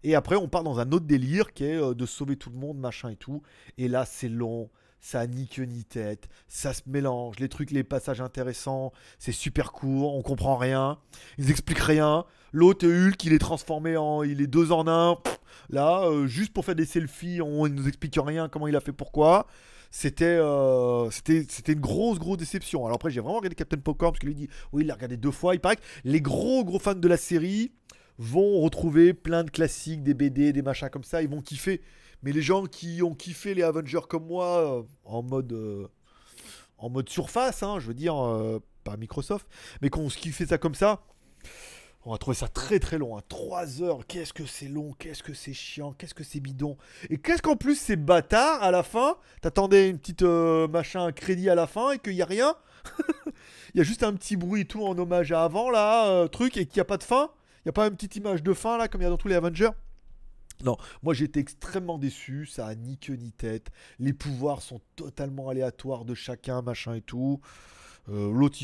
Et 0.05 0.15
après, 0.15 0.37
on 0.37 0.47
part 0.47 0.63
dans 0.63 0.79
un 0.79 0.93
autre 0.93 1.05
délire 1.05 1.53
qui 1.53 1.65
est 1.65 1.95
de 1.95 2.07
sauver 2.07 2.37
tout 2.37 2.49
le 2.49 2.57
monde, 2.57 2.79
machin 2.79 3.09
et 3.11 3.17
tout. 3.17 3.43
Et 3.77 3.89
là, 3.89 4.05
c'est 4.05 4.29
long, 4.29 4.71
ça 5.01 5.27
ni 5.27 5.49
queue 5.49 5.65
ni 5.65 5.83
tête, 5.83 6.29
ça 6.47 6.73
se 6.73 6.83
mélange, 6.87 7.41
les 7.41 7.49
trucs, 7.49 7.73
les 7.73 7.83
passages 7.83 8.21
intéressants, 8.21 8.93
c'est 9.19 9.33
super 9.33 9.73
court, 9.73 10.15
on 10.15 10.23
comprend 10.23 10.57
rien, 10.57 11.01
ils 11.39 11.51
expliquent 11.51 11.81
rien. 11.81 12.25
L'autre 12.53 12.87
Hulk, 12.87 13.25
il 13.25 13.33
est 13.33 13.41
transformé 13.41 13.97
en, 13.97 14.23
il 14.23 14.41
est 14.41 14.47
deux 14.47 14.71
en 14.71 14.87
un. 14.87 15.19
Là, 15.71 16.05
euh, 16.05 16.29
juste 16.29 16.53
pour 16.53 16.65
faire 16.65 16.77
des 16.77 16.87
selfies, 16.87 17.43
on 17.43 17.65
ne 17.65 17.75
nous 17.75 17.89
explique 17.89 18.17
rien, 18.17 18.49
comment 18.49 18.69
il 18.69 18.77
a 18.77 18.81
fait, 18.81 18.93
pourquoi. 18.93 19.49
C'était, 19.91 20.25
euh, 20.25 21.11
c'était, 21.11 21.47
c'était 21.49 21.73
une 21.73 21.81
grosse, 21.81 22.19
grosse 22.19 22.39
déception. 22.39 22.85
Alors 22.85 22.97
après, 22.97 23.11
j'ai 23.11 23.21
vraiment 23.21 23.39
regardé 23.39 23.55
Captain 23.55 23.79
Popcorn 23.79 24.13
parce 24.13 24.21
qu'il 24.21 24.29
lui 24.29 24.35
dit, 24.35 24.49
oui, 24.73 24.83
il 24.83 24.87
l'a 24.87 24.95
regardé 24.95 25.17
deux 25.17 25.31
fois. 25.31 25.55
Il 25.55 25.61
paraît 25.61 25.77
que 25.77 25.83
les 26.05 26.21
gros, 26.21 26.65
gros 26.65 26.79
fans 26.79 26.95
de 26.95 27.09
la 27.09 27.17
série 27.17 27.73
vont 28.19 28.61
retrouver 28.61 29.15
plein 29.15 29.45
de 29.45 29.51
classiques, 29.51 30.03
des 30.03 30.15
BD, 30.15 30.53
des 30.53 30.63
machins 30.63 30.91
comme 30.91 31.05
ça, 31.05 31.23
ils 31.23 31.29
vont 31.29 31.41
kiffer. 31.41 31.81
Mais 32.23 32.33
les 32.33 32.43
gens 32.43 32.67
qui 32.67 33.03
ont 33.03 33.15
kiffé 33.15 33.55
les 33.55 33.63
Avengers 33.63 34.07
comme 34.09 34.27
moi, 34.27 34.79
euh, 34.79 34.83
en 35.05 35.23
mode, 35.23 35.89
en 36.79 36.91
mode 36.91 37.09
surface, 37.09 37.63
hein, 37.63 37.79
je 37.79 37.87
veux 37.87 37.95
dire, 37.95 38.15
pas 38.85 38.97
Microsoft, 38.97 39.47
mais 39.81 39.89
qu'on 39.89 40.09
kiffé 40.09 40.47
ça 40.47 40.59
comme 40.59 40.75
ça, 40.75 41.03
on 42.09 42.13
va 42.13 42.19
trouver 42.19 42.37
ça 42.37 42.49
très 42.49 42.79
très 42.79 42.97
long. 42.97 43.21
3 43.29 43.61
hein. 43.61 43.83
heures, 43.83 44.07
qu'est-ce 44.07 44.33
que 44.33 44.47
c'est 44.47 44.69
long, 44.69 44.95
qu'est-ce 44.99 45.23
que 45.23 45.35
c'est 45.35 45.53
chiant, 45.53 45.93
qu'est-ce 45.93 46.15
que 46.15 46.25
c'est 46.25 46.41
bidon. 46.41 46.79
Et 47.11 47.19
qu'est-ce 47.19 47.43
qu'en 47.43 47.55
plus 47.55 47.79
c'est 47.79 47.97
bâtard 47.97 48.63
à 48.63 48.71
la 48.71 48.83
fin 48.83 49.19
T'attendais 49.43 49.91
une 49.91 49.99
petite 49.99 50.23
euh, 50.23 50.67
machin 50.69 51.13
crédit 51.13 51.51
à 51.51 51.55
la 51.55 51.67
fin 51.67 51.93
et 51.93 51.99
qu'il 51.99 52.15
n'y 52.15 52.23
a 52.23 52.27
rien? 52.27 52.55
Il 53.75 53.79
y 53.79 53.81
a 53.83 53.85
juste 53.85 54.03
un 54.03 54.15
petit 54.15 54.37
bruit 54.37 54.67
tout 54.67 54.83
en 54.87 54.97
hommage 54.97 55.33
à 55.33 55.45
avant 55.45 55.69
là, 55.69 56.09
euh, 56.09 56.29
truc, 56.29 56.57
et 56.57 56.65
qu'il 56.65 56.79
n'y 56.79 56.81
a 56.81 56.87
pas 56.87 56.97
de 56.97 57.03
fin? 57.03 57.29
Y 57.67 57.69
a 57.69 57.73
pas 57.73 57.87
une 57.87 57.95
petite 57.95 58.17
image 58.17 58.43
de 58.43 58.55
fin 58.55 58.79
là, 58.79 58.89
comme 58.89 59.03
il 59.03 59.05
y 59.05 59.07
a 59.07 59.11
dans 59.11 59.19
tous 59.19 59.29
les 59.29 59.35
Avengers? 59.35 59.71
Non, 60.65 60.79
moi 61.03 61.13
j'étais 61.13 61.41
extrêmement 61.41 61.99
déçu, 61.99 62.47
ça 62.47 62.69
a 62.69 62.75
ni 62.75 62.97
queue 62.97 63.17
ni 63.17 63.33
tête. 63.33 63.69
Les 63.99 64.15
pouvoirs 64.15 64.63
sont 64.63 64.81
totalement 64.97 65.51
aléatoires 65.51 66.07
de 66.07 66.15
chacun, 66.15 66.63
machin 66.63 66.95
et 66.95 67.03
tout. 67.03 67.43
Euh, 68.09 68.33
L'autre, 68.33 68.57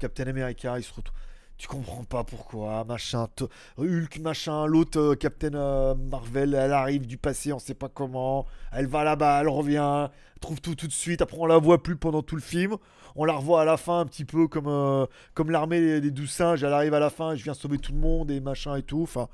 Captain 0.00 0.26
America, 0.26 0.76
il 0.80 0.82
se 0.82 0.92
retrouve. 0.92 1.14
Tu 1.62 1.68
comprends 1.68 2.02
pas 2.02 2.24
pourquoi, 2.24 2.82
machin. 2.82 3.28
Hulk, 3.78 4.18
machin. 4.18 4.66
L'autre, 4.66 4.98
euh, 4.98 5.14
Captain 5.14 5.54
euh, 5.54 5.94
Marvel, 5.94 6.54
elle 6.54 6.72
arrive 6.72 7.06
du 7.06 7.18
passé, 7.18 7.52
on 7.52 7.60
sait 7.60 7.74
pas 7.74 7.88
comment. 7.88 8.46
Elle 8.72 8.88
va 8.88 9.04
là-bas, 9.04 9.42
elle 9.42 9.48
revient, 9.48 10.08
trouve 10.40 10.60
tout 10.60 10.74
tout 10.74 10.88
de 10.88 10.92
suite. 10.92 11.22
Après, 11.22 11.36
on 11.38 11.46
la 11.46 11.58
voit 11.58 11.80
plus 11.80 11.94
pendant 11.94 12.20
tout 12.20 12.34
le 12.34 12.42
film. 12.42 12.78
On 13.14 13.24
la 13.24 13.34
revoit 13.34 13.62
à 13.62 13.64
la 13.64 13.76
fin, 13.76 14.00
un 14.00 14.06
petit 14.06 14.24
peu 14.24 14.48
comme, 14.48 14.66
euh, 14.66 15.06
comme 15.34 15.52
l'armée 15.52 16.00
des, 16.00 16.10
douze 16.10 16.30
singes. 16.30 16.64
Elle 16.64 16.72
arrive 16.72 16.94
à 16.94 16.98
la 16.98 17.10
fin, 17.10 17.36
je 17.36 17.44
viens 17.44 17.54
sauver 17.54 17.78
tout 17.78 17.92
le 17.92 18.00
monde 18.00 18.32
et 18.32 18.40
machin 18.40 18.74
et 18.74 18.82
tout. 18.82 19.02
Enfin. 19.04 19.28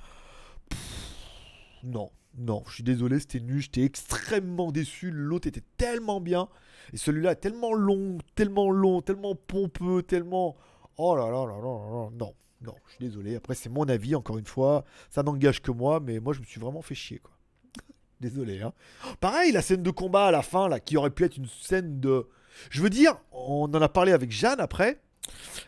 non, 1.82 2.10
non, 2.36 2.62
je 2.68 2.74
suis 2.74 2.84
désolé, 2.84 3.20
c'était 3.20 3.40
nul. 3.40 3.62
J'étais 3.62 3.84
extrêmement 3.84 4.70
déçu. 4.70 5.10
L'autre 5.10 5.48
était 5.48 5.64
tellement 5.78 6.20
bien. 6.20 6.48
Et 6.92 6.98
celui-là 6.98 7.36
tellement 7.36 7.72
long, 7.72 8.18
tellement 8.34 8.70
long, 8.70 9.00
tellement 9.00 9.34
pompeux, 9.34 10.02
tellement. 10.02 10.58
Oh 10.98 11.14
là 11.16 11.30
là 11.30 11.46
là 11.46 11.56
là 11.56 11.62
là, 11.62 12.10
non, 12.18 12.34
non, 12.60 12.74
je 12.86 12.94
suis 12.94 13.04
désolé. 13.04 13.36
Après, 13.36 13.54
c'est 13.54 13.68
mon 13.68 13.88
avis, 13.88 14.16
encore 14.16 14.38
une 14.38 14.46
fois. 14.46 14.84
Ça 15.10 15.22
n'engage 15.22 15.62
que 15.62 15.70
moi, 15.70 16.00
mais 16.00 16.18
moi, 16.18 16.32
je 16.32 16.40
me 16.40 16.44
suis 16.44 16.60
vraiment 16.60 16.82
fait 16.82 16.96
chier, 16.96 17.18
quoi. 17.18 17.32
désolé, 18.20 18.62
hein. 18.62 18.72
Pareil, 19.20 19.52
la 19.52 19.62
scène 19.62 19.82
de 19.82 19.90
combat 19.90 20.26
à 20.26 20.30
la 20.32 20.42
fin, 20.42 20.68
là, 20.68 20.80
qui 20.80 20.96
aurait 20.96 21.10
pu 21.10 21.24
être 21.24 21.36
une 21.36 21.46
scène 21.46 22.00
de. 22.00 22.26
Je 22.70 22.82
veux 22.82 22.90
dire, 22.90 23.16
on 23.30 23.64
en 23.72 23.80
a 23.80 23.88
parlé 23.88 24.10
avec 24.12 24.32
Jeanne 24.32 24.60
après. 24.60 25.00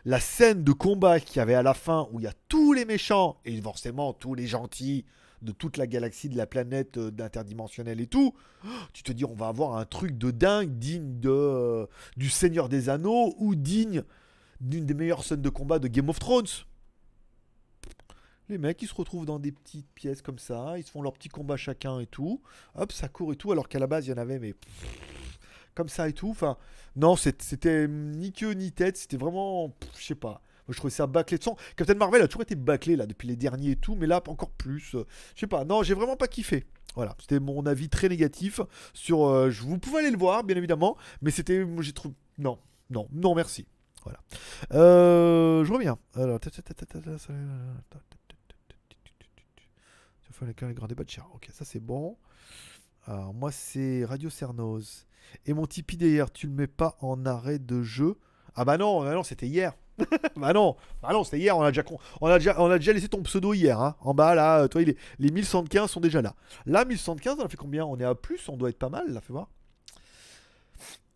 La 0.04 0.18
scène 0.18 0.64
de 0.64 0.72
combat 0.72 1.20
qu'il 1.20 1.36
y 1.36 1.40
avait 1.40 1.54
à 1.54 1.62
la 1.62 1.74
fin, 1.74 2.08
où 2.10 2.18
il 2.18 2.24
y 2.24 2.26
a 2.26 2.32
tous 2.48 2.72
les 2.72 2.84
méchants, 2.84 3.36
et 3.44 3.60
forcément 3.60 4.12
tous 4.12 4.34
les 4.34 4.46
gentils 4.46 5.04
de 5.42 5.52
toute 5.52 5.76
la 5.76 5.86
galaxie, 5.86 6.28
de 6.28 6.36
la 6.36 6.46
planète, 6.46 6.98
euh, 6.98 7.10
d'interdimensionnel 7.10 8.00
et 8.00 8.06
tout, 8.06 8.34
tu 8.92 9.02
te 9.02 9.12
dis 9.12 9.24
on 9.24 9.34
va 9.34 9.48
avoir 9.48 9.76
un 9.76 9.84
truc 9.84 10.18
de 10.18 10.30
dingue, 10.30 10.78
digne 10.78 11.20
de, 11.20 11.30
euh, 11.30 11.86
du 12.16 12.30
Seigneur 12.30 12.68
des 12.68 12.88
Anneaux, 12.88 13.34
ou 13.38 13.54
digne 13.54 14.02
d'une 14.60 14.86
des 14.86 14.94
meilleures 14.94 15.24
scènes 15.24 15.42
de 15.42 15.48
combat 15.48 15.78
de 15.78 15.88
Game 15.88 16.08
of 16.08 16.18
Thrones. 16.18 16.46
Les 18.48 18.58
mecs, 18.58 18.82
ils 18.82 18.88
se 18.88 18.94
retrouvent 18.94 19.26
dans 19.26 19.38
des 19.38 19.52
petites 19.52 19.90
pièces 19.94 20.22
comme 20.22 20.38
ça, 20.38 20.74
ils 20.76 20.84
se 20.84 20.90
font 20.90 21.02
leur 21.02 21.12
petit 21.12 21.28
combat 21.28 21.56
chacun 21.56 22.00
et 22.00 22.06
tout. 22.06 22.42
Hop, 22.74 22.90
ça 22.90 23.08
court 23.08 23.32
et 23.32 23.36
tout, 23.36 23.52
alors 23.52 23.68
qu'à 23.68 23.78
la 23.78 23.86
base, 23.86 24.06
il 24.06 24.10
y 24.10 24.12
en 24.12 24.16
avait, 24.16 24.40
mais 24.40 24.54
comme 25.74 25.88
ça 25.88 26.08
et 26.08 26.12
tout. 26.12 26.30
Enfin, 26.30 26.56
non, 26.96 27.16
c'était 27.16 27.86
ni 27.88 28.32
queue 28.32 28.52
ni 28.52 28.72
tête, 28.72 28.96
c'était 28.96 29.16
vraiment, 29.16 29.72
je 29.96 30.04
sais 30.04 30.14
pas. 30.14 30.42
Moi, 30.66 30.74
je 30.74 30.76
trouvais 30.76 30.90
ça 30.90 31.06
bâclé 31.06 31.38
de 31.38 31.44
son. 31.44 31.56
Captain 31.76 31.94
Marvel 31.94 32.22
a 32.22 32.28
toujours 32.28 32.42
été 32.42 32.54
bâclé 32.54 32.96
là 32.96 33.06
depuis 33.06 33.28
les 33.28 33.36
derniers 33.36 33.72
et 33.72 33.76
tout, 33.76 33.94
mais 33.94 34.06
là 34.06 34.20
encore 34.26 34.50
plus. 34.50 34.90
je 34.92 35.04
sais 35.36 35.46
pas. 35.46 35.64
Non, 35.64 35.82
j'ai 35.82 35.94
vraiment 35.94 36.16
pas 36.16 36.28
kiffé. 36.28 36.66
Voilà, 36.96 37.14
c'était 37.20 37.38
mon 37.38 37.64
avis 37.66 37.88
très 37.88 38.08
négatif 38.08 38.60
sur. 38.94 39.26
Euh, 39.26 39.48
vous 39.48 39.78
pouvez 39.78 40.00
aller 40.00 40.10
le 40.10 40.18
voir, 40.18 40.44
bien 40.44 40.56
évidemment, 40.56 40.96
mais 41.22 41.30
c'était, 41.30 41.64
j'ai 41.80 41.92
trouvé, 41.92 42.14
non, 42.38 42.58
non, 42.90 43.08
non, 43.12 43.34
merci. 43.34 43.66
Voilà. 44.02 44.20
Euh, 44.72 45.64
je 45.64 45.72
reviens. 45.72 45.98
Alors, 46.14 46.38
les 50.68 50.74
grands 50.74 50.86
débats 50.86 51.04
de 51.04 51.10
Ok, 51.34 51.48
ça 51.52 51.64
c'est 51.64 51.80
bon. 51.80 52.16
Alors, 53.04 53.34
moi 53.34 53.50
c'est 53.52 54.04
Radio 54.04 54.30
Cernos. 54.30 55.06
Et 55.46 55.52
mon 55.52 55.66
Tipeee 55.66 55.96
d'ailleurs, 55.96 56.32
tu 56.32 56.46
le 56.46 56.52
mets 56.52 56.66
pas 56.66 56.96
en 57.00 57.24
arrêt 57.24 57.58
de 57.58 57.82
jeu 57.82 58.16
Ah 58.54 58.64
bah 58.64 58.78
non, 58.78 59.02
bah 59.02 59.14
non, 59.14 59.22
c'était 59.22 59.46
hier. 59.46 59.74
bah 60.36 60.52
non, 60.52 60.76
bah 61.02 61.12
non, 61.12 61.24
c'était 61.24 61.38
hier. 61.38 61.56
On 61.56 61.62
a 61.62 61.70
déjà, 61.70 61.82
on 62.20 62.26
a 62.26 62.38
déjà, 62.38 62.60
on 62.60 62.70
a 62.70 62.78
déjà 62.78 62.92
laissé 62.92 63.08
ton 63.08 63.22
pseudo 63.22 63.52
hier. 63.52 63.80
Hein. 63.80 63.96
En 64.00 64.14
bas 64.14 64.34
là, 64.34 64.66
toi, 64.68 64.82
les 64.82 64.96
1115 65.18 65.90
sont 65.90 66.00
déjà 66.00 66.22
là. 66.22 66.34
Là, 66.66 66.84
1115, 66.84 67.36
on 67.40 67.44
a 67.44 67.48
fait 67.48 67.56
combien 67.56 67.84
On 67.84 67.98
est 67.98 68.04
à 68.04 68.14
plus, 68.14 68.48
on 68.48 68.56
doit 68.56 68.70
être 68.70 68.78
pas 68.78 68.88
mal. 68.88 69.12
Là, 69.12 69.20
fais 69.20 69.32
voir. 69.32 69.48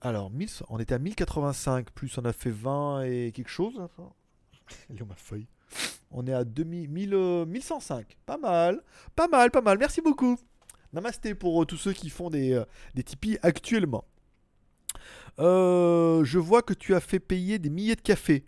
Alors, 0.04 0.30
on 0.68 0.78
était 0.78 0.92
à 0.92 0.98
1085, 0.98 1.90
plus 1.92 2.18
on 2.18 2.26
a 2.26 2.34
fait 2.34 2.50
20 2.50 3.04
et 3.04 3.32
quelque 3.32 3.48
chose. 3.48 3.80
Elle 4.90 5.00
est 5.00 5.04
ma 5.04 5.14
feuille? 5.14 5.46
On 6.10 6.26
est 6.26 6.32
à 6.34 6.44
2000, 6.44 7.46
1105. 7.46 8.00
Euh, 8.00 8.14
pas 8.26 8.36
mal, 8.36 8.82
pas 9.16 9.28
mal, 9.28 9.50
pas 9.50 9.62
mal. 9.62 9.78
Merci 9.78 10.02
beaucoup. 10.02 10.38
Namasté 10.92 11.34
pour 11.34 11.62
euh, 11.62 11.64
tous 11.64 11.78
ceux 11.78 11.94
qui 11.94 12.10
font 12.10 12.28
des, 12.28 12.52
euh, 12.52 12.64
Tipeee 13.02 13.38
actuellement. 13.42 14.04
je 15.38 16.38
vois 16.38 16.60
que 16.60 16.74
tu 16.74 16.94
as 16.94 17.00
fait 17.00 17.18
payer 17.18 17.58
des 17.58 17.70
milliers 17.70 17.96
de 17.96 18.02
cafés. 18.02 18.44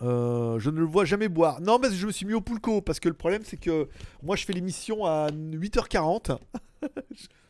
je 0.00 0.70
ne 0.70 0.80
le 0.80 0.86
vois 0.86 1.04
jamais 1.04 1.28
boire. 1.28 1.60
Non, 1.60 1.78
mais 1.78 1.92
je 1.92 2.04
me 2.04 2.10
suis 2.10 2.26
mis 2.26 2.34
au 2.34 2.40
poulco 2.40 2.82
parce 2.82 2.98
que 2.98 3.08
le 3.08 3.14
problème 3.14 3.42
c'est 3.44 3.58
que 3.58 3.88
moi 4.24 4.34
je 4.34 4.44
fais 4.44 4.52
l'émission 4.52 5.04
à 5.04 5.28
8h40. 5.30 6.36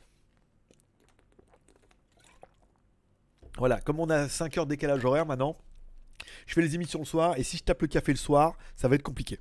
Voilà, 3.58 3.80
comme 3.80 4.00
on 4.00 4.10
a 4.10 4.28
5 4.28 4.58
heures 4.58 4.66
décalage 4.66 5.04
horaire 5.04 5.26
maintenant, 5.26 5.56
je 6.46 6.54
fais 6.54 6.62
les 6.62 6.74
émissions 6.74 7.00
le 7.00 7.04
soir 7.04 7.34
et 7.36 7.42
si 7.42 7.56
je 7.56 7.62
tape 7.62 7.82
le 7.82 7.88
café 7.88 8.12
le 8.12 8.18
soir, 8.18 8.56
ça 8.76 8.88
va 8.88 8.96
être 8.96 9.02
compliqué. 9.02 9.38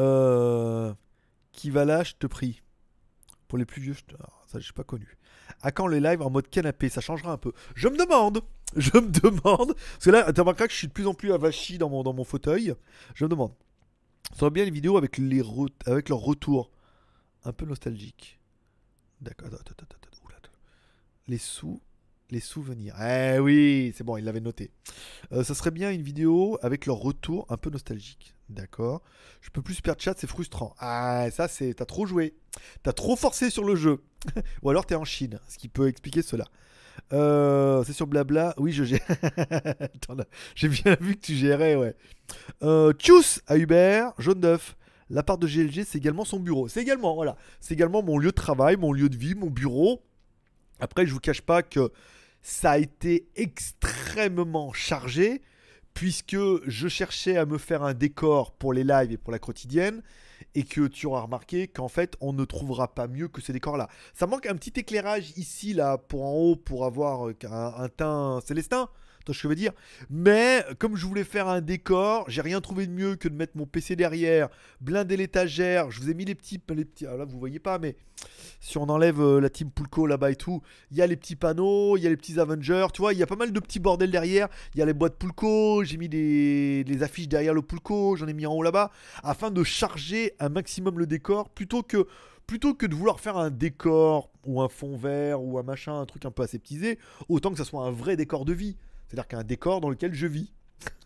Euh, 0.00 0.92
qui 1.52 1.70
va 1.70 1.84
là, 1.84 2.02
je 2.02 2.14
te 2.14 2.26
prie? 2.26 2.62
Pour 3.48 3.58
les 3.58 3.64
plus 3.64 3.80
vieux, 3.80 3.92
je. 3.94 4.02
Ah, 4.18 4.58
j'ai 4.58 4.72
pas 4.72 4.84
connu. 4.84 5.16
À 5.62 5.70
quand 5.70 5.86
les 5.86 6.00
lives 6.00 6.20
en 6.20 6.30
mode 6.30 6.48
canapé? 6.48 6.88
Ça 6.88 7.00
changera 7.00 7.32
un 7.32 7.38
peu. 7.38 7.52
Je 7.74 7.88
me 7.88 7.96
demande 7.96 8.40
Je 8.76 8.90
me 8.98 9.08
demande 9.08 9.74
Parce 9.74 10.04
que 10.04 10.10
là, 10.10 10.32
tu 10.32 10.40
remarqueras 10.40 10.66
que 10.66 10.72
je 10.72 10.78
suis 10.78 10.88
de 10.88 10.92
plus 10.92 11.06
en 11.06 11.14
plus 11.14 11.32
avachi 11.32 11.78
dans 11.78 11.88
mon, 11.88 12.02
dans 12.02 12.12
mon 12.12 12.24
fauteuil. 12.24 12.74
Je 13.14 13.24
me 13.24 13.28
demande. 13.28 13.52
Ça 14.32 14.46
va 14.46 14.50
bien 14.50 14.64
les 14.64 14.72
vidéos 14.72 14.96
avec, 14.96 15.18
les 15.18 15.42
avec 15.86 16.08
leur 16.08 16.18
retour? 16.18 16.70
Un 17.44 17.52
peu 17.52 17.64
nostalgique. 17.64 18.40
D'accord. 19.20 19.48
Les 21.28 21.38
sous 21.38 21.80
les 22.30 22.40
souvenirs. 22.40 22.94
Eh 23.00 23.38
oui, 23.38 23.92
c'est 23.96 24.04
bon, 24.04 24.16
il 24.16 24.24
l'avait 24.24 24.40
noté. 24.40 24.70
Euh, 25.32 25.44
ça 25.44 25.54
serait 25.54 25.70
bien 25.70 25.90
une 25.90 26.02
vidéo 26.02 26.58
avec 26.62 26.86
leur 26.86 26.96
retour 26.96 27.46
un 27.48 27.56
peu 27.56 27.70
nostalgique. 27.70 28.34
D'accord? 28.48 29.02
Je 29.40 29.50
peux 29.50 29.62
plus 29.62 29.74
super 29.74 29.96
chat, 29.98 30.14
c'est 30.16 30.26
frustrant. 30.26 30.74
Ah, 30.78 31.26
ça, 31.32 31.48
c'est. 31.48 31.74
T'as 31.74 31.84
trop 31.84 32.06
joué. 32.06 32.34
T'as 32.82 32.92
trop 32.92 33.16
forcé 33.16 33.50
sur 33.50 33.64
le 33.64 33.76
jeu. 33.76 34.04
Ou 34.62 34.70
alors 34.70 34.86
t'es 34.86 34.94
en 34.94 35.04
Chine, 35.04 35.40
ce 35.48 35.58
qui 35.58 35.68
peut 35.68 35.88
expliquer 35.88 36.22
cela. 36.22 36.44
Euh, 37.12 37.84
c'est 37.84 37.92
sur 37.92 38.06
Blabla. 38.06 38.54
Oui, 38.56 38.72
je 38.72 38.84
gère. 38.84 39.00
J'ai 40.54 40.68
bien 40.68 40.96
vu 41.00 41.16
que 41.16 41.20
tu 41.20 41.34
gérais, 41.34 41.74
ouais. 41.74 41.94
Euh, 42.62 42.92
tchuss 42.92 43.40
à 43.46 43.56
Hubert, 43.56 44.12
jaune 44.18 44.40
d'œuf. 44.40 44.76
La 45.08 45.22
part 45.22 45.38
de 45.38 45.46
GLG, 45.46 45.84
c'est 45.84 45.98
également 45.98 46.24
son 46.24 46.40
bureau. 46.40 46.66
C'est 46.66 46.82
également, 46.82 47.14
voilà. 47.14 47.36
C'est 47.60 47.74
également 47.74 48.02
mon 48.02 48.18
lieu 48.18 48.30
de 48.30 48.34
travail, 48.34 48.76
mon 48.76 48.92
lieu 48.92 49.08
de 49.08 49.16
vie, 49.16 49.34
mon 49.36 49.50
bureau. 49.50 50.02
Après, 50.80 51.06
je 51.06 51.12
vous 51.12 51.20
cache 51.20 51.42
pas 51.42 51.62
que 51.62 51.92
ça 52.46 52.70
a 52.70 52.78
été 52.78 53.26
extrêmement 53.34 54.72
chargé 54.72 55.42
puisque 55.94 56.36
je 56.64 56.86
cherchais 56.86 57.36
à 57.36 57.44
me 57.44 57.58
faire 57.58 57.82
un 57.82 57.92
décor 57.92 58.52
pour 58.52 58.72
les 58.72 58.84
lives 58.84 59.10
et 59.10 59.16
pour 59.16 59.32
la 59.32 59.40
quotidienne 59.40 60.00
et 60.54 60.62
que 60.62 60.86
tu 60.86 61.06
auras 61.06 61.22
remarqué 61.22 61.66
qu'en 61.66 61.88
fait 61.88 62.16
on 62.20 62.32
ne 62.32 62.44
trouvera 62.44 62.94
pas 62.94 63.08
mieux 63.08 63.26
que 63.26 63.40
ces 63.42 63.52
décors 63.52 63.76
là. 63.76 63.88
Ça 64.14 64.28
manque 64.28 64.46
un 64.46 64.54
petit 64.54 64.78
éclairage 64.78 65.32
ici 65.36 65.74
là 65.74 65.98
pour 65.98 66.24
en 66.24 66.34
haut 66.34 66.54
pour 66.54 66.84
avoir 66.84 67.24
un, 67.24 67.74
un 67.78 67.88
teint 67.88 68.40
célestin 68.46 68.90
ce 69.32 69.38
que 69.38 69.42
je 69.44 69.48
veux 69.48 69.54
dire. 69.54 69.72
Mais 70.10 70.64
comme 70.78 70.96
je 70.96 71.06
voulais 71.06 71.24
faire 71.24 71.48
un 71.48 71.60
décor, 71.60 72.28
j'ai 72.28 72.42
rien 72.42 72.60
trouvé 72.60 72.86
de 72.86 72.92
mieux 72.92 73.16
que 73.16 73.28
de 73.28 73.34
mettre 73.34 73.56
mon 73.56 73.66
PC 73.66 73.96
derrière, 73.96 74.48
blinder 74.80 75.16
l'étagère. 75.16 75.90
Je 75.90 76.00
vous 76.00 76.10
ai 76.10 76.14
mis 76.14 76.24
les 76.24 76.34
petits, 76.34 76.60
les 76.68 76.84
petits. 76.84 77.06
Ah, 77.06 77.16
là, 77.16 77.24
vous 77.24 77.38
voyez 77.38 77.58
pas, 77.58 77.78
mais 77.78 77.96
si 78.60 78.78
on 78.78 78.88
enlève 78.88 79.20
euh, 79.20 79.40
la 79.40 79.50
team 79.50 79.70
Pulco 79.70 80.06
là-bas 80.06 80.30
et 80.30 80.36
tout, 80.36 80.62
il 80.90 80.96
y 80.96 81.02
a 81.02 81.06
les 81.06 81.16
petits 81.16 81.36
panneaux, 81.36 81.96
il 81.96 82.02
y 82.02 82.06
a 82.06 82.10
les 82.10 82.16
petits 82.16 82.40
Avengers. 82.40 82.86
Tu 82.92 83.02
vois, 83.02 83.12
il 83.12 83.18
y 83.18 83.22
a 83.22 83.26
pas 83.26 83.36
mal 83.36 83.52
de 83.52 83.60
petits 83.60 83.80
bordels 83.80 84.10
derrière. 84.10 84.48
Il 84.74 84.78
y 84.78 84.82
a 84.82 84.86
les 84.86 84.94
boîtes 84.94 85.16
Pulco. 85.16 85.84
J'ai 85.84 85.96
mis 85.96 86.08
des, 86.08 86.84
des 86.84 87.02
affiches 87.02 87.28
derrière 87.28 87.54
le 87.54 87.62
Pulco. 87.62 88.16
J'en 88.16 88.26
ai 88.26 88.32
mis 88.32 88.46
en 88.46 88.54
haut 88.54 88.62
là-bas 88.62 88.90
afin 89.22 89.50
de 89.50 89.62
charger 89.62 90.32
un 90.38 90.48
maximum 90.48 90.98
le 90.98 91.06
décor 91.06 91.50
plutôt 91.50 91.82
que 91.82 92.06
plutôt 92.46 92.74
que 92.74 92.86
de 92.86 92.94
vouloir 92.94 93.20
faire 93.20 93.36
un 93.36 93.50
décor 93.50 94.30
ou 94.44 94.62
un 94.62 94.68
fond 94.68 94.96
vert 94.96 95.42
ou 95.42 95.58
un 95.58 95.62
machin, 95.62 96.00
un 96.00 96.06
truc 96.06 96.24
un 96.24 96.30
peu 96.30 96.44
aseptisé, 96.44 96.98
autant 97.28 97.50
que 97.50 97.58
ça 97.58 97.64
soit 97.64 97.84
un 97.84 97.90
vrai 97.90 98.16
décor 98.16 98.44
de 98.44 98.52
vie. 98.52 98.76
C'est-à-dire 99.16 99.28
qu'un 99.28 99.44
décor 99.44 99.80
dans 99.80 99.88
lequel 99.88 100.12
je 100.12 100.26
vis. 100.26 100.52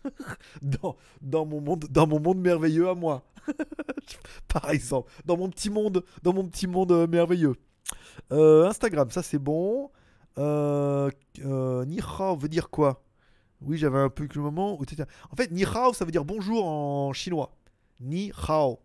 dans, 0.61 1.45
mon 1.45 1.61
monde, 1.61 1.85
dans 1.89 2.07
mon 2.07 2.19
monde 2.19 2.39
merveilleux 2.39 2.89
à 2.89 2.93
moi. 2.93 3.23
Par 4.49 4.69
exemple, 4.69 5.09
dans 5.23 5.37
mon 5.37 5.49
petit 5.49 5.69
monde, 5.69 6.03
dans 6.21 6.33
mon 6.33 6.45
petit 6.45 6.67
monde 6.67 6.91
euh, 6.91 7.07
merveilleux. 7.07 7.55
Euh, 8.33 8.67
Instagram, 8.67 9.09
ça 9.11 9.23
c'est 9.23 9.39
bon. 9.39 9.91
Euh, 10.37 11.09
euh, 11.45 11.85
ni 11.85 12.01
hao 12.01 12.35
veut 12.35 12.49
dire 12.49 12.69
quoi? 12.69 13.01
Oui, 13.61 13.77
j'avais 13.77 13.99
un 13.99 14.09
peu 14.09 14.27
le 14.33 14.41
moment 14.41 14.77
où 14.77 14.83
En 15.31 15.35
fait, 15.37 15.49
ni 15.49 15.63
hao, 15.63 15.93
ça 15.93 16.03
veut 16.03 16.11
dire 16.11 16.25
bonjour 16.25 16.65
en 16.65 17.13
chinois. 17.13 17.55
Ni 18.01 18.33
hao. 18.45 18.79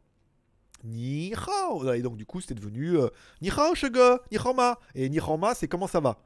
Ni 0.85 1.35
hao. 1.35 1.93
Et 1.95 2.03
donc, 2.03 2.17
du 2.17 2.27
coup, 2.27 2.41
c'était 2.41 2.55
devenu 2.55 2.97
ni 3.43 3.51
hao, 3.51 3.75
shege, 3.75 4.21
ni 4.31 4.39
hao 4.39 4.55
ma. 4.55 4.79
Et 4.95 5.09
ni 5.09 5.19
hao 5.19 5.37
ma, 5.37 5.57
c'est 5.57 5.67
comment 5.67 5.89
ça 5.89 5.99
va? 5.99 6.17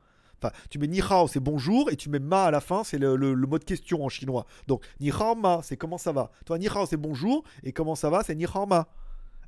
Enfin, 0.43 0.55
tu 0.70 0.78
mets 0.78 0.86
ni 0.86 1.01
hao, 1.01 1.28
c'est 1.28 1.41
bonjour, 1.41 1.91
et 1.91 1.97
tu 1.97 2.09
mets 2.09 2.18
ma 2.18 2.47
à 2.47 2.51
la 2.51 2.61
fin, 2.61 2.82
c'est 2.82 2.99
le, 2.99 3.16
mot 3.34 3.59
de 3.59 3.64
question 3.64 4.03
en 4.05 4.09
chinois. 4.09 4.47
Donc, 4.66 4.84
ni 4.99 5.11
hao 5.11 5.34
ma, 5.34 5.61
c'est 5.62 5.76
comment 5.76 5.99
ça 5.99 6.12
va. 6.12 6.30
Toi, 6.47 6.59
ni 6.59 6.68
hao, 6.68 6.86
c'est 6.86 6.97
bonjour, 6.97 7.45
et 7.62 7.72
comment 7.72 7.95
ça 7.95 8.09
va, 8.09 8.22
c'est 8.22 8.34
ni 8.34 8.47
hao 8.47 8.64
ma. 8.64 8.88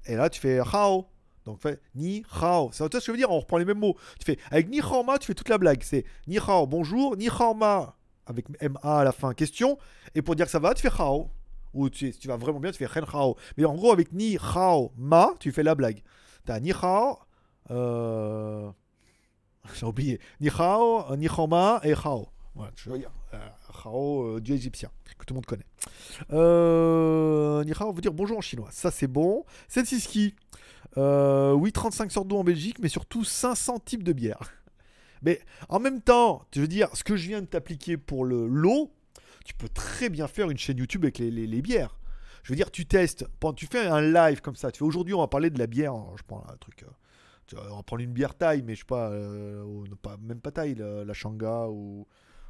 Et 0.05 0.17
là, 0.17 0.29
tu 0.29 0.41
fais 0.41 0.59
hao. 0.59 1.07
Donc, 1.47 1.61
ni 1.95 2.25
hao. 2.31 2.71
C'est 2.73 2.85
ce 2.85 2.89
que 2.89 3.01
je 3.01 3.11
veux 3.11 3.17
dire, 3.17 3.31
on 3.31 3.41
reprend 3.41 3.57
les 3.57 3.65
mêmes 3.65 3.79
mots. 3.79 3.97
Tu 4.19 4.27
fais, 4.27 4.39
avec 4.51 4.69
ni 4.69 4.81
hao 4.81 5.03
ma, 5.03 5.19
tu 5.19 5.27
fais 5.27 5.35
toute 5.35 5.49
la 5.49 5.59
blague. 5.59 5.83
C'est 5.83 6.05
ni 6.27 6.39
hao, 6.39 6.67
bonjour, 6.67 7.17
ni 7.17 7.29
hao 7.29 7.55
ma, 7.55 7.97
avec 8.27 8.47
ma 8.51 8.79
à 8.83 9.05
la 9.05 9.13
fin, 9.13 9.33
question. 9.33 9.79
Et 10.15 10.21
pour 10.21 10.37
dire 10.37 10.45
que 10.45 10.53
ça 10.53 10.59
va, 10.59 10.75
tu 10.75 10.83
fais 10.83 11.01
hao. 11.01 11.31
Ou 11.73 11.89
tu, 11.89 12.13
tu 12.13 12.29
vas 12.29 12.37
vraiment 12.37 12.61
bien, 12.61 12.71
tu 12.71 12.77
fais 12.77 12.87
ren 12.87 13.07
hao. 13.11 13.37
Mais 13.57 13.65
en 13.65 13.75
gros, 13.75 13.93
avec 13.93 14.13
ni 14.13 14.37
hao 14.37 14.93
ma, 14.99 15.33
tu 15.41 15.53
fais 15.53 15.63
la 15.63 15.75
blague. 15.75 16.03
T'as 16.45 16.61
ni 16.61 16.71
hao. 16.71 17.19
Euh... 17.71 18.71
J'ai 19.75 19.87
oublié. 19.87 20.21
Ni 20.41 20.49
hao, 20.49 21.17
ni 21.17 21.27
et 21.27 21.95
hao. 21.95 22.29
Voilà, 22.55 22.73
je 22.77 22.91
veux 22.91 22.99
dire. 22.99 23.11
Euh, 23.33 23.49
hao, 23.85 24.37
euh, 24.37 24.41
dieu 24.41 24.55
égyptien, 24.55 24.91
que 25.19 25.25
tout 25.25 25.33
le 25.33 25.37
monde 25.37 25.47
connaît. 25.47 25.67
Euh, 26.33 27.65
ni 27.65 27.73
hao 27.73 27.93
veut 27.93 28.03
dire 28.03 28.13
bonjour 28.13 28.39
en 28.39 28.43
chinois. 28.43 28.69
Ça, 28.71 28.91
c'est 28.91 29.07
bon. 29.07 29.45
Sensiski. 29.69 30.35
Euh, 30.99 31.53
oui, 31.53 31.73
35 31.73 32.13
sortes 32.13 32.29
d'eau 32.29 32.39
en 32.39 32.45
Belgique, 32.45 32.79
mais 32.81 32.89
surtout 32.89 33.25
500 33.25 33.79
types 33.81 34.03
de 34.03 34.13
bières. 34.13 34.53
Mais 35.23 35.41
en 35.69 35.79
même 35.79 36.03
temps, 36.03 36.45
je 36.53 36.61
veux 36.61 36.69
dire, 36.69 36.89
ce 36.95 37.05
que 37.05 37.17
je 37.17 37.29
viens 37.29 37.41
de 37.41 37.47
t'appliquer 37.47 37.97
pour 37.97 38.25
le 38.25 38.47
l'eau, 38.47 38.93
tu 39.45 39.55
peux 39.55 39.69
très 39.69 40.09
bien 40.09 40.27
faire 40.27 40.51
une 40.51 40.59
chaîne 40.59 40.79
YouTube 40.79 41.05
avec 41.05 41.19
les, 41.19 41.63
bières. 41.63 41.97
Je 42.43 42.53
veux 42.53 42.57
dire, 42.57 42.71
tu 42.71 42.87
testes, 42.87 43.25
tu 43.57 43.67
fais 43.67 43.87
un 43.87 44.01
live 44.01 44.41
comme 44.41 44.57
ça. 44.57 44.71
Tu 44.73 44.79
fais 44.79 44.85
aujourd'hui, 44.85 45.15
on 45.15 45.21
va 45.21 45.29
parler 45.29 45.51
de 45.51 45.59
la 45.59 45.69
bière. 45.69 45.95
Je 46.17 46.23
prends 46.27 46.45
un 46.49 46.57
truc. 46.57 46.85
Euh, 47.55 47.69
on 47.71 47.77
va 47.77 47.83
prendre 47.83 48.03
une 48.03 48.13
bière 48.13 48.35
taille, 48.37 48.63
mais 48.63 48.75
je 48.75 48.81
sais 48.81 48.87
pas, 48.87 49.11
euh, 49.11 49.85
pas 50.03 50.17
même 50.19 50.41
pas 50.41 50.51
taille, 50.53 50.75
la, 50.75 51.05
la 51.05 51.13
ou 51.71 52.07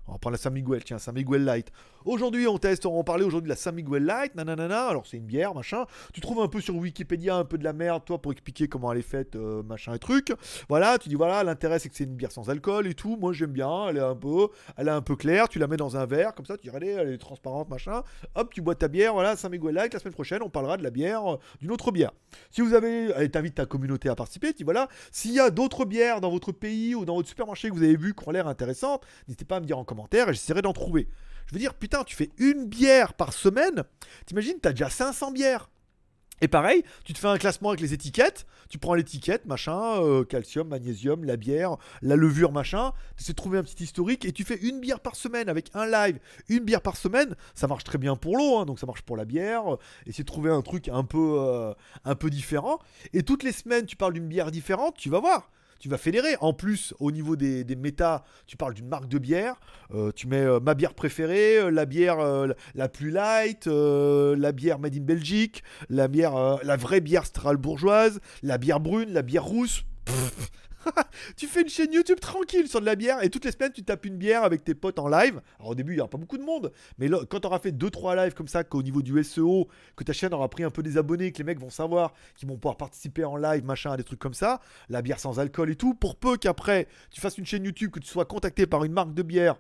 on 0.07 0.13
va 0.13 0.19
prendre 0.19 0.33
la 0.33 0.39
San 0.39 0.53
Miguel, 0.53 0.83
tiens, 0.85 0.99
San 0.99 1.15
Miguel 1.15 1.45
Light. 1.45 1.71
Aujourd'hui, 2.05 2.49
on 2.49 2.59
teste, 2.59 2.87
on 2.87 3.05
parlait 3.05 3.25
aujourd'hui 3.25 3.47
de 3.47 3.51
la 3.51 3.57
San 3.57 3.75
Miguel 3.75 4.05
Light, 4.05 4.35
nanana, 4.35 4.87
alors 4.87 5.07
c'est 5.07 5.17
une 5.17 5.27
bière, 5.27 5.55
machin. 5.55 5.85
Tu 6.13 6.21
trouves 6.21 6.41
un 6.41 6.49
peu 6.49 6.61
sur 6.61 6.75
Wikipédia 6.75 7.37
un 7.37 7.45
peu 7.45 7.57
de 7.57 7.65
la 7.65 7.73
merde, 7.73 8.05
toi, 8.05 8.21
pour 8.21 8.33
expliquer 8.33 8.67
comment 8.67 8.91
elle 8.93 8.99
est 8.99 9.03
faite, 9.03 9.37
euh, 9.37 9.63
machin 9.63 9.95
et 9.95 10.01
truc. 10.01 10.33
Voilà, 10.69 10.99
tu 10.99 11.09
dis 11.09 11.15
voilà, 11.15 11.45
l'intérêt 11.45 11.79
c'est 11.79 11.89
que 11.89 11.95
c'est 11.95 12.05
une 12.05 12.17
bière 12.17 12.33
sans 12.33 12.51
alcool 12.51 12.89
et 12.89 12.95
tout. 12.95 13.17
Moi 13.17 13.33
j'aime 13.33 13.53
bien, 13.53 13.89
elle 13.89 13.99
est 13.99 14.01
un 14.01 14.17
peu, 14.17 14.49
elle 14.77 14.89
est 14.89 14.93
un 14.93 15.03
peu 15.03 15.15
claire, 15.15 15.49
tu 15.49 15.61
la 15.61 15.69
mets 15.69 15.77
dans 15.77 15.97
un 15.97 16.05
verre, 16.05 16.35
comme 16.35 16.47
ça, 16.47 16.57
tu 16.57 16.69
dis 16.69 16.77
elle 16.77 17.13
est 17.13 17.19
transparente, 17.19 17.69
machin. 17.69 18.03
Hop, 18.35 18.53
tu 18.53 18.61
bois 18.61 18.75
ta 18.75 18.89
bière, 18.89 19.13
voilà, 19.13 19.37
San 19.37 19.53
Miguel 19.53 19.75
Light. 19.75 19.95
La 19.95 20.01
semaine 20.01 20.15
prochaine, 20.15 20.43
on 20.43 20.51
parlera 20.51 20.77
de 20.77 20.83
la 20.83 20.91
bière, 20.91 21.35
euh, 21.35 21.39
d'une 21.61 21.71
autre 21.71 21.93
bière. 21.93 22.11
Si 22.51 22.61
vous 22.61 22.75
avez, 22.75 23.11
elle 23.15 23.31
t'invite 23.31 23.55
ta 23.55 23.67
communauté 23.67 24.09
à 24.09 24.17
participer, 24.17 24.49
tu 24.49 24.59
dis 24.59 24.65
voilà, 24.65 24.89
s'il 25.13 25.33
y 25.33 25.41
a 25.41 25.51
d'autres 25.51 25.85
bières 25.85 26.21
dans 26.21 26.31
votre 26.31 26.51
pays 26.51 26.97
ou 26.97 27.05
dans 27.05 27.15
votre 27.15 27.29
supermarché 27.29 27.69
que 27.69 27.75
vous 27.75 27.85
avez 27.85 27.97
vu 27.97 28.15
qui 28.15 28.29
ont 28.29 28.33
l'air 28.33 28.49
intéressantes, 28.49 29.05
n'hésitez 29.29 29.45
pas 29.45 29.57
à 29.57 29.61
me 29.61 29.67
dire 29.67 29.79
en 29.79 29.85
et 30.13 30.33
j'essaierai 30.33 30.63
d'en 30.63 30.73
trouver. 30.73 31.09
Je 31.47 31.55
veux 31.55 31.61
dire, 31.61 31.75
putain, 31.75 32.05
tu 32.05 32.17
fais 32.17 32.31
une 32.39 32.67
bière 32.67 33.15
par 33.15 33.33
semaine. 33.33 33.85
T'imagines, 34.27 34.59
t'as 34.61 34.71
déjà 34.71 34.91
500 34.91 35.33
bières. 35.33 35.69
Et 36.43 36.49
pareil, 36.49 36.83
tu 37.05 37.13
te 37.13 37.21
fais 37.21 37.29
un 37.29 37.39
classement 37.39 37.69
avec 37.69 37.81
les 37.81 37.95
étiquettes, 37.95 38.47
tu 38.69 38.77
prends 38.77 38.95
l'étiquette, 38.95 39.47
machin, 39.47 40.03
euh, 40.03 40.25
calcium, 40.25 40.67
magnésium, 40.67 41.23
la 41.23 41.37
bière, 41.37 41.77
la 42.01 42.17
levure, 42.17 42.51
machin, 42.51 42.93
tu 43.17 43.23
essaies 43.23 43.33
de 43.33 43.37
trouver 43.37 43.59
un 43.59 43.63
petit 43.63 43.85
historique 43.85 44.25
et 44.25 44.33
tu 44.33 44.43
fais 44.43 44.57
une 44.57 44.81
bière 44.81 44.99
par 44.99 45.15
semaine 45.15 45.49
avec 45.49 45.71
un 45.75 45.87
live, 45.87 46.19
une 46.49 46.65
bière 46.65 46.81
par 46.81 46.97
semaine, 46.97 47.37
ça 47.55 47.69
marche 47.69 47.85
très 47.85 47.99
bien 47.99 48.17
pour 48.17 48.37
l'eau, 48.37 48.59
hein, 48.59 48.67
donc 48.67 48.81
ça 48.81 48.87
marche 48.87 49.03
pour 49.03 49.17
la 49.17 49.25
bière, 49.25 49.63
essayer 50.05 50.25
de 50.25 50.29
trouver 50.29 50.51
un 50.51 50.63
truc 50.63 50.89
un 50.89 51.05
peu, 51.05 51.37
euh, 51.39 51.75
un 52.05 52.17
peu 52.17 52.29
différent. 52.29 52.81
Et 53.13 53.23
toutes 53.23 53.45
les 53.45 53.53
semaines, 53.53 53.87
tu 53.87 53.95
parles 53.95 54.15
d'une 54.15 54.27
bière 54.27 54.51
différente, 54.51 54.97
tu 54.97 55.11
vas 55.11 55.21
voir 55.21 55.49
tu 55.83 55.89
vas 55.89 55.99
fédérer. 55.99 56.37
En 56.41 56.53
plus, 56.53 56.95
au 57.01 57.11
niveau 57.11 57.35
des, 57.35 57.65
méta, 57.77 58.23
tu 58.47 58.57
parles 58.57 58.73
d'une 58.73 58.87
marque 58.87 59.09
de 59.09 59.19
bière, 59.19 59.57
euh, 59.93 60.13
tu 60.15 60.29
mets 60.29 60.37
euh, 60.37 60.61
ma 60.61 60.75
bière 60.75 60.95
préférée, 60.95 61.59
euh, 61.59 61.71
la 61.71 61.87
bière 61.87 62.19
la 62.77 62.89
plus 62.89 63.11
light, 63.11 63.67
la 63.67 64.53
bière 64.53 64.79
made 64.79 64.95
in 64.95 65.01
Belgique, 65.01 65.65
la 65.91 66.07
bière, 66.07 66.61
la 66.63 66.77
vraie 66.77 67.01
bière 67.01 67.27
strasbourgeoise, 67.27 68.21
la 68.45 68.59
bière 68.59 68.79
brune, 68.79 69.13
la 69.13 69.23
bière 69.23 69.45
rousse. 69.45 69.85
tu 71.37 71.47
fais 71.47 71.63
une 71.63 71.69
chaîne 71.69 71.93
YouTube 71.93 72.21
tranquille 72.21 72.69
sur 72.69 72.81
de 72.81 72.87
la 72.87 72.97
bière 72.97 73.23
et 73.23 73.31
toutes 73.31 73.45
les 73.45 73.53
semaines 73.53 73.73
tu 73.73 73.83
tapes 73.83 74.05
une 74.07 74.17
bière 74.17 74.45
avec 74.45 74.65
tes 74.65 74.75
potes 74.75 74.99
en 74.99 75.09
live. 75.09 75.41
Alors 75.59 75.71
au 75.71 75.75
début 75.75 75.93
il 75.93 75.97
n'y 75.97 76.01
aura 76.01 76.11
pas 76.11 76.19
beaucoup 76.19 76.39
de 76.39 76.43
monde, 76.43 76.73
mais 76.99 77.09
quand 77.29 77.41
tu 77.41 77.47
auras 77.47 77.59
fait 77.59 77.73
2-3 77.73 78.17
lives 78.17 78.35
comme 78.35 78.49
ça, 78.49 78.65
qu'au 78.65 78.83
niveau 78.83 79.03
du 79.03 79.23
SEO, 79.23 79.69
que 79.97 80.05
ta 80.05 80.13
chaîne 80.13 80.35
aura 80.35 80.49
pris 80.49 80.65
un 80.65 80.71
peu 80.71 80.83
des 80.83 80.97
abonnés, 80.99 81.33
que 81.33 81.39
les 81.39 81.45
mecs 81.45 81.61
vont 81.61 81.71
savoir 81.71 82.13
qu'ils 82.35 82.49
vont 82.49 82.57
pouvoir 82.57 82.77
participer 82.77 83.25
en 83.25 83.37
live, 83.37 83.65
machin, 83.65 83.97
des 83.97 84.05
trucs 84.05 84.21
comme 84.21 84.35
ça, 84.35 84.61
la 84.89 85.03
bière 85.03 85.19
sans 85.19 85.39
alcool 85.39 85.71
et 85.71 85.77
tout, 85.77 85.95
pour 85.95 86.17
peu 86.17 86.37
qu'après 86.37 86.89
tu 87.11 87.21
fasses 87.21 87.39
une 87.39 87.47
chaîne 87.47 87.65
YouTube, 87.65 87.91
que 87.91 88.01
tu 88.01 88.09
sois 88.09 88.25
contacté 88.25 88.67
par 88.67 88.85
une 88.85 88.93
marque 88.93 89.15
de 89.15 89.23
bière 89.23 89.57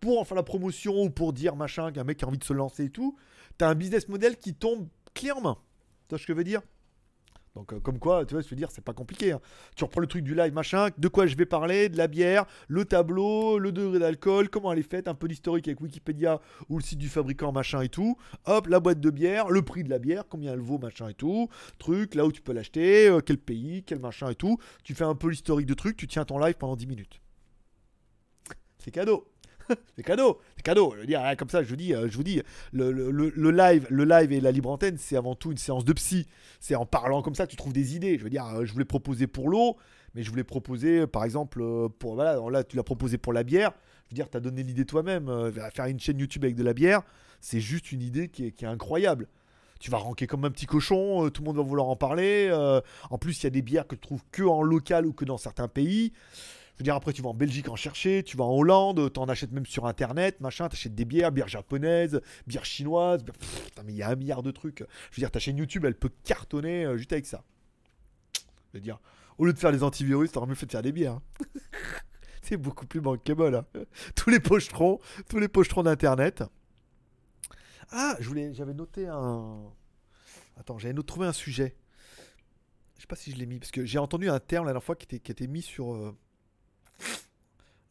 pour 0.00 0.20
en 0.20 0.24
faire 0.24 0.36
la 0.36 0.42
promotion 0.42 1.02
ou 1.02 1.10
pour 1.10 1.32
dire 1.32 1.56
machin, 1.56 1.92
qu'un 1.92 2.04
mec 2.04 2.22
a 2.22 2.26
envie 2.26 2.38
de 2.38 2.44
se 2.44 2.52
lancer 2.52 2.84
et 2.84 2.90
tout, 2.90 3.16
tu 3.58 3.64
as 3.64 3.68
un 3.68 3.74
business 3.74 4.08
model 4.08 4.36
qui 4.36 4.54
tombe 4.54 4.88
clé 5.14 5.32
en 5.32 5.40
main. 5.40 5.56
Tu 6.08 6.10
vois 6.10 6.18
ce 6.18 6.26
que 6.26 6.32
je 6.32 6.38
veux 6.38 6.44
dire? 6.44 6.60
Donc, 7.56 7.72
euh, 7.72 7.80
comme 7.80 7.98
quoi, 7.98 8.26
tu 8.26 8.34
vois, 8.34 8.42
je 8.42 8.48
veux 8.48 8.56
dire, 8.56 8.70
c'est 8.70 8.84
pas 8.84 8.92
compliqué. 8.92 9.32
Hein. 9.32 9.40
Tu 9.74 9.82
reprends 9.82 10.02
le 10.02 10.06
truc 10.06 10.22
du 10.22 10.34
live, 10.34 10.52
machin, 10.52 10.90
de 10.96 11.08
quoi 11.08 11.26
je 11.26 11.36
vais 11.36 11.46
parler, 11.46 11.88
de 11.88 11.96
la 11.96 12.06
bière, 12.06 12.44
le 12.68 12.84
tableau, 12.84 13.58
le 13.58 13.72
degré 13.72 13.98
d'alcool, 13.98 14.50
comment 14.50 14.72
elle 14.74 14.78
est 14.78 14.88
faite, 14.88 15.08
un 15.08 15.14
peu 15.14 15.26
d'historique 15.26 15.66
avec 15.66 15.80
Wikipédia 15.80 16.40
ou 16.68 16.76
le 16.76 16.82
site 16.82 16.98
du 16.98 17.08
fabricant, 17.08 17.52
machin 17.52 17.80
et 17.80 17.88
tout. 17.88 18.18
Hop, 18.44 18.66
la 18.66 18.78
boîte 18.78 19.00
de 19.00 19.08
bière, 19.08 19.48
le 19.48 19.62
prix 19.62 19.84
de 19.84 19.88
la 19.88 19.98
bière, 19.98 20.24
combien 20.28 20.52
elle 20.52 20.60
vaut, 20.60 20.78
machin 20.78 21.08
et 21.08 21.14
tout. 21.14 21.48
Truc, 21.78 22.14
là 22.14 22.26
où 22.26 22.32
tu 22.32 22.42
peux 22.42 22.52
l'acheter, 22.52 23.08
euh, 23.08 23.20
quel 23.20 23.38
pays, 23.38 23.82
quel 23.84 24.00
machin 24.00 24.28
et 24.28 24.34
tout. 24.34 24.58
Tu 24.84 24.94
fais 24.94 25.04
un 25.04 25.14
peu 25.14 25.30
l'historique 25.30 25.66
de 25.66 25.74
truc, 25.74 25.96
tu 25.96 26.06
tiens 26.06 26.26
ton 26.26 26.38
live 26.38 26.56
pendant 26.58 26.76
10 26.76 26.86
minutes. 26.86 27.22
C'est 28.78 28.90
cadeau. 28.90 29.26
c'est 29.96 30.02
cadeau, 30.02 30.40
c'est 30.56 30.62
cadeau. 30.62 30.92
Je 30.94 31.00
veux 31.00 31.06
dire, 31.06 31.22
hein, 31.24 31.36
comme 31.36 31.48
ça, 31.48 31.62
je 31.62 31.68
vous 31.68 31.76
dis, 31.76 31.94
euh, 31.94 32.08
je 32.08 32.16
vous 32.16 32.22
dis, 32.22 32.42
le, 32.72 32.90
live, 33.50 33.86
le 33.90 34.04
live 34.04 34.32
et 34.32 34.40
la 34.40 34.52
libre 34.52 34.70
antenne, 34.70 34.96
c'est 34.98 35.16
avant 35.16 35.34
tout 35.34 35.50
une 35.50 35.58
séance 35.58 35.84
de 35.84 35.92
psy. 35.92 36.26
C'est 36.60 36.74
en 36.74 36.86
parlant 36.86 37.22
comme 37.22 37.34
ça 37.34 37.46
tu 37.46 37.56
trouves 37.56 37.72
des 37.72 37.96
idées. 37.96 38.18
Je 38.18 38.24
veux 38.24 38.30
dire, 38.30 38.46
euh, 38.46 38.64
je 38.64 38.72
voulais 38.72 38.84
proposer 38.84 39.26
pour 39.26 39.48
l'eau, 39.48 39.76
mais 40.14 40.22
je 40.22 40.30
voulais 40.30 40.44
proposer, 40.44 41.06
par 41.06 41.24
exemple, 41.24 41.60
euh, 41.62 41.88
pour 41.88 42.16
là, 42.16 42.64
tu 42.64 42.76
l'as 42.76 42.82
proposé 42.82 43.18
pour 43.18 43.32
la 43.32 43.42
bière. 43.42 43.72
Je 44.06 44.10
veux 44.10 44.16
dire, 44.16 44.30
tu 44.30 44.36
as 44.36 44.40
donné 44.40 44.62
l'idée 44.62 44.84
toi-même. 44.84 45.30
faire 45.74 45.86
une 45.86 45.98
chaîne 45.98 46.18
YouTube 46.18 46.44
avec 46.44 46.56
de 46.56 46.62
la 46.62 46.74
bière, 46.74 47.02
c'est 47.40 47.60
juste 47.60 47.90
une 47.90 48.02
idée 48.02 48.28
qui 48.28 48.46
est, 48.46 48.64
incroyable 48.64 49.28
tu 49.78 49.90
vas 49.90 49.98
ranker 49.98 50.26
comme 50.26 50.46
un 50.46 50.50
petit 50.50 50.64
cochon, 50.64 51.28
tout 51.28 51.42
le 51.42 51.48
monde 51.48 51.58
va 51.58 51.62
vouloir 51.62 51.88
en 51.88 51.96
parler. 51.96 52.50
en 53.10 53.18
plus, 53.18 53.42
il 53.42 53.44
y 53.44 53.46
a 53.46 53.50
des 53.50 53.60
bières 53.60 53.86
que 53.86 53.94
tu 53.94 54.00
trouves 54.00 54.22
que 54.32 54.42
en 54.42 54.62
local 54.62 55.04
ou 55.04 55.12
que 55.12 55.26
dans 55.26 55.36
certains 55.36 55.68
pays. 55.68 56.14
Je 56.76 56.82
veux 56.82 56.84
dire, 56.84 56.94
après, 56.94 57.14
tu 57.14 57.22
vas 57.22 57.30
en 57.30 57.34
Belgique 57.34 57.70
en 57.70 57.76
chercher, 57.76 58.22
tu 58.22 58.36
vas 58.36 58.44
en 58.44 58.54
Hollande, 58.54 59.10
tu 59.10 59.18
en 59.18 59.24
achètes 59.30 59.50
même 59.50 59.64
sur 59.64 59.86
Internet, 59.86 60.40
machin, 60.42 60.68
tu 60.68 60.74
achètes 60.74 60.94
des 60.94 61.06
bières, 61.06 61.32
bières 61.32 61.48
japonaises, 61.48 62.20
bières 62.46 62.66
chinoises. 62.66 63.24
mais 63.82 63.94
il 63.94 63.96
y 63.96 64.02
a 64.02 64.10
un 64.10 64.14
milliard 64.14 64.42
de 64.42 64.50
trucs. 64.50 64.80
Je 65.10 65.16
veux 65.16 65.22
dire, 65.22 65.30
ta 65.30 65.38
chaîne 65.38 65.56
YouTube, 65.56 65.86
elle 65.86 65.94
peut 65.94 66.10
cartonner 66.24 66.84
euh, 66.84 66.98
juste 66.98 67.12
avec 67.14 67.24
ça. 67.24 67.44
Je 68.74 68.78
veux 68.78 68.80
dire, 68.82 69.00
au 69.38 69.46
lieu 69.46 69.54
de 69.54 69.58
faire 69.58 69.72
des 69.72 69.82
antivirus, 69.82 70.30
t'aurais 70.32 70.48
mieux 70.48 70.54
fait 70.54 70.66
de 70.66 70.72
faire 70.72 70.82
des 70.82 70.92
bières. 70.92 71.14
Hein. 71.14 71.22
C'est 72.42 72.58
beaucoup 72.58 72.84
plus 72.84 73.00
bankable. 73.00 73.54
Hein. 73.54 73.64
Tous 74.14 74.28
les 74.28 74.38
pochetrons, 74.38 75.00
tous 75.28 75.38
les 75.38 75.48
pochetrons 75.48 75.82
d'Internet. 75.82 76.44
Ah, 77.90 78.16
je 78.20 78.28
voulais, 78.28 78.54
j'avais 78.54 78.74
noté 78.74 79.08
un. 79.08 79.62
Attends, 80.56 80.78
j'avais 80.78 80.94
trouvé 81.02 81.26
un 81.26 81.32
sujet. 81.32 81.74
Je 82.96 83.00
sais 83.00 83.06
pas 83.08 83.16
si 83.16 83.32
je 83.32 83.36
l'ai 83.36 83.46
mis 83.46 83.58
parce 83.58 83.72
que 83.72 83.84
j'ai 83.84 83.98
entendu 83.98 84.28
un 84.28 84.38
terme 84.38 84.66
la 84.66 84.72
dernière 84.72 84.84
fois 84.84 84.94
qui 84.94 85.04
était, 85.04 85.18
qui 85.18 85.32
était 85.32 85.48
mis 85.48 85.62
sur, 85.62 85.94
euh, 85.94 86.16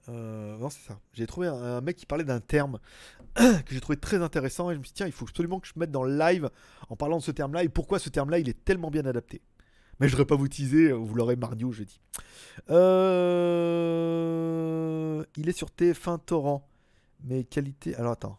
euh, 0.10 0.58
non, 0.58 0.70
c'est 0.70 0.88
ça. 0.88 1.00
J'ai 1.14 1.26
trouvé 1.26 1.48
un, 1.48 1.82
mec 1.82 1.96
qui 1.98 2.06
parlait 2.06 2.24
d'un 2.24 2.40
terme 2.40 2.80
que 3.36 3.72
j'ai 3.74 3.82
trouvé 3.82 3.98
très 3.98 4.22
intéressant 4.22 4.70
et 4.70 4.76
je 4.76 4.80
me 4.80 4.84
suis 4.84 4.92
dit, 4.92 4.98
tiens, 4.98 5.08
il 5.08 5.12
faut 5.12 5.26
absolument 5.28 5.60
que 5.60 5.68
je 5.68 5.74
me 5.76 5.82
mette 5.82 5.92
dans 5.92 6.04
le 6.04 6.18
live 6.18 6.50
en 6.90 6.96
parlant 6.96 7.18
de 7.18 7.24
ce 7.24 7.32
terme-là 7.32 7.64
et 7.64 7.70
pourquoi 7.70 8.00
ce 8.00 8.10
terme-là 8.10 8.40
il 8.40 8.48
est 8.50 8.64
tellement 8.64 8.92
bien 8.92 9.06
adapté. 9.06 9.42
Mais 10.00 10.08
je 10.08 10.14
ne 10.14 10.18
voudrais 10.18 10.28
pas 10.28 10.36
vous 10.36 10.48
teaser, 10.48 10.92
vous 10.92 11.16
l'aurez 11.16 11.36
mardi 11.38 11.64
ou 11.64 11.72
jeudi. 11.72 12.02
Euh... 12.70 13.56
Il 15.38 15.50
est 15.50 15.58
sur 15.58 15.70
TF1 15.70 16.20
Torrent, 16.26 16.68
mais 17.24 17.44
qualité. 17.46 17.96
Alors 17.96 18.12
attends. 18.12 18.38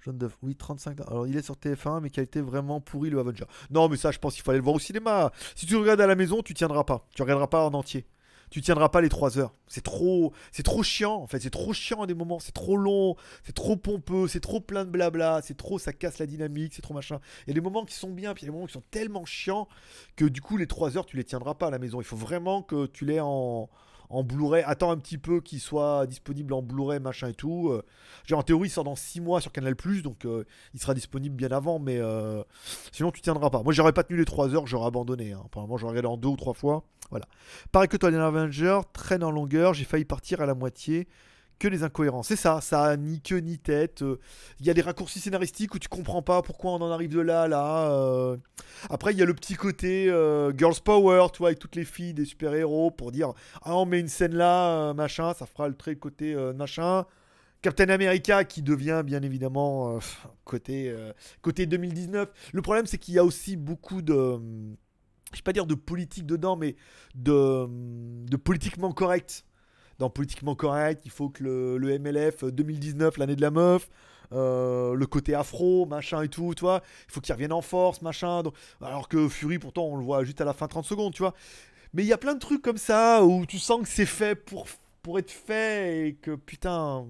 Jaune 0.00 0.16
d'œuf, 0.16 0.38
oui, 0.42 0.54
35. 0.56 1.00
Alors 1.02 1.26
il 1.26 1.36
est 1.36 1.42
sur 1.42 1.56
TF1, 1.56 2.00
mais 2.00 2.08
qualité 2.08 2.40
vraiment 2.40 2.80
pourri 2.80 3.10
le 3.10 3.18
Avenger. 3.18 3.44
Non, 3.70 3.88
mais 3.88 3.98
ça, 3.98 4.10
je 4.12 4.18
pense 4.18 4.34
qu'il 4.34 4.42
fallait 4.42 4.58
le 4.58 4.64
voir 4.64 4.76
au 4.76 4.80
cinéma. 4.80 5.30
Si 5.54 5.66
tu 5.66 5.76
regardes 5.76 6.00
à 6.00 6.06
la 6.06 6.14
maison, 6.14 6.40
tu 6.42 6.54
tiendras 6.54 6.84
pas. 6.84 7.06
Tu 7.14 7.20
regarderas 7.22 7.48
pas 7.48 7.66
en 7.66 7.74
entier 7.74 8.06
tu 8.50 8.60
tiendras 8.60 8.88
pas 8.88 9.00
les 9.00 9.08
3 9.08 9.38
heures. 9.38 9.54
C'est 9.66 9.82
trop, 9.82 10.32
c'est 10.52 10.62
trop 10.62 10.82
chiant 10.82 11.14
en 11.14 11.26
fait. 11.26 11.40
C'est 11.40 11.50
trop 11.50 11.72
chiant 11.72 12.02
à 12.02 12.06
des 12.06 12.14
moments. 12.14 12.38
C'est 12.38 12.52
trop 12.52 12.76
long. 12.76 13.16
C'est 13.44 13.54
trop 13.54 13.76
pompeux. 13.76 14.28
C'est 14.28 14.40
trop 14.40 14.60
plein 14.60 14.84
de 14.84 14.90
blabla. 14.90 15.40
C'est 15.42 15.56
trop, 15.56 15.78
ça 15.78 15.92
casse 15.92 16.18
la 16.18 16.26
dynamique. 16.26 16.74
C'est 16.74 16.82
trop 16.82 16.94
machin. 16.94 17.20
Il 17.46 17.50
y 17.50 17.52
a 17.52 17.54
des 17.54 17.60
moments 17.60 17.84
qui 17.84 17.94
sont 17.94 18.10
bien, 18.10 18.34
puis 18.34 18.42
il 18.42 18.46
y 18.46 18.48
a 18.48 18.50
des 18.50 18.54
moments 18.54 18.66
qui 18.66 18.72
sont 18.72 18.84
tellement 18.90 19.24
chiants 19.24 19.68
que 20.16 20.24
du 20.24 20.40
coup 20.40 20.56
les 20.56 20.66
3 20.66 20.96
heures 20.96 21.06
tu 21.06 21.16
les 21.16 21.24
tiendras 21.24 21.54
pas 21.54 21.68
à 21.68 21.70
la 21.70 21.78
maison. 21.78 22.00
Il 22.00 22.04
faut 22.04 22.16
vraiment 22.16 22.62
que 22.62 22.86
tu 22.86 23.04
l'aies 23.04 23.20
en, 23.20 23.68
en 24.10 24.22
Blu-ray. 24.22 24.62
Attends 24.66 24.90
un 24.90 24.96
petit 24.96 25.18
peu 25.18 25.40
qu'il 25.40 25.60
soit 25.60 26.06
disponible 26.06 26.52
en 26.52 26.62
Blu-ray, 26.62 27.00
machin 27.00 27.28
et 27.28 27.34
tout. 27.34 27.70
Euh, 27.70 27.82
en 28.32 28.42
théorie, 28.42 28.68
il 28.68 28.70
sort 28.70 28.84
dans 28.84 28.96
6 28.96 29.20
mois 29.20 29.40
sur 29.40 29.52
Canal, 29.52 29.74
donc 30.02 30.24
euh, 30.24 30.44
il 30.74 30.80
sera 30.80 30.94
disponible 30.94 31.34
bien 31.34 31.50
avant, 31.50 31.78
mais 31.78 31.98
euh, 31.98 32.42
sinon, 32.92 33.10
tu 33.10 33.20
tiendras 33.20 33.50
pas. 33.50 33.62
Moi, 33.62 33.72
j'aurais 33.72 33.92
pas 33.92 34.04
tenu 34.04 34.18
les 34.18 34.24
3 34.24 34.54
heures, 34.54 34.66
j'aurais 34.66 34.86
abandonné. 34.86 35.32
Hein. 35.32 35.42
Apparemment, 35.46 35.76
j'aurais 35.76 35.92
regardé 35.92 36.08
en 36.08 36.16
2 36.16 36.28
ou 36.28 36.36
3 36.36 36.54
fois. 36.54 36.84
Voilà. 37.10 37.26
Pareil 37.72 37.88
que 37.88 37.96
toi, 37.96 38.10
les 38.10 38.18
Avengers 38.18 38.80
traîne 38.92 39.24
en 39.24 39.30
longueur. 39.30 39.74
J'ai 39.74 39.84
failli 39.84 40.04
partir 40.04 40.40
à 40.40 40.46
la 40.46 40.54
moitié 40.54 41.08
que 41.58 41.68
les 41.68 41.82
incohérences. 41.82 42.28
C'est 42.28 42.36
ça, 42.36 42.60
ça 42.60 42.84
a 42.84 42.96
ni 42.96 43.20
queue 43.20 43.38
ni 43.38 43.58
tête. 43.58 44.02
Euh, 44.02 44.18
il 44.60 44.66
y 44.66 44.70
a 44.70 44.74
des 44.74 44.80
raccourcis 44.80 45.20
scénaristiques 45.20 45.74
où 45.74 45.78
tu 45.78 45.88
comprends 45.88 46.22
pas 46.22 46.42
pourquoi 46.42 46.72
on 46.72 46.80
en 46.80 46.90
arrive 46.90 47.10
de 47.10 47.20
là 47.20 47.48
là. 47.48 47.90
Euh. 47.92 48.36
Après, 48.90 49.12
il 49.12 49.18
y 49.18 49.22
a 49.22 49.24
le 49.24 49.34
petit 49.34 49.54
côté 49.54 50.08
euh, 50.08 50.52
Girls 50.56 50.80
Power, 50.82 51.26
tu 51.32 51.38
vois, 51.38 51.48
avec 51.48 51.58
toutes 51.58 51.76
les 51.76 51.84
filles 51.84 52.14
des 52.14 52.24
super-héros 52.24 52.90
pour 52.90 53.12
dire 53.12 53.32
Ah, 53.62 53.76
on 53.76 53.86
met 53.86 54.00
une 54.00 54.08
scène 54.08 54.34
là, 54.34 54.94
machin, 54.94 55.34
ça 55.34 55.46
fera 55.46 55.68
le 55.68 55.74
trait 55.74 55.96
côté 55.96 56.34
machin. 56.54 57.04
Captain 57.60 57.88
America 57.88 58.44
qui 58.44 58.62
devient 58.62 59.02
bien 59.04 59.20
évidemment 59.22 59.98
côté, 60.44 60.94
côté 61.42 61.66
2019. 61.66 62.28
Le 62.52 62.62
problème, 62.62 62.86
c'est 62.86 62.98
qu'il 62.98 63.14
y 63.14 63.18
a 63.18 63.24
aussi 63.24 63.56
beaucoup 63.56 64.02
de. 64.02 64.38
Je 65.32 65.38
vais 65.38 65.42
pas 65.42 65.52
dire 65.52 65.66
de 65.66 65.74
politique 65.74 66.24
dedans, 66.24 66.56
mais 66.56 66.76
de, 67.14 67.66
de 67.68 68.36
politiquement 68.36 68.92
correct 68.92 69.44
dans 69.98 70.10
Politiquement 70.10 70.54
Correct, 70.54 71.02
il 71.04 71.10
faut 71.10 71.28
que 71.28 71.42
le, 71.42 71.98
MLF 71.98 72.44
2019, 72.44 73.18
l'année 73.18 73.36
de 73.36 73.40
la 73.40 73.50
meuf, 73.50 73.88
euh, 74.32 74.94
le 74.94 75.06
côté 75.06 75.34
afro, 75.34 75.86
machin 75.86 76.22
et 76.22 76.28
tout, 76.28 76.54
tu 76.54 76.64
il 76.64 76.80
faut 77.08 77.20
qu'il 77.20 77.32
revienne 77.32 77.52
en 77.52 77.62
force, 77.62 78.02
machin. 78.02 78.42
alors 78.80 79.08
que 79.08 79.28
Fury, 79.28 79.58
pourtant, 79.58 79.86
on 79.86 79.96
le 79.96 80.04
voit 80.04 80.24
juste 80.24 80.40
à 80.40 80.44
la 80.44 80.52
fin 80.52 80.68
30 80.68 80.84
secondes, 80.84 81.12
tu 81.12 81.22
vois. 81.22 81.34
Mais 81.94 82.04
il 82.04 82.06
y 82.06 82.12
a 82.12 82.18
plein 82.18 82.34
de 82.34 82.38
trucs 82.38 82.62
comme 82.62 82.76
ça 82.76 83.24
où 83.24 83.46
tu 83.46 83.58
sens 83.58 83.82
que 83.82 83.88
c'est 83.88 84.06
fait 84.06 84.34
pour, 84.34 84.66
pour 85.02 85.18
être 85.18 85.30
fait 85.30 86.08
et 86.08 86.14
que 86.14 86.34
putain. 86.34 87.06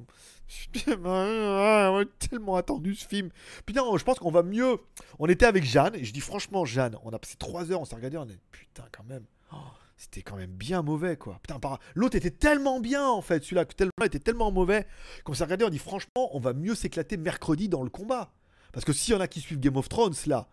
on 1.04 1.98
a 1.98 2.04
tellement 2.18 2.56
attendu 2.56 2.94
ce 2.94 3.06
film. 3.06 3.28
Putain, 3.66 3.82
je 3.98 4.04
pense 4.04 4.18
qu'on 4.18 4.30
va 4.30 4.42
mieux. 4.42 4.78
On 5.18 5.26
était 5.26 5.44
avec 5.44 5.64
Jeanne, 5.64 5.94
et 5.94 6.04
je 6.04 6.12
dis 6.12 6.20
franchement, 6.20 6.64
Jeanne, 6.64 6.96
on 7.04 7.10
a 7.10 7.18
passé 7.18 7.36
3 7.38 7.70
heures, 7.70 7.82
on 7.82 7.84
s'est 7.84 7.96
regardé, 7.96 8.16
on 8.16 8.24
est 8.24 8.40
putain, 8.50 8.84
quand 8.90 9.04
même. 9.04 9.24
Oh 9.52 9.56
c'était 9.98 10.22
quand 10.22 10.36
même 10.36 10.52
bien 10.52 10.82
mauvais, 10.82 11.16
quoi. 11.16 11.40
Putain, 11.42 11.58
l'autre 11.96 12.16
était 12.16 12.30
tellement 12.30 12.78
bien, 12.78 13.06
en 13.06 13.20
fait, 13.20 13.42
celui-là, 13.42 13.64
tellement 13.64 13.90
était 14.04 14.20
tellement 14.20 14.52
mauvais 14.52 14.86
qu'on 15.24 15.34
s'est 15.34 15.42
regardé, 15.42 15.64
on 15.64 15.70
dit 15.70 15.78
franchement, 15.78 16.30
on 16.32 16.38
va 16.38 16.52
mieux 16.52 16.76
s'éclater 16.76 17.16
mercredi 17.16 17.68
dans 17.68 17.82
le 17.82 17.90
combat. 17.90 18.32
Parce 18.72 18.84
que 18.84 18.92
s'il 18.92 19.14
y 19.14 19.16
en 19.16 19.20
a 19.20 19.26
qui 19.26 19.40
suivent 19.40 19.58
Game 19.58 19.76
of 19.76 19.88
Thrones, 19.88 20.14
là, 20.26 20.46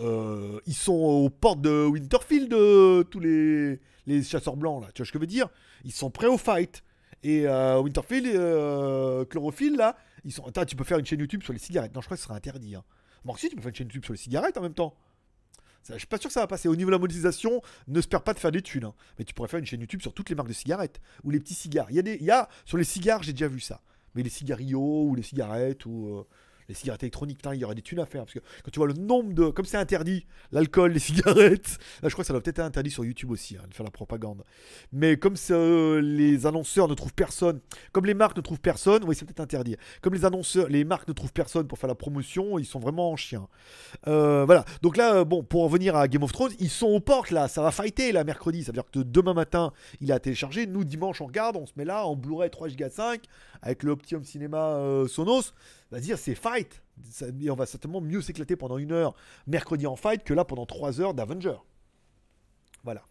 euh, 0.00 0.60
ils 0.66 0.74
sont 0.74 0.92
aux 0.92 1.30
portes 1.30 1.62
de 1.62 1.86
Winterfield, 1.86 2.52
euh, 2.52 3.04
tous 3.04 3.20
les, 3.20 3.80
les 4.06 4.22
chasseurs 4.22 4.56
blancs, 4.56 4.82
là. 4.82 4.90
Tu 4.92 5.00
vois 5.00 5.06
ce 5.06 5.12
que 5.12 5.18
je 5.18 5.20
veux 5.20 5.26
dire? 5.26 5.48
Ils 5.84 5.92
sont 5.92 6.10
prêts 6.10 6.26
au 6.26 6.36
fight. 6.36 6.84
Et 7.22 7.48
euh, 7.48 7.80
Winterfield, 7.80 8.26
Chlorophylle, 9.30 9.76
là, 9.76 9.96
ils 10.26 10.32
sont. 10.32 10.44
Attends, 10.44 10.66
tu 10.66 10.76
peux 10.76 10.84
faire 10.84 10.98
une 10.98 11.06
chaîne 11.06 11.20
YouTube 11.20 11.42
sur 11.42 11.54
les 11.54 11.58
cigarettes? 11.58 11.94
Non, 11.94 12.02
je 12.02 12.06
crois 12.06 12.18
que 12.18 12.20
ce 12.20 12.26
sera 12.26 12.36
interdit. 12.36 12.74
Hein. 12.74 12.84
Si, 13.38 13.48
tu 13.48 13.56
peux 13.56 13.62
faire 13.62 13.70
une 13.70 13.76
chaîne 13.76 13.86
YouTube 13.86 14.04
sur 14.04 14.12
les 14.12 14.18
cigarettes 14.18 14.58
en 14.58 14.62
même 14.62 14.74
temps. 14.74 14.94
Je 15.88 15.98
suis 15.98 16.06
pas 16.06 16.18
sûr 16.18 16.28
que 16.28 16.34
ça 16.34 16.40
va 16.40 16.46
passer. 16.46 16.68
Au 16.68 16.76
niveau 16.76 16.88
de 16.88 16.94
la 16.94 16.98
monétisation, 16.98 17.60
ne 17.88 18.00
se 18.00 18.08
pas 18.08 18.32
de 18.32 18.38
faire 18.38 18.52
des 18.52 18.62
thunes. 18.62 18.84
Hein. 18.84 18.94
Mais 19.18 19.24
tu 19.24 19.34
pourrais 19.34 19.48
faire 19.48 19.60
une 19.60 19.66
chaîne 19.66 19.80
YouTube 19.80 20.00
sur 20.00 20.14
toutes 20.14 20.30
les 20.30 20.34
marques 20.34 20.48
de 20.48 20.54
cigarettes 20.54 21.00
ou 21.22 21.30
les 21.30 21.40
petits 21.40 21.54
cigares. 21.54 21.86
Il 21.90 21.96
y 21.96 21.98
a, 21.98 22.02
des, 22.02 22.16
il 22.20 22.24
y 22.24 22.30
a 22.30 22.48
sur 22.64 22.78
les 22.78 22.84
cigares, 22.84 23.22
j'ai 23.22 23.32
déjà 23.32 23.48
vu 23.48 23.60
ça. 23.60 23.80
Mais 24.14 24.22
les 24.22 24.30
cigarillos 24.30 25.08
ou 25.08 25.14
les 25.14 25.22
cigarettes 25.22 25.84
ou 25.86 26.18
euh, 26.18 26.26
les 26.68 26.74
cigarettes 26.74 27.02
électroniques, 27.02 27.40
il 27.52 27.60
y 27.60 27.64
aurait 27.64 27.74
des 27.74 27.82
thunes 27.82 28.00
à 28.00 28.06
faire. 28.06 28.22
Parce 28.22 28.34
que 28.34 28.40
quand 28.40 28.70
tu 28.70 28.78
vois 28.78 28.88
le 28.88 28.94
nombre 28.94 29.32
de. 29.32 29.48
Comme 29.50 29.64
c'est 29.64 29.76
interdit, 29.76 30.26
l'alcool, 30.52 30.92
les 30.92 30.98
cigarettes. 31.00 31.78
Là, 32.02 32.08
je 32.08 32.14
crois 32.14 32.22
que 32.22 32.26
ça 32.26 32.32
doit 32.32 32.42
peut-être 32.42 32.58
être 32.58 32.66
interdit 32.66 32.90
sur 32.90 33.04
YouTube 33.04 33.30
aussi, 33.30 33.56
hein, 33.56 33.64
de 33.68 33.74
faire 33.74 33.84
la 33.84 33.90
propagande. 33.90 34.42
Mais 34.92 35.16
comme 35.16 35.34
euh, 35.50 36.00
les 36.00 36.46
annonceurs 36.46 36.88
ne 36.88 36.94
trouvent 36.94 37.14
personne, 37.14 37.60
comme 37.92 38.06
les 38.06 38.14
marques 38.14 38.36
ne 38.36 38.42
trouvent 38.42 38.60
personne, 38.60 39.04
oui, 39.04 39.14
c'est 39.14 39.24
peut-être 39.24 39.40
interdit. 39.40 39.76
Comme 40.00 40.14
les 40.14 40.24
annonceurs, 40.24 40.68
les 40.68 40.84
marques 40.84 41.08
ne 41.08 41.12
trouvent 41.12 41.32
personne 41.32 41.66
pour 41.66 41.78
faire 41.78 41.88
la 41.88 41.94
promotion, 41.94 42.58
ils 42.58 42.66
sont 42.66 42.78
vraiment 42.78 43.10
en 43.10 43.16
chien. 43.16 43.48
Euh, 44.06 44.44
voilà. 44.44 44.64
Donc 44.82 44.96
là, 44.96 45.16
euh, 45.16 45.24
bon, 45.24 45.42
pour 45.42 45.64
revenir 45.64 45.96
à 45.96 46.08
Game 46.08 46.22
of 46.22 46.32
Thrones, 46.32 46.52
ils 46.58 46.70
sont 46.70 46.86
aux 46.86 47.00
portes 47.00 47.30
là. 47.30 47.48
Ça 47.48 47.62
va 47.62 47.70
fighter 47.70 48.12
là, 48.12 48.24
mercredi. 48.24 48.64
Ça 48.64 48.72
veut 48.72 48.76
dire 48.76 48.90
que 48.90 49.00
demain 49.00 49.34
matin, 49.34 49.72
il 50.00 50.12
a 50.12 50.18
téléchargé. 50.18 50.66
Nous, 50.66 50.84
dimanche, 50.84 51.20
on 51.20 51.26
regarde, 51.26 51.56
on 51.56 51.66
se 51.66 51.72
met 51.76 51.84
là 51.84 52.06
en 52.06 52.16
Blu-ray 52.16 52.50
3 52.50 52.68
Go 52.70 52.84
5 52.90 53.22
avec 53.62 53.82
le 53.82 53.92
Optimum 53.92 54.24
Cinéma 54.24 55.04
Sonos 55.08 55.52
va 55.90 56.00
dire 56.00 56.18
c'est 56.18 56.34
fight. 56.34 56.82
on 57.48 57.54
va 57.54 57.66
certainement 57.66 58.00
mieux 58.00 58.20
s'éclater 58.20 58.56
pendant 58.56 58.78
une 58.78 58.92
heure 58.92 59.14
mercredi 59.46 59.86
en 59.86 59.96
fight 59.96 60.24
que 60.24 60.34
là 60.34 60.44
pendant 60.44 60.66
trois 60.66 61.00
heures 61.00 61.14
d'Avenger. 61.14 61.56
Voilà. 62.82 63.02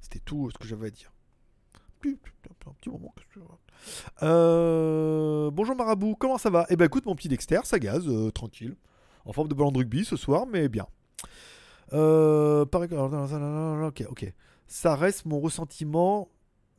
C'était 0.00 0.20
tout 0.20 0.50
ce 0.50 0.58
que 0.58 0.66
j'avais 0.66 0.88
à 0.88 0.90
dire. 0.90 1.12
Un 2.04 2.72
petit 2.72 2.90
moment. 2.90 3.14
Euh, 4.22 5.50
bonjour 5.50 5.76
Marabout, 5.76 6.14
comment 6.16 6.38
ça 6.38 6.50
va? 6.50 6.66
Eh 6.70 6.76
ben 6.76 6.84
écoute 6.84 7.06
mon 7.06 7.14
petit 7.14 7.28
Dexter, 7.28 7.60
ça 7.64 7.78
gaz, 7.78 8.06
euh, 8.06 8.30
tranquille. 8.30 8.76
En 9.24 9.32
forme 9.32 9.48
de 9.48 9.54
ballon 9.54 9.72
de 9.72 9.78
rugby 9.78 10.04
ce 10.04 10.16
soir, 10.16 10.46
mais 10.46 10.68
bien. 10.68 10.86
Euh, 11.92 12.64
ok, 12.64 14.04
ok. 14.08 14.32
Ça 14.66 14.94
reste 14.96 15.26
mon 15.26 15.40
ressentiment, 15.40 16.28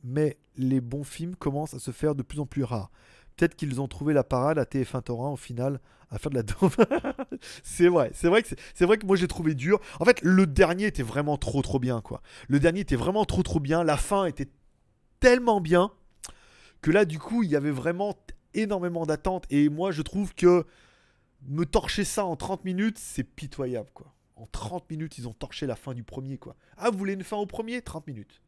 mais 0.02 0.38
les 0.56 0.80
bons 0.80 1.04
films 1.04 1.36
commencent 1.36 1.74
à 1.74 1.78
se 1.78 1.90
faire 1.90 2.14
de 2.14 2.22
plus 2.22 2.40
en 2.40 2.46
plus 2.46 2.64
rares. 2.64 2.90
Peut-être 3.38 3.54
qu'ils 3.54 3.80
ont 3.80 3.86
trouvé 3.86 4.14
la 4.14 4.24
parade 4.24 4.58
à 4.58 4.64
TF1 4.64 5.02
Torrent 5.02 5.32
au 5.32 5.36
final 5.36 5.80
à 6.10 6.18
faire 6.18 6.30
de 6.30 6.36
la 6.36 6.42
c'est 7.62 7.86
vrai, 7.86 8.10
c'est 8.12 8.26
vrai 8.28 8.42
que 8.42 8.48
c'est 8.74 8.84
vrai 8.84 8.98
que 8.98 9.06
moi 9.06 9.14
j'ai 9.14 9.28
trouvé 9.28 9.54
dur. 9.54 9.78
En 10.00 10.04
fait, 10.04 10.20
le 10.22 10.44
dernier 10.46 10.86
était 10.86 11.04
vraiment 11.04 11.36
trop 11.36 11.62
trop 11.62 11.78
bien 11.78 12.00
quoi. 12.00 12.20
Le 12.48 12.58
dernier 12.58 12.80
était 12.80 12.96
vraiment 12.96 13.24
trop 13.24 13.44
trop 13.44 13.60
bien. 13.60 13.84
La 13.84 13.96
fin 13.96 14.24
était 14.24 14.48
tellement 15.20 15.60
bien 15.60 15.92
que 16.82 16.90
là 16.90 17.04
du 17.04 17.20
coup 17.20 17.44
il 17.44 17.50
y 17.50 17.54
avait 17.56 17.70
vraiment 17.70 18.16
énormément 18.54 19.06
d'attentes 19.06 19.44
et 19.50 19.68
moi 19.68 19.92
je 19.92 20.02
trouve 20.02 20.34
que 20.34 20.66
me 21.46 21.64
torcher 21.64 22.04
ça 22.04 22.24
en 22.24 22.34
30 22.34 22.64
minutes 22.64 22.98
c'est 22.98 23.22
pitoyable 23.22 23.90
quoi. 23.94 24.14
En 24.34 24.46
30 24.46 24.90
minutes 24.90 25.16
ils 25.18 25.28
ont 25.28 25.32
torché 25.32 25.64
la 25.66 25.76
fin 25.76 25.94
du 25.94 26.02
premier 26.02 26.38
quoi. 26.38 26.56
Ah 26.76 26.90
vous 26.90 26.98
voulez 26.98 27.12
une 27.12 27.22
fin 27.22 27.36
au 27.36 27.46
premier? 27.46 27.82
30 27.82 28.08
minutes. 28.08 28.40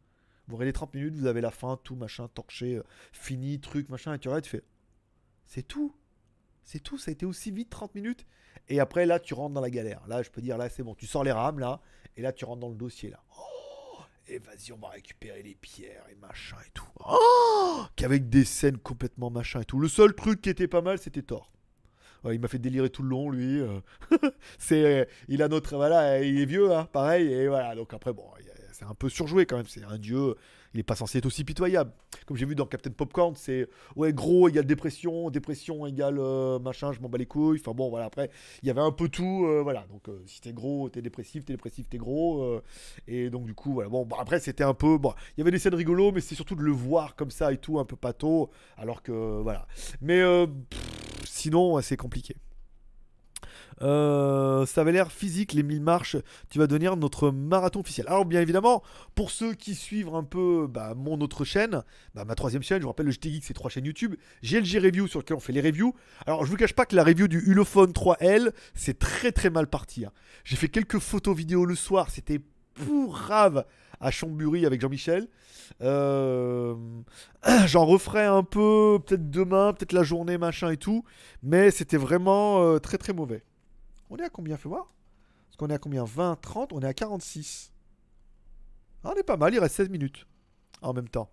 Vous 0.48 0.56
regardez 0.56 0.72
30 0.72 0.94
minutes, 0.94 1.14
vous 1.14 1.26
avez 1.26 1.40
la 1.40 1.52
fin, 1.52 1.78
tout 1.84 1.94
machin, 1.94 2.26
torché, 2.26 2.74
euh, 2.74 2.82
fini, 3.12 3.60
truc, 3.60 3.88
machin, 3.88 4.14
et 4.14 4.18
tu 4.18 4.26
regardes, 4.26 4.42
tu 4.42 4.50
fais 4.50 4.64
c'est 5.50 5.66
tout. 5.66 5.92
C'est 6.62 6.78
tout. 6.78 6.96
Ça 6.96 7.10
a 7.10 7.12
été 7.12 7.26
aussi 7.26 7.50
vite 7.50 7.70
30 7.70 7.96
minutes. 7.96 8.24
Et 8.68 8.78
après, 8.78 9.04
là, 9.04 9.18
tu 9.18 9.34
rentres 9.34 9.52
dans 9.52 9.60
la 9.60 9.68
galère. 9.68 10.00
Là, 10.06 10.22
je 10.22 10.30
peux 10.30 10.40
dire, 10.40 10.56
là, 10.56 10.68
c'est 10.68 10.84
bon. 10.84 10.94
Tu 10.94 11.06
sors 11.06 11.24
les 11.24 11.32
rames, 11.32 11.58
là. 11.58 11.80
Et 12.16 12.22
là, 12.22 12.32
tu 12.32 12.44
rentres 12.44 12.60
dans 12.60 12.68
le 12.68 12.76
dossier, 12.76 13.10
là. 13.10 13.20
Oh, 13.36 13.98
et 14.28 14.38
vas-y, 14.38 14.70
on 14.70 14.76
va 14.76 14.90
récupérer 14.90 15.42
les 15.42 15.56
pierres 15.56 16.04
et 16.08 16.14
machin 16.14 16.56
et 16.64 16.70
tout. 16.72 16.86
Oh 17.04 17.84
Qu'avec 17.96 18.28
des 18.28 18.44
scènes 18.44 18.78
complètement 18.78 19.28
machin 19.30 19.62
et 19.62 19.64
tout. 19.64 19.80
Le 19.80 19.88
seul 19.88 20.14
truc 20.14 20.40
qui 20.40 20.50
était 20.50 20.68
pas 20.68 20.82
mal, 20.82 21.00
c'était 21.00 21.22
Thor. 21.22 21.50
il 22.30 22.38
m'a 22.38 22.46
fait 22.46 22.60
délirer 22.60 22.88
tout 22.88 23.02
le 23.02 23.08
long, 23.08 23.28
lui. 23.28 23.60
Euh. 23.60 23.80
c'est, 24.58 25.08
il 25.26 25.42
a 25.42 25.48
notre, 25.48 25.74
voilà, 25.74 26.22
il 26.22 26.40
est 26.40 26.46
vieux, 26.46 26.72
hein, 26.72 26.88
pareil. 26.92 27.26
Et 27.26 27.48
voilà. 27.48 27.74
Donc 27.74 27.92
après, 27.92 28.12
bon, 28.12 28.24
c'est 28.80 28.86
un 28.86 28.94
peu 28.94 29.08
surjoué 29.08 29.46
quand 29.46 29.56
même. 29.56 29.66
C'est 29.68 29.84
un 29.84 29.98
dieu 29.98 30.34
il 30.72 30.76
n'est 30.76 30.84
pas 30.84 30.94
censé 30.94 31.18
être 31.18 31.26
aussi 31.26 31.44
pitoyable. 31.44 31.90
Comme 32.26 32.36
j'ai 32.36 32.46
vu 32.46 32.54
dans 32.54 32.66
Captain 32.66 32.90
Popcorn, 32.90 33.34
c'est 33.34 33.68
ouais, 33.96 34.12
gros 34.12 34.48
égale 34.48 34.66
dépression, 34.66 35.30
dépression 35.30 35.84
égale 35.86 36.18
euh, 36.18 36.58
machin, 36.60 36.92
je 36.92 37.00
m'en 37.00 37.08
bats 37.08 37.18
les 37.18 37.26
couilles. 37.26 37.58
Enfin 37.60 37.72
bon, 37.72 37.90
voilà, 37.90 38.06
après, 38.06 38.30
il 38.62 38.68
y 38.68 38.70
avait 38.70 38.80
un 38.80 38.92
peu 38.92 39.08
tout. 39.08 39.46
Euh, 39.46 39.62
voilà, 39.62 39.84
donc 39.90 40.08
euh, 40.08 40.22
si 40.26 40.40
t'es 40.40 40.52
gros, 40.52 40.88
t'es 40.88 41.02
dépressif, 41.02 41.44
t'es 41.44 41.54
dépressif, 41.54 41.88
t'es 41.88 41.98
gros. 41.98 42.60
et 43.08 43.30
donc, 43.30 43.46
du 43.46 43.54
coup, 43.54 43.72
voilà, 43.72 43.88
bon, 43.88 44.06
après, 44.18 44.38
c'était 44.38 44.64
un 44.64 44.74
peu. 44.74 44.96
Bon, 44.96 45.12
il 45.36 45.40
y 45.40 45.42
avait 45.42 45.50
des 45.50 45.58
scènes 45.58 45.74
rigolos, 45.74 46.12
mais 46.12 46.20
c'est 46.20 46.34
surtout 46.34 46.54
de 46.54 46.62
le 46.62 46.72
voir 46.72 47.16
comme 47.16 47.30
ça 47.30 47.52
et 47.52 47.58
tout, 47.58 47.78
un 47.80 47.84
peu 47.84 47.96
pato. 47.96 48.50
Alors 48.76 49.02
que, 49.02 49.40
voilà. 49.42 49.66
Mais 50.00 50.22
sinon, 51.24 51.80
c'est 51.82 51.96
compliqué. 51.96 52.36
Euh, 53.82 54.66
ça 54.66 54.82
avait 54.82 54.92
l'air 54.92 55.10
physique, 55.10 55.52
les 55.52 55.62
1000 55.62 55.80
marches. 55.80 56.16
Tu 56.50 56.58
vas 56.58 56.66
donner 56.66 56.88
notre 56.96 57.30
marathon 57.30 57.80
officiel. 57.80 58.06
Alors, 58.08 58.24
bien 58.24 58.40
évidemment, 58.40 58.82
pour 59.14 59.30
ceux 59.30 59.54
qui 59.54 59.74
suivent 59.74 60.14
un 60.14 60.24
peu 60.24 60.66
bah, 60.68 60.94
mon 60.96 61.20
autre 61.20 61.44
chaîne, 61.44 61.82
bah, 62.14 62.24
ma 62.24 62.34
troisième 62.34 62.62
chaîne, 62.62 62.78
je 62.78 62.82
vous 62.82 62.88
rappelle, 62.88 63.06
le 63.06 63.12
Geek, 63.12 63.44
c'est 63.44 63.54
trois 63.54 63.70
chaînes 63.70 63.86
YouTube. 63.86 64.14
GLG 64.42 64.78
Review 64.78 65.08
sur 65.08 65.20
lequel 65.20 65.36
on 65.36 65.40
fait 65.40 65.52
les 65.52 65.62
reviews. 65.62 65.94
Alors, 66.26 66.44
je 66.44 66.50
vous 66.50 66.56
cache 66.56 66.74
pas 66.74 66.86
que 66.86 66.96
la 66.96 67.04
review 67.04 67.28
du 67.28 67.38
Ulefone 67.38 67.92
3L, 67.92 68.52
c'est 68.74 68.98
très 68.98 69.32
très 69.32 69.50
mal 69.50 69.66
parti. 69.66 70.04
Hein. 70.04 70.12
J'ai 70.44 70.56
fait 70.56 70.68
quelques 70.68 70.98
photos 70.98 71.36
vidéo 71.36 71.64
le 71.64 71.74
soir, 71.74 72.10
c'était 72.10 72.40
rave 73.10 73.64
à 74.00 74.10
Chambury 74.10 74.66
avec 74.66 74.80
Jean-Michel. 74.80 75.28
Euh, 75.82 76.74
j'en 77.66 77.84
referai 77.84 78.24
un 78.24 78.42
peu, 78.42 78.98
peut-être 79.04 79.30
demain, 79.30 79.72
peut-être 79.72 79.92
la 79.92 80.02
journée, 80.02 80.38
machin 80.38 80.70
et 80.70 80.76
tout. 80.76 81.04
Mais 81.42 81.70
c'était 81.70 81.96
vraiment 81.96 82.62
euh, 82.62 82.78
très 82.78 82.98
très 82.98 83.12
mauvais. 83.12 83.42
On 84.10 84.16
est 84.16 84.24
à 84.24 84.28
combien 84.30 84.56
Fais 84.56 84.68
voir. 84.68 84.92
Parce 85.46 85.56
qu'on 85.56 85.68
est 85.68 85.74
à 85.74 85.78
combien? 85.78 86.04
20, 86.04 86.36
30 86.40 86.72
On 86.72 86.80
est 86.80 86.86
à 86.86 86.94
46. 86.94 87.72
Ah, 89.04 89.12
on 89.14 89.18
est 89.18 89.22
pas 89.22 89.36
mal, 89.36 89.54
il 89.54 89.58
reste 89.58 89.76
16 89.76 89.88
minutes. 89.88 90.26
En 90.82 90.92
même 90.92 91.08
temps. 91.08 91.30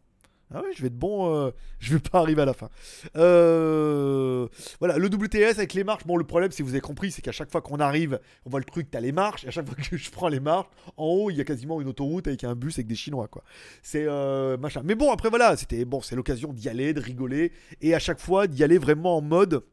Ah 0.54 0.62
ouais, 0.62 0.70
je 0.74 0.82
vais 0.82 0.88
être 0.88 0.98
bon, 0.98 1.34
euh, 1.34 1.52
je 1.80 1.94
vais 1.94 2.00
pas 2.00 2.20
arriver 2.20 2.42
à 2.42 2.46
la 2.46 2.54
fin. 2.54 2.70
Euh, 3.18 4.48
voilà, 4.80 4.98
le 4.98 5.08
WTS 5.08 5.58
avec 5.58 5.74
les 5.74 5.84
marches, 5.84 6.06
bon 6.06 6.16
le 6.16 6.24
problème 6.24 6.52
c'est 6.52 6.64
vous 6.64 6.70
avez 6.70 6.80
compris, 6.80 7.12
c'est 7.12 7.22
qu'à 7.22 7.34
chaque 7.34 7.52
fois 7.52 7.62
qu'on 7.62 7.82
arrive, 7.82 8.20
on 8.46 8.50
voit 8.50 8.60
le 8.60 8.66
truc, 8.66 8.90
t'as 8.90 9.02
les 9.02 9.12
marches, 9.12 9.44
et 9.44 9.50
à 9.50 9.52
chaque 9.52 9.66
fois 9.66 9.76
que 9.76 9.98
je 9.98 10.10
prends 10.10 10.30
les 10.30 10.40
marches, 10.40 10.70
en 10.96 11.06
haut 11.06 11.30
il 11.30 11.36
y 11.36 11.42
a 11.42 11.44
quasiment 11.44 11.82
une 11.82 11.90
autoroute 11.90 12.28
avec 12.28 12.46
un 12.46 12.56
bus 12.56 12.76
avec 12.78 12.88
des 12.88 12.96
Chinois 12.96 13.28
quoi. 13.28 13.44
C'est 13.84 14.06
euh, 14.08 14.56
machin. 14.58 14.84
Mais 14.86 14.96
bon 14.96 15.12
après 15.12 15.30
voilà, 15.30 15.58
c'était 15.58 15.84
bon, 15.84 16.02
c'est 16.02 16.16
l'occasion 16.16 16.54
d'y 16.54 16.70
aller, 16.70 16.94
de 16.94 17.02
rigoler, 17.02 17.52
et 17.82 17.94
à 17.94 18.00
chaque 18.00 18.22
fois 18.22 18.48
d'y 18.48 18.64
aller 18.64 18.78
vraiment 18.78 19.18
en 19.18 19.22
mode 19.22 19.64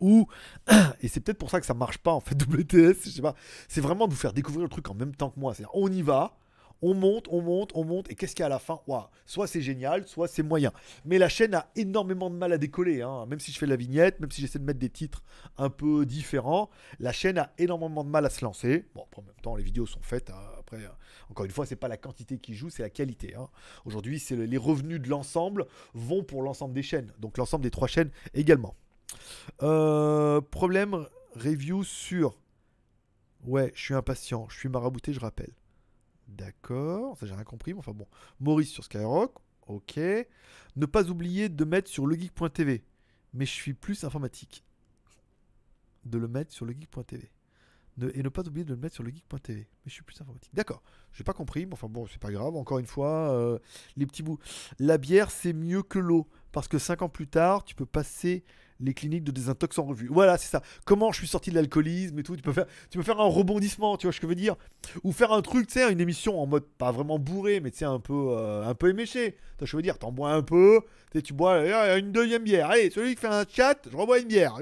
où, 0.00 0.26
et 1.02 1.08
c'est 1.08 1.20
peut-être 1.20 1.38
pour 1.38 1.50
ça 1.50 1.60
que 1.60 1.66
ça 1.66 1.74
marche 1.74 1.98
pas 1.98 2.12
en 2.12 2.20
fait 2.20 2.34
WTS, 2.34 3.04
je 3.04 3.10
sais 3.10 3.22
pas, 3.22 3.34
c'est 3.68 3.80
vraiment 3.80 4.06
de 4.06 4.12
vous 4.12 4.18
faire 4.18 4.32
découvrir 4.32 4.62
le 4.62 4.68
truc 4.68 4.88
en 4.90 4.94
même 4.94 5.14
temps 5.14 5.30
que 5.30 5.40
moi, 5.40 5.54
c'est-à-dire 5.54 5.74
on 5.74 5.90
y 5.90 6.02
va, 6.02 6.38
on 6.82 6.94
monte, 6.94 7.26
on 7.30 7.42
monte, 7.42 7.72
on 7.74 7.84
monte, 7.84 8.10
et 8.10 8.14
qu'est-ce 8.14 8.34
qu'il 8.34 8.42
y 8.42 8.44
a 8.44 8.46
à 8.46 8.50
la 8.50 8.58
fin? 8.58 8.80
Soit 9.26 9.46
c'est 9.46 9.60
génial, 9.60 10.06
soit 10.06 10.28
c'est 10.28 10.42
moyen. 10.42 10.72
Mais 11.04 11.18
la 11.18 11.28
chaîne 11.28 11.54
a 11.54 11.70
énormément 11.76 12.30
de 12.30 12.36
mal 12.36 12.52
à 12.52 12.58
décoller, 12.58 13.02
hein. 13.02 13.26
même 13.26 13.40
si 13.40 13.52
je 13.52 13.58
fais 13.58 13.66
la 13.66 13.76
vignette, 13.76 14.20
même 14.20 14.30
si 14.30 14.40
j'essaie 14.40 14.58
de 14.58 14.64
mettre 14.64 14.78
des 14.78 14.90
titres 14.90 15.22
un 15.56 15.70
peu 15.70 16.06
différents, 16.06 16.70
la 17.00 17.12
chaîne 17.12 17.38
a 17.38 17.52
énormément 17.58 18.04
de 18.04 18.10
mal 18.10 18.24
à 18.26 18.30
se 18.30 18.44
lancer. 18.44 18.86
Bon, 18.94 19.04
en 19.16 19.22
même 19.22 19.34
temps, 19.42 19.56
les 19.56 19.64
vidéos 19.64 19.86
sont 19.86 20.02
faites, 20.02 20.30
hein. 20.30 20.40
après, 20.58 20.78
encore 21.30 21.44
une 21.44 21.52
fois, 21.52 21.66
c'est 21.66 21.76
pas 21.76 21.88
la 21.88 21.96
quantité 21.96 22.38
qui 22.38 22.54
joue, 22.54 22.70
c'est 22.70 22.82
la 22.82 22.90
qualité. 22.90 23.34
Hein. 23.34 23.48
Aujourd'hui, 23.84 24.18
c'est 24.18 24.36
les 24.36 24.56
revenus 24.56 25.00
de 25.00 25.08
l'ensemble 25.08 25.66
vont 25.94 26.22
pour 26.22 26.42
l'ensemble 26.42 26.74
des 26.74 26.82
chaînes, 26.82 27.12
donc 27.18 27.38
l'ensemble 27.38 27.64
des 27.64 27.70
trois 27.70 27.88
chaînes 27.88 28.10
également. 28.34 28.74
Euh, 29.62 30.40
problème 30.40 31.06
review 31.34 31.84
sur. 31.84 32.38
Ouais, 33.44 33.72
je 33.74 33.82
suis 33.82 33.94
impatient, 33.94 34.48
je 34.48 34.58
suis 34.58 34.68
marabouté, 34.68 35.12
je 35.12 35.20
rappelle. 35.20 35.52
D'accord, 36.26 37.16
ça 37.16 37.26
j'ai 37.26 37.34
rien 37.34 37.44
compris, 37.44 37.72
mais 37.72 37.78
enfin 37.78 37.92
bon. 37.92 38.06
Maurice 38.40 38.70
sur 38.70 38.84
Skyrock, 38.84 39.34
ok. 39.66 39.98
Ne 40.76 40.86
pas 40.86 41.08
oublier 41.08 41.48
de 41.48 41.64
mettre 41.64 41.90
sur 41.90 42.06
legeek.tv. 42.06 42.84
Mais 43.34 43.46
je 43.46 43.52
suis 43.52 43.74
plus 43.74 44.04
informatique. 44.04 44.64
De 46.04 46.18
le 46.18 46.28
mettre 46.28 46.52
sur 46.52 46.66
legeek.tv. 46.66 47.30
et 48.14 48.22
ne 48.22 48.28
pas 48.28 48.46
oublier 48.46 48.64
de 48.64 48.74
le 48.74 48.80
mettre 48.80 48.94
sur 48.94 49.04
legeek.tv. 49.04 49.60
Mais 49.60 49.66
je 49.86 49.92
suis 49.92 50.02
plus 50.02 50.20
informatique. 50.20 50.54
D'accord, 50.54 50.82
j'ai 51.12 51.24
pas 51.24 51.32
compris, 51.32 51.66
mais 51.66 51.72
enfin 51.72 51.88
bon, 51.88 52.06
c'est 52.06 52.20
pas 52.20 52.30
grave. 52.30 52.56
Encore 52.56 52.78
une 52.78 52.86
fois, 52.86 53.32
euh, 53.32 53.58
les 53.96 54.06
petits 54.06 54.22
bouts. 54.22 54.38
La 54.78 54.98
bière, 54.98 55.30
c'est 55.30 55.52
mieux 55.52 55.82
que 55.82 55.98
l'eau. 55.98 56.28
Parce 56.52 56.68
que 56.68 56.78
5 56.78 57.02
ans 57.02 57.08
plus 57.08 57.28
tard, 57.28 57.64
tu 57.64 57.74
peux 57.74 57.86
passer 57.86 58.44
les 58.80 58.94
cliniques 58.94 59.24
de 59.24 59.32
désintox 59.32 59.78
en 59.78 59.84
revue. 59.84 60.08
Voilà, 60.10 60.38
c'est 60.38 60.48
ça. 60.48 60.62
Comment 60.84 61.12
je 61.12 61.18
suis 61.18 61.26
sorti 61.26 61.50
de 61.50 61.56
l'alcoolisme 61.56 62.18
et 62.18 62.22
tout. 62.22 62.36
Tu 62.36 62.42
peux 62.42 62.52
faire, 62.52 62.66
tu 62.90 62.98
peux 62.98 63.04
faire 63.04 63.20
un 63.20 63.28
rebondissement, 63.28 63.96
tu 63.96 64.06
vois 64.06 64.12
ce 64.12 64.20
que 64.20 64.26
je 64.26 64.28
veux 64.28 64.34
dire? 64.34 64.56
Ou 65.04 65.12
faire 65.12 65.32
un 65.32 65.42
truc, 65.42 65.66
tu 65.66 65.74
sais, 65.74 65.92
une 65.92 66.00
émission 66.00 66.40
en 66.40 66.46
mode 66.46 66.64
pas 66.64 66.92
vraiment 66.92 67.18
bourré, 67.18 67.60
mais 67.60 67.70
tu 67.70 67.78
sais 67.78 67.84
un 67.84 68.00
peu, 68.00 68.28
euh, 68.30 68.64
un 68.64 68.74
peu 68.74 68.90
éméché. 68.90 69.36
Tu 69.58 69.66
je 69.66 69.76
veux 69.76 69.82
dire? 69.82 69.98
T'en 69.98 70.12
bois 70.12 70.32
un 70.32 70.42
peu, 70.42 70.80
tu 71.24 71.32
bois 71.32 71.96
une 71.98 72.12
deuxième 72.12 72.44
bière. 72.44 72.70
Allez, 72.70 72.90
celui 72.90 73.14
qui 73.14 73.20
fait 73.20 73.28
un 73.28 73.44
chat, 73.48 73.88
je 73.90 73.96
rebois 73.96 74.20
une 74.20 74.28
bière. 74.28 74.58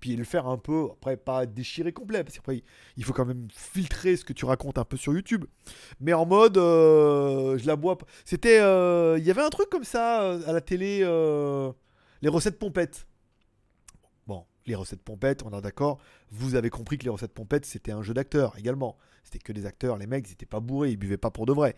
Puis 0.00 0.16
le 0.16 0.24
faire 0.24 0.46
un 0.46 0.56
peu, 0.56 0.88
après 0.92 1.18
pas 1.18 1.44
déchirer 1.44 1.92
complet, 1.92 2.24
parce 2.24 2.36
qu'après 2.36 2.62
il 2.96 3.04
faut 3.04 3.12
quand 3.12 3.26
même 3.26 3.48
filtrer 3.54 4.16
ce 4.16 4.24
que 4.24 4.32
tu 4.32 4.46
racontes 4.46 4.78
un 4.78 4.84
peu 4.84 4.96
sur 4.96 5.12
YouTube. 5.12 5.44
Mais 6.00 6.14
en 6.14 6.24
mode, 6.24 6.56
euh, 6.56 7.58
je 7.58 7.66
la 7.66 7.76
bois. 7.76 7.98
C'était, 8.24 8.60
euh, 8.60 9.18
il 9.18 9.26
y 9.26 9.30
avait 9.30 9.42
un 9.42 9.50
truc 9.50 9.68
comme 9.68 9.84
ça 9.84 10.38
à 10.46 10.52
la 10.52 10.62
télé, 10.62 11.00
les 12.22 12.28
recettes 12.28 12.58
pompettes 12.58 13.06
les 14.66 14.74
recettes 14.74 15.02
pompettes, 15.02 15.42
on 15.44 15.56
est 15.56 15.60
d'accord. 15.60 15.98
Vous 16.30 16.54
avez 16.54 16.70
compris 16.70 16.98
que 16.98 17.04
les 17.04 17.10
recettes 17.10 17.32
pompettes, 17.32 17.66
c'était 17.66 17.92
un 17.92 18.02
jeu 18.02 18.14
d'acteurs 18.14 18.56
également. 18.58 18.96
C'était 19.24 19.38
que 19.38 19.52
des 19.52 19.66
acteurs, 19.66 19.96
les 19.96 20.06
mecs, 20.06 20.28
ils 20.28 20.32
étaient 20.32 20.46
pas 20.46 20.60
bourrés, 20.60 20.90
ils 20.90 20.96
buvaient 20.96 21.16
pas 21.16 21.30
pour 21.30 21.46
de 21.46 21.52
vrai. 21.52 21.76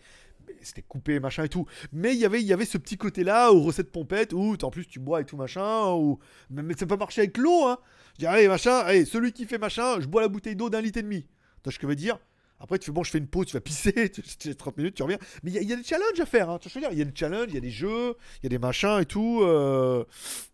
C'était 0.61 0.81
coupé, 0.81 1.19
machin 1.19 1.43
et 1.43 1.49
tout. 1.49 1.65
Mais 1.91 2.15
y 2.15 2.25
il 2.25 2.41
y 2.41 2.53
avait 2.53 2.65
ce 2.65 2.77
petit 2.77 2.97
côté-là 2.97 3.51
aux 3.51 3.61
recettes 3.61 3.91
pompettes 3.91 4.33
où 4.33 4.55
en 4.61 4.69
plus 4.69 4.85
tu 4.85 4.99
bois 4.99 5.21
et 5.21 5.25
tout 5.25 5.37
machin. 5.37 5.91
Ou... 5.93 6.19
Mais, 6.49 6.75
ça 6.75 6.85
peut 6.85 6.97
marcher 6.97 7.21
avec 7.21 7.37
l'eau, 7.37 7.65
hein. 7.65 7.79
Je 8.15 8.19
dis, 8.19 8.25
allez, 8.27 8.47
machin, 8.47 8.83
celui 9.05 9.31
qui 9.31 9.45
fait 9.45 9.57
machin, 9.57 9.99
je 9.99 10.07
bois 10.07 10.21
la 10.21 10.27
bouteille 10.27 10.55
d'eau 10.55 10.69
d'un 10.69 10.81
litre 10.81 10.99
et 10.99 11.03
demi. 11.03 11.27
Tu 11.63 11.71
ce 11.71 11.77
que 11.77 11.83
je 11.83 11.87
veux 11.87 11.95
dire? 11.95 12.19
Après, 12.59 12.79
tu 12.79 12.85
fais 12.85 12.91
bon, 12.91 13.03
je 13.03 13.11
fais 13.11 13.17
une 13.17 13.27
pause, 13.27 13.47
tu 13.47 13.53
vas 13.53 13.61
pisser, 13.61 14.09
tu 14.11 14.21
fais 14.21 14.53
30 14.53 14.77
minutes, 14.77 14.95
tu 14.95 15.03
reviens. 15.03 15.17
Mais 15.43 15.51
il 15.51 15.69
y, 15.69 15.73
a 15.73 15.75
des 15.75 15.83
challenges 15.83 16.19
à 16.19 16.25
faire, 16.25 16.49
hein, 16.49 16.59
tu 16.59 16.69
vois 16.69 16.89
Il 16.91 16.97
y 16.97 17.01
a 17.01 17.05
des 17.05 17.15
challenges, 17.15 17.47
il 17.49 17.55
y 17.55 17.57
a 17.57 17.61
des 17.61 17.69
jeux, 17.69 18.15
il 18.41 18.43
y 18.43 18.45
a 18.45 18.49
des 18.49 18.57
machins 18.57 18.99
et 19.01 19.05
tout. 19.05 19.41
Euh, 19.41 20.05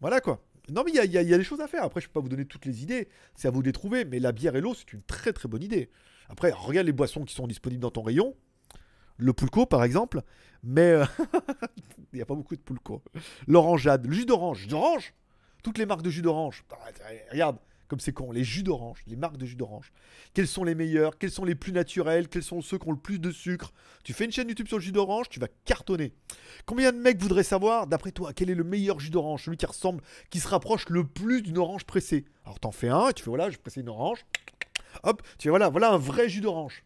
voilà 0.01 0.19
quoi. 0.19 0.41
Non, 0.71 0.83
mais 0.85 0.91
il 0.91 1.11
y, 1.11 1.17
a, 1.17 1.37
des 1.37 1.43
choses 1.43 1.61
à 1.61 1.67
faire. 1.67 1.83
Après, 1.83 2.01
je 2.01 2.07
peux 2.07 2.13
pas 2.13 2.19
vous 2.19 2.29
donner 2.29 2.45
toutes 2.45 2.65
les 2.65 2.83
idées. 2.83 3.07
C'est 3.35 3.47
à 3.47 3.51
vous 3.51 3.61
de 3.61 3.67
les 3.67 3.73
trouver. 3.73 4.05
Mais 4.05 4.19
la 4.19 4.31
bière 4.31 4.55
et 4.55 4.61
l'eau, 4.61 4.73
c'est 4.73 4.93
une 4.93 5.01
très 5.01 5.33
très 5.33 5.47
bonne 5.47 5.63
idée. 5.63 5.89
Après, 6.29 6.51
regarde 6.51 6.85
les 6.85 6.93
boissons 6.93 7.25
qui 7.25 7.33
sont 7.33 7.47
disponibles 7.47 7.81
dans 7.81 7.91
ton 7.91 8.01
rayon. 8.01 8.35
Le 9.17 9.33
pulco, 9.33 9.65
par 9.65 9.83
exemple. 9.83 10.21
Mais 10.63 10.91
euh, 10.91 11.05
il 12.13 12.15
n'y 12.15 12.21
a 12.21 12.25
pas 12.25 12.35
beaucoup 12.35 12.55
de 12.55 12.61
pulco. 12.61 13.01
L'orangeade, 13.47 14.05
le 14.05 14.13
jus 14.13 14.25
d'orange. 14.25 14.59
Jus 14.59 14.67
d'orange? 14.67 15.13
Toutes 15.63 15.77
les 15.77 15.85
marques 15.85 16.03
de 16.03 16.09
jus 16.09 16.21
d'orange. 16.21 16.63
Regarde, 17.31 17.57
comme 17.89 17.99
c'est 17.99 18.13
con, 18.13 18.31
les 18.31 18.43
jus 18.43 18.63
d'orange, 18.63 18.99
les 19.07 19.15
marques 19.15 19.35
de 19.37 19.45
jus 19.45 19.55
d'orange. 19.55 19.91
Quels 20.33 20.47
sont 20.47 20.63
les 20.63 20.75
meilleurs? 20.75 21.17
Quels 21.17 21.31
sont 21.31 21.43
les 21.43 21.55
plus 21.55 21.73
naturels? 21.73 22.29
Quels 22.29 22.43
sont 22.43 22.61
ceux 22.61 22.77
qui 22.77 22.87
ont 22.87 22.91
le 22.91 22.99
plus 22.99 23.19
de 23.19 23.31
sucre? 23.31 23.73
Tu 24.03 24.13
fais 24.13 24.25
une 24.25 24.31
chaîne 24.31 24.47
YouTube 24.47 24.67
sur 24.67 24.77
le 24.77 24.83
jus 24.83 24.91
d'orange, 24.91 25.27
tu 25.27 25.39
vas 25.39 25.47
cartonner. 25.65 26.13
Combien 26.65 26.91
de 26.91 26.97
mecs 26.97 27.19
voudraient 27.19 27.43
savoir, 27.43 27.87
d'après 27.87 28.11
toi, 28.11 28.31
quel 28.31 28.51
est 28.51 28.55
le 28.55 28.63
meilleur 28.63 28.99
jus 28.99 29.09
d'orange? 29.09 29.43
Celui 29.43 29.57
qui 29.57 29.65
ressemble, 29.65 30.03
qui 30.29 30.39
se 30.39 30.47
rapproche 30.47 30.87
le 30.89 31.03
plus 31.03 31.41
d'une 31.41 31.57
orange 31.57 31.83
pressée. 31.83 32.25
Alors 32.45 32.59
t'en 32.59 32.71
fais 32.71 32.89
un, 32.89 33.11
tu 33.11 33.23
fais 33.23 33.29
voilà, 33.29 33.49
je 33.49 33.57
presse 33.57 33.77
une 33.77 33.89
orange. 33.89 34.23
Hop, 35.03 35.23
tu 35.39 35.43
fais 35.43 35.49
voilà, 35.49 35.69
voilà 35.69 35.91
un 35.91 35.97
vrai 35.97 36.29
jus 36.29 36.41
d'orange. 36.41 36.83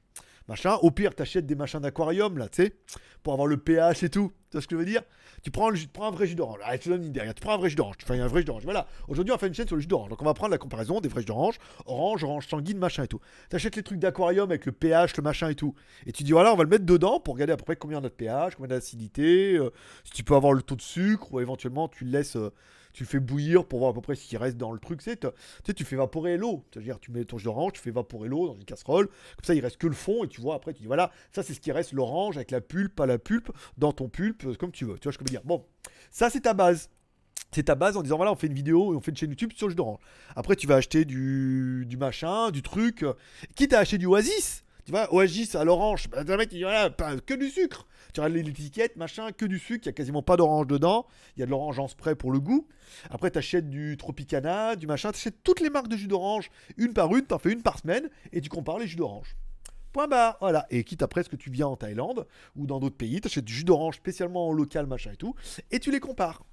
Machin, 0.47 0.75
au 0.81 0.91
pire, 0.91 1.15
t'achètes 1.15 1.45
des 1.45 1.55
machins 1.55 1.79
d'aquarium 1.79 2.37
là, 2.37 2.49
tu 2.49 2.63
sais, 2.63 2.75
pour 3.23 3.33
avoir 3.33 3.47
le 3.47 3.57
pH 3.57 4.03
et 4.03 4.09
tout. 4.09 4.31
Tu 4.49 4.57
vois 4.57 4.61
ce 4.61 4.67
que 4.67 4.75
je 4.75 4.79
veux 4.79 4.85
dire? 4.85 5.01
Tu 5.41 5.51
prends, 5.51 5.71
tu 5.73 5.87
prends 5.87 6.07
un 6.07 6.11
vrai 6.11 6.27
jus 6.27 6.35
d'orange. 6.35 6.59
Tu 6.79 6.89
donne 6.89 7.01
une 7.01 7.09
idée. 7.09 7.21
Tu 7.35 7.41
prends 7.41 7.55
un 7.55 7.57
vrai 7.57 7.69
jus 7.69 7.75
d'orange. 7.75 7.95
Tu 7.97 8.05
fais 8.05 8.19
un 8.19 8.27
vrai 8.27 8.41
jus 8.41 8.45
d'orange. 8.45 8.63
Voilà. 8.63 8.87
Aujourd'hui, 9.07 9.33
on 9.33 9.37
fait 9.37 9.47
une 9.47 9.53
chaîne 9.53 9.67
sur 9.67 9.75
le 9.75 9.81
jus 9.81 9.87
d'orange. 9.87 10.09
Donc, 10.09 10.21
on 10.21 10.25
va 10.25 10.33
prendre 10.33 10.51
la 10.51 10.57
comparaison 10.57 11.01
des 11.01 11.09
vrais 11.09 11.21
jus 11.21 11.27
d'orange. 11.27 11.57
Orange, 11.85 12.23
orange 12.23 12.47
sanguine, 12.47 12.77
machin 12.77 13.03
et 13.03 13.07
tout. 13.07 13.19
Tu 13.49 13.55
achètes 13.55 13.75
les 13.75 13.83
trucs 13.83 13.99
d'aquarium 13.99 14.49
avec 14.49 14.65
le 14.65 14.71
pH, 14.71 15.17
le 15.17 15.23
machin 15.23 15.49
et 15.49 15.55
tout. 15.55 15.73
Et 16.05 16.11
tu 16.11 16.23
dis, 16.23 16.31
voilà, 16.33 16.53
on 16.53 16.55
va 16.55 16.63
le 16.63 16.69
mettre 16.69 16.85
dedans 16.85 17.19
pour 17.19 17.33
regarder 17.33 17.53
à 17.53 17.57
peu 17.57 17.65
près 17.65 17.75
combien 17.75 17.97
on 17.97 18.03
a 18.03 18.09
de 18.09 18.09
pH, 18.09 18.55
combien 18.55 18.69
d'acidité, 18.69 19.55
euh, 19.55 19.71
si 20.03 20.11
tu 20.11 20.23
peux 20.23 20.35
avoir 20.35 20.53
le 20.53 20.61
taux 20.61 20.75
de 20.75 20.81
sucre, 20.81 21.33
ou 21.33 21.39
éventuellement, 21.39 21.87
tu 21.87 22.05
le 22.05 22.11
laisses. 22.11 22.35
Euh, 22.35 22.53
tu 22.93 23.05
fais 23.05 23.19
bouillir 23.19 23.65
pour 23.65 23.79
voir 23.79 23.91
à 23.91 23.93
peu 23.93 24.01
près 24.01 24.15
ce 24.15 24.25
qui 24.25 24.37
reste 24.37 24.57
dans 24.57 24.71
le 24.71 24.79
truc. 24.79 25.01
Tu 25.01 25.11
sais, 25.11 25.73
tu 25.73 25.83
fais 25.83 25.95
évaporer 25.95 26.37
l'eau. 26.37 26.63
C'est-à-dire, 26.71 26.99
tu 26.99 27.11
mets 27.11 27.25
ton 27.25 27.37
jus 27.37 27.45
d'orange, 27.45 27.73
tu 27.73 27.81
fais 27.81 27.89
évaporer 27.89 28.29
l'eau 28.29 28.47
dans 28.47 28.55
une 28.55 28.65
casserole. 28.65 29.07
Comme 29.07 29.43
ça, 29.43 29.55
il 29.55 29.61
reste 29.61 29.77
que 29.77 29.87
le 29.87 29.93
fond. 29.93 30.23
Et 30.23 30.27
tu 30.27 30.41
vois, 30.41 30.55
après, 30.55 30.73
tu 30.73 30.81
dis 30.81 30.87
voilà, 30.87 31.11
ça, 31.31 31.43
c'est 31.43 31.53
ce 31.53 31.59
qui 31.59 31.71
reste 31.71 31.91
l'orange 31.91 32.37
avec 32.37 32.51
la 32.51 32.61
pulpe, 32.61 32.95
pas 32.95 33.05
la 33.05 33.17
pulpe, 33.17 33.51
dans 33.77 33.91
ton 33.91 34.09
pulpe, 34.09 34.45
euh, 34.45 34.53
comme 34.53 34.71
tu 34.71 34.85
veux. 34.85 34.99
Tu 34.99 35.03
vois 35.03 35.11
je 35.11 35.19
veux 35.19 35.25
dire? 35.25 35.41
Bon, 35.43 35.65
ça, 36.11 36.29
c'est 36.29 36.41
ta 36.41 36.53
base. 36.53 36.89
C'est 37.51 37.63
ta 37.63 37.75
base 37.75 37.97
en 37.97 38.01
disant 38.01 38.17
voilà, 38.17 38.31
on 38.31 38.35
fait 38.35 38.47
une 38.47 38.53
vidéo 38.53 38.95
on 38.95 38.99
fait 38.99 39.11
une 39.11 39.17
chaîne 39.17 39.29
YouTube 39.29 39.51
sur 39.55 39.67
le 39.67 39.71
jus 39.71 39.75
d'orange. 39.75 39.99
Après, 40.35 40.55
tu 40.55 40.67
vas 40.67 40.75
acheter 40.75 41.05
du, 41.05 41.85
du 41.87 41.97
machin, 41.97 42.51
du 42.51 42.61
truc. 42.61 43.05
Quitte 43.55 43.73
à 43.73 43.79
acheter 43.79 43.97
du 43.97 44.05
Oasis. 44.05 44.62
Tu 44.85 44.91
vois, 44.91 45.13
Oasis 45.13 45.55
à 45.55 45.63
l'orange, 45.63 46.09
bah, 46.09 46.23
mec 46.37 46.49
dit 46.49 46.63
voilà, 46.63 46.89
que 47.25 47.33
du 47.33 47.49
sucre. 47.49 47.87
Tu 48.13 48.19
regardes 48.19 48.45
l'étiquette, 48.45 48.97
machin, 48.97 49.31
que 49.31 49.45
du 49.45 49.57
sucre, 49.57 49.85
il 49.85 49.87
y 49.87 49.89
a 49.89 49.93
quasiment 49.93 50.21
pas 50.21 50.35
d'orange 50.35 50.67
dedans. 50.67 51.07
Il 51.35 51.39
y 51.39 51.43
a 51.43 51.45
de 51.45 51.51
l'orange 51.51 51.79
en 51.79 51.87
spray 51.87 52.15
pour 52.15 52.31
le 52.31 52.39
goût. 52.39 52.67
Après, 53.09 53.31
tu 53.31 53.37
achètes 53.37 53.69
du 53.69 53.95
Tropicana, 53.97 54.75
du 54.75 54.85
machin, 54.85 55.11
tu 55.11 55.17
achètes 55.17 55.41
toutes 55.43 55.61
les 55.61 55.69
marques 55.69 55.87
de 55.87 55.95
jus 55.95 56.07
d'orange, 56.07 56.51
une 56.77 56.93
par 56.93 57.15
une, 57.15 57.25
tu 57.25 57.33
en 57.33 57.39
fais 57.39 57.51
une 57.51 57.61
par 57.61 57.79
semaine, 57.79 58.09
et 58.33 58.41
tu 58.41 58.49
compares 58.49 58.77
les 58.77 58.87
jus 58.87 58.97
d'orange. 58.97 59.35
Point 59.93 60.07
barre, 60.07 60.37
voilà. 60.41 60.67
Et 60.69 60.83
quitte 60.83 61.01
après 61.01 61.23
ce 61.23 61.29
que 61.29 61.35
tu 61.35 61.49
viens 61.49 61.67
en 61.67 61.77
Thaïlande 61.77 62.27
ou 62.55 62.67
dans 62.67 62.79
d'autres 62.79 62.97
pays, 62.97 63.21
tu 63.21 63.27
achètes 63.27 63.45
du 63.45 63.53
jus 63.53 63.63
d'orange 63.63 63.95
spécialement 63.95 64.49
en 64.49 64.51
local, 64.51 64.85
machin 64.85 65.11
et 65.13 65.17
tout, 65.17 65.33
et 65.71 65.79
tu 65.79 65.91
les 65.91 65.99
compares. 65.99 66.43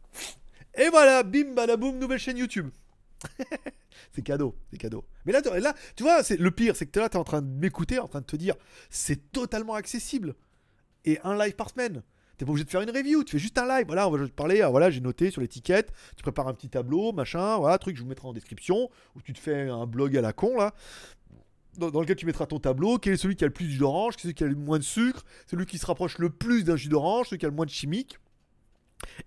Et 0.74 0.89
voilà, 0.89 1.24
bim, 1.24 1.55
badaboum, 1.55 1.99
nouvelle 1.99 2.18
chaîne 2.18 2.39
YouTube. 2.39 2.70
c'est 4.12 4.22
cadeau, 4.22 4.57
c'est 4.70 4.78
cadeau. 4.78 5.05
Mais 5.24 5.32
là, 5.32 5.42
tu 5.96 6.03
vois, 6.03 6.22
c'est 6.22 6.38
le 6.38 6.51
pire, 6.51 6.76
c'est 6.76 6.86
que 6.86 7.01
là, 7.01 7.09
tu 7.09 7.16
es 7.16 7.20
en 7.20 7.24
train 7.24 7.42
de 7.42 7.48
m'écouter, 7.48 7.98
en 7.98 8.09
train 8.09 8.20
de 8.20 8.26
te 8.26 8.36
dire, 8.36 8.55
c'est 8.90 9.32
totalement 9.32 9.74
accessible. 9.74 10.34
Et 11.05 11.18
un 11.24 11.36
live 11.38 11.55
par 11.55 11.70
semaine. 11.70 12.03
T'es 12.36 12.46
pas 12.46 12.53
obligé 12.53 12.64
de 12.64 12.70
faire 12.70 12.80
une 12.80 12.90
review, 12.90 13.22
tu 13.22 13.32
fais 13.32 13.38
juste 13.38 13.59
un 13.59 13.68
live. 13.68 13.86
Voilà, 13.86 14.09
on 14.09 14.11
va 14.11 14.26
te 14.26 14.32
parler. 14.32 14.62
Ah, 14.62 14.70
voilà, 14.70 14.90
j'ai 14.90 15.03
noté 15.03 15.30
sur 15.30 15.42
l'étiquette. 15.42 15.92
Tu 16.16 16.22
prépares 16.22 16.48
un 16.48 16.55
petit 16.55 16.70
tableau, 16.70 17.12
machin, 17.12 17.59
voilà, 17.59 17.76
truc, 17.76 17.96
je 17.96 18.03
vous 18.03 18.09
mettrai 18.09 18.26
en 18.28 18.32
description. 18.32 18.88
Ou 19.14 19.20
tu 19.20 19.34
te 19.34 19.38
fais 19.38 19.68
un 19.68 19.86
blog 19.86 20.16
à 20.16 20.22
la 20.22 20.32
con, 20.32 20.57
là 20.57 20.72
dans, 21.76 22.01
lequel 22.01 22.16
tu 22.16 22.26
mettras 22.26 22.46
ton 22.46 22.59
tableau, 22.59 22.98
quel 22.98 23.14
est 23.14 23.16
celui 23.16 23.36
qui 23.36 23.44
a 23.44 23.46
le 23.46 23.53
plus 23.53 23.78
d'orange, 23.78 24.16
quel 24.16 24.20
est 24.20 24.22
celui 24.22 24.34
qui 24.34 24.44
a 24.44 24.46
le 24.46 24.55
moins 24.55 24.78
de 24.78 24.84
sucre, 24.84 25.24
celui 25.46 25.66
qui 25.66 25.78
se 25.78 25.86
rapproche 25.86 26.18
le 26.18 26.30
plus 26.30 26.64
d'un 26.64 26.76
jus 26.76 26.88
d'orange, 26.88 27.28
celui 27.28 27.38
qui 27.38 27.46
a 27.46 27.48
le 27.48 27.55
moins 27.55 27.66
de 27.66 27.70
chimique, 27.70 28.18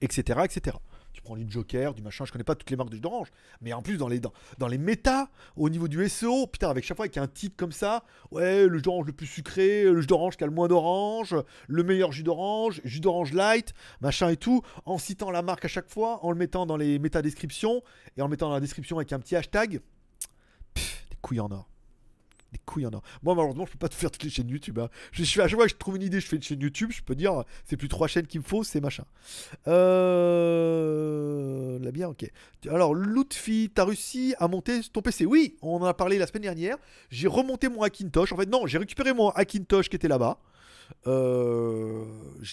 etc. 0.01 0.41
etc. 0.43 0.77
Prends 1.23 1.37
du 1.37 1.49
Joker, 1.49 1.93
du 1.93 2.01
machin, 2.01 2.25
je 2.25 2.31
connais 2.31 2.43
pas 2.43 2.55
toutes 2.55 2.69
les 2.69 2.75
marques 2.75 2.89
de 2.89 2.95
jus 2.95 3.01
d'orange, 3.01 3.29
mais 3.61 3.71
en 3.71 3.81
plus 3.81 3.97
dans 3.97 4.09
les, 4.09 4.19
dans, 4.19 4.67
les 4.67 4.77
méta, 4.77 5.29
au 5.55 5.69
niveau 5.69 5.87
du 5.87 6.07
SEO, 6.09 6.47
putain, 6.47 6.69
avec 6.69 6.83
chaque 6.83 6.97
fois 6.97 7.07
qu'il 7.07 7.21
a 7.21 7.23
un 7.23 7.27
titre 7.27 7.55
comme 7.55 7.71
ça, 7.71 8.03
ouais, 8.31 8.67
le 8.67 8.77
jus 8.77 8.81
d'orange 8.81 9.05
le 9.05 9.13
plus 9.13 9.27
sucré, 9.27 9.83
le 9.85 10.01
jus 10.01 10.07
d'orange 10.07 10.35
qui 10.35 10.43
a 10.43 10.47
le 10.47 10.53
moins 10.53 10.67
d'orange, 10.67 11.35
le 11.67 11.83
meilleur 11.83 12.11
jus 12.11 12.23
d'orange, 12.23 12.81
jus 12.83 12.99
d'orange 12.99 13.31
light, 13.31 13.73
machin 14.01 14.29
et 14.29 14.37
tout, 14.37 14.61
en 14.85 14.97
citant 14.97 15.31
la 15.31 15.41
marque 15.41 15.63
à 15.63 15.69
chaque 15.69 15.89
fois, 15.89 16.23
en 16.25 16.31
le 16.31 16.37
mettant 16.37 16.65
dans 16.65 16.77
les 16.77 16.99
méta 16.99 17.21
descriptions 17.21 17.81
et 18.17 18.21
en 18.21 18.25
le 18.25 18.31
mettant 18.31 18.49
dans 18.49 18.55
la 18.55 18.59
description 18.59 18.97
avec 18.97 19.13
un 19.13 19.19
petit 19.19 19.35
hashtag, 19.35 19.79
des 20.75 20.81
couilles 21.21 21.39
en 21.39 21.51
or 21.51 21.72
Des 22.53 22.59
couilles 22.65 22.85
en 22.85 22.93
or. 22.93 23.01
Moi, 23.23 23.33
malheureusement, 23.33 23.65
je 23.65 23.71
peux 23.71 23.79
pas 23.79 23.89
te 23.89 23.95
faire 23.95 24.11
toutes 24.11 24.21
les 24.23 24.29
chaînes 24.29 24.47
YouTube. 24.47 24.77
hein. 24.77 24.89
Je, 25.11 25.23
suis 25.23 25.41
à 25.41 25.47
chaque 25.47 25.57
fois 25.57 25.65
que 25.65 25.71
je 25.71 25.75
trouve 25.75 25.95
une 25.95 26.03
idée, 26.03 26.19
je 26.19 26.27
fais 26.27 26.35
une 26.35 26.43
chaîne 26.43 26.61
YouTube. 26.61 26.91
Je 26.91 27.01
peux 27.01 27.15
dire, 27.15 27.43
c'est 27.65 27.77
plus 27.77 27.87
trois 27.87 28.07
chaînes 28.07 28.27
qu'il 28.27 28.41
me 28.41 28.45
faut, 28.45 28.63
c'est 28.63 28.79
machin. 28.79 29.05
Euh... 29.67 30.93
La 31.79 31.91
bière, 31.91 32.11
ok. 32.11 32.29
Alors, 32.69 32.93
Lutfi, 32.93 33.71
t'as 33.73 33.85
réussi 33.85 34.35
à 34.37 34.47
monter 34.47 34.81
ton 34.93 35.01
PC 35.01 35.25
Oui, 35.25 35.57
on 35.63 35.77
en 35.77 35.85
a 35.85 35.95
parlé 35.95 36.19
la 36.19 36.27
semaine 36.27 36.43
dernière. 36.43 36.77
J'ai 37.09 37.27
remonté 37.27 37.69
mon 37.69 37.81
Hackintosh. 37.81 38.31
En 38.31 38.37
fait, 38.37 38.49
non, 38.49 38.67
j'ai 38.67 38.77
récupéré 38.77 39.13
mon 39.13 39.29
Hackintosh 39.29 39.89
qui 39.89 39.95
était 39.95 40.07
là-bas. 40.07 40.37
Euh, 41.07 42.05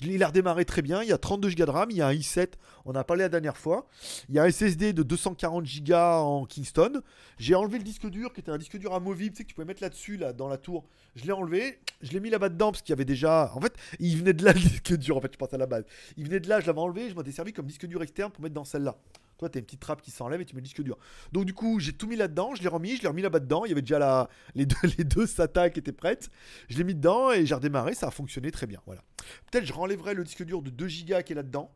il 0.02 0.22
a 0.22 0.28
redémarré 0.28 0.64
très 0.64 0.82
bien. 0.82 1.02
Il 1.02 1.08
y 1.08 1.12
a 1.12 1.18
32 1.18 1.50
Go 1.50 1.64
de 1.64 1.70
RAM, 1.70 1.90
il 1.90 1.98
y 1.98 2.02
a 2.02 2.08
un 2.08 2.12
i7, 2.12 2.52
on 2.84 2.94
a 2.94 3.04
parlé 3.04 3.22
la 3.22 3.28
dernière 3.28 3.56
fois. 3.56 3.86
Il 4.28 4.34
y 4.34 4.38
a 4.38 4.44
un 4.44 4.50
SSD 4.50 4.92
de 4.92 5.02
240 5.02 5.64
Go 5.84 5.94
en 5.94 6.46
Kingston. 6.46 7.02
J'ai 7.38 7.54
enlevé 7.54 7.78
le 7.78 7.84
disque 7.84 8.06
dur 8.08 8.32
qui 8.32 8.40
était 8.40 8.50
un 8.50 8.58
disque 8.58 8.76
dur 8.78 8.94
amovible, 8.94 9.32
tu 9.32 9.38
sais 9.38 9.44
que 9.44 9.48
tu 9.48 9.54
pouvais 9.54 9.66
mettre 9.66 9.82
là-dessus, 9.82 10.16
là, 10.16 10.32
dans 10.32 10.48
la 10.48 10.58
tour. 10.58 10.84
Je 11.14 11.24
l'ai 11.24 11.32
enlevé, 11.32 11.78
je 12.02 12.12
l'ai 12.12 12.20
mis 12.20 12.30
là-bas 12.30 12.48
dedans 12.48 12.72
parce 12.72 12.82
qu'il 12.82 12.90
y 12.90 12.94
avait 12.94 13.04
déjà. 13.04 13.52
En 13.54 13.60
fait, 13.60 13.74
il 13.98 14.16
venait 14.18 14.32
de 14.32 14.44
là 14.44 14.52
le 14.54 14.60
disque 14.60 14.96
dur, 14.96 15.16
en 15.16 15.20
fait, 15.20 15.32
je 15.32 15.38
pense 15.38 15.52
à 15.52 15.58
la 15.58 15.66
base. 15.66 15.84
Il 16.16 16.24
venait 16.24 16.40
de 16.40 16.48
là, 16.48 16.60
je 16.60 16.66
l'avais 16.66 16.80
enlevé, 16.80 17.10
je 17.10 17.14
m'en 17.14 17.24
servi 17.30 17.52
comme 17.52 17.66
disque 17.66 17.86
dur 17.86 18.02
externe 18.02 18.30
pour 18.30 18.42
mettre 18.42 18.54
dans 18.54 18.64
celle-là. 18.64 18.96
Toi, 19.40 19.48
t'as 19.48 19.58
une 19.58 19.64
petite 19.64 19.80
trappe 19.80 20.02
qui 20.02 20.10
s'enlève 20.10 20.38
et 20.42 20.44
tu 20.44 20.54
mets 20.54 20.60
le 20.60 20.66
disque 20.66 20.82
dur. 20.82 20.98
Donc, 21.32 21.46
du 21.46 21.54
coup, 21.54 21.80
j'ai 21.80 21.94
tout 21.94 22.06
mis 22.06 22.16
là-dedans, 22.16 22.54
je 22.54 22.60
l'ai 22.62 22.68
remis, 22.68 22.96
je 22.96 23.00
l'ai 23.00 23.08
remis 23.08 23.22
là-bas 23.22 23.40
dedans. 23.40 23.64
Il 23.64 23.70
y 23.70 23.72
avait 23.72 23.80
déjà 23.80 23.98
la... 23.98 24.28
les, 24.54 24.66
deux, 24.66 24.76
les 24.98 25.04
deux 25.04 25.26
SATA 25.26 25.70
qui 25.70 25.78
étaient 25.78 25.92
prêtes. 25.92 26.28
Je 26.68 26.76
l'ai 26.76 26.84
mis 26.84 26.94
dedans 26.94 27.32
et 27.32 27.46
j'ai 27.46 27.54
redémarré, 27.54 27.94
ça 27.94 28.08
a 28.08 28.10
fonctionné 28.10 28.50
très 28.50 28.66
bien. 28.66 28.82
Voilà. 28.84 29.02
Peut-être 29.50 29.64
je 29.64 29.72
renlèverai 29.72 30.12
le 30.12 30.24
disque 30.24 30.44
dur 30.44 30.60
de 30.60 30.68
2 30.68 30.86
Go 30.86 31.22
qui 31.24 31.32
est 31.32 31.36
là-dedans. 31.36 31.72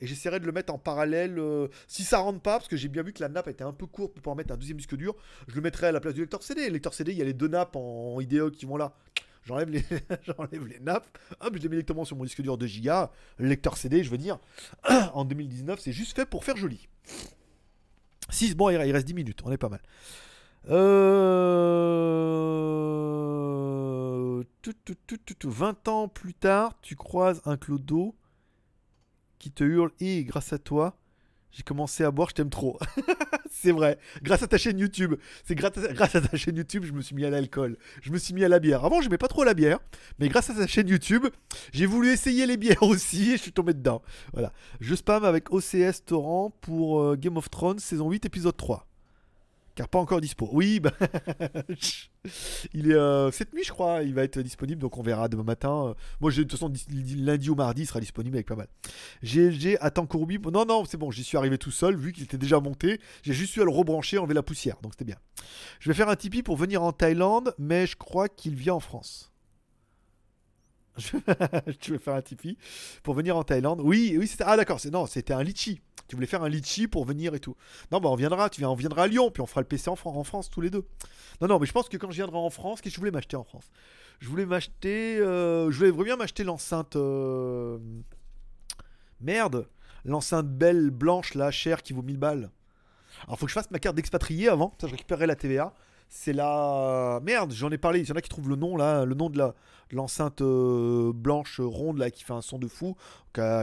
Et 0.00 0.06
j'essaierai 0.06 0.38
de 0.38 0.46
le 0.46 0.52
mettre 0.52 0.72
en 0.72 0.78
parallèle. 0.78 1.40
euh, 1.40 1.66
si 1.88 2.04
ça 2.04 2.18
rentre 2.18 2.40
pas, 2.40 2.58
parce 2.58 2.68
que 2.68 2.76
j'ai 2.76 2.88
bien 2.88 3.02
vu 3.02 3.12
que 3.12 3.20
la 3.20 3.28
nappe 3.28 3.48
était 3.48 3.64
un 3.64 3.72
peu 3.72 3.86
courte 3.86 4.12
pour 4.12 4.22
pouvoir 4.22 4.36
mettre 4.36 4.52
un 4.52 4.56
deuxième 4.56 4.76
disque 4.76 4.96
dur, 4.96 5.16
je 5.48 5.56
le 5.56 5.60
mettrai 5.60 5.88
à 5.88 5.92
la 5.92 5.98
place 5.98 6.14
du 6.14 6.20
lecteur 6.20 6.44
CD. 6.44 6.66
Le 6.66 6.74
lecteur 6.74 6.94
CD, 6.94 7.10
il 7.10 7.18
y 7.18 7.22
a 7.22 7.24
les 7.24 7.32
deux 7.32 7.48
nappes 7.48 7.74
en 7.74 8.20
IDE 8.20 8.50
qui 8.50 8.64
vont 8.64 8.76
là. 8.76 8.94
J'enlève 9.44 9.70
les, 9.70 9.84
j'enlève 10.26 10.66
les 10.66 10.80
nappes, 10.80 11.06
hop, 11.40 11.56
je 11.56 11.62
les 11.62 11.68
mets 11.68 11.76
directement 11.76 12.04
sur 12.04 12.16
mon 12.16 12.24
disque 12.24 12.42
dur 12.42 12.56
2 12.58 12.66
Go. 12.66 13.08
Le 13.38 13.48
lecteur 13.48 13.76
CD, 13.76 14.04
je 14.04 14.10
veux 14.10 14.18
dire, 14.18 14.38
en 15.14 15.24
2019, 15.24 15.80
c'est 15.80 15.92
juste 15.92 16.14
fait 16.14 16.26
pour 16.26 16.44
faire 16.44 16.56
joli. 16.56 16.88
6, 18.30 18.54
bon, 18.54 18.70
il 18.70 18.76
reste 18.76 19.06
10 19.06 19.14
minutes, 19.14 19.40
on 19.44 19.52
est 19.52 19.58
pas 19.58 19.68
mal. 19.68 19.80
Euh... 20.70 21.32
tout, 24.62 24.74
tout, 24.84 24.94
tout, 25.06 25.18
tout, 25.18 25.34
tout. 25.34 25.50
20 25.50 25.88
ans 25.88 26.06
plus 26.08 26.34
tard, 26.34 26.78
tu 26.80 26.94
croises 26.94 27.42
un 27.44 27.56
clodo 27.56 28.14
qui 29.38 29.50
te 29.50 29.64
hurle 29.64 29.90
Et 29.98 30.22
grâce 30.24 30.52
à 30.52 30.58
toi, 30.58 30.96
j'ai 31.52 31.62
commencé 31.62 32.02
à 32.02 32.10
boire, 32.10 32.30
je 32.30 32.34
t'aime 32.34 32.50
trop. 32.50 32.78
c'est 33.50 33.72
vrai. 33.72 33.98
Grâce 34.22 34.42
à 34.42 34.46
ta 34.46 34.56
chaîne 34.58 34.78
YouTube. 34.78 35.14
C'est 35.44 35.54
grâce 35.54 35.76
à, 36.14 36.20
ta 36.20 36.36
chaîne 36.36 36.56
YouTube, 36.56 36.84
je 36.84 36.92
me 36.92 37.02
suis 37.02 37.14
mis 37.14 37.24
à 37.24 37.30
l'alcool. 37.30 37.76
Je 38.00 38.10
me 38.10 38.18
suis 38.18 38.32
mis 38.32 38.42
à 38.44 38.48
la 38.48 38.58
bière. 38.58 38.84
Avant, 38.84 39.00
je 39.00 39.06
n'aimais 39.06 39.18
pas 39.18 39.28
trop 39.28 39.44
la 39.44 39.54
bière. 39.54 39.78
Mais 40.18 40.28
grâce 40.28 40.50
à 40.50 40.54
ta 40.54 40.66
chaîne 40.66 40.88
YouTube, 40.88 41.26
j'ai 41.72 41.86
voulu 41.86 42.10
essayer 42.10 42.46
les 42.46 42.56
bières 42.56 42.82
aussi 42.82 43.32
et 43.32 43.36
je 43.36 43.42
suis 43.42 43.52
tombé 43.52 43.74
dedans. 43.74 44.02
Voilà. 44.32 44.52
Je 44.80 44.94
spam 44.94 45.24
avec 45.24 45.52
OCS 45.52 46.04
Torrent 46.06 46.52
pour 46.62 47.00
euh, 47.00 47.16
Game 47.16 47.36
of 47.36 47.50
Thrones 47.50 47.78
saison 47.78 48.10
8 48.10 48.24
épisode 48.24 48.56
3. 48.56 48.86
Car 49.74 49.88
pas 49.88 49.98
encore 49.98 50.20
dispo. 50.20 50.48
Oui, 50.52 50.80
bah, 50.80 50.92
il 52.74 52.90
est 52.90 52.94
euh, 52.94 53.30
cette 53.30 53.54
nuit, 53.54 53.64
je 53.64 53.70
crois. 53.70 54.02
Il 54.02 54.14
va 54.14 54.22
être 54.22 54.40
disponible, 54.40 54.80
donc 54.80 54.98
on 54.98 55.02
verra 55.02 55.28
demain 55.28 55.44
matin. 55.44 55.94
Moi, 56.20 56.30
de 56.30 56.36
toute 56.36 56.52
façon, 56.52 56.70
lundi 57.16 57.48
ou 57.48 57.54
mardi, 57.54 57.82
il 57.82 57.86
sera 57.86 58.00
disponible 58.00 58.36
avec 58.36 58.46
pas 58.46 58.56
mal. 58.56 58.68
GLG 59.22 59.78
attend 59.80 60.06
Courbi. 60.06 60.38
Non, 60.38 60.66
non, 60.66 60.84
c'est 60.84 60.98
bon, 60.98 61.10
j'y 61.10 61.24
suis 61.24 61.38
arrivé 61.38 61.56
tout 61.56 61.70
seul, 61.70 61.96
vu 61.96 62.12
qu'il 62.12 62.24
était 62.24 62.38
déjà 62.38 62.60
monté. 62.60 63.00
J'ai 63.22 63.32
juste 63.32 63.56
eu 63.56 63.62
à 63.62 63.64
le 63.64 63.70
rebrancher, 63.70 64.18
enlever 64.18 64.34
la 64.34 64.42
poussière, 64.42 64.76
donc 64.82 64.92
c'était 64.92 65.04
bien. 65.04 65.16
Je 65.80 65.88
vais 65.88 65.94
faire 65.94 66.08
un 66.08 66.16
Tipeee 66.16 66.42
pour 66.42 66.56
venir 66.56 66.82
en 66.82 66.92
Thaïlande, 66.92 67.54
mais 67.58 67.86
je 67.86 67.96
crois 67.96 68.28
qu'il 68.28 68.54
vient 68.54 68.74
en 68.74 68.80
France. 68.80 69.31
Tu 71.80 71.92
veux 71.92 71.98
faire 71.98 72.14
un 72.14 72.22
Tipeee 72.22 72.56
pour 73.02 73.14
venir 73.14 73.36
en 73.36 73.42
Thaïlande 73.44 73.80
Oui, 73.82 74.14
oui, 74.18 74.26
c'était. 74.26 74.44
Ah, 74.46 74.56
d'accord, 74.56 74.80
c'est 74.80 74.90
non, 74.90 75.06
c'était 75.06 75.32
un 75.32 75.42
litchi. 75.42 75.80
Tu 76.08 76.16
voulais 76.16 76.26
faire 76.26 76.42
un 76.42 76.48
litchi 76.48 76.88
pour 76.88 77.04
venir 77.06 77.34
et 77.34 77.40
tout. 77.40 77.56
Non, 77.90 78.00
bah 78.00 78.10
on 78.10 78.14
viendra, 78.16 78.50
tu 78.50 78.60
viens, 78.60 78.68
on 78.68 78.74
viendra 78.74 79.04
à 79.04 79.06
Lyon, 79.06 79.30
puis 79.30 79.40
on 79.40 79.46
fera 79.46 79.62
le 79.62 79.66
PC 79.66 79.88
en, 79.88 79.96
Fran- 79.96 80.14
en 80.14 80.24
France 80.24 80.50
tous 80.50 80.60
les 80.60 80.68
deux. 80.68 80.86
Non, 81.40 81.48
non, 81.48 81.58
mais 81.58 81.66
je 81.66 81.72
pense 81.72 81.88
que 81.88 81.96
quand 81.96 82.10
je 82.10 82.16
viendrai 82.16 82.36
en 82.36 82.50
France, 82.50 82.80
qu'est-ce 82.82 82.92
que 82.94 82.96
je 82.96 83.00
voulais 83.00 83.10
m'acheter 83.10 83.36
en 83.36 83.44
France? 83.44 83.70
Je 84.20 84.28
voulais 84.28 84.44
m'acheter. 84.44 85.18
euh, 85.18 85.70
je 85.70 85.78
voulais 85.78 85.90
vraiment 85.90 86.18
m'acheter 86.18 86.44
l'enceinte. 86.44 86.96
euh, 86.96 87.78
Merde 89.20 89.68
L'enceinte 90.04 90.48
belle, 90.48 90.90
blanche, 90.90 91.34
là, 91.34 91.52
chère, 91.52 91.80
qui 91.82 91.92
vaut 91.92 92.02
1000 92.02 92.16
balles. 92.18 92.50
Alors, 93.26 93.38
faut 93.38 93.46
que 93.46 93.50
je 93.50 93.54
fasse 93.54 93.70
ma 93.70 93.78
carte 93.78 93.94
d'expatrié 93.94 94.48
avant, 94.48 94.74
ça 94.80 94.88
je 94.88 94.92
récupérerai 94.92 95.26
la 95.28 95.36
TVA. 95.36 95.74
C'est 96.14 96.34
la. 96.34 97.20
Merde, 97.22 97.52
j'en 97.52 97.70
ai 97.70 97.78
parlé. 97.78 98.00
Il 98.00 98.06
y 98.08 98.12
en 98.12 98.16
a 98.16 98.20
qui 98.20 98.28
trouvent 98.28 98.50
le 98.50 98.56
nom 98.56 98.76
là, 98.76 99.06
le 99.06 99.14
nom 99.14 99.30
de 99.30 99.38
la 99.38 99.54
l'enceinte 99.90 100.42
euh, 100.42 101.10
blanche 101.14 101.58
ronde 101.58 101.96
là 101.96 102.10
qui 102.10 102.22
fait 102.22 102.34
un 102.34 102.42
son 102.42 102.58
de 102.58 102.68
fou, 102.68 102.96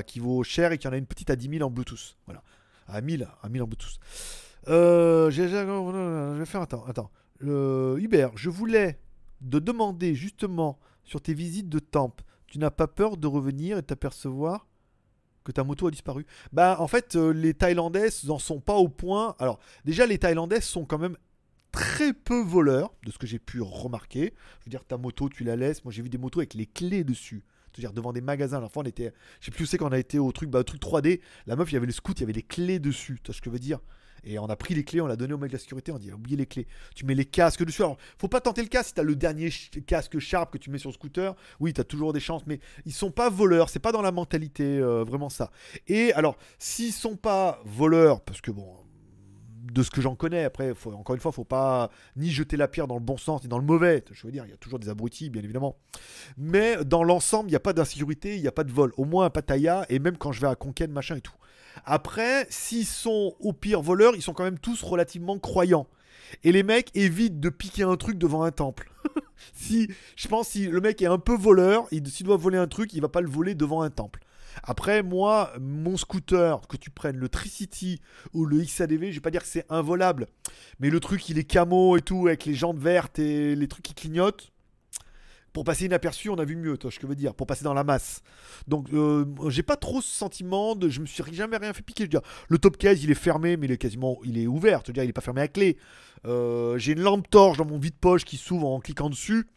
qui 0.08 0.20
vaut 0.20 0.44
cher 0.44 0.72
et 0.72 0.80
qui 0.80 0.88
en 0.88 0.92
a 0.92 0.98
une 0.98 1.06
petite 1.06 1.30
à 1.30 1.36
10 1.36 1.48
000 1.58 1.62
en 1.68 1.70
Bluetooth. 1.70 2.18
Voilà. 2.26 2.42
À 2.88 3.02
1000, 3.02 3.28
à 3.44 3.50
1000 3.50 3.62
en 3.62 3.68
Bluetooth. 3.68 4.00
Euh, 4.68 5.30
j'ai- 5.30 5.48
je 5.48 6.38
vais 6.40 6.46
faire. 6.46 6.62
Attends, 6.62 6.84
attends. 6.88 7.12
Euh, 7.44 7.98
Hubert, 7.98 8.32
je 8.36 8.50
voulais 8.50 9.00
de 9.42 9.60
demander 9.60 10.16
justement 10.16 10.80
sur 11.04 11.22
tes 11.22 11.36
visites 11.36 11.70
de 11.70 11.80
temple, 11.80 12.24
tu 12.48 12.58
n'as 12.58 12.72
pas 12.72 12.88
peur 12.88 13.16
de 13.16 13.28
revenir 13.28 13.78
et 13.78 13.84
t'apercevoir 13.84 14.66
que 15.44 15.52
ta 15.52 15.64
moto 15.64 15.86
a 15.88 15.92
disparu? 15.92 16.26
Bah, 16.52 16.78
en 16.80 16.88
fait, 16.88 17.16
euh, 17.16 17.30
les 17.32 17.54
Thaïlandais 17.54 18.10
n'en 18.26 18.40
sont 18.40 18.60
pas 18.60 18.76
au 18.76 18.90
point. 18.90 19.36
Alors, 19.38 19.60
déjà, 19.86 20.08
les 20.08 20.18
Thaïlandais 20.18 20.62
sont 20.62 20.84
quand 20.86 20.98
même 20.98 21.16
très 21.72 22.14
peu 22.14 22.42
voleurs, 22.42 22.94
de 23.04 23.12
ce 23.12 23.18
que 23.18 23.28
j'ai 23.28 23.40
pu 23.40 23.62
remarquer. 23.62 24.34
Je 24.60 24.66
veux 24.66 24.70
dire, 24.70 24.86
ta 24.86 24.98
moto, 24.98 25.30
tu 25.30 25.44
la 25.44 25.56
laisses. 25.56 25.84
Moi, 25.84 25.92
j'ai 25.92 26.02
vu 26.02 26.10
des 26.10 26.18
motos 26.18 26.40
avec 26.40 26.54
les 26.54 26.66
clés 26.66 27.04
dessus. 27.04 27.44
C'est-à-dire 27.72 27.94
devant 27.94 28.14
des 28.14 28.22
magasins. 28.22 28.60
Fois, 28.68 28.84
on 28.84 28.86
était. 28.86 29.14
Je 29.40 29.46
sais 29.46 29.52
plus 29.52 29.64
où 29.64 29.68
c'est 29.68 29.78
quand 29.78 29.90
on 29.90 29.94
a 29.94 30.00
été 30.00 30.20
au 30.20 30.32
truc, 30.32 30.50
bah, 30.50 30.60
au 30.60 30.64
truc 30.64 30.82
3D. 30.82 31.22
La 31.46 31.56
meuf, 31.56 31.72
il 31.72 31.76
y 31.76 31.78
avait 31.78 31.86
le 31.86 31.92
scout, 31.92 32.18
il 32.20 32.22
y 32.22 32.24
avait 32.24 32.34
les 32.34 32.44
clés 32.44 32.80
dessus. 32.80 33.20
Tu 33.24 33.28
vois 33.28 33.36
ce 33.36 33.42
que 33.42 33.46
je 33.46 33.52
veux 33.52 33.60
dire? 33.60 33.80
Et 34.24 34.38
on 34.38 34.48
a 34.48 34.56
pris 34.56 34.74
les 34.74 34.84
clés, 34.84 35.00
on 35.00 35.08
l'a 35.08 35.16
donné 35.16 35.34
au 35.34 35.38
mec 35.38 35.50
de 35.50 35.56
la 35.56 35.60
sécurité. 35.60 35.92
On 35.92 35.98
dit, 35.98 36.12
oubliez 36.12 36.38
les 36.38 36.46
clés. 36.46 36.68
Tu 36.96 37.06
mets 37.06 37.16
les 37.16 37.26
casques 37.26 37.64
dessus. 37.64 37.84
Alors, 37.84 37.98
faut 38.18 38.28
pas 38.28 38.42
tenter 38.42 38.62
le 38.62 38.68
casque 38.68 38.90
si 38.90 38.94
t'as 38.96 39.04
le 39.04 39.16
dernier 39.16 39.50
casque 39.86 40.20
Sharp 40.20 40.52
que 40.52 40.58
tu 40.58 40.70
mets 40.70 40.78
sur 40.78 40.90
le 40.90 40.96
scooter. 40.96 41.36
Oui, 41.60 41.74
t'as 41.74 41.84
toujours 41.84 42.14
des 42.14 42.20
chances, 42.20 42.46
mais 42.46 42.60
ils 42.86 42.94
sont 42.94 43.12
pas 43.12 43.30
voleurs. 43.30 43.70
C'est 43.70 43.80
pas 43.80 43.92
dans 43.92 44.02
la 44.02 44.12
mentalité 44.12 44.80
euh, 44.80 45.04
vraiment 45.04 45.30
ça. 45.30 45.52
Et 45.88 46.12
alors, 46.14 46.38
s'ils 46.58 46.94
sont 46.94 47.16
pas 47.16 47.62
voleurs, 47.66 48.22
parce 48.22 48.42
que 48.42 48.52
bon, 48.52 48.76
de 49.72 49.84
ce 49.84 49.90
que 49.92 50.02
j'en 50.02 50.16
connais, 50.16 50.44
après, 50.44 50.74
encore 50.94 51.16
une 51.16 51.22
fois, 51.22 51.32
faut 51.32 51.44
pas 51.44 51.90
ni 52.16 52.30
jeter 52.30 52.58
la 52.58 52.68
pierre 52.68 52.88
dans 52.88 52.96
le 52.96 53.02
bon 53.02 53.18
sens 53.18 53.44
ni 53.44 53.50
dans 53.50 53.60
le 53.60 53.66
mauvais. 53.66 54.04
Je 54.12 54.26
veux 54.26 54.32
dire, 54.32 54.46
il 54.46 54.50
y 54.52 54.54
a 54.54 54.58
toujours 54.58 54.80
des 54.80 54.90
abrutis, 54.90 55.30
bien 55.30 55.44
évidemment. 55.44 55.78
Mais 56.38 56.84
dans 56.86 57.04
l'ensemble, 57.04 57.50
il 57.50 57.54
n'y 57.54 57.58
a 57.58 57.60
pas 57.62 57.74
d'insécurité, 57.74 58.36
il 58.36 58.42
n'y 58.42 58.48
a 58.48 58.52
pas 58.52 58.64
de 58.64 58.72
vol. 58.72 58.94
Au 58.98 59.06
moins 59.06 59.26
à 59.26 59.30
Pattaya, 59.30 59.86
et 59.90 60.00
même 60.00 60.18
quand 60.18 60.32
je 60.32 60.42
vais 60.42 60.48
à 60.48 60.56
Konken, 60.56 60.92
machin 60.92 61.16
et 61.18 61.22
tout. 61.22 61.34
Après, 61.86 62.48
s'ils 62.50 62.86
sont 62.86 63.36
au 63.40 63.54
pire 63.54 63.82
voleurs, 63.82 64.16
ils 64.16 64.22
sont 64.22 64.34
quand 64.34 64.44
même 64.44 64.60
tous 64.60 64.82
relativement 64.84 65.38
croyants. 65.40 65.88
Et 66.44 66.52
les 66.52 66.64
mecs 66.64 66.92
évitent 66.96 67.40
de 67.40 67.50
piquer 67.50 67.84
un 67.84 67.96
truc 67.98 68.18
devant 68.18 68.44
un 68.44 68.52
temple. 68.52 68.92
si, 69.54 69.90
je 70.16 70.28
pense, 70.28 70.50
si 70.50 70.68
le 70.68 70.80
mec 70.82 71.02
est 71.02 71.08
un 71.08 71.18
peu 71.18 71.36
voleur, 71.36 71.88
il- 71.92 72.08
s'il 72.08 72.26
doit 72.26 72.38
voler 72.38 72.58
un 72.58 72.68
truc, 72.68 72.94
il 72.94 73.02
va 73.02 73.10
pas 73.10 73.22
le 73.22 73.30
voler 73.30 73.56
devant 73.56 73.82
un 73.82 73.90
temple. 73.90 74.20
Après, 74.64 75.04
moi, 75.04 75.52
mon 75.60 75.98
scooter, 75.98 76.62
que 76.68 76.78
tu 76.78 76.90
prennes 76.90 77.18
le 77.18 77.30
Tricity 77.30 78.02
ou 78.34 78.46
le 78.46 78.60
XADV, 78.60 79.10
je 79.10 79.16
vais 79.16 79.20
pas 79.20 79.32
dire 79.32 79.42
que 79.42 79.48
c'est 79.48 79.66
involable, 79.70 80.28
mais 80.80 80.90
le 80.90 81.00
truc, 81.00 81.30
il 81.30 81.38
est 81.38 81.44
camo 81.44 81.98
et 81.98 82.02
tout, 82.02 82.28
avec 82.28 82.46
les 82.46 82.56
jantes 82.56 82.78
vertes 82.78 83.20
et 83.20 83.56
les 83.56 83.68
trucs 83.68 83.84
qui 83.84 83.94
clignotent. 83.94 84.52
Pour 85.54 85.64
passer 85.64 85.86
inaperçu, 85.86 86.30
on 86.30 86.38
a 86.38 86.46
vu 86.46 86.56
mieux, 86.56 86.78
toi, 86.78 86.92
je 86.92 87.06
veux 87.08 87.16
dire, 87.16 87.34
pour 87.34 87.48
passer 87.48 87.64
dans 87.64 87.74
la 87.74 87.84
masse. 87.84 88.22
Donc, 88.68 88.88
euh, 88.94 89.26
j'ai 89.50 89.64
pas 89.64 89.78
trop 89.78 90.00
ce 90.00 90.10
sentiment 90.10 90.76
de. 90.76 90.90
Je 90.90 91.02
me 91.02 91.08
suis 91.08 91.24
jamais 91.34 91.58
rien 91.58 91.74
fait 91.74 91.82
piquer. 91.82 92.08
Le 92.50 92.58
top 92.60 92.78
case, 92.78 93.04
il 93.04 93.10
est 93.10 93.16
fermé, 93.16 93.58
mais 93.58 93.66
il 93.66 93.72
est 93.72 93.78
quasiment. 93.78 94.20
Il 94.24 94.38
est 94.38 94.46
ouvert, 94.46 94.82
je 94.84 94.88
veux 94.88 94.94
dire, 94.94 95.04
il 95.04 95.10
est 95.10 95.14
pas 95.14 95.22
fermé 95.22 95.42
à 95.42 95.48
clé. 95.48 95.78
Euh, 96.26 96.78
j'ai 96.78 96.94
une 96.94 97.02
lampe 97.02 97.30
torche 97.30 97.58
dans 97.58 97.66
mon 97.66 97.78
vide-poche 97.78 98.26
qui 98.26 98.38
s'ouvre 98.38 98.68
en 98.68 98.80
cliquant 98.80 99.10
dessus. 99.10 99.48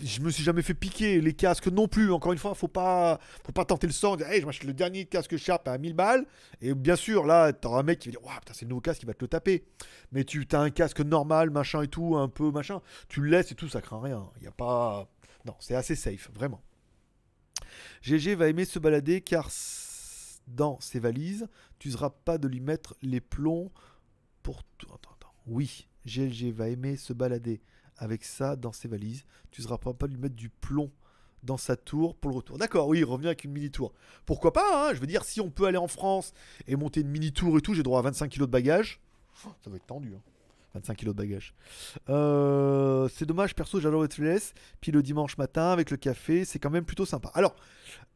Je 0.00 0.20
me 0.20 0.30
suis 0.30 0.42
jamais 0.42 0.62
fait 0.62 0.74
piquer. 0.74 1.20
Les 1.20 1.32
casques 1.32 1.68
non 1.68 1.86
plus. 1.86 2.12
Encore 2.12 2.32
une 2.32 2.38
fois, 2.38 2.54
faut 2.54 2.68
pas, 2.68 3.20
faut 3.44 3.52
pas 3.52 3.64
tenter 3.64 3.86
le. 3.86 4.16
Dire, 4.16 4.26
hey, 4.28 4.40
je 4.40 4.46
m'achète 4.46 4.64
le 4.64 4.72
dernier 4.72 5.04
casque 5.04 5.36
Sharp 5.36 5.68
à 5.68 5.78
1000 5.78 5.94
balles. 5.94 6.26
Et 6.60 6.74
bien 6.74 6.96
sûr, 6.96 7.24
là, 7.24 7.52
t'auras 7.52 7.80
un 7.80 7.82
mec 7.84 8.00
qui 8.00 8.08
va 8.08 8.12
dire, 8.12 8.24
waouh, 8.24 8.38
putain, 8.40 8.52
c'est 8.52 8.64
le 8.64 8.70
nouveau 8.70 8.80
casque, 8.80 9.02
il 9.02 9.06
va 9.06 9.14
te 9.14 9.22
le 9.22 9.28
taper. 9.28 9.64
Mais 10.12 10.24
tu 10.24 10.46
as 10.52 10.60
un 10.60 10.70
casque 10.70 11.00
normal, 11.00 11.50
machin 11.50 11.82
et 11.82 11.88
tout, 11.88 12.16
un 12.16 12.28
peu 12.28 12.50
machin. 12.50 12.80
Tu 13.08 13.20
le 13.20 13.30
laisses 13.30 13.52
et 13.52 13.54
tout, 13.54 13.68
ça 13.68 13.80
craint 13.80 14.00
rien. 14.00 14.28
Il 14.40 14.48
a 14.48 14.52
pas. 14.52 15.08
Non, 15.44 15.54
c'est 15.60 15.76
assez 15.76 15.94
safe, 15.94 16.30
vraiment. 16.34 16.60
GG 18.02 18.34
va 18.34 18.48
aimer 18.48 18.64
se 18.64 18.78
balader 18.80 19.20
car 19.20 19.50
dans 20.48 20.80
ses 20.80 20.98
valises, 20.98 21.48
tu 21.78 21.90
seras 21.90 22.10
pas 22.10 22.38
de 22.38 22.48
lui 22.48 22.60
mettre 22.60 22.96
les 23.02 23.20
plombs 23.20 23.70
pour 24.42 24.62
tout. 24.78 24.86
Oui, 25.46 25.86
GLG 26.06 26.52
va 26.52 26.68
aimer 26.68 26.96
se 26.96 27.12
balader 27.12 27.60
avec 27.96 28.24
ça 28.24 28.56
dans 28.56 28.72
ses 28.72 28.88
valises. 28.88 29.24
Tu 29.50 29.62
seras 29.62 29.78
pas 29.78 29.92
pas 29.94 30.06
lui 30.06 30.16
mettre 30.16 30.34
du 30.36 30.48
plomb 30.50 30.90
dans 31.42 31.56
sa 31.56 31.76
tour 31.76 32.16
pour 32.16 32.30
le 32.30 32.36
retour. 32.36 32.58
D'accord, 32.58 32.88
oui, 32.88 32.98
il 32.98 33.04
revient 33.04 33.26
avec 33.28 33.44
une 33.44 33.52
mini 33.52 33.70
tour. 33.70 33.92
Pourquoi 34.24 34.52
pas 34.52 34.88
hein 34.90 34.94
Je 34.94 35.00
veux 35.00 35.06
dire, 35.06 35.24
si 35.24 35.40
on 35.40 35.50
peut 35.50 35.66
aller 35.66 35.76
en 35.78 35.86
France 35.88 36.32
et 36.66 36.74
monter 36.76 37.00
une 37.00 37.08
mini 37.08 37.32
tour 37.32 37.56
et 37.56 37.60
tout, 37.60 37.72
j'ai 37.74 37.82
droit 37.84 38.00
à 38.00 38.02
25 38.02 38.28
kilos 38.28 38.48
de 38.48 38.52
bagages. 38.52 39.00
Oh, 39.46 39.50
Ça 39.62 39.70
va 39.70 39.76
être 39.76 39.86
tendu. 39.86 40.12
hein. 40.14 40.20
25 40.74 40.94
kilos 40.96 41.14
de 41.14 41.22
bagages. 41.22 41.54
Euh, 42.10 43.08
c'est 43.08 43.24
dommage, 43.26 43.54
perso, 43.54 43.80
j'adore 43.80 44.02
WTS. 44.02 44.52
Puis 44.80 44.92
le 44.92 45.02
dimanche 45.02 45.38
matin, 45.38 45.70
avec 45.70 45.90
le 45.90 45.96
café, 45.96 46.44
c'est 46.44 46.58
quand 46.58 46.70
même 46.70 46.84
plutôt 46.84 47.06
sympa. 47.06 47.30
Alors, 47.34 47.56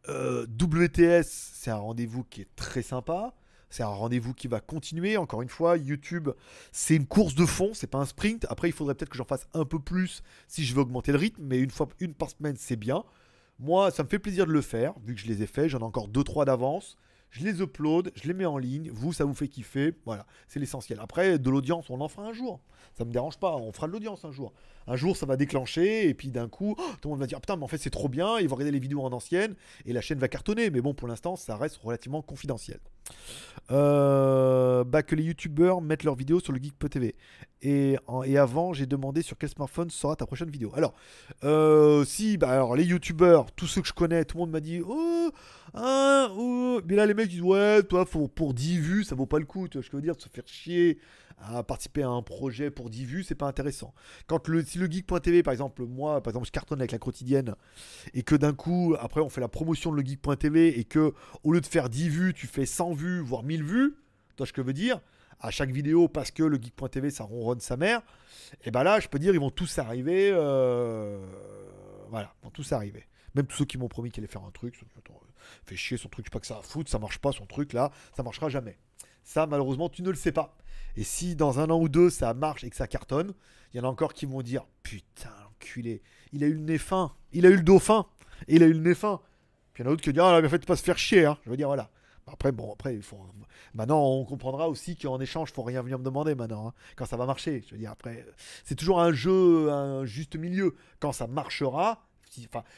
euh, 0.09 0.47
WTS, 0.61 1.25
c'est 1.55 1.71
un 1.71 1.77
rendez-vous 1.77 2.25
qui 2.25 2.43
est 2.43 2.49
très 2.57 2.83
sympa. 2.83 3.35
C'est 3.71 3.83
un 3.83 3.89
rendez-vous 3.89 4.35
qui 4.35 4.49
va 4.49 4.61
continuer. 4.61 5.17
Encore 5.17 5.43
une 5.43 5.49
fois, 5.49 5.77
YouTube, 5.77 6.31
c'est 6.73 6.97
une 6.97 7.07
course 7.07 7.35
de 7.35 7.47
fond, 7.47 7.71
c'est 7.73 7.87
pas 7.87 7.99
un 7.99 8.05
sprint. 8.05 8.47
Après, 8.51 8.69
il 8.69 8.73
faudrait 8.73 8.95
peut-être 8.95 9.11
que 9.11 9.17
j'en 9.17 9.25
fasse 9.25 9.47
un 9.55 9.65
peu 9.65 9.79
plus 9.79 10.23
si 10.49 10.65
je 10.65 10.75
veux 10.75 10.81
augmenter 10.81 11.13
le 11.13 11.19
rythme, 11.19 11.43
mais 11.45 11.59
une 11.59 11.71
fois 11.71 11.89
une 12.01 12.15
par 12.15 12.31
semaine, 12.31 12.57
c'est 12.59 12.77
bien. 12.77 13.05
Moi, 13.59 13.91
ça 13.91 14.03
me 14.03 14.09
fait 14.09 14.19
plaisir 14.19 14.47
de 14.47 14.53
le 14.53 14.63
faire, 14.63 14.95
vu 15.05 15.15
que 15.15 15.21
je 15.21 15.27
les 15.27 15.43
ai 15.43 15.47
faits. 15.47 15.69
J'en 15.69 15.81
ai 15.81 15.85
encore 15.85 16.09
2-3 16.09 16.47
d'avance 16.47 16.97
je 17.31 17.45
les 17.45 17.61
upload, 17.61 18.11
je 18.15 18.27
les 18.27 18.35
mets 18.35 18.47
en 18.47 18.59
ligne, 18.59 18.91
vous, 18.93 19.13
ça 19.13 19.25
vous 19.25 19.35
fait 19.35 19.49
kiffer, 19.49 19.95
voilà, 20.05 20.27
c'est 20.49 20.59
l'essentiel. 20.59 20.99
Après, 21.01 21.39
de 21.39 21.51
l'audience, 21.51 21.89
on 21.91 22.01
en 22.01 22.09
fera 22.09 22.27
un 22.27 22.33
jour, 22.33 22.61
ça 22.97 23.05
me 23.05 23.13
dérange 23.13 23.39
pas, 23.39 23.57
on 23.57 23.73
fera 23.73 23.87
de 23.87 23.93
l'audience 23.93 24.25
un 24.25 24.33
jour. 24.33 24.53
Un 24.87 24.97
jour, 24.97 25.17
ça 25.17 25.27
va 25.27 25.37
déclencher, 25.37 26.09
et 26.09 26.15
puis 26.15 26.31
d'un 26.31 26.49
coup, 26.49 26.75
oh, 26.77 26.83
tout 27.01 27.09
le 27.09 27.11
monde 27.11 27.21
va 27.21 27.27
dire, 27.27 27.39
ah, 27.39 27.41
putain, 27.41 27.57
mais 27.57 27.65
en 27.65 27.69
fait, 27.69 27.79
c'est 27.79 27.91
trop 27.91 28.09
bien, 28.09 28.39
ils 28.41 28.49
vont 28.49 28.57
regarder 28.57 28.73
les 28.73 28.81
vidéos 28.81 29.03
en 29.03 29.13
ancienne, 29.13 29.55
et 29.87 29.93
la 29.93 30.01
chaîne 30.01 30.19
va 30.19 30.29
cartonner, 30.29 30.71
mais 30.71 30.81
bon, 30.81 30.95
pour 30.95 31.07
l'instant, 31.07 31.37
ça 31.37 31.57
reste 31.57 31.77
relativement 31.77 32.23
confidentiel. 32.23 32.81
Euh, 33.71 34.83
bah, 34.83 35.05
que 35.05 35.15
les 35.15 35.23
youtubeurs 35.23 35.81
mettent 35.81 36.03
leurs 36.03 36.17
vidéos 36.17 36.41
sur 36.41 36.53
le 36.53 36.61
Geek.tv. 36.61 37.15
Et, 37.63 37.97
et 38.25 38.39
avant, 38.39 38.73
j'ai 38.73 38.87
demandé 38.87 39.23
sur 39.23 39.39
quel 39.39 39.49
smartphone 39.49 39.91
sera 39.91 40.17
ta 40.17 40.27
prochaine 40.27 40.51
vidéo. 40.51 40.73
Alors, 40.75 40.95
euh, 41.45 42.05
si, 42.05 42.37
bah, 42.37 42.51
alors 42.51 42.75
les 42.75 42.85
youtubeurs, 42.85 43.53
tous 43.53 43.67
ceux 43.67 43.83
que 43.83 43.87
je 43.87 43.93
connais, 43.93 44.25
tout 44.25 44.39
le 44.39 44.41
monde 44.41 44.51
m'a 44.51 44.61
dit, 44.61 44.81
oh, 44.85 45.31
hein, 45.75 46.29
oh. 46.37 46.81
mais 46.87 46.97
là, 46.97 47.07
les 47.07 47.15
mecs 47.15 47.29
disent, 47.29 47.43
ouais, 47.43 47.83
toi, 47.85 48.07
pour 48.07 48.55
10 48.55 48.79
vues, 48.79 49.05
ça 49.05 49.15
vaut 49.15 49.27
pas 49.27 49.39
le 49.39 49.45
coup, 49.45 49.69
tu 49.69 49.79
vois, 49.79 49.87
je 49.89 49.97
veux 49.97 50.03
dire, 50.03 50.17
de 50.17 50.21
se 50.21 50.29
faire 50.29 50.47
chier 50.47 50.99
à 51.41 51.63
participer 51.63 52.03
à 52.03 52.09
un 52.09 52.23
projet 52.23 52.71
pour 52.71 52.91
10 52.91 53.05
vues, 53.05 53.25
c'est 53.25 53.35
pas 53.35 53.47
intéressant. 53.47 53.95
Quand 54.27 54.49
le, 54.49 54.63
si 54.65 54.79
le 54.79 54.87
geek.tv, 54.91 55.43
par 55.43 55.53
exemple, 55.53 55.85
moi, 55.85 56.23
par 56.23 56.31
exemple, 56.31 56.47
je 56.47 56.53
cartonne 56.53 56.81
avec 56.81 56.93
la 56.93 56.99
quotidienne, 56.99 57.55
et 58.15 58.23
que 58.23 58.35
d'un 58.35 58.53
coup, 58.53 58.95
après, 58.99 59.21
on 59.21 59.29
fait 59.29 59.41
la 59.41 59.49
promotion 59.49 59.91
de 59.93 59.97
le 59.97 60.07
geek.tv, 60.07 60.79
et 60.79 60.85
que 60.85 61.15
au 61.43 61.53
lieu 61.53 61.61
de 61.61 61.67
faire 61.67 61.89
10 61.89 62.09
vues, 62.09 62.35
tu 62.35 62.47
fais 62.47 62.67
100 62.67 62.93
vues, 62.93 63.21
voire 63.21 63.43
1000 63.43 63.65
vues, 63.65 63.95
toi, 64.37 64.47
ce 64.47 64.53
que 64.53 64.63
je 64.63 64.67
veux 64.67 64.73
dire, 64.73 65.01
à 65.41 65.51
chaque 65.51 65.71
vidéo, 65.71 66.09
parce 66.09 66.31
que 66.31 66.43
le 66.43 66.57
geek.tv, 66.57 67.11
ça 67.11 67.25
ronronne 67.25 67.61
sa 67.61 67.77
mère, 67.77 68.03
et 68.65 68.71
ben 68.71 68.83
là, 68.83 69.01
je 69.01 69.09
peux 69.09 69.19
dire, 69.19 69.33
ils 69.33 69.41
vont 69.41 69.51
tous 69.51 69.79
arriver, 69.79 70.31
euh, 70.33 71.25
voilà, 72.11 72.35
ils 72.43 72.45
vont 72.45 72.51
tous 72.51 72.73
arriver. 72.73 73.07
Même 73.35 73.47
tous 73.47 73.59
ceux 73.59 73.65
qui 73.65 73.79
m'ont 73.79 73.89
promis 73.89 74.11
qu'ils 74.11 74.23
allaient 74.23 74.33
faire 74.33 74.45
un 74.45 74.51
truc, 74.51 74.75
fait 75.65 75.77
chier 75.77 75.97
son 75.97 76.09
truc, 76.09 76.27
je 76.27 76.31
sais 76.31 76.33
pas 76.33 76.41
que 76.41 76.47
ça 76.47 76.55
va 76.55 76.63
foutre, 76.63 76.91
ça 76.91 76.99
marche 76.99 77.19
pas 77.19 77.33
son 77.33 77.47
truc 77.47 77.73
là, 77.73 77.91
ça 78.17 78.23
marchera 78.23 78.49
jamais. 78.49 78.77
Ça, 79.23 79.47
malheureusement, 79.47 79.89
tu 79.89 80.03
ne 80.03 80.11
le 80.11 80.17
sais 80.17 80.33
pas. 80.33 80.57
Et 80.97 81.05
si 81.05 81.37
dans 81.37 81.61
un 81.61 81.71
an 81.71 81.81
ou 81.81 81.89
deux 81.89 82.11
ça 82.11 82.35
marche 82.35 82.65
et 82.65 82.71
que 82.71 82.77
ça 82.77 82.87
cartonne, 82.87 83.35
il 83.73 83.79
y 83.79 83.81
en 83.81 83.85
a 83.85 83.89
encore 83.89 84.15
qui 84.15 84.27
vont 84.27 84.43
dire 84.43 84.67
Putain, 84.83 85.31
enculé, 85.51 86.03
il 86.33 86.45
a 86.45 86.47
eu 86.47 86.55
le 86.55 86.61
nez 86.61 86.79
fin, 86.79 87.13
il 87.33 87.47
a 87.47 87.51
eu 87.51 87.57
le 87.57 87.79
fin, 87.79 88.07
et 88.49 88.57
il 88.57 88.63
a 88.63 88.67
eu 88.67 88.73
le 88.73 88.81
nez 88.81 88.95
fin. 88.95 89.21
Puis 89.73 89.83
il 89.83 89.87
y 89.87 89.89
en 89.89 89.91
a 89.91 89.93
d'autres 89.93 90.03
qui 90.03 90.13
disent 90.13 90.23
Ah, 90.23 90.41
mais 90.43 90.49
faites 90.49 90.67
pas 90.67 90.77
se 90.77 90.83
faire 90.83 90.99
chier, 90.99 91.27
hein. 91.27 91.39
Je 91.45 91.51
veux 91.51 91.57
dire, 91.57 91.69
voilà. 91.69 91.91
Après, 92.27 92.53
bon, 92.53 92.73
après, 92.73 92.95
il 92.95 93.03
faut... 93.03 93.19
maintenant, 93.75 94.05
on 94.05 94.25
comprendra 94.25 94.69
aussi 94.69 94.97
qu'en 94.97 95.21
échange, 95.21 95.53
faut 95.53 95.63
rien 95.63 95.83
venir 95.83 95.99
me 95.99 96.05
demander 96.05 96.35
maintenant, 96.35 96.69
hein, 96.69 96.75
quand 96.97 97.07
ça 97.07 97.17
va 97.17 97.27
marcher. 97.27 97.65
Je 97.67 97.73
veux 97.73 97.79
dire, 97.79 97.91
après, 97.91 98.25
c'est 98.65 98.77
toujours 98.77 99.01
un 99.01 99.13
jeu, 99.13 99.71
un 99.71 100.05
juste 100.05 100.37
milieu. 100.37 100.77
Quand 101.01 101.13
ça 101.13 101.27
marchera, 101.27 102.05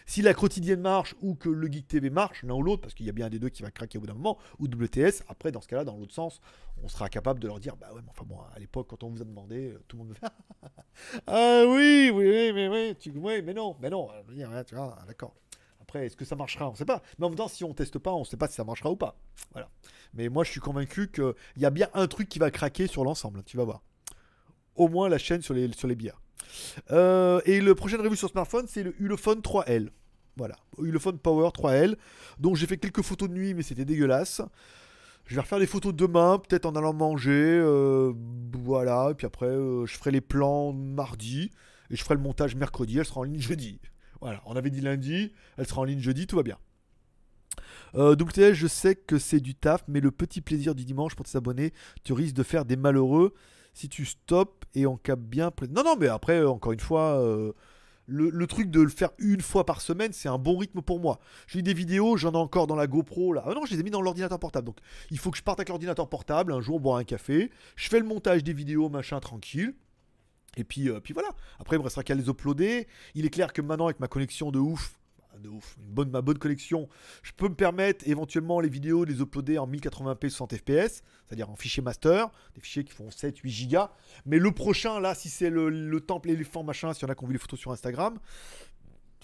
si 0.07 0.23
la 0.23 0.35
quotidienne 0.35 0.81
marche 0.81 1.15
ou 1.21 1.35
que 1.35 1.49
le 1.49 1.71
Geek 1.71 1.89
TV 1.89 2.11
marche, 2.11 2.43
l'un 2.43 2.55
ou 2.55 2.63
l'autre, 2.63 2.83
parce 2.83 2.95
qu'il 2.95 3.07
y 3.07 3.09
a 3.09 3.13
bien 3.13 3.27
un 3.27 3.31
des 3.31 3.39
deux 3.39 3.49
qui 3.49 3.63
va 3.63 3.71
craquer 3.71 3.99
au 3.99 4.01
bout 4.01 4.07
d'un 4.07 4.15
moment, 4.15 4.39
ou 4.59 4.67
WTS, 4.67 5.23
après, 5.29 5.53
dans 5.53 5.61
ce 5.61 5.69
cas-là, 5.69 5.85
dans 5.85 5.97
l'autre 5.97 6.15
sens, 6.15 6.41
on 6.83 6.89
sera 6.89 7.09
capable 7.09 7.41
de 7.41 7.47
leur 7.47 7.61
dire 7.61 7.77
Bah 7.77 7.89
ouais, 7.95 8.01
mais 8.03 8.11
enfin 8.11 8.25
bon, 8.27 8.39
à 8.55 8.59
l'époque, 8.59 8.89
quand 8.89 9.03
on 9.03 9.11
vous 9.11 9.23
a 9.23 9.25
demandé, 9.25 9.73
euh, 9.73 9.85
tout 9.89 9.97
le 9.97 10.05
monde 10.05 10.11
me 10.11 10.15
fait 10.15 10.27
Ah 11.27 11.65
oui, 11.67 12.11
oui, 12.13 12.29
oui, 12.29 12.53
mais 12.53 12.69
oui, 12.69 12.97
tu, 12.99 13.13
oui, 13.15 13.43
mais 13.43 13.55
non, 13.55 13.77
mais 13.81 13.91
non, 13.91 14.09
dire, 14.31 14.51
tu 14.67 14.75
vois, 14.75 14.99
d'accord. 15.07 15.35
Après, 15.81 16.07
est-ce 16.07 16.17
que 16.17 16.25
ça 16.25 16.37
marchera? 16.37 16.69
On 16.69 16.73
ne 16.73 16.77
sait 16.77 16.85
pas. 16.85 17.03
Mais 17.19 17.27
en 17.27 17.29
même 17.29 17.37
temps, 17.37 17.49
si 17.49 17.65
on 17.65 17.75
teste 17.75 17.99
pas, 17.99 18.13
on 18.13 18.21
ne 18.21 18.25
sait 18.25 18.37
pas 18.37 18.49
si 18.49 18.55
ça 18.55 18.65
marchera 18.65 18.91
ou 18.91 18.97
pas. 18.97 19.19
Voilà. 19.53 19.69
Mais 20.15 20.29
moi, 20.29 20.45
je 20.45 20.51
suis 20.51 20.61
convaincu 20.61 21.11
qu'il 21.11 21.35
y 21.59 21.67
a 21.67 21.71
bien 21.71 21.89
un 21.93 22.07
truc 22.07 22.29
qui 22.29 22.39
va 22.39 22.51
craquer 22.51 22.87
sur 22.87 23.05
l'ensemble. 23.05 23.43
Tu 23.45 23.57
vas 23.57 23.65
voir. 23.65 23.83
Au 24.75 24.89
moins 24.89 25.11
la 25.11 25.19
chaîne 25.19 25.43
sur 25.43 25.53
les, 25.53 25.71
sur 25.73 25.89
les 25.89 25.95
bières. 25.95 26.23
Euh, 26.91 27.41
et 27.45 27.61
le 27.61 27.75
prochain 27.75 27.99
revue 27.99 28.17
sur 28.17 28.29
smartphone, 28.29 28.67
c'est 28.69 28.83
le 28.83 28.95
Ulefone 28.99 29.41
3L. 29.41 29.89
Voilà, 30.37 30.57
Ulefone 30.79 31.19
Power 31.19 31.49
3L. 31.49 31.97
Donc 32.39 32.57
j'ai 32.57 32.67
fait 32.67 32.79
quelques 32.79 33.03
photos 33.03 33.29
de 33.29 33.35
nuit, 33.35 33.55
mais 33.55 33.63
c'était 33.63 33.85
dégueulasse. 33.85 34.41
Je 35.27 35.35
vais 35.35 35.41
refaire 35.41 35.59
des 35.59 35.67
photos 35.67 35.95
demain, 35.95 36.39
peut-être 36.39 36.67
en 36.67 36.75
allant 36.75 36.93
manger. 36.93 37.31
Euh, 37.33 38.13
voilà, 38.53 39.09
et 39.11 39.15
puis 39.15 39.27
après, 39.27 39.47
euh, 39.47 39.87
je 39.87 39.97
ferai 39.97 40.11
les 40.11 40.21
plans 40.21 40.73
mardi. 40.73 41.51
Et 41.91 41.97
je 41.97 42.03
ferai 42.03 42.15
le 42.15 42.21
montage 42.21 42.55
mercredi. 42.57 42.99
Elle 42.99 43.05
sera 43.05 43.21
en 43.21 43.25
ligne 43.25 43.41
jeudi. 43.41 43.81
Voilà, 44.21 44.41
on 44.47 44.57
avait 44.57 44.71
dit 44.71 44.81
lundi. 44.81 45.33
Elle 45.59 45.67
sera 45.67 45.83
en 45.83 45.85
ligne 45.85 46.01
jeudi, 46.01 46.27
tout 46.27 46.37
va 46.37 46.43
bien. 46.43 46.59
WTS, 47.95 48.55
je 48.55 48.67
sais 48.67 48.95
que 48.95 49.19
c'est 49.19 49.41
du 49.41 49.55
taf, 49.55 49.85
mais 49.87 50.01
le 50.01 50.11
petit 50.11 50.41
plaisir 50.41 50.75
du 50.75 50.87
dimanche 50.87 51.15
pour 51.15 51.27
tes 51.27 51.37
abonnés, 51.37 51.75
tu 52.05 52.15
risques 52.15 52.35
de 52.35 52.43
faire 52.43 52.65
des 52.65 52.77
malheureux 52.77 53.35
si 53.73 53.89
tu 53.89 54.05
stops 54.05 54.67
et 54.75 54.87
on 54.87 54.97
capte 54.97 55.23
bien. 55.23 55.51
Non, 55.71 55.83
non, 55.85 55.97
mais 55.97 56.09
après, 56.09 56.41
euh, 56.41 56.51
encore 56.51 56.73
une 56.73 56.81
fois, 56.81 57.21
euh, 57.21 57.53
le, 58.07 58.47
truc 58.47 58.71
de 58.71 58.81
le 58.81 58.89
faire 58.89 59.11
une 59.19 59.41
fois 59.41 59.65
par 59.65 59.81
semaine, 59.81 60.13
c'est 60.13 60.29
un 60.29 60.39
bon 60.39 60.57
rythme 60.57 60.83
pour 60.83 61.01
moi. 61.01 61.19
J'ai 61.47 61.63
des 61.63 61.75
vidéos, 61.75 62.17
j'en 62.17 62.33
ai 62.33 62.37
encore 62.37 62.67
dans 62.67 62.77
la 62.77 62.87
GoPro 62.87 63.33
là. 63.33 63.45
Ah 63.47 63.55
non, 63.55 63.65
je 63.65 63.75
les 63.75 63.81
ai 63.81 63.83
mis 63.83 63.91
dans 63.91 64.03
l'ordinateur 64.03 64.39
portable. 64.39 64.67
Donc 64.67 64.79
il 65.11 65.19
faut 65.19 65.31
que 65.31 65.39
je 65.39 65.43
parte 65.43 65.61
avec 65.61 65.69
l'ordinateur 65.69 66.09
portable 66.09 66.53
un 66.53 66.61
jour 66.61 66.81
boire 66.81 66.99
un 66.99 67.05
café. 67.05 67.51
Je 67.77 67.89
fais 67.89 67.99
le 67.99 68.07
montage 68.07 68.43
des 68.45 68.53
vidéos, 68.53 68.89
machin, 68.89 69.21
tranquille. 69.21 69.75
Et 70.57 70.65
puis, 70.65 70.91
euh, 70.91 71.01
puis 71.01 71.15
voilà. 71.15 71.31
Après, 71.59 71.77
il 71.77 71.79
me 71.79 71.85
restera 71.85 72.03
qu'à 72.03 72.15
les 72.15 72.29
uploader. 72.29 72.87
Il 73.15 73.25
est 73.25 73.31
clair 73.31 73.53
que 73.53 73.63
maintenant, 73.63 73.87
avec 73.87 74.01
ma 74.01 74.09
connexion 74.09 74.51
de 74.51 74.59
ouf, 74.59 74.99
de 75.39 75.49
ouf, 75.49 75.77
une 75.79 75.93
bonne, 75.93 76.11
ma 76.11 76.23
bonne 76.23 76.39
collection, 76.39 76.89
je 77.23 77.33
peux 77.33 77.49
me 77.49 77.55
permettre 77.55 78.07
éventuellement 78.09 78.61
les 78.61 78.69
vidéos 78.69 79.05
de 79.05 79.13
les 79.13 79.21
uploader 79.21 79.59
en 79.59 79.67
1080p 79.67 80.29
60 80.29 80.55
fps, 80.57 81.03
c'est-à-dire 81.27 81.51
en 81.51 81.57
fichier 81.57 81.83
master, 81.83 82.31
des 82.55 82.61
fichiers 82.61 82.85
qui 82.85 82.93
font 82.93 83.09
7-8 83.09 83.49
gigas. 83.49 83.91
Mais 84.27 84.39
le 84.39 84.53
prochain, 84.53 85.01
là, 85.01 85.15
si 85.15 85.29
c'est 85.29 85.51
le, 85.51 85.69
le 85.69 86.01
temple 86.01 86.31
éléphant 86.31 86.63
machin, 86.63 86.93
si 86.93 87.03
y 87.03 87.05
en 87.07 87.09
a 87.09 87.15
qui 87.15 87.25
ont 87.25 87.27
vu 87.27 87.33
les 87.33 87.39
photos 87.39 87.59
sur 87.59 87.73
Instagram, 87.73 88.19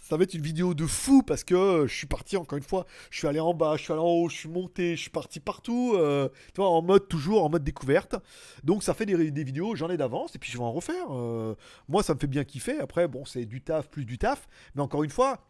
ça 0.09 0.17
va 0.17 0.23
être 0.23 0.33
une 0.33 0.43
vidéo 0.43 0.73
de 0.73 0.87
fou 0.87 1.23
parce 1.23 1.45
que 1.45 1.55
euh, 1.55 1.87
je 1.87 1.95
suis 1.95 2.07
parti 2.07 2.39
encore 2.39 2.57
une 2.57 2.65
fois, 2.65 2.87
je 3.11 3.19
suis 3.19 3.29
allé 3.29 3.41
en 3.41 3.53
bas, 3.53 3.77
je 3.77 3.83
suis 3.83 3.93
allé 3.93 4.01
en 4.01 4.07
haut, 4.07 4.29
je 4.31 4.37
suis 4.37 4.49
monté, 4.49 4.97
je 4.97 5.03
suis 5.03 5.11
parti 5.11 5.39
partout, 5.39 5.93
euh, 5.97 6.31
tu 6.55 6.63
vois, 6.63 6.71
en 6.71 6.81
mode 6.81 7.09
toujours 7.09 7.45
en 7.45 7.51
mode 7.51 7.63
découverte. 7.63 8.17
Donc 8.65 8.83
ça 8.83 8.95
fait 8.95 9.05
des, 9.05 9.31
des 9.31 9.45
vidéos, 9.45 9.77
j'en 9.77 9.91
ai 9.91 9.99
d'avance 9.99 10.35
et 10.35 10.39
puis 10.39 10.51
je 10.51 10.57
vais 10.57 10.65
en 10.65 10.73
refaire. 10.73 11.09
Euh. 11.11 11.55
moi 11.89 12.03
ça 12.03 12.15
me 12.15 12.19
fait 12.19 12.27
bien 12.27 12.45
kiffer. 12.45 12.79
Après 12.81 13.07
bon 13.07 13.27
c'est 13.27 13.45
du 13.45 13.61
taf 13.61 13.91
plus 13.91 14.07
du 14.07 14.17
taf, 14.17 14.49
mais 14.75 14.81
encore 14.81 15.05
une 15.05 15.11
fois, 15.11 15.48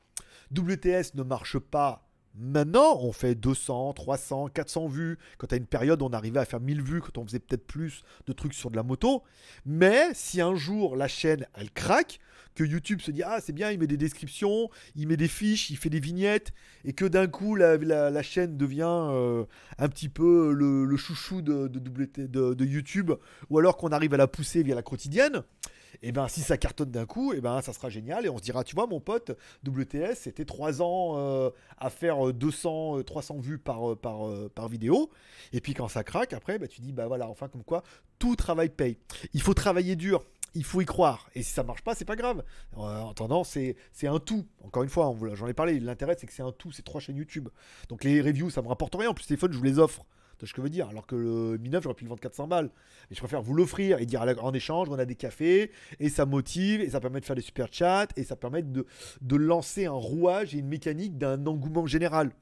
WTS 0.53 1.15
ne 1.15 1.23
marche 1.23 1.59
pas 1.59 2.09
Maintenant, 2.41 2.97
on 3.01 3.11
fait 3.11 3.35
200, 3.35 3.95
300, 3.95 4.49
400 4.55 4.87
vues. 4.87 5.19
Quand 5.39 5.53
à 5.53 5.57
une 5.57 5.67
période, 5.67 6.03
on 6.03 6.11
arrivait 6.11 6.39
à 6.39 6.45
faire 6.45 6.61
1000 6.61 6.83
vues, 6.83 7.01
quand 7.01 7.19
on 7.19 7.27
faisait 7.27 7.41
peut-être 7.41 7.67
plus 7.67 8.05
de 8.29 8.33
trucs 8.33 8.55
sur 8.55 8.71
de 8.71 8.77
la 8.77 8.85
moto. 8.85 9.25
Mais 9.67 10.11
si 10.15 10.41
un 10.41 10.55
jour 10.55 10.95
la 10.95 11.09
chaîne, 11.09 11.47
elle 11.55 11.71
craque, 11.73 12.21
que 12.55 12.63
YouTube 12.63 13.01
se 13.01 13.11
dit 13.11 13.25
Ah, 13.25 13.39
c'est 13.41 13.53
bien, 13.53 13.73
il 13.73 13.81
met 13.81 13.89
des 13.89 13.97
descriptions, 13.97 14.71
il 14.95 15.09
met 15.09 15.17
des 15.17 15.27
fiches, 15.27 15.71
il 15.71 15.77
fait 15.77 15.91
des 15.91 15.99
vignettes, 15.99 16.53
et 16.85 16.93
que 16.93 17.05
d'un 17.05 17.27
coup, 17.27 17.57
la, 17.57 18.23
chaîne 18.23 18.57
devient 18.57 19.09
euh, 19.11 19.45
un 19.79 19.89
petit 19.89 20.09
peu 20.09 20.53
le, 20.53 20.97
chouchou 20.97 21.43
de, 21.43 21.67
de, 21.67 22.65
YouTube, 22.65 23.13
ou 23.51 23.59
alors 23.59 23.77
qu'on 23.77 23.91
arrive 23.91 24.15
à 24.15 24.17
la 24.17 24.29
pousser 24.29 24.63
via 24.63 24.77
la 24.77 24.83
quotidienne 24.83 25.43
et 25.95 26.09
eh 26.09 26.13
ben 26.13 26.29
si 26.29 26.41
ça 26.41 26.57
cartonne 26.57 26.91
d'un 26.91 27.07
coup, 27.07 27.33
et 27.33 27.39
eh 27.39 27.41
ben 27.41 27.61
ça 27.61 27.73
sera 27.73 27.89
génial 27.89 28.27
et 28.27 28.29
on 28.29 28.39
se 28.39 28.43
dira, 28.43 28.65
tu 28.65 28.75
vois 28.75 28.87
mon 28.87 29.01
pote, 29.01 29.37
WTS, 29.67 30.15
c'était 30.15 30.45
3 30.45 30.83
ans 30.83 31.15
euh, 31.17 31.51
à 31.79 31.91
faire 31.91 32.33
200, 32.33 32.99
euh, 32.99 33.03
300 33.03 33.37
euh, 33.37 33.41
vues 33.41 33.59
par, 33.59 33.97
par, 33.97 34.21
par 34.55 34.69
vidéo, 34.69 35.11
et 35.53 35.61
puis 35.61 35.75
quand 35.75 35.89
ça 35.89 36.05
craque, 36.05 36.33
après, 36.33 36.59
bah, 36.59 36.69
tu 36.69 36.81
dis, 36.81 36.93
bah 36.93 37.07
voilà, 37.07 37.29
enfin 37.29 37.49
comme 37.49 37.65
quoi, 37.65 37.83
tout 38.19 38.37
travail 38.37 38.69
paye. 38.69 38.99
Il 39.33 39.43
faut 39.43 39.55
travailler 39.55 39.97
dur. 39.97 40.25
Il 40.55 40.65
faut 40.65 40.81
y 40.81 40.87
croire. 40.87 41.29
Et 41.35 41.43
si 41.43 41.53
ça 41.53 41.63
marche 41.63 41.83
pas, 41.83 41.95
c'est 41.95 42.07
pas 42.07 42.17
grave. 42.17 42.43
en 42.75 43.11
attendant, 43.11 43.45
c'est 43.45 43.77
un 44.03 44.19
tout. 44.19 44.47
Encore 44.65 44.83
une 44.83 44.89
fois, 44.89 45.15
j'en 45.35 45.47
ai 45.47 45.53
parlé. 45.53 45.79
L'intérêt, 45.79 46.17
c'est 46.19 46.27
que 46.27 46.33
c'est 46.33 46.43
un 46.43 46.53
tout. 46.53 46.73
C'est 46.73 46.83
trois 46.83 47.01
chaînes 47.01 47.19
YouTube. 47.19 47.49
Donc 47.91 48.03
les 48.03 48.23
reviews, 48.23 48.49
ça 48.49 48.63
me 48.63 48.69
rapporte 48.69 48.95
rien. 48.95 49.11
En 49.11 49.15
plus, 49.15 49.27
téléphone, 49.27 49.53
je 49.53 49.59
vous 49.59 49.65
les 49.65 49.79
offre 49.79 50.07
ce 50.47 50.53
que 50.53 50.59
je 50.59 50.63
veux 50.63 50.71
dire. 50.71 50.89
Alors 50.89 51.07
que 51.07 51.17
le 51.17 51.59
Mi 51.59 51.71
9, 51.71 51.83
j'aurais 51.83 51.95
pu 51.95 52.05
le 52.05 52.11
vendre 52.11 52.21
400 52.21 52.49
balles. 52.49 52.71
Et 53.11 53.15
je 53.15 53.21
préfère 53.21 53.43
vous 53.43 53.55
l'offrir 53.55 53.99
et 53.99 54.07
dire 54.07 54.23
en 54.43 54.53
échange, 54.53 54.89
on 54.91 54.99
a 54.99 55.05
des 55.05 55.15
cafés, 55.15 55.71
et 56.01 56.09
ça 56.09 56.27
motive, 56.27 56.81
et 56.81 56.91
ça 56.91 57.01
permet 57.01 57.21
de 57.21 57.25
faire 57.25 57.37
des 57.37 57.43
super 57.43 57.69
chats, 57.73 58.09
et 58.17 58.25
ça 58.25 58.37
permet 58.37 58.63
de, 58.63 58.87
de 59.21 59.37
lancer 59.37 59.87
un 59.87 59.93
rouage 59.93 60.55
et 60.55 60.59
une 60.59 60.69
mécanique 60.69 61.19
d'un 61.19 61.47
engouement 61.47 61.87
général. 61.87 62.33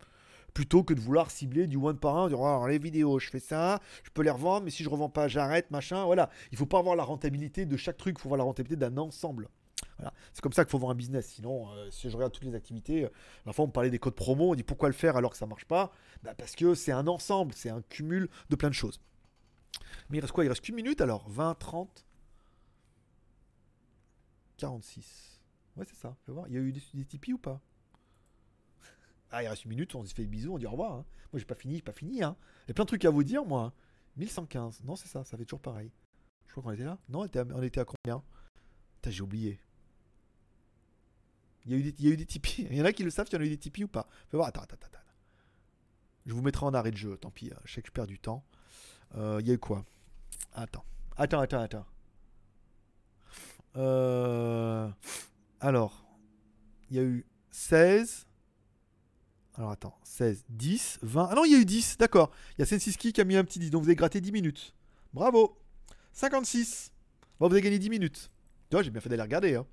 Plutôt 0.54 0.82
que 0.82 0.94
de 0.94 1.00
vouloir 1.00 1.30
cibler 1.30 1.66
du 1.66 1.76
one 1.76 1.98
par 1.98 2.16
un, 2.16 2.28
dire 2.28 2.40
oh, 2.40 2.66
les 2.66 2.78
vidéos, 2.78 3.18
je 3.18 3.28
fais 3.28 3.40
ça, 3.40 3.80
je 4.04 4.10
peux 4.10 4.22
les 4.22 4.30
revendre, 4.30 4.64
mais 4.64 4.70
si 4.70 4.82
je 4.82 4.88
revends 4.88 5.10
pas, 5.10 5.28
j'arrête, 5.28 5.70
machin. 5.70 6.04
Voilà. 6.06 6.30
Il 6.50 6.56
faut 6.56 6.64
pas 6.64 6.78
avoir 6.78 6.96
la 6.96 7.04
rentabilité 7.04 7.66
de 7.66 7.76
chaque 7.76 7.98
truc, 7.98 8.16
il 8.18 8.22
faut 8.22 8.30
voir 8.30 8.38
la 8.38 8.44
rentabilité 8.44 8.76
d'un 8.76 8.96
ensemble. 8.96 9.48
C'est 10.32 10.42
comme 10.42 10.52
ça 10.52 10.64
qu'il 10.64 10.70
faut 10.70 10.78
voir 10.78 10.90
un 10.92 10.94
business. 10.94 11.26
Sinon, 11.28 11.70
euh, 11.72 11.90
si 11.90 12.10
je 12.10 12.16
regarde 12.16 12.32
toutes 12.32 12.44
les 12.44 12.54
activités, 12.54 13.04
euh, 13.04 13.08
la 13.46 13.52
fois 13.52 13.64
on 13.64 13.68
parlait 13.70 13.90
des 13.90 13.98
codes 13.98 14.14
promo, 14.14 14.52
on 14.52 14.54
dit 14.54 14.62
pourquoi 14.62 14.88
le 14.88 14.94
faire 14.94 15.16
alors 15.16 15.30
que 15.30 15.36
ça 15.38 15.46
marche 15.46 15.64
pas? 15.64 15.90
Bah, 16.22 16.34
Parce 16.34 16.54
que 16.54 16.74
c'est 16.74 16.92
un 16.92 17.06
ensemble, 17.06 17.54
c'est 17.54 17.70
un 17.70 17.82
cumul 17.82 18.28
de 18.50 18.56
plein 18.56 18.68
de 18.68 18.74
choses. 18.74 19.00
Mais 20.10 20.18
il 20.18 20.20
reste 20.20 20.32
quoi? 20.32 20.44
Il 20.44 20.48
reste 20.48 20.60
qu'une 20.62 20.74
minute 20.74 21.00
alors? 21.00 21.28
20, 21.30 21.54
30 21.54 22.06
46. 24.58 25.40
Ouais, 25.76 25.84
c'est 25.86 25.96
ça. 25.96 26.16
Fais 26.24 26.32
voir. 26.32 26.46
Il 26.48 26.54
y 26.54 26.56
a 26.56 26.60
eu 26.60 26.72
des, 26.72 26.82
des 26.94 27.04
Tipeee 27.04 27.34
ou 27.34 27.38
pas? 27.38 27.60
Ah, 29.30 29.42
il 29.42 29.48
reste 29.48 29.64
une 29.64 29.70
minute, 29.70 29.94
on 29.94 30.04
se 30.04 30.14
fait 30.14 30.22
des 30.22 30.28
bisous, 30.28 30.54
on 30.54 30.58
dit 30.58 30.66
au 30.66 30.70
revoir. 30.70 30.92
hein. 30.92 31.04
Moi, 31.32 31.40
j'ai 31.40 31.44
pas 31.44 31.54
fini, 31.54 31.76
j'ai 31.76 31.82
pas 31.82 31.92
fini. 31.92 32.22
Hein. 32.22 32.36
Il 32.64 32.68
y 32.68 32.70
a 32.70 32.74
plein 32.74 32.84
de 32.84 32.88
trucs 32.88 33.04
à 33.04 33.10
vous 33.10 33.24
dire, 33.24 33.44
moi. 33.44 33.72
1115. 34.16 34.84
Non, 34.84 34.96
c'est 34.96 35.08
ça, 35.08 35.24
ça 35.24 35.36
fait 35.36 35.44
toujours 35.44 35.60
pareil. 35.60 35.90
Je 36.46 36.52
crois 36.52 36.62
qu'on 36.62 36.72
était 36.72 36.84
là? 36.84 36.98
Non, 37.08 37.20
on 37.20 37.62
était 37.62 37.80
à, 37.80 37.84
combien? 37.84 38.22
J'ai 39.06 39.22
oublié. 39.22 39.60
Il 41.66 41.72
y, 41.72 41.74
a 41.74 41.78
eu 41.78 42.16
des, 42.16 42.24
il. 42.24 42.26
Il 42.70 42.76
y 42.76 42.80
en 42.80 42.84
a 42.84 42.92
qui 42.92 43.02
le 43.02 43.10
savent, 43.10 43.26
il 43.30 43.34
y 43.34 43.36
en 43.38 43.40
a 43.40 43.44
eu 43.44 43.48
des 43.48 43.58
Tipeee 43.58 43.84
ou 43.84 43.88
pas 43.88 44.06
Fais 44.30 44.36
voir. 44.36 44.48
Attends, 44.48 44.62
attends, 44.62 44.76
attends. 44.76 44.98
Je 46.24 46.32
vous 46.32 46.42
mettrai 46.42 46.64
en 46.66 46.74
arrêt 46.74 46.90
de 46.90 46.96
jeu, 46.96 47.16
tant 47.16 47.30
pis. 47.30 47.50
hein. 47.54 47.58
Je 47.64 47.74
sais 47.74 47.82
que 47.82 47.88
je 47.88 47.92
perds 47.92 48.06
du 48.06 48.18
temps. 48.18 48.44
Euh, 49.16 49.38
Il 49.40 49.46
y 49.46 49.50
a 49.50 49.54
eu 49.54 49.58
quoi? 49.58 49.84
Attends. 50.52 50.84
Attends, 51.16 51.40
attends, 51.40 51.60
attends. 51.60 51.86
Euh, 53.76 54.88
Alors, 55.60 56.06
il 56.90 56.96
y 56.96 56.98
a 56.98 57.02
eu 57.02 57.26
16. 57.50 58.26
Alors 59.54 59.70
attends, 59.70 59.98
16, 60.02 60.44
10, 60.50 60.98
20. 61.02 61.28
Ah 61.30 61.34
non, 61.34 61.44
il 61.46 61.52
y 61.52 61.54
a 61.54 61.58
eu 61.58 61.64
10, 61.64 61.96
d'accord. 61.98 62.30
Il 62.56 62.60
y 62.60 62.62
a 62.62 62.66
Sensiski 62.66 63.12
qui 63.12 63.20
a 63.20 63.24
mis 63.24 63.36
un 63.36 63.44
petit 63.44 63.58
10, 63.58 63.70
donc 63.70 63.82
vous 63.82 63.88
avez 63.88 63.96
gratté 63.96 64.20
10 64.20 64.30
minutes. 64.32 64.74
Bravo 65.14 65.56
56. 66.12 66.92
Bon, 67.40 67.48
vous 67.48 67.54
avez 67.54 67.62
gagné 67.62 67.78
10 67.78 67.88
minutes. 67.90 68.30
Tu 68.68 68.76
vois, 68.76 68.82
j'ai 68.82 68.90
bien 68.90 69.00
fait 69.00 69.08
d'aller 69.08 69.22
regarder. 69.22 69.54
hein. 69.56 69.66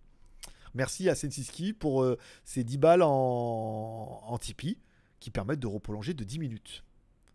Merci 0.74 1.10
à 1.10 1.16
Sensiski 1.16 1.74
pour 1.74 2.04
euh, 2.04 2.18
ces 2.45 2.64
10 2.64 2.78
balles 2.78 3.04
en, 3.04 4.38
Tipeee 4.40 4.78
qui 5.20 5.30
permettent 5.30 5.60
de 5.60 5.68
reprolonger 5.68 6.14
de 6.14 6.24
10 6.24 6.40
minutes. 6.40 6.84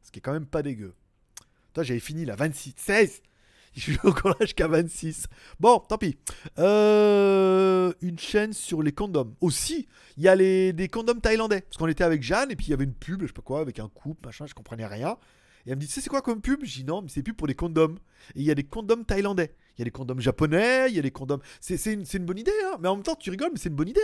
Ce 0.02 0.10
qui 0.10 0.18
est 0.18 0.22
quand 0.22 0.32
même 0.32 0.46
pas 0.46 0.62
dégueu. 0.62 0.94
Toi, 1.72 1.82
j'avais 1.82 2.00
fini 2.00 2.24
là, 2.24 2.34
26, 2.34 2.74
16. 2.76 3.22
Je 3.74 3.80
suis 3.80 3.98
encore 4.02 4.30
là 4.30 4.36
jusqu'à 4.40 4.66
26. 4.66 5.26
Bon, 5.60 5.78
tant 5.78 5.98
pis. 5.98 6.16
Euh, 6.58 7.92
une 8.00 8.18
chaîne 8.18 8.52
sur 8.52 8.82
les 8.82 8.92
condoms. 8.92 9.34
Aussi, 9.40 9.86
il 10.16 10.24
y 10.24 10.28
a 10.28 10.34
les, 10.34 10.72
des 10.72 10.88
condoms 10.88 11.20
thaïlandais. 11.20 11.60
Parce 11.60 11.76
qu'on 11.76 11.86
était 11.86 12.04
avec 12.04 12.22
Jeanne 12.22 12.50
et 12.50 12.56
puis 12.56 12.66
il 12.66 12.70
y 12.70 12.72
avait 12.72 12.84
une 12.84 12.94
pub, 12.94 13.22
je 13.22 13.28
sais 13.28 13.32
pas 13.32 13.42
quoi, 13.42 13.60
avec 13.60 13.78
un 13.78 13.88
couple, 13.88 14.26
machin, 14.26 14.46
je 14.46 14.54
comprenais 14.54 14.86
rien. 14.86 15.16
Et 15.66 15.70
elle 15.70 15.76
me 15.76 15.80
dit, 15.80 15.86
tu 15.86 15.92
sais, 15.92 16.00
c'est 16.00 16.10
quoi 16.10 16.22
comme 16.22 16.40
pub? 16.40 16.64
Je 16.64 16.78
dis 16.78 16.84
non, 16.84 17.02
mais 17.02 17.08
c'est 17.08 17.22
pub 17.22 17.36
pour 17.36 17.46
des 17.46 17.54
condoms. 17.54 17.98
Et 18.34 18.40
il 18.40 18.44
y 18.44 18.50
a 18.50 18.54
des 18.54 18.64
condoms 18.64 19.04
thaïlandais. 19.04 19.54
Il 19.78 19.82
y 19.82 19.82
a 19.82 19.84
des 19.84 19.90
condoms 19.92 20.20
japonais, 20.20 20.88
il 20.88 20.96
y 20.96 20.98
a 20.98 21.02
des 21.02 21.12
condoms. 21.12 21.40
C'est 21.60 21.92
une, 21.92 22.04
une 22.12 22.24
bonne 22.24 22.38
idée, 22.38 22.50
hein. 22.66 22.76
Mais 22.80 22.88
en 22.88 22.96
même 22.96 23.04
temps, 23.04 23.14
tu 23.14 23.30
rigoles, 23.30 23.50
mais 23.52 23.58
c'est 23.58 23.68
une 23.68 23.76
bonne 23.76 23.88
idée. 23.88 24.00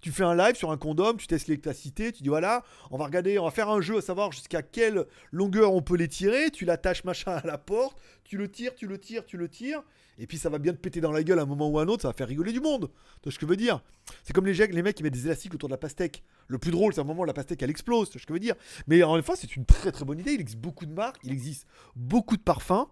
Tu 0.00 0.12
fais 0.12 0.22
un 0.22 0.34
live 0.34 0.54
sur 0.54 0.70
un 0.70 0.78
condom, 0.78 1.14
tu 1.18 1.26
testes 1.26 1.48
l'électricité, 1.48 2.10
tu 2.10 2.22
dis 2.22 2.30
voilà, 2.30 2.64
on 2.90 2.96
va 2.96 3.04
regarder, 3.04 3.38
on 3.38 3.44
va 3.44 3.50
faire 3.50 3.68
un 3.68 3.82
jeu 3.82 3.98
à 3.98 4.00
savoir 4.00 4.32
jusqu'à 4.32 4.62
quelle 4.62 5.04
longueur 5.30 5.74
on 5.74 5.82
peut 5.82 5.96
les 5.96 6.08
tirer, 6.08 6.50
tu 6.50 6.64
l'attaches 6.64 7.04
machin 7.04 7.32
à 7.32 7.46
la 7.46 7.58
porte, 7.58 7.98
tu 8.24 8.38
le 8.38 8.50
tires, 8.50 8.74
tu 8.74 8.86
le 8.86 8.96
tires, 8.96 9.26
tu 9.26 9.36
le 9.36 9.46
tires, 9.46 9.82
et 10.16 10.26
puis 10.26 10.38
ça 10.38 10.48
va 10.48 10.58
bien 10.58 10.72
te 10.72 10.78
péter 10.78 11.02
dans 11.02 11.12
la 11.12 11.22
gueule 11.22 11.38
à 11.38 11.42
un 11.42 11.46
moment 11.46 11.68
ou 11.68 11.78
à 11.78 11.82
un 11.82 11.88
autre, 11.88 12.00
ça 12.00 12.08
va 12.08 12.14
faire 12.14 12.28
rigoler 12.28 12.52
du 12.52 12.60
monde. 12.60 12.90
Tu 13.20 13.24
vois 13.24 13.32
ce 13.32 13.38
que 13.38 13.44
je 13.44 13.50
veux 13.50 13.58
dire? 13.58 13.82
C'est 14.24 14.32
comme 14.32 14.46
les, 14.46 14.54
les 14.54 14.82
mecs 14.82 14.96
qui 14.96 15.02
mettent 15.02 15.12
des 15.12 15.26
élastiques 15.26 15.52
autour 15.52 15.68
de 15.68 15.74
la 15.74 15.78
pastèque. 15.78 16.22
Le 16.46 16.56
plus 16.56 16.70
drôle, 16.70 16.94
c'est 16.94 17.02
un 17.02 17.04
moment 17.04 17.20
où 17.20 17.26
la 17.26 17.34
pastèque 17.34 17.62
elle 17.62 17.68
explose, 17.68 18.08
tu 18.08 18.14
vois 18.14 18.22
ce 18.22 18.26
que 18.26 18.32
je 18.32 18.36
veux 18.36 18.40
dire? 18.40 18.54
Mais 18.86 19.02
en 19.02 19.20
fois, 19.22 19.36
c'est 19.36 19.54
une 19.54 19.66
très 19.66 19.92
très 19.92 20.06
bonne 20.06 20.18
idée, 20.18 20.32
il 20.32 20.40
existe 20.40 20.60
beaucoup 20.60 20.86
de 20.86 20.94
marques, 20.94 21.20
il 21.24 21.32
existe 21.32 21.66
beaucoup 21.94 22.38
de 22.38 22.42
parfums. 22.42 22.86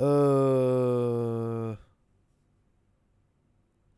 Euh... 0.00 1.74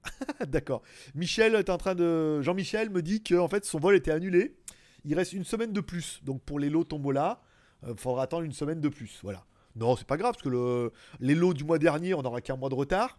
D'accord. 0.47 0.83
Michel 1.15 1.55
est 1.55 1.71
en 1.71 1.79
train 1.79 1.95
de. 1.95 2.41
Jean-Michel 2.43 2.91
me 2.91 3.03
dit 3.03 3.23
que 3.23 3.35
en 3.35 3.49
fait 3.49 3.65
son 3.65 3.79
vol 3.79 3.97
était 3.97 4.11
annulé. 4.11 4.57
Il 5.05 5.15
reste 5.15 5.33
une 5.33 5.45
semaine 5.45 5.73
de 5.73 5.81
plus. 5.81 6.21
Donc 6.25 6.43
pour 6.43 6.59
les 6.59 6.71
lots 6.71 6.85
tombola, 6.85 7.43
il 7.87 7.95
faudra 7.97 8.23
attendre 8.25 8.45
une 8.45 8.53
semaine 8.53 8.81
de 8.81 8.89
plus. 8.89 9.21
Voilà. 9.23 9.45
Non, 9.77 9.97
c'est 9.97 10.07
pas 10.07 10.17
grave 10.17 10.33
parce 10.33 10.43
que 10.43 10.49
le... 10.49 10.93
les 11.21 11.35
lots 11.35 11.53
du 11.53 11.65
mois 11.65 11.79
dernier, 11.79 12.15
on 12.15 12.23
n'aura 12.23 12.41
qu'un 12.41 12.57
mois 12.57 12.69
de 12.69 12.75
retard. 12.75 13.19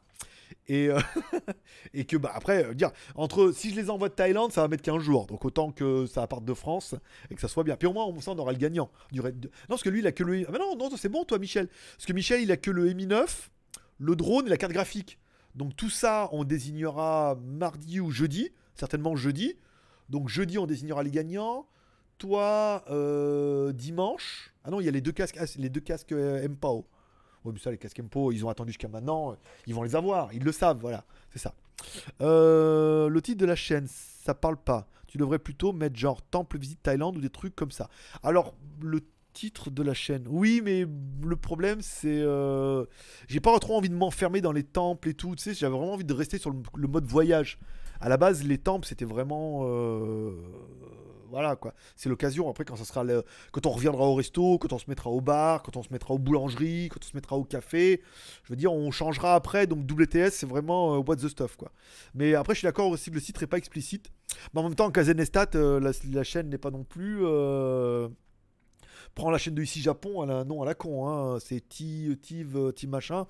Et, 0.68 0.90
euh, 0.90 1.00
et 1.94 2.06
que 2.06 2.18
bah 2.18 2.32
après, 2.34 2.66
euh, 2.66 2.74
dire 2.74 2.92
entre 3.16 3.52
si 3.52 3.72
je 3.72 3.76
les 3.76 3.90
envoie 3.90 4.10
de 4.10 4.14
Thaïlande, 4.14 4.52
ça 4.52 4.62
va 4.62 4.68
mettre 4.68 4.84
15 4.84 5.02
jours. 5.02 5.28
Donc 5.28 5.46
autant 5.46 5.72
que 5.72 6.06
ça 6.06 6.26
parte 6.28 6.46
de 6.46 6.54
France 6.54 6.96
et 7.30 7.36
que 7.36 7.42
ça 7.42 7.48
soit 7.48 7.64
bien. 7.64 7.76
Puis 7.76 7.88
au 7.88 7.94
moins, 7.94 8.06
on, 8.06 8.20
ça, 8.20 8.32
aura 8.32 8.52
le 8.52 8.58
gagnant. 8.58 8.90
Non, 9.14 9.24
parce 9.68 9.84
que 9.84 9.90
lui, 9.90 10.00
il 10.00 10.08
a 10.08 10.12
que 10.12 10.24
le. 10.24 10.46
Ah, 10.48 10.52
mais 10.52 10.60
non, 10.60 10.76
non, 10.76 10.90
c'est 10.98 11.10
bon, 11.10 11.24
toi, 11.24 11.38
Michel. 11.40 11.68
Parce 11.68 12.06
que 12.06 12.14
Michel, 12.14 12.42
il 12.42 12.52
a 12.52 12.58
que 12.58 12.72
le 12.72 12.94
Mi 12.94 13.06
9, 13.06 13.52
le 14.00 14.16
drone 14.16 14.48
et 14.48 14.50
la 14.50 14.58
carte 14.58 14.74
graphique. 14.74 15.20
Donc 15.56 15.76
tout 15.76 15.90
ça, 15.90 16.30
on 16.32 16.44
désignera 16.44 17.38
mardi 17.42 18.00
ou 18.00 18.12
jeudi, 18.12 18.52
certainement 18.74 19.16
jeudi. 19.16 19.58
Donc 20.10 20.30
jeudi, 20.30 20.58
on 20.58 20.66
désignera 20.66 21.04
les 21.04 21.12
gagnants. 21.12 21.68
Toi, 22.18 22.84
euh, 22.90 23.74
dimanche. 23.74 24.54
Ah 24.64 24.72
non, 24.72 24.80
il 24.80 24.86
y 24.86 24.88
a 24.88 24.92
les 24.92 25.02
deux 25.02 25.12
casques, 25.12 25.38
ah, 25.40 25.46
les 25.58 25.70
deux 25.70 25.82
casques 25.82 26.12
MPAO. 26.14 26.86
Oui, 27.46 27.52
mais 27.54 27.60
ça, 27.60 27.72
les 27.72 27.78
casques 27.78 28.02
ils 28.32 28.46
ont 28.46 28.50
attendu 28.50 28.72
jusqu'à 28.72 28.88
maintenant. 28.88 29.38
Ils 29.68 29.76
vont 29.76 29.84
les 29.84 29.96
avoir, 29.96 30.34
ils 30.34 30.44
le 30.44 30.52
savent, 30.52 30.80
voilà, 30.82 31.06
c'est 31.32 31.40
ça. 31.40 31.54
Euh, 32.22 33.08
le 33.08 33.22
titre 33.22 33.40
de 33.40 33.46
la 33.46 33.56
chaîne, 33.56 33.86
ça 33.88 34.34
parle 34.34 34.58
pas. 34.58 34.88
Tu 35.08 35.18
devrais 35.18 35.40
plutôt 35.40 35.72
mettre 35.72 35.96
genre 35.96 36.22
Temple 36.24 36.58
Visite 36.58 36.82
Thaïlande 36.82 37.18
ou 37.18 37.22
des 37.22 37.30
trucs 37.30 37.56
comme 37.56 37.72
ça. 37.72 37.90
Alors, 38.24 38.56
le 38.82 39.02
titre 39.34 39.70
de 39.70 39.84
la 39.84 39.94
chaîne, 39.94 40.26
oui, 40.28 40.62
mais 40.64 40.86
le 41.24 41.36
problème, 41.36 41.82
c'est. 41.82 42.22
euh, 42.22 42.86
j'ai 43.28 43.40
pas 43.40 43.58
trop 43.60 43.78
envie 43.78 43.90
de 43.90 43.96
m'enfermer 43.96 44.42
dans 44.42 44.52
les 44.52 44.64
temples 44.64 45.10
et 45.10 45.14
tout. 45.14 45.36
Tu 45.36 45.44
sais, 45.44 45.54
j'avais 45.54 45.76
vraiment 45.78 45.94
envie 45.94 46.06
de 46.06 46.14
rester 46.14 46.38
sur 46.38 46.50
le, 46.50 46.58
le 46.76 46.88
mode 46.88 47.06
voyage. 47.06 47.60
À 48.02 48.10
la 48.10 48.18
base, 48.18 48.44
les 48.44 48.58
temples, 48.58 48.88
c'était 48.88 49.06
vraiment. 49.06 49.62
euh, 49.66 50.32
voilà 51.36 51.56
quoi. 51.58 51.74
C'est 51.98 52.08
l'occasion. 52.10 52.50
Après, 52.50 52.64
quand 52.66 52.78
ça 52.78 52.86
sera 52.86 53.04
le- 53.04 53.24
quand 53.52 53.66
on 53.66 53.72
reviendra 53.72 54.06
au 54.06 54.16
resto, 54.16 54.58
quand 54.58 54.72
on 54.74 54.80
se 54.80 54.86
mettra 54.90 55.10
au 55.10 55.20
bar, 55.22 55.64
quand 55.64 55.76
on 55.76 55.84
se 55.84 55.92
mettra 55.92 56.14
aux 56.14 56.18
boulangeries, 56.18 56.88
quand 56.90 57.00
on 57.04 57.08
se 57.08 57.16
mettra 57.16 57.36
au 57.38 57.44
café, 57.44 58.02
je 58.44 58.50
veux 58.54 58.56
dire, 58.56 58.72
on 58.72 58.90
changera 58.92 59.36
après. 59.36 59.68
Donc 59.68 59.80
WTS, 59.86 60.32
c'est 60.32 60.46
vraiment 60.46 60.96
euh, 60.96 61.00
what 61.06 61.18
the 61.18 61.28
stuff 61.28 61.58
quoi. 61.58 61.72
Mais 62.14 62.36
après, 62.36 62.54
je 62.54 62.60
suis 62.60 62.66
d'accord 62.68 62.90
aussi 62.90 63.10
que 63.10 63.16
le 63.16 63.22
site 63.22 63.40
n'est 63.42 63.48
pas 63.48 63.58
explicite. 63.58 64.10
Mais 64.54 64.62
en 64.62 64.64
même 64.64 64.76
temps, 64.76 64.90
Kazenestat, 64.92 65.48
euh, 65.56 65.80
la, 66.14 66.24
chaîne 66.24 66.50
n'est 66.50 66.58
pas 66.58 66.72
non 66.72 66.84
plus. 66.86 67.20
euh, 67.24 68.08
Prends 69.14 69.32
la 69.32 69.38
chaîne 69.38 69.56
de 69.56 69.62
ici 69.64 69.82
Japon, 69.82 70.24
elle 70.24 70.32
a 70.32 70.36
un 70.40 70.44
nom 70.46 70.62
à 70.62 70.66
la 70.66 70.76
con, 70.76 71.08
hein. 71.08 71.40
c'est 71.40 71.62
Tiv, 71.70 72.72
T 72.76 72.88
machin. 72.88 73.28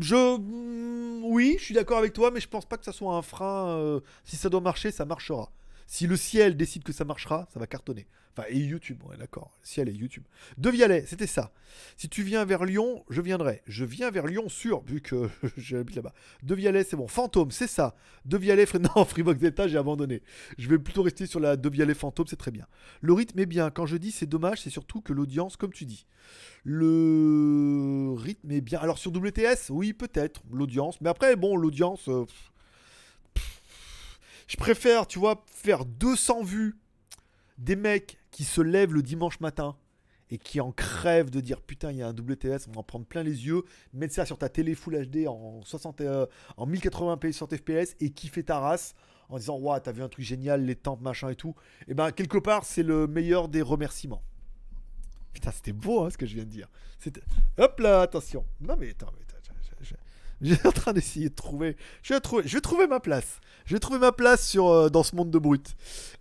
Je. 0.00 0.36
mm, 0.38 1.24
Oui, 1.24 1.56
je 1.58 1.64
suis 1.64 1.74
d'accord 1.74 1.98
avec 1.98 2.12
toi, 2.12 2.30
mais 2.30 2.40
je 2.40 2.48
pense 2.48 2.66
pas 2.66 2.76
que 2.76 2.84
ça 2.84 2.92
soit 2.92 3.14
un 3.14 3.22
frein. 3.22 3.68
euh, 3.78 4.00
Si 4.24 4.36
ça 4.36 4.48
doit 4.48 4.60
marcher, 4.60 4.90
ça 4.90 5.04
marchera. 5.04 5.50
Si 5.92 6.06
le 6.06 6.16
ciel 6.16 6.56
décide 6.56 6.84
que 6.84 6.92
ça 6.92 7.04
marchera, 7.04 7.48
ça 7.52 7.58
va 7.58 7.66
cartonner. 7.66 8.06
Enfin, 8.32 8.46
et 8.48 8.58
YouTube, 8.58 9.02
ouais, 9.08 9.16
d'accord. 9.16 9.58
Ciel 9.64 9.88
et 9.88 9.92
YouTube. 9.92 10.22
De 10.56 10.70
Vialet, 10.70 11.04
c'était 11.04 11.26
ça. 11.26 11.52
Si 11.96 12.08
tu 12.08 12.22
viens 12.22 12.44
vers 12.44 12.64
Lyon, 12.64 13.04
je 13.10 13.20
viendrai. 13.20 13.62
Je 13.66 13.84
viens 13.84 14.08
vers 14.12 14.28
Lyon, 14.28 14.48
sûr, 14.48 14.84
vu 14.84 15.00
que 15.00 15.28
j'habite 15.56 15.96
là-bas. 15.96 16.14
De 16.44 16.54
Vialet, 16.54 16.84
c'est 16.84 16.94
bon. 16.94 17.08
Fantôme, 17.08 17.50
c'est 17.50 17.66
ça. 17.66 17.96
De 18.24 18.38
Vialet, 18.38 18.66
non, 18.96 19.04
Freebox 19.04 19.40
Delta, 19.40 19.66
j'ai 19.66 19.78
abandonné. 19.78 20.22
Je 20.58 20.68
vais 20.68 20.78
plutôt 20.78 21.02
rester 21.02 21.26
sur 21.26 21.40
la 21.40 21.56
De 21.56 21.68
Vialet 21.68 21.94
Fantôme, 21.94 22.28
c'est 22.28 22.36
très 22.36 22.52
bien. 22.52 22.68
Le 23.00 23.12
rythme 23.12 23.40
est 23.40 23.46
bien. 23.46 23.72
Quand 23.72 23.86
je 23.86 23.96
dis 23.96 24.12
c'est 24.12 24.26
dommage, 24.26 24.60
c'est 24.62 24.70
surtout 24.70 25.00
que 25.00 25.12
l'audience, 25.12 25.56
comme 25.56 25.72
tu 25.72 25.86
dis. 25.86 26.06
Le 26.62 28.14
rythme 28.16 28.52
est 28.52 28.60
bien. 28.60 28.78
Alors 28.78 28.98
sur 28.98 29.10
WTS, 29.10 29.70
oui, 29.70 29.92
peut-être, 29.92 30.44
l'audience. 30.52 31.00
Mais 31.00 31.08
après, 31.08 31.34
bon, 31.34 31.56
l'audience. 31.56 32.08
euh, 32.08 32.26
je 34.50 34.56
préfère, 34.56 35.06
tu 35.06 35.20
vois, 35.20 35.44
faire 35.46 35.84
200 35.84 36.42
vues 36.42 36.76
des 37.58 37.76
mecs 37.76 38.18
qui 38.32 38.42
se 38.42 38.60
lèvent 38.60 38.92
le 38.92 39.02
dimanche 39.02 39.38
matin 39.38 39.76
et 40.28 40.38
qui 40.38 40.60
en 40.60 40.72
crèvent 40.72 41.30
de 41.30 41.38
dire 41.38 41.60
putain, 41.60 41.92
il 41.92 41.98
y 41.98 42.02
a 42.02 42.08
un 42.08 42.12
WTS, 42.12 42.66
on 42.68 42.72
va 42.72 42.80
en 42.80 42.82
prendre 42.82 43.06
plein 43.06 43.22
les 43.22 43.46
yeux, 43.46 43.62
mettre 43.94 44.12
ça 44.12 44.26
sur 44.26 44.38
ta 44.38 44.48
télé 44.48 44.74
Full 44.74 45.06
HD 45.06 45.28
en, 45.28 45.62
60, 45.62 46.00
euh, 46.00 46.26
en 46.56 46.66
1080p 46.66 47.30
60 47.30 47.58
fps 47.58 47.94
et 48.00 48.10
kiffer 48.10 48.42
ta 48.42 48.58
race 48.58 48.96
en 49.28 49.38
disant 49.38 49.56
Waouh, 49.56 49.78
t'as 49.78 49.92
vu 49.92 50.02
un 50.02 50.08
truc 50.08 50.24
génial, 50.24 50.64
les 50.64 50.74
tempes, 50.74 51.00
machin 51.00 51.30
et 51.30 51.36
tout. 51.36 51.54
Et 51.86 51.94
ben, 51.94 52.10
quelque 52.10 52.38
part, 52.38 52.64
c'est 52.64 52.82
le 52.82 53.06
meilleur 53.06 53.48
des 53.48 53.62
remerciements. 53.62 54.24
Putain, 55.32 55.52
c'était 55.52 55.72
beau 55.72 56.02
hein, 56.02 56.10
ce 56.10 56.18
que 56.18 56.26
je 56.26 56.34
viens 56.34 56.44
de 56.44 56.50
dire. 56.50 56.68
Hop 57.56 57.78
là, 57.78 58.00
attention. 58.00 58.44
Non 58.60 58.74
mais 58.76 58.90
attends, 58.90 59.12
mais 59.16 59.24
J'ai 60.40 60.58
en 60.64 60.72
train 60.72 60.92
d'essayer 60.92 61.28
de 61.28 61.34
trouver. 61.34 61.76
Je 62.02 62.14
vais 62.14 62.60
trouver, 62.60 62.86
ma 62.86 63.00
place. 63.00 63.40
Je 63.66 63.74
vais 63.74 63.80
trouver 63.80 63.98
ma 63.98 64.12
place 64.12 64.56
euh, 64.56 64.88
dans 64.88 65.02
ce 65.02 65.14
monde 65.14 65.30
de 65.30 65.38
brut. 65.38 65.76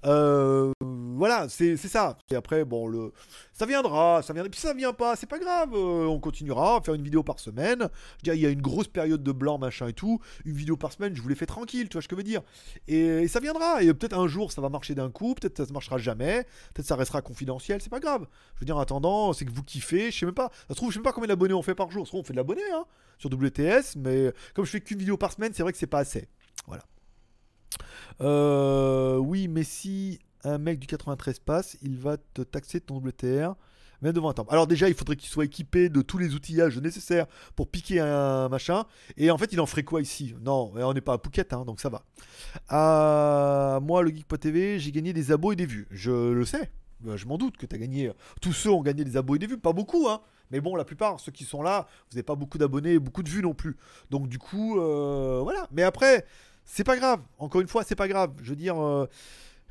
Euh, 0.06 0.74
voilà, 1.20 1.48
c'est 1.50 1.76
ça. 1.78 2.18
Et 2.32 2.36
après, 2.36 2.64
bon, 2.64 2.88
le, 2.88 3.12
ça 3.52 3.66
viendra, 3.66 4.22
ça 4.24 4.34
viendra. 4.34 4.48
Et 4.48 4.50
puis 4.50 4.60
ça 4.60 4.74
vient 4.74 4.94
pas, 4.94 5.18
c'est 5.18 5.28
pas 5.28 5.38
grave. 5.38 5.72
euh, 5.74 6.06
on 6.06 6.20
continuera 6.20 6.78
à 6.78 6.82
faire 6.82 6.94
une 6.94 7.04
vidéo 7.04 7.24
par 7.24 7.40
semaine. 7.40 7.80
Je 7.80 7.84
veux 7.84 8.24
dire, 8.24 8.34
il 8.34 8.40
y 8.40 8.46
a 8.46 8.50
une 8.50 8.62
grosse 8.62 8.88
période 8.88 9.22
de 9.22 9.32
blanc, 9.34 9.58
machin 9.58 9.88
et 9.88 9.94
tout. 9.94 10.20
Une 10.46 10.56
vidéo 10.56 10.78
par 10.78 10.94
semaine, 10.94 11.14
je 11.16 11.22
vous 11.22 11.28
l'ai 11.28 11.36
fait 11.36 11.46
tranquille, 11.46 11.90
tu 11.90 11.94
vois 11.94 12.02
ce 12.02 12.08
que 12.08 12.16
je 12.16 12.18
veux 12.18 12.24
dire. 12.24 12.42
Et, 12.88 13.28
ça 13.28 13.42
viendra. 13.42 13.84
Et 13.84 13.94
peut-être 13.94 14.18
un 14.18 14.28
jour, 14.28 14.52
ça 14.52 14.62
va 14.62 14.70
marcher 14.70 14.96
d'un 14.96 15.12
coup. 15.12 15.36
Peut-être 15.36 15.58
ça 15.58 15.66
ne 15.66 15.74
marchera 15.74 15.98
jamais. 15.98 16.46
Peut-être 16.74 16.88
ça 16.88 16.96
restera 16.96 17.22
confidentiel. 17.22 17.82
C'est 17.82 17.90
pas 17.90 18.00
grave. 18.00 18.26
Je 18.56 18.62
veux 18.62 18.66
dire, 18.66 18.78
en 18.78 18.82
attendant, 18.82 19.34
c'est 19.34 19.44
que 19.44 19.52
vous 19.52 19.64
kiffez. 19.64 20.10
Je 20.12 20.18
sais 20.18 20.26
même 20.26 20.34
pas. 20.34 20.50
Ça 20.68 20.70
se 20.70 20.76
trouve, 20.76 20.90
je 20.90 20.94
sais 20.94 21.00
même 21.00 21.04
pas 21.04 21.12
combien 21.12 21.28
d'abonnés 21.28 21.54
on 21.54 21.62
fait 21.62 21.76
par 21.76 21.92
jour. 21.92 22.04
Ça 22.04 22.06
se 22.06 22.12
trouve, 22.12 22.22
on 22.22 22.24
fait 22.24 22.34
de 22.34 22.38
l'abonné 22.38 22.64
hein, 22.74 22.86
sur 23.18 23.30
WTS. 23.30 23.98
Mais 23.98 24.32
comme 24.54 24.64
je 24.64 24.72
fais 24.72 24.82
qu'une 24.82 25.00
vidéo 25.00 25.18
par 25.18 25.34
semaine, 25.34 25.52
c'est 25.54 25.64
vrai 25.64 25.74
que 25.74 25.78
c'est 25.78 25.88
pas 25.88 26.00
assez. 26.00 26.30
Voilà. 26.66 26.84
Euh, 28.22 29.18
oui, 29.18 29.48
mais 29.48 29.64
si 29.64 30.20
un 30.44 30.58
mec 30.58 30.80
du 30.80 30.88
93 30.88 31.40
passe, 31.40 31.78
il 31.82 31.98
va 31.98 32.18
te 32.18 32.42
taxer 32.42 32.82
ton 32.82 32.98
WTR. 32.98 33.56
22 34.02 34.22
septembre. 34.22 34.54
Alors 34.54 34.66
déjà, 34.66 34.88
il 34.88 34.96
faudrait 34.96 35.18
qu'il 35.18 35.30
soit 35.30 35.44
équipé 35.44 35.90
de 35.90 36.02
tous 36.02 36.18
les 36.18 36.34
outillages 36.34 36.78
nécessaires 36.78 37.26
pour 37.56 37.68
piquer 37.68 38.00
un 38.00 38.48
machin. 38.48 38.86
Et 39.18 39.30
en 39.30 39.38
fait, 39.38 39.52
il 39.52 39.60
en 39.60 39.66
ferait 39.66 39.84
quoi 39.84 40.02
ici? 40.02 40.36
Non, 40.42 40.72
on 40.74 40.94
n'est 40.94 41.02
pas 41.02 41.16
à 41.16 41.18
Phuket, 41.18 41.52
hein, 41.52 41.66
donc 41.66 41.82
ça 41.82 41.90
va. 41.90 42.04
Euh, 42.72 43.80
moi, 43.82 44.02
le 44.02 44.10
Geek.tv, 44.12 44.80
j'ai 44.80 44.92
gagné 44.92 45.12
des 45.12 45.32
abos 45.32 45.52
et 45.52 45.56
des 45.56 45.66
vues. 45.66 45.88
Je 45.92 46.32
le 46.32 46.46
sais. 46.46 46.72
Euh, 47.08 47.18
Je 47.18 47.26
m'en 47.26 47.38
doute 47.38 47.58
que 47.58 47.66
tu 47.66 47.76
as 47.76 47.80
gagné. 47.80 48.12
Tous 48.42 48.54
ceux 48.54 48.70
ont 48.70 48.82
gagné 48.82 49.04
des 49.04 49.18
abos 49.18 49.36
et 49.36 49.40
des 49.40 49.48
vues. 49.48 49.58
Pas 49.58 49.74
beaucoup, 49.74 50.08
hein. 50.08 50.22
Mais 50.52 50.62
bon, 50.62 50.76
la 50.76 50.86
plupart, 50.86 51.20
ceux 51.20 51.32
qui 51.32 51.44
sont 51.44 51.62
là, 51.62 51.88
vous 52.10 52.16
n'avez 52.16 52.24
pas 52.24 52.36
beaucoup 52.36 52.58
d'abonnés 52.58 52.98
beaucoup 52.98 53.22
de 53.22 53.30
vues 53.30 53.42
non 53.42 53.54
plus. 53.54 53.78
Donc 54.10 54.28
du 54.28 54.40
coup, 54.40 54.80
euh, 54.80 55.42
voilà. 55.44 55.68
Mais 55.72 55.84
après, 55.84 56.26
c'est 56.66 56.84
pas 56.84 56.98
grave. 56.98 57.20
Encore 57.38 57.62
une 57.62 57.68
fois, 57.68 57.84
c'est 57.84 57.96
pas 57.96 58.08
grave. 58.08 58.32
Je 58.42 58.50
veux 58.52 58.56
dire, 58.56 58.82
euh, 58.82 59.08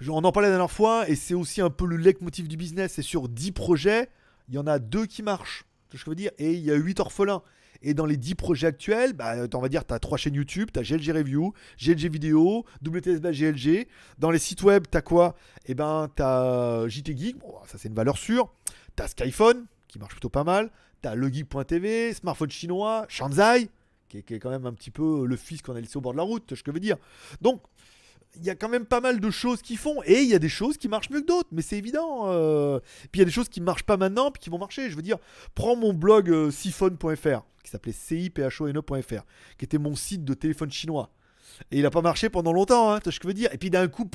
on 0.09 0.25
en 0.25 0.33
parlait 0.33 0.49
la 0.49 0.55
dernière 0.55 0.71
fois, 0.71 1.09
et 1.09 1.17
c'est 1.17 1.35
aussi 1.35 1.61
un 1.61 1.71
peu 1.71 1.87
le 1.87 1.97
leitmotiv 1.97 2.49
du 2.49 2.57
business. 2.57 2.93
C'est 2.95 3.03
sur 3.03 3.29
10 3.29 3.53
projets, 3.53 4.09
il 4.49 4.55
y 4.55 4.59
en 4.59 4.67
a 4.67 4.79
deux 4.79 5.07
qui 5.07 5.23
marchent. 5.23 5.65
Ce 5.89 5.93
que 5.93 5.99
je 5.99 6.09
veux 6.09 6.15
dire? 6.15 6.31
Et 6.39 6.53
il 6.53 6.61
y 6.61 6.71
a 6.71 6.75
8 6.75 7.01
orphelins. 7.01 7.43
Et 7.81 7.95
dans 7.95 8.07
les 8.07 8.17
10 8.17 8.35
projets 8.35 8.67
actuels, 8.67 9.13
bah, 9.13 9.35
on 9.55 9.61
va 9.61 9.69
dire, 9.69 9.87
tu 9.87 9.95
as 9.95 9.99
3 9.99 10.19
chaînes 10.19 10.35
YouTube, 10.35 10.71
tu 10.73 10.81
as 10.81 10.83
GLG 10.83 11.13
Review, 11.13 11.53
GLG 11.79 12.11
Vidéo, 12.11 12.65
WTSB 12.85 13.31
GLG. 13.33 13.89
Dans 14.19 14.31
les 14.31 14.39
sites 14.39 14.63
web, 14.63 14.85
tu 14.91 14.99
as 14.99 15.03
quoi? 15.03 15.37
Eh 15.67 15.75
ben, 15.75 16.09
tu 16.15 16.23
as 16.23 16.89
JT 16.89 17.17
Geek, 17.17 17.37
ça 17.67 17.79
c'est 17.79 17.89
une 17.89 17.95
valeur 17.95 18.19
sûre. 18.19 18.53
Tu 18.97 19.03
as 19.03 19.09
Skyphone, 19.09 19.67
qui 19.87 19.99
marche 19.99 20.13
plutôt 20.13 20.29
pas 20.29 20.45
mal. 20.45 20.71
Tu 21.03 21.09
as 21.09 21.15
legeek.tv, 21.15 22.15
smartphone 22.15 22.51
chinois, 22.51 23.07
Shanzai, 23.09 23.71
qui 24.09 24.19
est, 24.19 24.23
qui 24.23 24.35
est 24.35 24.39
quand 24.41 24.51
même 24.51 24.67
un 24.67 24.73
petit 24.73 24.91
peu 24.91 25.25
le 25.25 25.37
fils 25.37 25.63
qu'on 25.63 25.77
a 25.77 25.81
laissé 25.81 25.97
au 25.97 26.01
bord 26.01 26.13
de 26.13 26.19
la 26.19 26.25
route, 26.25 26.55
ce 26.55 26.63
que 26.63 26.73
je 26.73 26.75
veux 26.75 26.81
dire? 26.81 26.97
Donc, 27.41 27.63
il 28.39 28.45
y 28.45 28.51
a 28.51 28.55
quand 28.55 28.69
même 28.69 28.87
pas 28.87 29.01
mal 29.01 29.21
de 29.21 29.31
choses 29.31 29.63
qui 29.63 29.77
font, 29.77 30.03
et 30.05 30.21
il 30.23 30.29
y 30.29 30.35
a 30.35 30.39
des 30.39 30.49
choses 30.49 30.77
qui 30.77 30.89
marchent 30.89 31.11
mieux 31.11 31.21
que 31.21 31.27
d'autres, 31.27 31.49
mais 31.53 31.63
c'est 31.63 31.77
évident. 31.77 32.25
euh. 32.29 32.81
Puis 33.11 33.11
il 33.15 33.19
y 33.21 33.23
a 33.23 33.25
des 33.25 33.31
choses 33.31 33.49
qui 33.49 33.61
marchent 33.61 33.83
pas 33.85 33.97
maintenant, 33.97 34.31
puis 34.31 34.41
qui 34.41 34.51
vont 34.51 34.59
marcher. 34.59 34.91
Je 34.91 34.97
veux 34.97 35.03
dire, 35.03 35.19
prends 35.55 35.77
mon 35.77 35.93
blog 35.93 36.31
euh, 36.31 36.51
siphon.fr, 36.51 37.43
qui 37.63 37.71
s'appelait 37.71 37.93
ciphone.fr, 37.93 39.23
qui 39.59 39.65
était 39.65 39.79
mon 39.79 39.95
site 39.95 40.25
de 40.25 40.35
téléphone 40.35 40.71
chinois. 40.71 41.11
Et 41.71 41.79
il 41.79 41.87
a 41.87 41.91
pas 41.91 42.03
marché 42.03 42.29
pendant 42.29 42.53
longtemps, 42.53 42.93
hein, 42.93 42.99
tu 42.99 43.05
vois 43.05 43.13
ce 43.13 43.19
que 43.19 43.25
je 43.25 43.29
veux 43.29 43.35
dire. 43.35 43.53
Et 43.53 43.59
puis 43.59 43.71
d'un 43.71 43.89
coup, 43.89 44.09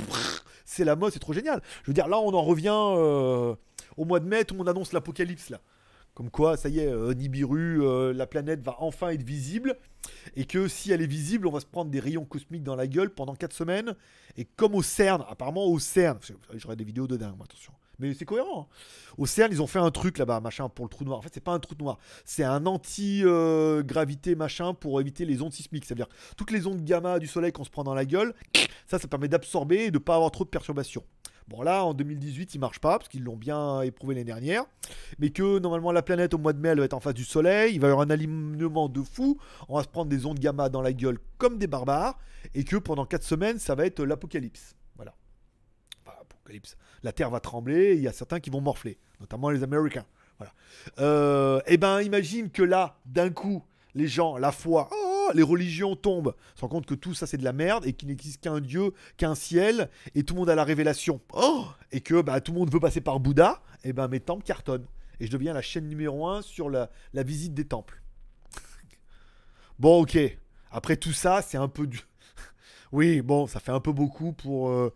c'est 0.65 0.85
la 0.85 0.95
mode, 0.95 1.11
c'est 1.11 1.19
trop 1.19 1.33
génial. 1.33 1.61
Je 1.83 1.87
veux 1.87 1.93
dire, 1.93 2.07
là, 2.07 2.19
on 2.19 2.33
en 2.33 2.41
revient 2.41 2.69
euh, 2.71 3.55
au 3.97 4.05
mois 4.05 4.19
de 4.19 4.25
mai, 4.25 4.45
tout 4.45 4.53
le 4.53 4.59
monde 4.59 4.69
annonce 4.69 4.93
l'apocalypse, 4.93 5.49
là. 5.49 5.59
Comme 6.13 6.29
quoi, 6.29 6.57
ça 6.57 6.69
y 6.69 6.79
est, 6.79 6.87
euh, 6.87 7.13
Nibiru, 7.13 7.81
euh, 7.81 8.13
la 8.13 8.27
planète 8.27 8.61
va 8.61 8.75
enfin 8.79 9.09
être 9.09 9.23
visible. 9.23 9.77
Et 10.35 10.45
que 10.45 10.67
si 10.67 10.91
elle 10.91 11.01
est 11.01 11.07
visible, 11.07 11.47
on 11.47 11.51
va 11.51 11.59
se 11.59 11.65
prendre 11.65 11.89
des 11.89 11.99
rayons 11.99 12.25
cosmiques 12.25 12.63
dans 12.63 12.75
la 12.75 12.87
gueule 12.87 13.09
pendant 13.09 13.35
4 13.35 13.53
semaines. 13.53 13.95
Et 14.37 14.45
comme 14.45 14.75
au 14.75 14.83
CERN, 14.83 15.23
apparemment 15.27 15.65
au 15.65 15.79
CERN, 15.79 16.19
j'aurai 16.53 16.75
des 16.75 16.83
vidéos 16.83 17.07
de 17.07 17.17
dingue, 17.17 17.35
attention. 17.43 17.73
Mais 17.99 18.13
c'est 18.13 18.25
cohérent. 18.25 18.69
hein. 18.71 18.75
Au 19.17 19.25
CERN, 19.25 19.51
ils 19.51 19.61
ont 19.61 19.67
fait 19.67 19.79
un 19.79 19.91
truc 19.91 20.17
là-bas, 20.17 20.39
machin, 20.39 20.67
pour 20.67 20.85
le 20.85 20.89
trou 20.89 21.03
noir. 21.03 21.19
En 21.19 21.21
fait, 21.21 21.29
c'est 21.33 21.43
pas 21.43 21.53
un 21.53 21.59
trou 21.59 21.75
noir. 21.79 21.99
C'est 22.25 22.43
un 22.43 22.65
anti-gravité, 22.65 24.35
machin, 24.35 24.73
pour 24.73 24.99
éviter 24.99 25.25
les 25.25 25.41
ondes 25.41 25.53
sismiques. 25.53 25.85
C'est-à-dire, 25.85 26.07
toutes 26.35 26.51
les 26.51 26.65
ondes 26.67 26.83
gamma 26.83 27.19
du 27.19 27.27
soleil 27.27 27.51
qu'on 27.51 27.63
se 27.63 27.69
prend 27.69 27.83
dans 27.83 27.93
la 27.93 28.05
gueule, 28.05 28.33
ça, 28.87 28.99
ça 28.99 29.07
permet 29.07 29.27
d'absorber 29.27 29.85
et 29.85 29.91
de 29.91 29.99
pas 29.99 30.15
avoir 30.15 30.31
trop 30.31 30.43
de 30.43 30.49
perturbations. 30.49 31.03
Bon, 31.49 31.61
là, 31.61 31.83
en 31.83 31.93
2018, 31.93 32.55
il 32.55 32.59
marche 32.59 32.79
pas, 32.79 32.97
parce 32.97 33.09
qu'ils 33.09 33.23
l'ont 33.23 33.35
bien 33.35 33.81
éprouvé 33.81 34.15
l'année 34.15 34.23
dernière. 34.25 34.63
Mais 35.19 35.29
que 35.29 35.59
normalement, 35.59 35.91
la 35.91 36.01
planète, 36.01 36.33
au 36.33 36.37
mois 36.37 36.53
de 36.53 36.59
mai, 36.59 36.69
elle 36.69 36.79
va 36.79 36.85
être 36.85 36.93
en 36.93 37.01
face 37.01 37.13
du 37.13 37.25
soleil. 37.25 37.75
Il 37.75 37.81
va 37.81 37.89
y 37.89 37.91
avoir 37.91 38.07
un 38.07 38.09
alignement 38.09 38.87
de 38.87 39.01
fou. 39.01 39.37
On 39.67 39.75
va 39.75 39.83
se 39.83 39.89
prendre 39.89 40.09
des 40.09 40.25
ondes 40.25 40.39
gamma 40.39 40.69
dans 40.69 40.81
la 40.81 40.93
gueule 40.93 41.19
comme 41.37 41.57
des 41.57 41.67
barbares. 41.67 42.17
Et 42.55 42.63
que 42.63 42.77
pendant 42.77 43.05
4 43.05 43.23
semaines, 43.23 43.59
ça 43.59 43.75
va 43.75 43.85
être 43.85 44.03
l'apocalypse. 44.03 44.75
Voilà. 44.95 45.13
Enfin, 46.05 46.17
apocalypse. 46.21 46.77
La 47.03 47.11
Terre 47.11 47.29
va 47.29 47.39
trembler. 47.39 47.91
et 47.91 47.93
Il 47.95 48.01
y 48.01 48.07
a 48.07 48.13
certains 48.13 48.39
qui 48.39 48.49
vont 48.49 48.61
morfler, 48.61 48.97
notamment 49.19 49.49
les 49.49 49.63
Américains. 49.63 50.05
Voilà. 50.37 50.53
Euh, 50.99 51.61
et 51.67 51.77
ben, 51.77 52.01
imagine 52.01 52.49
que 52.49 52.63
là, 52.63 52.97
d'un 53.05 53.29
coup, 53.29 53.63
les 53.93 54.07
gens, 54.07 54.37
la 54.37 54.51
foi, 54.51 54.89
oh, 54.91 55.29
les 55.35 55.43
religions 55.43 55.95
tombent, 55.95 56.33
se 56.55 56.61
rendent 56.61 56.71
compte 56.71 56.85
que 56.85 56.95
tout 56.95 57.13
ça 57.13 57.27
c'est 57.27 57.37
de 57.37 57.43
la 57.43 57.53
merde 57.53 57.85
et 57.85 57.93
qu'il 57.93 58.07
n'existe 58.09 58.41
qu'un 58.41 58.59
Dieu, 58.59 58.93
qu'un 59.17 59.35
ciel, 59.35 59.89
et 60.15 60.23
tout 60.23 60.33
le 60.33 60.39
monde 60.39 60.49
a 60.49 60.55
la 60.55 60.63
révélation. 60.63 61.21
Oh 61.33 61.65
et 61.91 62.01
que 62.01 62.21
bah, 62.21 62.41
tout 62.41 62.51
le 62.53 62.59
monde 62.59 62.71
veut 62.71 62.79
passer 62.79 63.01
par 63.01 63.19
Bouddha, 63.19 63.61
et 63.83 63.93
ben 63.93 64.07
mes 64.07 64.19
temples 64.19 64.43
cartonnent. 64.43 64.87
Et 65.19 65.27
je 65.27 65.31
deviens 65.31 65.53
la 65.53 65.61
chaîne 65.61 65.87
numéro 65.87 66.27
1 66.27 66.41
sur 66.41 66.69
la, 66.69 66.89
la 67.13 67.21
visite 67.23 67.53
des 67.53 67.65
temples. 67.65 68.01
Bon, 69.79 70.01
ok. 70.01 70.17
Après 70.71 70.97
tout 70.97 71.13
ça, 71.13 71.41
c'est 71.41 71.57
un 71.57 71.67
peu 71.67 71.85
du. 71.85 71.99
oui, 72.91 73.21
bon, 73.21 73.45
ça 73.47 73.59
fait 73.59 73.71
un 73.71 73.79
peu 73.79 73.91
beaucoup 73.91 74.33
pour. 74.33 74.69
euh, 74.69 74.93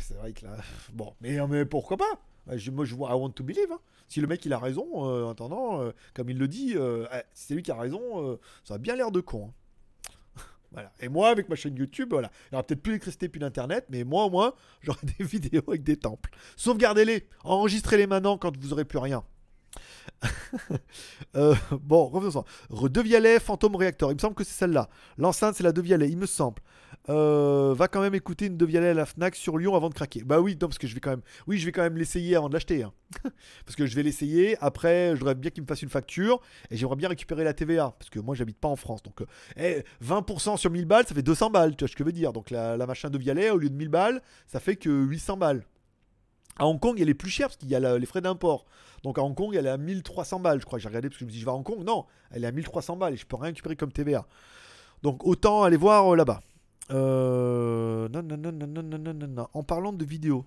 c'est 0.00 0.14
vrai 0.14 0.32
que 0.32 0.44
là. 0.44 0.56
Bon, 0.92 1.14
mais, 1.20 1.38
mais 1.48 1.64
pourquoi 1.64 1.96
pas? 1.96 2.18
Moi, 2.46 2.84
je 2.84 2.94
vois 2.94 3.10
I 3.10 3.14
want 3.14 3.30
to 3.30 3.42
believe. 3.44 3.72
hein. 3.72 3.78
Si 4.08 4.20
le 4.20 4.26
mec 4.26 4.44
il 4.44 4.52
a 4.52 4.58
raison, 4.58 4.86
euh, 5.08 5.24
en 5.24 5.30
attendant, 5.30 5.80
euh, 5.80 5.92
comme 6.12 6.28
il 6.28 6.38
le 6.38 6.46
dit, 6.46 6.74
euh, 6.76 7.06
eh, 7.12 7.20
si 7.32 7.46
c'est 7.46 7.54
lui 7.54 7.62
qui 7.62 7.70
a 7.70 7.76
raison, 7.76 8.00
euh, 8.22 8.38
ça 8.64 8.74
a 8.74 8.78
bien 8.78 8.94
l'air 8.96 9.10
de 9.10 9.20
con. 9.20 9.50
hein. 9.50 10.42
voilà. 10.72 10.92
Et 11.00 11.08
moi, 11.08 11.30
avec 11.30 11.48
ma 11.48 11.56
chaîne 11.56 11.74
YouTube, 11.76 12.08
voilà, 12.10 12.30
il 12.46 12.48
n'y 12.52 12.56
aura 12.56 12.62
peut-être 12.66 12.82
plus 12.82 12.92
d'électricité, 12.92 13.28
plus 13.30 13.38
d'internet, 13.40 13.86
mais 13.88 14.04
moi 14.04 14.24
au 14.26 14.30
moins, 14.30 14.52
j'aurai 14.82 15.06
des 15.18 15.24
vidéos 15.24 15.62
avec 15.68 15.82
des 15.82 15.96
temples. 15.96 16.30
Sauvegardez-les, 16.56 17.26
enregistrez-les 17.44 18.06
maintenant 18.06 18.36
quand 18.36 18.54
vous 18.56 18.72
aurez 18.72 18.84
plus 18.84 18.98
rien. 18.98 19.24
Euh, 21.36 21.54
bon, 21.82 22.06
revenons-en. 22.06 22.44
Re- 22.70 22.88
De 22.88 23.00
Vialet, 23.00 23.40
Phantom 23.40 23.74
Reactor. 23.74 24.12
Il 24.12 24.14
me 24.14 24.20
semble 24.20 24.34
que 24.36 24.44
c'est 24.44 24.52
celle-là. 24.54 24.88
L'enceinte, 25.18 25.56
c'est 25.56 25.64
la 25.64 25.72
De 25.72 25.80
Vialet, 25.80 26.08
il 26.08 26.16
me 26.16 26.26
semble. 26.26 26.62
Euh, 27.08 27.74
va 27.76 27.88
quand 27.88 28.00
même 28.00 28.14
écouter 28.14 28.46
une 28.46 28.56
De 28.56 28.64
Vialet 28.64 28.88
à 28.88 28.94
la 28.94 29.06
Fnac 29.06 29.36
sur 29.36 29.58
Lyon 29.58 29.74
avant 29.74 29.88
de 29.88 29.94
craquer. 29.94 30.22
Bah 30.24 30.40
oui, 30.40 30.52
non, 30.60 30.68
parce 30.68 30.78
que 30.78 30.86
je 30.86 30.94
vais 30.94 31.00
quand 31.00 31.10
même, 31.10 31.22
oui, 31.46 31.58
je 31.58 31.66
vais 31.66 31.72
quand 31.72 31.82
même 31.82 31.96
l'essayer 31.96 32.36
avant 32.36 32.48
de 32.48 32.54
l'acheter. 32.54 32.82
hein. 32.82 32.92
parce 33.64 33.76
que 33.76 33.86
je 33.86 33.94
vais 33.94 34.02
l'essayer. 34.02 34.56
Après, 34.60 35.10
je 35.14 35.18
voudrais 35.18 35.34
bien 35.34 35.50
qu'il 35.50 35.62
me 35.62 35.68
fasse 35.68 35.82
une 35.82 35.88
facture 35.88 36.40
et 36.70 36.76
j'aimerais 36.76 36.96
bien 36.96 37.08
récupérer 37.08 37.44
la 37.44 37.54
TVA 37.54 37.94
parce 37.98 38.10
que 38.10 38.18
moi, 38.18 38.34
j'habite 38.34 38.58
pas 38.58 38.68
en 38.68 38.76
France. 38.76 39.02
Donc, 39.02 39.20
euh, 39.20 39.26
eh, 39.56 39.84
20% 40.04 40.56
sur 40.56 40.70
1000 40.70 40.86
balles, 40.86 41.06
ça 41.06 41.14
fait 41.14 41.22
200 41.22 41.50
balles. 41.50 41.76
Tu 41.76 41.84
vois 41.84 41.88
ce 41.88 41.94
que 41.94 42.04
je 42.04 42.06
veux 42.06 42.12
dire 42.12 42.32
Donc, 42.32 42.50
la, 42.50 42.76
la 42.76 42.86
machin 42.86 43.10
De 43.10 43.18
Vialet, 43.18 43.50
au 43.50 43.58
lieu 43.58 43.70
de 43.70 43.76
1000 43.76 43.88
balles, 43.88 44.22
ça 44.46 44.60
fait 44.60 44.76
que 44.76 44.90
800 44.90 45.36
balles. 45.36 45.64
À 46.56 46.66
Hong 46.66 46.78
Kong, 46.78 47.00
elle 47.00 47.08
est 47.08 47.14
plus 47.14 47.30
chère 47.30 47.48
parce 47.48 47.56
qu'il 47.56 47.68
y 47.68 47.74
a 47.74 47.98
les 47.98 48.06
frais 48.06 48.20
d'import. 48.20 48.64
Donc 49.02 49.18
à 49.18 49.22
Hong 49.22 49.34
Kong, 49.34 49.54
elle 49.56 49.66
est 49.66 49.70
à 49.70 49.76
1300 49.76 50.38
balles, 50.40 50.60
je 50.60 50.66
crois. 50.66 50.78
J'ai 50.78 50.88
regardé 50.88 51.08
parce 51.08 51.18
que 51.18 51.24
je 51.24 51.26
me 51.26 51.30
dis, 51.30 51.40
je 51.40 51.44
vais 51.44 51.50
à 51.50 51.54
Hong 51.54 51.64
Kong? 51.64 51.82
Non, 51.84 52.06
elle 52.30 52.44
est 52.44 52.46
à 52.46 52.52
1300 52.52 52.96
balles 52.96 53.14
et 53.14 53.16
je 53.16 53.26
peux 53.26 53.36
rien 53.36 53.46
récupérer 53.46 53.74
comme 53.76 53.90
TVA. 53.92 54.26
Donc 55.02 55.26
autant 55.26 55.64
aller 55.64 55.76
voir 55.76 56.12
euh, 56.12 56.16
là-bas. 56.16 56.40
Euh, 56.90 58.08
Non, 58.08 58.22
non, 58.22 58.36
non, 58.36 58.52
non, 58.52 58.66
non, 58.66 58.82
non, 58.82 59.14
non, 59.14 59.26
non. 59.28 59.48
En 59.52 59.62
parlant 59.62 59.92
de 59.92 60.04
vidéo, 60.04 60.44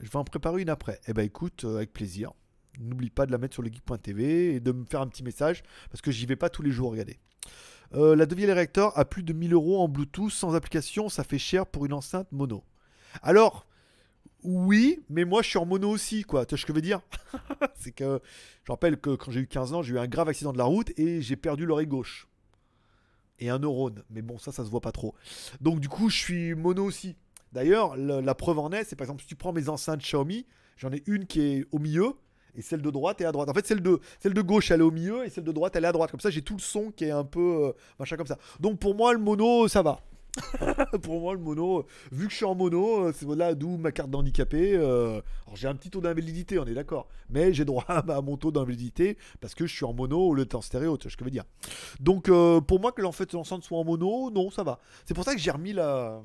je 0.00 0.08
vais 0.10 0.16
en 0.16 0.24
préparer 0.24 0.62
une 0.62 0.70
après. 0.70 1.00
Eh 1.06 1.12
ben 1.12 1.22
écoute, 1.22 1.64
euh, 1.64 1.76
avec 1.76 1.92
plaisir. 1.92 2.32
N'oublie 2.78 3.10
pas 3.10 3.26
de 3.26 3.32
la 3.32 3.38
mettre 3.38 3.54
sur 3.54 3.62
le 3.62 3.70
geek.tv 3.70 4.54
et 4.54 4.60
de 4.60 4.72
me 4.72 4.84
faire 4.84 5.00
un 5.00 5.08
petit 5.08 5.22
message 5.22 5.62
parce 5.90 6.00
que 6.00 6.10
j'y 6.10 6.24
vais 6.26 6.36
pas 6.36 6.48
tous 6.48 6.62
les 6.62 6.70
jours, 6.70 6.92
regardez. 6.92 7.18
Euh, 7.94 8.14
la 8.14 8.26
Deviel 8.26 8.52
Reactor 8.52 8.96
a 8.96 9.04
plus 9.04 9.22
de 9.24 9.32
1000 9.32 9.52
euros 9.52 9.80
en 9.82 9.88
Bluetooth 9.88 10.30
sans 10.30 10.54
application, 10.54 11.08
ça 11.08 11.24
fait 11.24 11.38
cher 11.38 11.66
pour 11.66 11.84
une 11.84 11.92
enceinte 11.92 12.30
mono. 12.30 12.62
Alors, 13.22 13.66
oui, 14.44 15.00
mais 15.10 15.24
moi 15.24 15.42
je 15.42 15.48
suis 15.48 15.58
en 15.58 15.66
mono 15.66 15.90
aussi, 15.90 16.22
quoi. 16.22 16.46
Tu 16.46 16.54
vois 16.54 16.58
ce 16.60 16.64
que 16.64 16.72
je 16.72 16.76
veux 16.76 16.82
dire? 16.82 17.00
C'est 17.74 17.90
que 17.92 18.20
je 18.64 18.72
rappelle 18.72 18.96
que 18.98 19.16
quand 19.16 19.32
j'ai 19.32 19.40
eu 19.40 19.46
15 19.48 19.72
ans, 19.74 19.82
j'ai 19.82 19.94
eu 19.94 19.98
un 19.98 20.06
grave 20.06 20.28
accident 20.28 20.52
de 20.52 20.58
la 20.58 20.64
route 20.64 20.96
et 20.98 21.20
j'ai 21.20 21.36
perdu 21.36 21.66
l'oreille 21.66 21.88
gauche. 21.88 22.28
Et 23.40 23.48
un 23.50 23.58
neurone. 23.58 24.02
Mais 24.10 24.22
bon, 24.22 24.38
ça, 24.38 24.52
ça 24.52 24.64
se 24.64 24.70
voit 24.70 24.80
pas 24.82 24.92
trop. 24.92 25.14
Donc 25.60 25.80
du 25.80 25.88
coup, 25.88 26.08
je 26.10 26.16
suis 26.16 26.54
mono 26.54 26.84
aussi. 26.84 27.16
D'ailleurs, 27.52 27.96
le- 27.96 28.20
la 28.20 28.34
preuve 28.34 28.58
en 28.58 28.70
est, 28.70 28.84
c'est 28.84 28.96
par 28.96 29.06
exemple, 29.06 29.22
si 29.22 29.26
tu 29.28 29.34
prends 29.36 29.52
mes 29.52 29.68
enceintes 29.68 30.00
Xiaomi, 30.00 30.46
j'en 30.76 30.92
ai 30.92 31.02
une 31.06 31.26
qui 31.26 31.40
est 31.40 31.66
au 31.72 31.78
milieu 31.78 32.12
et 32.54 32.62
celle 32.62 32.82
de 32.82 32.90
droite 32.90 33.20
est 33.20 33.24
à 33.24 33.32
droite. 33.32 33.48
En 33.48 33.54
fait, 33.54 33.66
celle 33.66 33.80
de, 33.80 34.00
celle 34.18 34.34
de 34.34 34.42
gauche, 34.42 34.70
elle 34.70 34.80
est 34.80 34.84
au 34.84 34.90
milieu 34.90 35.24
et 35.24 35.30
celle 35.30 35.44
de 35.44 35.52
droite, 35.52 35.74
elle 35.76 35.84
est 35.84 35.88
à 35.88 35.92
droite. 35.92 36.10
Comme 36.10 36.20
ça, 36.20 36.30
j'ai 36.30 36.42
tout 36.42 36.54
le 36.54 36.60
son 36.60 36.90
qui 36.90 37.04
est 37.04 37.10
un 37.10 37.24
peu 37.24 37.66
euh, 37.68 37.72
machin 37.98 38.16
comme 38.16 38.26
ça. 38.26 38.38
Donc 38.60 38.78
pour 38.78 38.94
moi, 38.94 39.12
le 39.12 39.18
mono, 39.18 39.66
ça 39.68 39.82
va. 39.82 40.00
pour 41.02 41.20
moi, 41.20 41.34
le 41.34 41.40
mono, 41.40 41.86
vu 42.12 42.26
que 42.26 42.30
je 42.32 42.36
suis 42.36 42.44
en 42.44 42.54
mono, 42.54 43.06
euh, 43.06 43.12
c'est 43.14 43.26
là 43.34 43.54
d'où 43.54 43.76
ma 43.76 43.92
carte 43.92 44.10
d'handicapé. 44.10 44.74
euh, 44.76 45.20
alors 45.46 45.56
j'ai 45.56 45.68
un 45.68 45.74
petit 45.74 45.90
taux 45.90 46.00
d'invalidité, 46.00 46.58
on 46.58 46.66
est 46.66 46.74
d'accord. 46.74 47.08
Mais 47.28 47.52
j'ai 47.52 47.64
droit 47.64 47.84
à 47.88 48.20
mon 48.22 48.36
taux 48.36 48.50
d'invalidité 48.52 49.18
parce 49.40 49.54
que 49.54 49.66
je 49.66 49.74
suis 49.74 49.84
en 49.84 49.92
mono 49.92 50.18
au 50.28 50.34
lieu 50.34 50.44
d'être 50.44 50.62
stéréo, 50.62 50.96
tu 50.96 51.04
vois 51.04 51.10
ce 51.12 51.16
que 51.16 51.24
je 51.24 51.26
veux 51.26 51.30
dire. 51.30 51.44
Donc 51.98 52.28
euh, 52.28 52.60
pour 52.60 52.80
moi 52.80 52.92
que 52.92 53.02
en 53.02 53.12
fait 53.12 53.32
l'enceinte 53.32 53.64
soit 53.64 53.78
en 53.78 53.84
mono, 53.84 54.30
non, 54.30 54.50
ça 54.50 54.62
va. 54.62 54.78
C'est 55.04 55.14
pour 55.14 55.24
ça 55.24 55.34
que 55.34 55.40
j'ai 55.40 55.50
remis 55.50 55.72
la. 55.72 56.20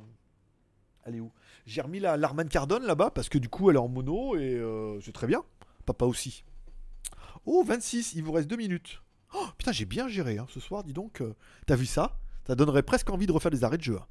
Elle 1.06 1.15
est 1.15 1.19
où? 1.19 1.32
J'ai 1.65 1.82
remis 1.82 1.99
la 1.99 2.18
l'Arman 2.18 2.48
Cardone 2.48 2.84
là-bas 2.86 3.11
parce 3.11 3.30
que 3.30 3.38
du 3.38 3.49
coup 3.49 3.69
elle 3.69 3.76
est 3.76 3.80
en 3.80 3.88
mono 3.88 4.36
et 4.36 4.56
euh, 4.56 4.99
c'est 5.02 5.14
très 5.14 5.27
bien. 5.27 5.44
Papa 5.86 6.06
aussi. 6.06 6.44
Oh, 7.45 7.64
26, 7.65 8.14
il 8.15 8.23
vous 8.23 8.32
reste 8.32 8.48
2 8.49 8.56
minutes. 8.56 9.02
Oh, 9.36 9.45
putain, 9.57 9.72
j'ai 9.72 9.86
bien 9.86 10.07
géré 10.07 10.38
hein, 10.38 10.48
ce 10.49 10.60
soir, 10.60 10.84
dis 10.84 10.94
donc. 10.94 11.22
euh, 11.22 11.34
T'as 11.68 11.76
vu 11.76 11.86
ça? 11.86 12.18
Ça 12.47 12.55
donnerait 12.55 12.84
presque 12.84 13.09
envie 13.09 13.27
de 13.27 13.31
refaire 13.31 13.51
des 13.51 13.63
arrêts 13.63 13.77
de 13.77 13.84
jeu. 13.84 13.97
hein. 13.97 14.05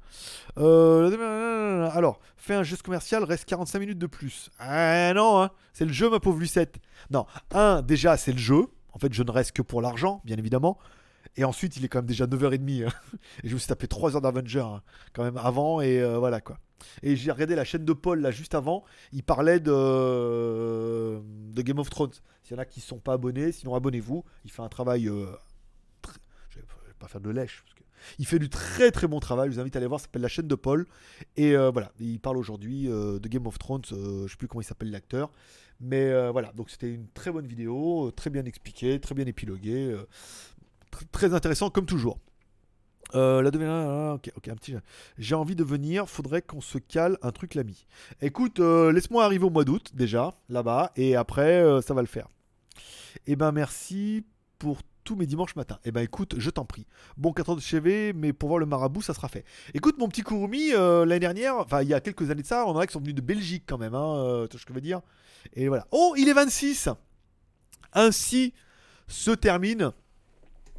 Euh, 0.57 1.89
alors, 1.91 2.19
fais 2.37 2.53
un 2.55 2.63
geste 2.63 2.81
commercial, 2.83 3.23
reste 3.23 3.45
45 3.45 3.79
minutes 3.79 3.99
de 3.99 4.07
plus. 4.07 4.49
Ah 4.59 5.13
non, 5.13 5.41
hein, 5.41 5.51
c'est 5.73 5.85
le 5.85 5.93
jeu, 5.93 6.09
ma 6.09 6.19
pauvre 6.19 6.39
Lucette. 6.39 6.77
Non, 7.11 7.25
un, 7.51 7.81
déjà, 7.81 8.17
c'est 8.17 8.31
le 8.31 8.37
jeu. 8.37 8.67
En 8.93 8.99
fait, 8.99 9.13
je 9.13 9.23
ne 9.23 9.31
reste 9.31 9.51
que 9.51 9.61
pour 9.61 9.81
l'argent, 9.81 10.21
bien 10.25 10.37
évidemment. 10.37 10.77
Et 11.37 11.43
ensuite, 11.43 11.75
il 11.75 11.83
est 11.83 11.89
quand 11.89 11.97
même 11.99 12.05
déjà 12.05 12.27
9h30. 12.27 12.85
hein. 12.87 12.91
Et 13.43 13.49
je 13.49 13.53
me 13.53 13.59
suis 13.59 13.67
tapé 13.67 13.87
3 13.87 14.15
heures 14.15 14.21
d'Avenger 14.21 14.59
hein, 14.61 14.81
quand 15.13 15.23
même 15.23 15.37
avant. 15.37 15.81
Et 15.81 15.99
euh, 16.01 16.17
voilà 16.17 16.39
quoi. 16.39 16.57
Et 17.03 17.15
j'ai 17.17 17.31
regardé 17.31 17.55
la 17.55 17.65
chaîne 17.65 17.83
de 17.83 17.93
Paul 17.93 18.21
là 18.21 18.31
juste 18.31 18.55
avant. 18.55 18.83
Il 19.11 19.23
parlait 19.23 19.59
de, 19.59 21.19
de 21.53 21.61
Game 21.61 21.79
of 21.79 21.89
Thrones. 21.89 22.11
S'il 22.43 22.55
y 22.55 22.59
en 22.59 22.61
a 22.61 22.65
qui 22.65 22.79
ne 22.79 22.85
sont 22.85 22.99
pas 22.99 23.13
abonnés, 23.13 23.51
sinon 23.51 23.75
abonnez-vous. 23.75 24.23
Il 24.45 24.51
fait 24.51 24.61
un 24.61 24.69
travail. 24.69 25.09
euh, 25.09 25.25
très- 26.01 26.13
Je 26.49 26.59
vais 26.59 26.65
pas 26.99 27.07
faire 27.07 27.21
de 27.21 27.29
lèche. 27.31 27.65
Il 28.19 28.25
fait 28.25 28.39
du 28.39 28.49
très 28.49 28.91
très 28.91 29.07
bon 29.07 29.19
travail. 29.19 29.49
Je 29.49 29.55
vous 29.55 29.59
invite 29.59 29.75
à 29.75 29.79
aller 29.79 29.87
voir. 29.87 29.99
Ça 29.99 30.05
s'appelle 30.05 30.21
la 30.21 30.27
chaîne 30.27 30.47
de 30.47 30.55
Paul. 30.55 30.85
Et 31.37 31.55
euh, 31.55 31.71
voilà. 31.71 31.91
Il 31.99 32.19
parle 32.19 32.37
aujourd'hui 32.37 32.89
euh, 32.89 33.19
de 33.19 33.27
Game 33.27 33.47
of 33.47 33.57
Thrones. 33.59 33.81
euh, 33.91 34.27
je 34.27 34.31
sais 34.31 34.37
plus 34.37 34.47
comment 34.47 34.61
il 34.61 34.65
s'appelle 34.65 34.91
l'acteur. 34.91 35.31
Mais 35.79 36.05
euh, 36.11 36.31
voilà. 36.31 36.51
Donc 36.53 36.69
c'était 36.69 36.93
une 36.93 37.07
très 37.09 37.31
bonne 37.31 37.47
vidéo. 37.47 38.11
Très 38.15 38.29
bien 38.29 38.45
expliquée. 38.45 38.99
Très 38.99 39.15
bien 39.15 39.25
épiloguée. 39.25 39.95
tr- 40.91 41.07
très 41.11 41.33
intéressant 41.33 41.69
comme 41.69 41.85
toujours. 41.85 42.19
Euh, 43.13 43.41
la 43.43 43.51
deuxième, 43.51 43.69
ah, 43.69 44.13
ok, 44.15 44.31
ok, 44.35 44.47
un 44.47 44.55
petit. 44.55 44.75
J'ai 45.17 45.35
envie 45.35 45.55
de 45.55 45.63
venir. 45.63 46.09
Faudrait 46.09 46.41
qu'on 46.41 46.59
se 46.59 46.79
cale 46.79 47.17
un 47.21 47.31
truc 47.31 47.53
l'ami. 47.53 47.85
Écoute, 48.21 48.59
laisse-moi 48.59 49.23
arriver 49.23 49.45
au 49.45 49.49
mois 49.51 49.63
d'août 49.63 49.91
déjà 49.93 50.33
là-bas, 50.49 50.91
et 50.95 51.15
après 51.15 51.63
ça 51.81 51.93
va 51.93 52.01
le 52.01 52.07
faire. 52.07 52.27
Eh 53.27 53.35
ben 53.35 53.51
merci 53.51 54.25
pour 54.57 54.81
tous 55.05 55.15
mes 55.15 55.25
dimanches 55.25 55.55
matins. 55.55 55.79
Eh 55.85 55.91
ben 55.91 56.01
écoute, 56.01 56.35
je 56.37 56.49
t'en 56.49 56.65
prie. 56.65 56.85
Bon 57.15 57.31
4 57.31 57.49
heures 57.51 57.55
de 57.55 57.61
chevet, 57.61 58.11
mais 58.13 58.33
pour 58.33 58.49
voir 58.49 58.59
le 58.59 58.65
marabout, 58.65 59.01
ça 59.01 59.13
sera 59.13 59.29
fait. 59.29 59.45
Écoute, 59.73 59.97
mon 59.97 60.09
petit 60.09 60.23
Kurumi, 60.23 60.73
euh, 60.73 61.05
l'année 61.05 61.21
dernière, 61.21 61.55
enfin 61.57 61.81
il 61.81 61.87
y 61.87 61.93
a 61.93 62.01
quelques 62.01 62.29
années 62.29 62.41
de 62.41 62.47
ça, 62.47 62.65
on 62.65 62.71
en 62.71 62.79
a 62.79 62.87
qui 62.87 62.91
sont 62.91 62.99
venus 62.99 63.15
de 63.15 63.21
Belgique 63.21 63.63
quand 63.65 63.77
même, 63.77 63.95
hein, 63.95 64.17
euh, 64.17 64.47
tu 64.47 64.53
vois 64.53 64.59
ce 64.59 64.65
que 64.65 64.73
je 64.73 64.75
veux 64.75 64.81
dire? 64.81 65.01
Et 65.53 65.69
voilà. 65.69 65.87
Oh, 65.91 66.15
il 66.17 66.27
est 66.27 66.33
26 66.33 66.89
Ainsi 67.93 68.53
se 69.07 69.31
termine 69.31 69.93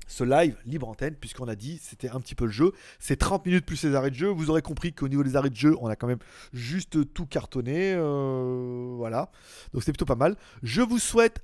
ce 0.09 0.25
live 0.25 0.57
libre 0.65 0.89
antenne, 0.89 1.15
puisqu'on 1.15 1.49
a 1.49 1.55
dit 1.55 1.79
c'était 1.83 2.09
un 2.11 2.21
petit 2.21 2.35
peu 2.35 2.47
le 2.47 2.51
jeu. 2.51 2.73
C'est 2.99 3.17
30 3.17 3.47
minutes 3.47 3.65
plus 3.65 3.83
les 3.85 3.95
arrêts 3.95 4.11
de 4.11 4.17
jeu. 4.17 4.29
Vous 4.29 4.51
aurez 4.51 4.63
compris 4.63 4.93
qu'au 4.93 5.09
niveau 5.09 5.23
des 5.23 5.37
arrêts 5.37 5.51
de 5.51 5.57
jeu, 5.57 5.77
on 5.81 5.89
a 5.89 5.97
quand 5.97 6.07
même 6.07 6.19
juste 6.53 7.13
tout 7.13 7.27
cartonné. 7.27 7.95
euh, 7.95 8.95
voilà. 8.97 9.31
Donc 9.73 9.83
c'est 9.83 9.93
plutôt 9.93 10.05
pas 10.05 10.17
mal. 10.17 10.37
Je 10.63 10.83
vous 10.83 10.99
souhaite. 10.99 11.43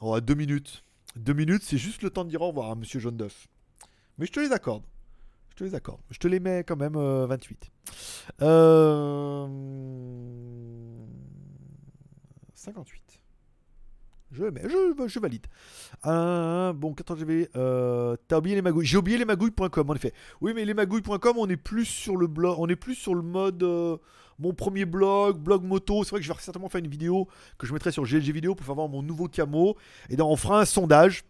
Oh, 0.00 0.18
deux 0.20 0.34
minutes. 0.34 0.82
Deux 1.16 1.32
minutes, 1.32 1.62
c'est 1.64 1.78
juste 1.78 2.02
le 2.02 2.10
temps 2.10 2.24
de 2.24 2.30
dire 2.30 2.42
au 2.42 2.48
revoir 2.48 2.70
à 2.70 2.74
monsieur 2.74 3.00
Jaune 3.00 3.16
d'œuf. 3.16 3.48
Mais 4.18 4.26
je 4.26 4.32
te 4.32 4.40
les 4.40 4.52
accorde. 4.52 4.84
Je 5.50 5.56
te 5.56 5.64
les 5.64 5.74
accorde. 5.74 6.00
Je 6.10 6.18
te 6.18 6.28
les 6.28 6.40
mets 6.40 6.64
quand 6.64 6.76
même 6.76 6.96
euh, 6.96 7.26
28. 7.26 7.70
Euh... 8.42 9.46
58. 12.54 13.20
Je, 14.32 14.44
mets, 14.44 14.62
je, 15.08 15.18
valide. 15.18 15.46
Euh, 16.06 16.72
bon, 16.72 16.94
14 16.94 17.18
GV. 17.18 17.48
Euh, 17.56 18.16
T'as 18.28 18.38
oublié 18.38 18.54
les 18.54 18.62
magouilles. 18.62 18.86
J'ai 18.86 18.96
oublié 18.96 19.18
les 19.18 19.24
magouilles.com 19.24 19.90
en 19.90 19.94
effet. 19.94 20.12
Oui, 20.40 20.52
mais 20.54 20.64
les 20.64 20.74
magouilles.com, 20.74 21.36
on 21.36 21.48
est 21.48 21.56
plus 21.56 21.84
sur 21.84 22.16
le 22.16 22.28
blog, 22.28 22.56
on 22.58 22.68
est 22.68 22.76
plus 22.76 22.94
sur 22.94 23.14
le 23.14 23.22
mode 23.22 23.62
euh, 23.64 23.96
mon 24.40 24.52
premier 24.54 24.84
blog, 24.84 25.38
blog 25.38 25.62
moto. 25.62 26.02
C'est 26.02 26.10
vrai 26.10 26.20
que 26.20 26.26
je 26.26 26.32
vais 26.32 26.38
certainement 26.40 26.68
faire 26.68 26.80
une 26.80 26.90
vidéo 26.90 27.28
que 27.58 27.66
je 27.66 27.72
mettrai 27.72 27.92
sur 27.92 28.04
GLG 28.04 28.32
vidéo 28.32 28.54
pour 28.54 28.66
faire 28.66 28.74
voir 28.74 28.88
mon 28.88 29.02
nouveau 29.02 29.28
camo. 29.28 29.76
Et 30.08 30.16
donc 30.16 30.30
on 30.30 30.36
fera 30.36 30.60
un 30.60 30.64
sondage. 30.64 31.24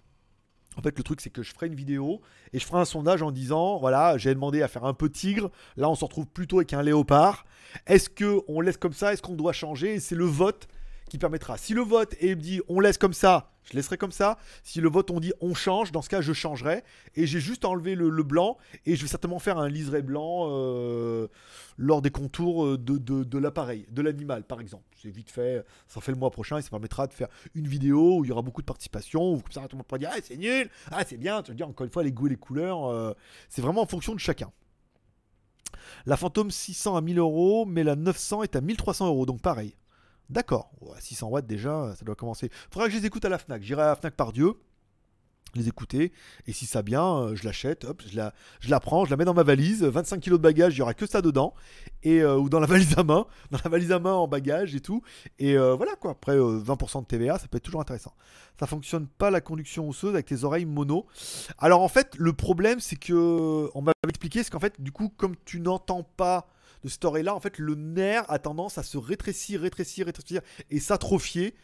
En 0.76 0.82
fait, 0.82 0.96
le 0.96 1.02
truc, 1.02 1.20
c'est 1.20 1.30
que 1.30 1.42
je 1.42 1.52
ferai 1.52 1.66
une 1.66 1.74
vidéo 1.74 2.20
et 2.52 2.60
je 2.60 2.64
ferai 2.64 2.78
un 2.78 2.84
sondage 2.84 3.22
en 3.22 3.32
disant 3.32 3.78
voilà, 3.78 4.16
j'ai 4.16 4.32
demandé 4.32 4.62
à 4.62 4.68
faire 4.68 4.84
un 4.84 4.94
peu 4.94 5.10
tigre. 5.10 5.50
Là, 5.76 5.90
on 5.90 5.96
se 5.96 6.04
retrouve 6.04 6.26
plutôt 6.26 6.58
avec 6.58 6.72
un 6.72 6.82
léopard. 6.82 7.44
Est-ce 7.86 8.08
que 8.08 8.40
on 8.46 8.60
laisse 8.60 8.76
comme 8.76 8.92
ça? 8.92 9.12
Est-ce 9.12 9.22
qu'on 9.22 9.34
doit 9.34 9.52
changer? 9.52 9.98
C'est 9.98 10.14
le 10.14 10.24
vote 10.24 10.68
qui 11.10 11.18
permettra. 11.18 11.58
Si 11.58 11.74
le 11.74 11.82
vote 11.82 12.14
est 12.20 12.36
dit 12.36 12.62
on 12.68 12.80
laisse 12.80 12.96
comme 12.96 13.12
ça, 13.12 13.52
je 13.64 13.74
laisserai 13.74 13.98
comme 13.98 14.12
ça. 14.12 14.38
Si 14.62 14.80
le 14.80 14.88
vote 14.88 15.10
on 15.10 15.20
dit 15.20 15.32
on 15.40 15.54
change, 15.54 15.92
dans 15.92 16.00
ce 16.00 16.08
cas 16.08 16.20
je 16.22 16.32
changerai. 16.32 16.82
Et 17.16 17.26
j'ai 17.26 17.40
juste 17.40 17.64
enlevé 17.64 17.94
le, 17.94 18.08
le 18.08 18.22
blanc 18.22 18.56
et 18.86 18.96
je 18.96 19.02
vais 19.02 19.08
certainement 19.08 19.38
faire 19.38 19.58
un 19.58 19.68
liseré 19.68 20.02
blanc 20.02 20.46
euh, 20.48 21.28
lors 21.76 22.00
des 22.00 22.10
contours 22.10 22.64
euh, 22.64 22.78
de, 22.78 23.38
l'appareil, 23.38 23.86
de 23.90 24.00
l'animal 24.00 24.44
par 24.44 24.60
exemple. 24.60 24.84
C'est 25.02 25.10
vite 25.10 25.30
fait, 25.30 25.64
ça 25.88 26.00
fait 26.00 26.12
le 26.12 26.18
mois 26.18 26.30
prochain 26.30 26.58
et 26.58 26.62
ça 26.62 26.70
permettra 26.70 27.06
de 27.06 27.12
faire 27.12 27.28
une 27.54 27.66
vidéo 27.66 28.18
où 28.18 28.24
il 28.24 28.28
y 28.28 28.32
aura 28.32 28.42
beaucoup 28.42 28.62
de 28.62 28.66
participation. 28.66 29.34
Où 29.34 29.40
comme 29.40 29.52
ça 29.52 29.62
tout 29.62 29.72
le 29.72 29.78
monde 29.78 29.86
pourra 29.86 29.98
dire 29.98 30.10
ah 30.12 30.18
c'est 30.22 30.36
nul, 30.36 30.70
ah 30.90 31.02
c'est 31.06 31.18
bien. 31.18 31.42
Tu 31.42 31.50
veux 31.50 31.56
dire 31.56 31.68
encore 31.68 31.84
une 31.84 31.92
fois 31.92 32.04
les 32.04 32.12
goûts 32.12 32.28
et 32.28 32.30
les 32.30 32.36
couleurs, 32.36 32.86
euh, 32.86 33.12
c'est 33.48 33.62
vraiment 33.62 33.82
en 33.82 33.86
fonction 33.86 34.14
de 34.14 34.20
chacun. 34.20 34.50
La 36.06 36.16
Phantom 36.16 36.50
600 36.50 36.96
à 36.96 37.00
1000 37.00 37.18
euros, 37.18 37.66
mais 37.66 37.82
la 37.82 37.96
900 37.96 38.44
est 38.44 38.56
à 38.56 38.60
1300 38.60 39.08
euros, 39.08 39.26
donc 39.26 39.42
pareil. 39.42 39.74
D'accord, 40.30 40.70
Ouais, 40.80 40.96
600 41.00 41.28
watts 41.28 41.46
déjà, 41.46 41.92
ça 41.98 42.04
doit 42.04 42.14
commencer. 42.14 42.50
Faudra 42.70 42.86
que 42.86 42.94
je 42.94 42.98
les 42.98 43.06
écoute 43.06 43.24
à 43.24 43.28
la 43.28 43.38
Fnac. 43.38 43.62
J'irai 43.62 43.82
à 43.82 43.86
la 43.86 43.96
Fnac 43.96 44.14
par 44.14 44.32
Dieu, 44.32 44.54
les 45.56 45.66
écouter. 45.66 46.12
Et 46.46 46.52
si 46.52 46.66
ça 46.66 46.82
bien, 46.82 47.04
euh, 47.04 47.34
je 47.34 47.44
l'achète, 47.44 47.84
hop, 47.84 48.00
je 48.08 48.16
la, 48.16 48.32
je 48.60 48.70
la 48.70 48.78
prends, 48.78 49.04
je 49.04 49.10
la 49.10 49.16
mets 49.16 49.24
dans 49.24 49.34
ma 49.34 49.42
valise. 49.42 49.82
25 49.82 50.20
kg 50.20 50.30
de 50.32 50.36
bagages, 50.36 50.76
il 50.76 50.78
y 50.78 50.82
aura 50.82 50.94
que 50.94 51.06
ça 51.06 51.20
dedans. 51.20 51.52
Et, 52.04 52.22
euh, 52.22 52.36
ou 52.36 52.48
dans 52.48 52.60
la 52.60 52.68
valise 52.68 52.96
à 52.96 53.02
main, 53.02 53.26
dans 53.50 53.58
la 53.64 53.68
valise 53.68 53.90
à 53.90 53.98
main 53.98 54.14
en 54.14 54.28
bagage 54.28 54.74
et 54.76 54.80
tout. 54.80 55.02
Et 55.40 55.58
euh, 55.58 55.74
voilà 55.74 55.96
quoi, 55.96 56.12
après 56.12 56.36
euh, 56.36 56.60
20% 56.60 57.00
de 57.00 57.06
TVA, 57.06 57.38
ça 57.40 57.48
peut 57.48 57.56
être 57.56 57.64
toujours 57.64 57.80
intéressant. 57.80 58.14
Ça 58.58 58.68
fonctionne 58.68 59.08
pas 59.08 59.30
la 59.30 59.40
conduction 59.40 59.88
osseuse 59.88 60.14
avec 60.14 60.26
tes 60.26 60.44
oreilles 60.44 60.64
mono. 60.64 61.06
Alors 61.58 61.82
en 61.82 61.88
fait, 61.88 62.14
le 62.18 62.32
problème 62.32 62.78
c'est 62.78 62.96
que, 62.96 63.68
on 63.74 63.82
m'avait 63.82 63.94
expliqué, 64.08 64.44
c'est 64.44 64.50
qu'en 64.50 64.60
fait, 64.60 64.80
du 64.80 64.92
coup, 64.92 65.08
comme 65.08 65.34
tu 65.44 65.58
n'entends 65.58 66.04
pas 66.04 66.48
de 66.82 66.88
cette 66.88 67.04
oreille-là, 67.04 67.34
en 67.34 67.40
fait, 67.40 67.58
le 67.58 67.74
nerf 67.74 68.24
a 68.28 68.38
tendance 68.38 68.78
à 68.78 68.82
se 68.82 68.98
rétrécir, 68.98 69.60
rétrécir, 69.60 70.06
rétrécir 70.06 70.40
et 70.70 70.80
s'atrophier. 70.80 71.54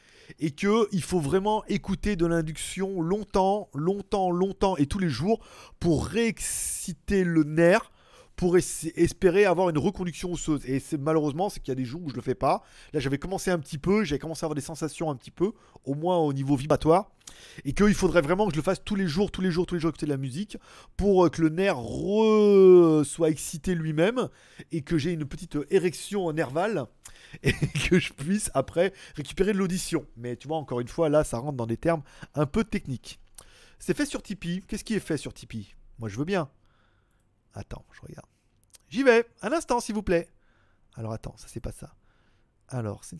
Et 0.40 0.50
que 0.50 0.88
il 0.90 1.04
faut 1.04 1.20
vraiment 1.20 1.64
écouter 1.66 2.16
de 2.16 2.26
l'induction 2.26 3.00
longtemps, 3.00 3.70
longtemps, 3.74 4.32
longtemps 4.32 4.76
et 4.76 4.86
tous 4.86 4.98
les 4.98 5.08
jours 5.08 5.38
pour 5.78 6.04
réexciter 6.06 7.22
le 7.22 7.44
nerf, 7.44 7.92
pour 8.36 8.56
es- 8.58 8.92
espérer 8.96 9.44
avoir 9.46 9.70
une 9.70 9.78
reconduction 9.78 10.30
osseuse. 10.32 10.60
Et 10.68 10.82
malheureusement, 10.98 11.48
c'est 11.48 11.60
qu'il 11.60 11.70
y 11.70 11.72
a 11.72 11.76
des 11.76 11.84
jours 11.86 12.02
où 12.04 12.10
je 12.10 12.14
le 12.14 12.20
fais 12.22 12.34
pas. 12.34 12.62
Là, 12.92 13.00
j'avais 13.00 13.18
commencé 13.18 13.50
un 13.50 13.58
petit 13.58 13.78
peu, 13.78 14.04
j'avais 14.04 14.18
commencé 14.18 14.44
à 14.44 14.46
avoir 14.46 14.54
des 14.54 14.60
sensations 14.60 15.10
un 15.10 15.16
petit 15.16 15.30
peu, 15.30 15.52
au 15.84 15.94
moins 15.94 16.18
au 16.18 16.32
niveau 16.32 16.54
vibratoire, 16.56 17.10
et 17.64 17.72
qu'il 17.72 17.94
faudrait 17.94 18.20
vraiment 18.20 18.46
que 18.46 18.52
je 18.52 18.56
le 18.58 18.62
fasse 18.62 18.84
tous 18.84 18.94
les 18.94 19.06
jours, 19.08 19.30
tous 19.30 19.40
les 19.40 19.50
jours, 19.50 19.66
tous 19.66 19.74
les 19.74 19.80
jours 19.80 19.88
écouter 19.90 20.06
de 20.06 20.10
la 20.10 20.16
musique 20.18 20.58
pour 20.96 21.24
euh, 21.24 21.28
que 21.30 21.40
le 21.42 21.48
nerf 21.48 21.76
re- 21.76 23.04
soit 23.04 23.30
excité 23.30 23.74
lui-même 23.74 24.28
et 24.72 24.82
que 24.82 24.98
j'ai 24.98 25.12
une 25.12 25.24
petite 25.24 25.56
euh, 25.56 25.66
érection 25.70 26.30
nervale 26.32 26.84
et 27.42 27.52
que 27.88 27.98
je 27.98 28.12
puisse 28.12 28.50
après 28.54 28.92
récupérer 29.14 29.52
de 29.52 29.58
l'audition. 29.58 30.06
Mais 30.16 30.36
tu 30.36 30.46
vois, 30.48 30.58
encore 30.58 30.80
une 30.80 30.88
fois, 30.88 31.08
là, 31.08 31.24
ça 31.24 31.38
rentre 31.38 31.56
dans 31.56 31.66
des 31.66 31.76
termes 31.76 32.02
un 32.34 32.46
peu 32.46 32.64
techniques. 32.64 33.18
C'est 33.78 33.96
fait 33.96 34.06
sur 34.06 34.22
Tipeee. 34.22 34.62
Qu'est-ce 34.66 34.84
qui 34.84 34.94
est 34.94 35.00
fait 35.00 35.16
sur 35.16 35.32
Tipeee? 35.34 35.74
Moi, 35.98 36.08
je 36.08 36.16
veux 36.18 36.24
bien. 36.24 36.48
Attends, 37.56 37.86
je 37.90 38.00
regarde. 38.02 38.28
J'y 38.90 39.02
vais. 39.02 39.26
Un 39.40 39.52
instant, 39.52 39.80
s'il 39.80 39.94
vous 39.94 40.02
plaît. 40.02 40.28
Alors, 40.94 41.12
attends, 41.12 41.36
ça, 41.38 41.48
c'est 41.48 41.60
pas 41.60 41.72
ça. 41.72 41.96
Alors, 42.68 43.02
c'est 43.02 43.16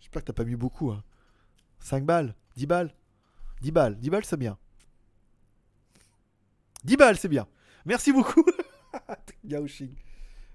J'espère 0.00 0.22
que 0.22 0.26
t'as 0.26 0.32
pas 0.32 0.44
mis 0.44 0.56
beaucoup. 0.56 0.90
Hein. 0.90 1.04
5 1.78 2.04
balles 2.04 2.34
10 2.56 2.66
balles 2.66 2.94
10 3.62 3.70
balles. 3.70 3.98
10 3.98 4.10
balles, 4.10 4.24
c'est 4.24 4.36
bien. 4.36 4.58
10 6.84 6.96
balles, 6.96 7.16
c'est 7.16 7.28
bien. 7.28 7.46
Merci 7.84 8.12
beaucoup. 8.12 8.44
Gaoxing. 9.44 9.94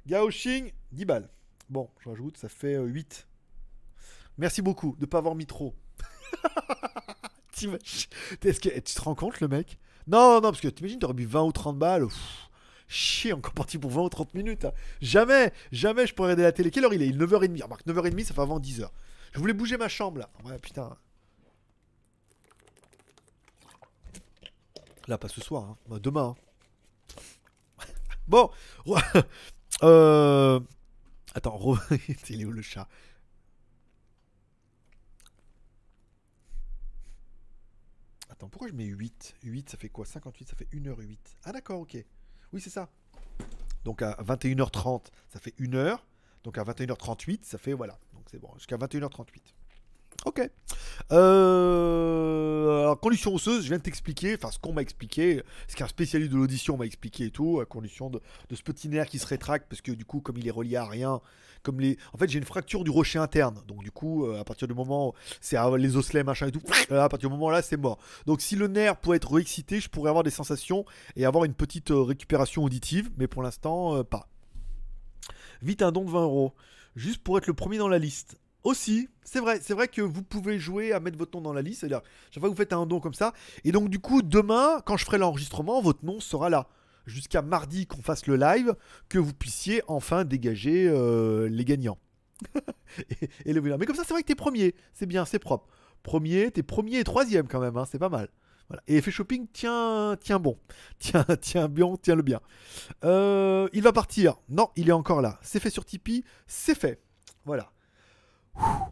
Gaoxing, 0.05 0.73
10 0.91 1.05
balles. 1.05 1.29
Bon, 1.69 1.89
je 1.99 2.09
rajoute, 2.09 2.37
ça 2.37 2.49
fait 2.49 2.75
euh, 2.75 2.85
8. 2.85 3.27
Merci 4.37 4.61
beaucoup 4.61 4.95
de 4.95 5.01
ne 5.01 5.05
pas 5.05 5.19
avoir 5.19 5.35
mis 5.35 5.45
trop. 5.45 5.73
Tu 7.55 7.69
te 7.69 9.01
rends 9.01 9.15
compte, 9.15 9.39
le 9.39 9.47
mec? 9.47 9.79
Non, 10.07 10.35
non, 10.35 10.49
parce 10.51 10.59
que 10.59 10.67
t'imagines, 10.67 10.99
t'aurais 10.99 11.13
mis 11.13 11.23
20 11.23 11.43
ou 11.43 11.51
30 11.53 11.79
balles. 11.79 12.05
Chier, 12.87 13.33
encore 13.33 13.53
parti 13.53 13.77
pour 13.77 13.91
20 13.91 14.01
ou 14.03 14.09
30 14.09 14.33
minutes. 14.33 14.65
hein. 14.65 14.71
Jamais, 15.01 15.51
jamais 15.71 16.07
je 16.07 16.13
pourrais 16.13 16.29
regarder 16.29 16.43
la 16.43 16.51
télé. 16.51 16.71
Quelle 16.71 16.85
heure 16.85 16.93
il 16.93 17.01
est? 17.01 17.07
Il 17.07 17.15
est 17.15 17.25
9h30. 17.25 17.63
Remarque, 17.63 17.85
9h30, 17.87 18.23
ça 18.25 18.33
fait 18.33 18.41
avant 18.41 18.59
10h. 18.59 18.89
Je 19.33 19.39
voulais 19.39 19.53
bouger 19.53 19.77
ma 19.77 19.89
chambre, 19.89 20.19
là. 20.19 20.29
Ouais, 20.45 20.57
putain. 20.59 20.95
Là, 25.07 25.17
pas 25.17 25.27
ce 25.29 25.41
soir, 25.41 25.63
hein. 25.63 25.77
Bah, 25.87 25.99
demain. 25.99 26.35
hein. 27.79 27.85
bon. 28.27 28.49
euh... 29.83 30.59
Attends, 31.33 31.57
re- 31.57 31.99
il 32.29 32.45
où 32.45 32.51
le 32.51 32.61
chat? 32.61 32.87
Attends, 38.29 38.49
pourquoi 38.49 38.67
je 38.67 38.73
mets 38.73 38.85
8 38.85 39.35
8, 39.43 39.69
ça 39.69 39.77
fait 39.77 39.89
quoi? 39.89 40.05
58, 40.05 40.49
ça 40.49 40.55
fait 40.55 40.67
1h08. 40.73 41.17
Ah 41.43 41.51
d'accord, 41.51 41.79
ok. 41.81 41.97
Oui, 42.55 42.61
c'est 42.61 42.69
ça. 42.69 42.87
Donc 43.83 44.01
à 44.01 44.13
21h30, 44.23 45.07
ça 45.27 45.39
fait 45.39 45.53
1h. 45.59 45.97
Donc 46.45 46.57
à 46.57 46.63
21h38, 46.63 47.39
ça 47.43 47.57
fait 47.57 47.73
voilà. 47.73 47.99
Donc 48.13 48.23
c'est 48.31 48.39
bon, 48.39 48.49
jusqu'à 48.55 48.77
21h38. 48.77 49.41
Ok. 50.25 50.49
Euh, 51.11 52.79
alors, 52.81 52.99
condition 52.99 53.33
osseuse, 53.33 53.61
je 53.63 53.67
viens 53.67 53.77
de 53.77 53.83
t'expliquer, 53.83 54.35
enfin, 54.35 54.49
ce 54.49 54.57
qu'on 54.57 54.73
m'a 54.73 54.81
expliqué, 54.81 55.43
ce 55.67 55.75
qu'un 55.75 55.87
spécialiste 55.87 56.31
de 56.31 56.37
l'audition 56.37 56.77
m'a 56.77 56.85
expliqué 56.85 57.25
et 57.25 57.31
tout, 57.31 57.59
à 57.59 57.65
condition 57.65 58.09
de, 58.09 58.19
ce 58.51 58.63
petit 58.63 58.89
nerf 58.89 59.07
qui 59.07 59.19
se 59.19 59.27
rétracte, 59.27 59.67
parce 59.69 59.81
que 59.81 59.91
du 59.91 60.03
coup, 60.03 60.21
comme 60.21 60.37
il 60.37 60.47
est 60.47 60.51
relié 60.51 60.77
à 60.77 60.85
rien, 60.85 61.21
comme 61.61 61.79
les. 61.79 61.97
En 62.13 62.17
fait, 62.17 62.27
j'ai 62.27 62.39
une 62.39 62.45
fracture 62.45 62.83
du 62.83 62.89
rocher 62.89 63.19
interne, 63.19 63.61
donc 63.67 63.83
du 63.83 63.91
coup, 63.91 64.25
euh, 64.25 64.39
à 64.39 64.43
partir 64.43 64.67
du 64.67 64.73
moment, 64.73 65.13
c'est 65.41 65.57
les 65.77 65.95
osselets, 65.95 66.23
machin 66.23 66.47
et 66.47 66.51
tout, 66.51 66.61
à 66.89 67.07
partir 67.07 67.29
du 67.29 67.35
moment 67.35 67.51
là, 67.51 67.61
c'est 67.61 67.77
mort. 67.77 67.99
Donc, 68.25 68.41
si 68.41 68.55
le 68.55 68.67
nerf 68.67 68.97
pouvait 68.97 69.17
être 69.17 69.31
réexcité, 69.31 69.79
je 69.79 69.89
pourrais 69.89 70.09
avoir 70.09 70.23
des 70.23 70.31
sensations 70.31 70.85
et 71.15 71.25
avoir 71.25 71.45
une 71.45 71.53
petite 71.53 71.91
euh, 71.91 72.01
récupération 72.01 72.63
auditive, 72.63 73.11
mais 73.17 73.27
pour 73.27 73.43
l'instant, 73.43 74.03
pas. 74.03 74.27
Vite 75.61 75.83
un 75.83 75.91
don 75.91 76.03
de 76.03 76.09
20 76.09 76.23
euros, 76.23 76.53
juste 76.95 77.23
pour 77.23 77.37
être 77.37 77.47
le 77.47 77.53
premier 77.53 77.77
dans 77.77 77.87
la 77.87 77.99
liste. 77.99 78.37
Aussi, 78.65 79.09
c'est 79.23 79.39
vrai, 79.39 79.59
c'est 79.61 79.75
vrai 79.75 79.87
que 79.87 80.01
vous 80.01 80.23
pouvez 80.23 80.57
jouer 80.57 80.91
à 80.91 80.99
mettre 80.99 81.19
votre 81.19 81.37
nom 81.37 81.41
dans 81.41 81.53
la 81.53 81.61
liste. 81.61 81.81
C'est-à-dire, 81.81 82.01
chaque 82.31 82.41
fois 82.41 82.49
que 82.49 82.55
vous 82.55 82.57
faites 82.57 82.73
un 82.73 82.87
don 82.87 82.99
comme 82.99 83.13
ça. 83.13 83.31
Et 83.63 83.71
donc, 83.71 83.89
du 83.89 83.99
coup, 83.99 84.23
demain, 84.23 84.81
quand 84.85 84.97
je 84.97 85.05
ferai 85.05 85.19
l'enregistrement, 85.19 85.83
votre 85.83 86.03
nom 86.03 86.19
sera 86.19 86.49
là. 86.49 86.67
Jusqu'à 87.05 87.43
mardi 87.43 87.85
qu'on 87.85 88.01
fasse 88.01 88.25
le 88.25 88.37
live, 88.37 88.73
que 89.07 89.19
vous 89.19 89.35
puissiez 89.35 89.83
enfin 89.87 90.25
dégager 90.25 90.87
euh, 90.89 91.47
les 91.47 91.63
gagnants. 91.63 91.99
et, 93.45 93.53
Mais 93.53 93.85
comme 93.85 93.95
ça, 93.95 94.01
c'est 94.03 94.13
vrai 94.13 94.23
que 94.23 94.27
t'es 94.27 94.33
premier. 94.33 94.73
C'est 94.93 95.05
bien, 95.05 95.25
c'est 95.25 95.37
propre. 95.37 95.67
Premier, 96.01 96.49
t'es 96.49 96.63
premier 96.63 96.97
et 96.97 97.03
troisième 97.03 97.47
quand 97.47 97.59
même, 97.59 97.77
hein, 97.77 97.85
c'est 97.89 97.99
pas 97.99 98.09
mal. 98.09 98.29
Et 98.87 98.97
effet 98.97 99.11
shopping, 99.11 99.45
tiens, 99.53 100.17
tiens 100.19 100.39
bon. 100.39 100.57
Tiens, 100.97 101.23
tiens 101.39 101.67
bien, 101.67 101.93
tiens 102.01 102.15
le 102.15 102.23
bien. 102.23 102.41
Euh, 103.03 103.69
il 103.73 103.83
va 103.83 103.93
partir. 103.93 104.37
Non, 104.49 104.69
il 104.75 104.89
est 104.89 104.91
encore 104.91 105.21
là. 105.21 105.37
C'est 105.43 105.59
fait 105.59 105.69
sur 105.69 105.85
Tipeee, 105.85 106.23
c'est 106.47 106.73
fait. 106.73 106.99
Voilà. 107.45 107.71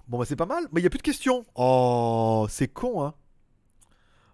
Bon, 0.08 0.20
bah 0.20 0.26
c'est 0.28 0.36
pas 0.36 0.46
mal. 0.46 0.66
Mais 0.72 0.82
il 0.82 0.84
n'y 0.84 0.88
a 0.88 0.90
plus 0.90 0.98
de 0.98 1.04
questions. 1.04 1.46
Oh, 1.56 2.46
c'est 2.50 2.68
con, 2.68 3.04
hein. 3.04 3.14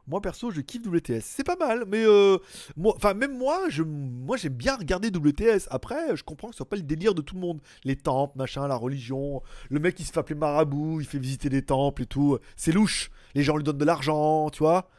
Moi 0.07 0.21
perso, 0.21 0.49
je 0.49 0.61
kiffe 0.61 0.87
WTS. 0.87 1.21
C'est 1.21 1.43
pas 1.43 1.55
mal, 1.55 1.83
mais 1.87 2.03
euh, 2.03 2.39
moi, 2.75 2.93
enfin 2.95 3.13
même 3.13 3.37
moi, 3.37 3.69
je, 3.69 3.83
moi 3.83 4.37
j'aime 4.37 4.53
bien 4.53 4.75
regarder 4.75 5.09
WTS. 5.09 5.67
Après, 5.69 6.15
je 6.15 6.23
comprends 6.23 6.47
que 6.47 6.55
ce 6.55 6.57
soit 6.57 6.69
pas 6.69 6.77
le 6.77 6.81
délire 6.81 7.13
de 7.13 7.21
tout 7.21 7.35
le 7.35 7.41
monde. 7.41 7.61
Les 7.83 7.95
temples, 7.95 8.35
machin, 8.35 8.67
la 8.67 8.75
religion, 8.75 9.43
le 9.69 9.79
mec 9.79 9.93
qui 9.93 10.03
se 10.03 10.11
fait 10.11 10.19
appeler 10.19 10.39
marabout, 10.39 10.99
il 10.99 11.05
fait 11.05 11.19
visiter 11.19 11.49
des 11.49 11.61
temples 11.61 12.01
et 12.01 12.07
tout. 12.07 12.39
C'est 12.55 12.71
louche. 12.71 13.11
Les 13.35 13.43
gens 13.43 13.55
lui 13.55 13.63
donnent 13.63 13.77
de 13.77 13.85
l'argent, 13.85 14.49
tu 14.49 14.63
vois. 14.63 14.89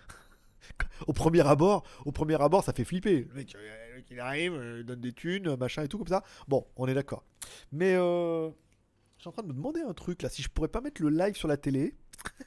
au 1.09 1.13
premier 1.13 1.47
abord, 1.47 1.85
au 2.05 2.13
premier 2.13 2.41
abord, 2.41 2.63
ça 2.63 2.73
fait 2.73 2.85
flipper. 2.85 3.27
Le 3.29 3.35
mec, 3.35 3.55
euh, 3.57 4.01
il 4.11 4.21
arrive, 4.21 4.55
euh, 4.55 4.79
il 4.81 4.87
donne 4.87 5.01
des 5.01 5.13
thunes, 5.13 5.57
machin 5.57 5.83
et 5.83 5.89
tout 5.89 5.99
comme 5.99 6.07
ça. 6.07 6.23
Bon, 6.49 6.67
on 6.77 6.87
est 6.87 6.95
d'accord. 6.95 7.25
Mais 7.73 7.95
euh, 7.97 8.51
je 9.21 9.25
suis 9.25 9.29
en 9.29 9.33
train 9.33 9.43
de 9.43 9.49
me 9.49 9.53
demander 9.53 9.83
un 9.83 9.93
truc 9.93 10.23
là, 10.23 10.31
si 10.31 10.41
je 10.41 10.49
pourrais 10.49 10.69
pas 10.69 10.81
mettre 10.81 11.03
le 11.03 11.11
live 11.11 11.37
sur 11.37 11.47
la 11.47 11.59
télé 11.59 11.95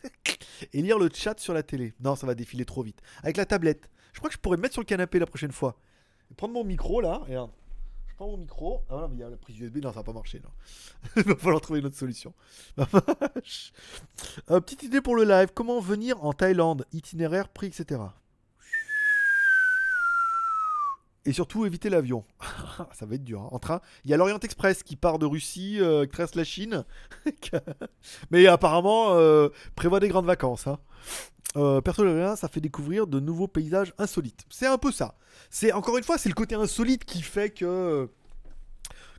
et 0.74 0.82
lire 0.82 0.98
le 0.98 1.08
chat 1.14 1.40
sur 1.40 1.54
la 1.54 1.62
télé. 1.62 1.94
Non, 2.00 2.16
ça 2.16 2.26
va 2.26 2.34
défiler 2.34 2.66
trop 2.66 2.82
vite. 2.82 3.00
Avec 3.22 3.38
la 3.38 3.46
tablette. 3.46 3.92
Je 4.12 4.18
crois 4.18 4.28
que 4.28 4.34
je 4.34 4.40
pourrais 4.40 4.58
me 4.58 4.64
mettre 4.64 4.74
sur 4.74 4.82
le 4.82 4.88
canapé 4.88 5.20
la 5.20 5.28
prochaine 5.28 5.52
fois. 5.52 5.78
prendre 6.36 6.56
mon 6.56 6.64
micro 6.64 7.00
là, 7.00 7.20
regarde. 7.20 7.52
Je 8.08 8.16
prends 8.16 8.26
mon 8.26 8.38
micro. 8.38 8.82
Ah 8.90 9.02
non, 9.02 9.10
mais 9.10 9.18
il 9.18 9.20
y 9.20 9.24
a 9.24 9.30
la 9.30 9.38
prise 9.38 9.60
USB. 9.60 9.84
Non, 9.84 9.92
ça 9.92 10.00
va 10.00 10.04
pas 10.04 10.14
marcher. 10.14 10.42
Il 11.16 11.22
va 11.22 11.36
falloir 11.36 11.62
trouver 11.62 11.80
une 11.80 11.86
autre 11.86 11.96
solution. 11.96 12.34
euh, 12.80 14.60
petite 14.60 14.82
idée 14.82 15.02
pour 15.02 15.16
le 15.16 15.26
live. 15.26 15.50
Comment 15.54 15.80
venir 15.80 16.26
en 16.26 16.34
Thaïlande? 16.34 16.88
Itinéraire, 16.92 17.50
prix, 17.50 17.68
etc. 17.68 18.02
Et 21.26 21.32
surtout 21.32 21.66
éviter 21.66 21.90
l'avion. 21.90 22.26
ça 22.94 23.06
va 23.06 23.16
être 23.16 23.24
dur. 23.24 23.42
Hein. 23.42 23.50
En 23.52 23.60
train, 23.60 23.80
il 24.04 24.12
y 24.12 24.14
a 24.14 24.18
l'Orient 24.18 24.40
Express 24.40 24.84
qui 24.84 24.96
part 24.96 25.20
de 25.20 25.26
Russie, 25.26 25.78
euh, 25.80 26.06
qui 26.06 26.12
traverse 26.12 26.36
la 26.36 26.44
Chine. 26.44 26.84
Mais 28.32 28.46
apparemment, 28.48 29.14
euh, 29.14 29.50
prévoit 29.76 30.02
des 30.02 30.10
grandes 30.10 30.26
vacances. 30.26 30.68
Hein. 30.68 30.80
Euh, 31.56 32.36
ça 32.36 32.48
fait 32.48 32.62
découvrir 32.62 33.08
de 33.08 33.20
nouveaux 33.20 33.48
paysages 33.48 33.94
insolites. 33.98 34.44
C'est 34.50 34.68
un 34.68 34.78
peu 34.78 34.92
ça. 34.92 35.16
C'est 35.50 35.72
encore 35.72 35.98
une 35.98 36.04
fois, 36.04 36.18
c'est 36.18 36.30
le 36.30 36.36
côté 36.36 36.56
insolite 36.56 37.06
qui 37.06 37.22
fait 37.22 37.52
que 37.52 38.10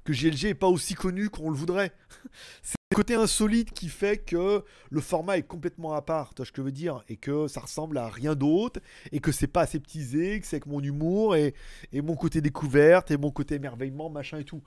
que 0.05 0.13
GLG 0.13 0.47
est 0.47 0.55
pas 0.55 0.69
aussi 0.69 0.95
connu 0.95 1.31
qu'on 1.31 1.51
le 1.51 1.57
voudrait. 1.57 1.93
c'est 2.63 2.77
le 2.91 2.97
côté 2.97 3.15
insolite 3.15 3.73
qui 3.73 3.89
fait 3.89 4.19
que 4.19 4.63
le 4.91 5.01
format 5.01 5.39
est 5.39 5.43
complètement 5.43 5.95
à 5.95 6.03
part, 6.03 6.31
tu 6.31 6.37
vois 6.37 6.47
ce 6.47 6.53
que 6.53 6.63
je 6.63 6.67
veux 6.67 6.73
dire, 6.73 7.03
et 7.09 7.17
que 7.17 7.49
ça 7.49 7.61
ressemble 7.61 7.99
à 7.99 8.09
rien 8.09 8.35
d'autre, 8.35 8.81
et 9.13 9.21
que 9.21 9.33
c'est 9.33 9.47
pas 9.47 9.63
aseptisé, 9.63 10.41
que 10.41 10.47
c'est 10.47 10.57
avec 10.57 10.67
mon 10.67 10.81
humour, 10.81 11.35
et, 11.35 11.55
mon 11.93 12.15
côté 12.15 12.41
découverte, 12.41 13.11
et 13.11 13.17
mon 13.17 13.31
côté 13.31 13.57
émerveillement, 13.57 14.11
machin 14.11 14.39
et 14.39 14.45
tout. 14.45 14.63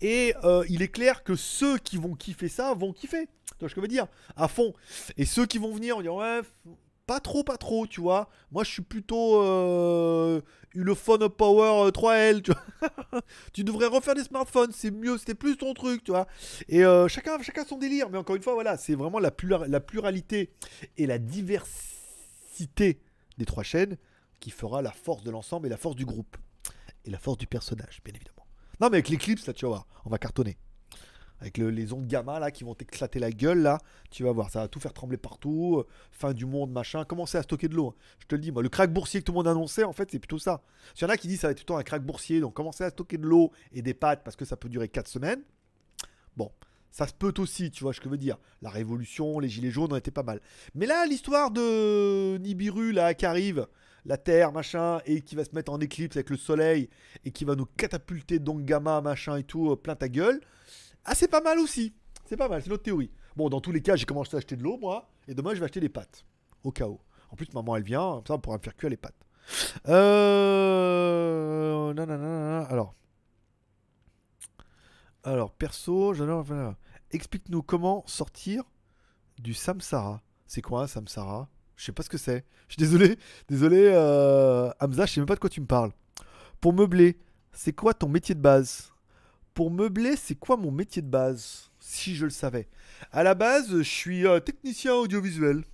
Et 0.00 0.34
euh, 0.44 0.64
il 0.68 0.82
est 0.82 0.88
clair 0.88 1.24
que 1.24 1.34
ceux 1.34 1.78
qui 1.78 1.96
vont 1.96 2.14
kiffer 2.14 2.48
ça 2.48 2.74
vont 2.74 2.92
kiffer, 2.92 3.26
tu 3.26 3.58
vois 3.60 3.68
ce 3.68 3.74
que 3.74 3.80
je 3.80 3.82
veux 3.82 3.88
dire, 3.88 4.06
à 4.36 4.46
fond. 4.46 4.74
Et 5.16 5.24
ceux 5.24 5.46
qui 5.46 5.58
vont 5.58 5.74
venir, 5.74 5.96
on 5.96 6.02
dire 6.02 6.14
ouais, 6.14 6.40
pas 7.06 7.20
trop, 7.20 7.44
pas 7.44 7.56
trop, 7.56 7.86
tu 7.86 8.00
vois. 8.00 8.28
Moi, 8.50 8.64
je 8.64 8.70
suis 8.70 8.82
plutôt 8.82 9.42
euh, 9.42 10.40
Ulefone 10.74 11.28
Power 11.28 11.90
3L, 11.90 12.36
euh, 12.36 12.40
tu 12.40 12.52
vois. 12.52 13.20
tu 13.52 13.64
devrais 13.64 13.86
refaire 13.86 14.14
des 14.14 14.24
smartphones, 14.24 14.72
c'est 14.72 14.90
mieux, 14.90 15.18
c'était 15.18 15.34
plus 15.34 15.56
ton 15.56 15.74
truc, 15.74 16.04
tu 16.04 16.10
vois. 16.10 16.26
Et 16.68 16.84
euh, 16.84 17.08
chacun, 17.08 17.40
chacun 17.42 17.64
son 17.64 17.78
délire, 17.78 18.08
mais 18.10 18.18
encore 18.18 18.36
une 18.36 18.42
fois, 18.42 18.54
voilà, 18.54 18.76
c'est 18.76 18.94
vraiment 18.94 19.18
la, 19.18 19.30
pluralité 19.30 20.52
et 20.96 21.06
la 21.06 21.18
diversité 21.18 23.00
des 23.38 23.44
trois 23.44 23.64
chaînes 23.64 23.96
qui 24.40 24.50
fera 24.50 24.82
la 24.82 24.92
force 24.92 25.22
de 25.22 25.30
l'ensemble 25.30 25.66
et 25.66 25.70
la 25.70 25.76
force 25.76 25.96
du 25.96 26.04
groupe. 26.04 26.36
Et 27.04 27.10
la 27.10 27.18
force 27.18 27.38
du 27.38 27.46
personnage, 27.46 28.00
bien 28.04 28.14
évidemment. 28.14 28.46
Non, 28.80 28.88
mais 28.88 28.98
avec 28.98 29.08
l'éclipse, 29.08 29.46
là, 29.46 29.52
tu 29.52 29.64
vas 29.64 29.70
voir, 29.70 29.86
on 30.04 30.10
va 30.10 30.18
cartonner 30.18 30.56
avec 31.42 31.58
les 31.58 31.92
ondes 31.92 32.06
gamma 32.06 32.38
là 32.38 32.52
qui 32.52 32.62
vont 32.62 32.74
t'éclater 32.74 33.18
la 33.18 33.32
gueule 33.32 33.62
là, 33.62 33.78
tu 34.10 34.22
vas 34.22 34.30
voir, 34.30 34.48
ça 34.48 34.60
va 34.60 34.68
tout 34.68 34.78
faire 34.78 34.92
trembler 34.92 35.16
partout, 35.16 35.78
euh, 35.78 35.86
fin 36.12 36.32
du 36.32 36.46
monde, 36.46 36.70
machin, 36.70 37.04
commencer 37.04 37.36
à 37.36 37.42
stocker 37.42 37.66
de 37.68 37.74
l'eau. 37.74 37.88
Hein? 37.88 37.94
Je 38.20 38.26
te 38.26 38.34
le 38.36 38.40
dis, 38.40 38.52
moi, 38.52 38.62
le 38.62 38.68
crack 38.68 38.92
boursier 38.92 39.20
que 39.20 39.24
tout 39.24 39.32
le 39.32 39.38
monde 39.38 39.48
annonçait, 39.48 39.82
en 39.82 39.92
fait, 39.92 40.08
c'est 40.10 40.20
plutôt 40.20 40.38
ça. 40.38 40.62
S'il 40.94 41.02
y 41.02 41.10
en 41.10 41.12
a 41.12 41.16
qui 41.16 41.26
disent 41.26 41.40
ça 41.40 41.48
va 41.48 41.50
être 41.50 41.58
tout 41.58 41.62
le 41.62 41.66
temps 41.66 41.76
un 41.78 41.82
crack 41.82 42.04
boursier, 42.04 42.40
donc 42.40 42.54
commencer 42.54 42.84
à 42.84 42.90
stocker 42.90 43.18
de 43.18 43.26
l'eau 43.26 43.50
et 43.72 43.82
des 43.82 43.92
pâtes 43.92 44.22
parce 44.24 44.36
que 44.36 44.44
ça 44.44 44.56
peut 44.56 44.68
durer 44.68 44.88
4 44.88 45.08
semaines? 45.08 45.42
Bon, 46.36 46.52
ça 46.92 47.08
se 47.08 47.12
peut 47.12 47.34
aussi, 47.38 47.72
tu 47.72 47.82
vois 47.82 47.92
ce 47.92 47.98
que 47.98 48.04
je 48.04 48.10
veux 48.10 48.18
dire. 48.18 48.38
La 48.60 48.70
révolution, 48.70 49.40
les 49.40 49.48
gilets 49.48 49.70
jaunes 49.70 49.92
ont 49.92 49.96
été 49.96 50.12
pas 50.12 50.22
mal. 50.22 50.40
Mais 50.76 50.86
là, 50.86 51.06
l'histoire 51.06 51.50
de 51.50 52.38
Nibiru 52.38 52.92
là 52.92 53.14
qui 53.14 53.26
arrive, 53.26 53.66
la 54.04 54.16
Terre, 54.16 54.52
machin, 54.52 55.00
et 55.06 55.22
qui 55.22 55.34
va 55.34 55.44
se 55.44 55.54
mettre 55.54 55.72
en 55.72 55.80
éclipse 55.80 56.16
avec 56.16 56.30
le 56.30 56.36
soleil 56.36 56.88
et 57.24 57.32
qui 57.32 57.44
va 57.44 57.56
nous 57.56 57.66
catapulter 57.66 58.38
donc 58.38 58.64
gamma, 58.64 59.00
machin 59.00 59.36
et 59.36 59.44
tout, 59.44 59.72
euh, 59.72 59.76
plein 59.76 59.96
ta 59.96 60.08
gueule. 60.08 60.40
Ah, 61.04 61.14
c'est 61.14 61.28
pas 61.28 61.40
mal 61.40 61.58
aussi. 61.58 61.94
C'est 62.24 62.36
pas 62.36 62.48
mal, 62.48 62.62
c'est 62.62 62.70
notre 62.70 62.84
théorie. 62.84 63.10
Bon, 63.36 63.48
dans 63.48 63.60
tous 63.60 63.72
les 63.72 63.82
cas, 63.82 63.96
j'ai 63.96 64.06
commencé 64.06 64.36
à 64.36 64.38
acheter 64.38 64.56
de 64.56 64.62
l'eau, 64.62 64.78
moi. 64.78 65.10
Et 65.26 65.34
demain, 65.34 65.54
je 65.54 65.58
vais 65.58 65.64
acheter 65.64 65.80
des 65.80 65.88
pâtes. 65.88 66.24
Au 66.62 66.70
cas 66.70 66.86
où. 66.86 67.00
En 67.30 67.36
plus, 67.36 67.52
maman, 67.52 67.76
elle 67.76 67.82
vient. 67.82 68.16
Comme 68.16 68.26
ça, 68.26 68.34
on 68.34 68.38
pourra 68.38 68.58
me 68.58 68.62
faire 68.62 68.76
cuire 68.76 68.90
les 68.90 68.96
pâtes. 68.96 69.14
Euh... 69.88 71.92
Alors. 72.68 72.94
Alors, 75.24 75.52
perso, 75.52 76.14
j'adore. 76.14 76.44
Explique-nous 77.10 77.62
comment 77.62 78.04
sortir 78.06 78.64
du 79.38 79.54
samsara. 79.54 80.22
C'est 80.46 80.62
quoi 80.62 80.82
un 80.82 80.86
samsara? 80.86 81.48
Je 81.76 81.86
sais 81.86 81.92
pas 81.92 82.02
ce 82.02 82.10
que 82.10 82.18
c'est. 82.18 82.44
Je 82.68 82.74
suis 82.74 82.80
désolé. 82.80 83.18
Désolé, 83.48 83.90
euh... 83.92 84.70
Hamza, 84.80 85.06
je 85.06 85.14
sais 85.14 85.20
même 85.20 85.26
pas 85.26 85.34
de 85.34 85.40
quoi 85.40 85.50
tu 85.50 85.60
me 85.60 85.66
parles. 85.66 85.92
Pour 86.60 86.72
meubler, 86.72 87.18
c'est 87.52 87.72
quoi 87.72 87.94
ton 87.94 88.08
métier 88.08 88.34
de 88.34 88.40
base? 88.40 88.91
Pour 89.54 89.70
meubler, 89.70 90.16
c'est 90.16 90.34
quoi 90.34 90.56
mon 90.56 90.70
métier 90.70 91.02
de 91.02 91.08
base 91.08 91.70
Si 91.80 92.14
je 92.14 92.24
le 92.24 92.30
savais? 92.30 92.68
À 93.10 93.22
la 93.22 93.34
base, 93.34 93.68
je 93.68 93.82
suis 93.82 94.26
euh, 94.26 94.40
technicien 94.40 94.94
audiovisuel. 94.94 95.64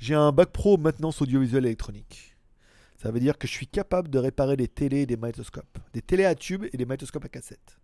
J'ai 0.00 0.14
un 0.14 0.32
bac 0.32 0.50
pro 0.50 0.76
maintenance 0.76 1.22
audiovisuelle 1.22 1.66
électronique. 1.66 2.36
Ça 3.02 3.10
veut 3.10 3.20
dire 3.20 3.38
que 3.38 3.46
je 3.46 3.52
suis 3.52 3.66
capable 3.66 4.08
de 4.08 4.18
réparer 4.18 4.56
des 4.56 4.68
télés 4.68 5.02
et 5.02 5.06
des 5.06 5.16
magnétoscopes. 5.16 5.78
Des 5.92 6.02
télés 6.02 6.24
à 6.24 6.34
tubes 6.34 6.64
et 6.72 6.76
des 6.76 6.86
magnétoscopes 6.86 7.24
à 7.24 7.28
cassette. 7.28 7.78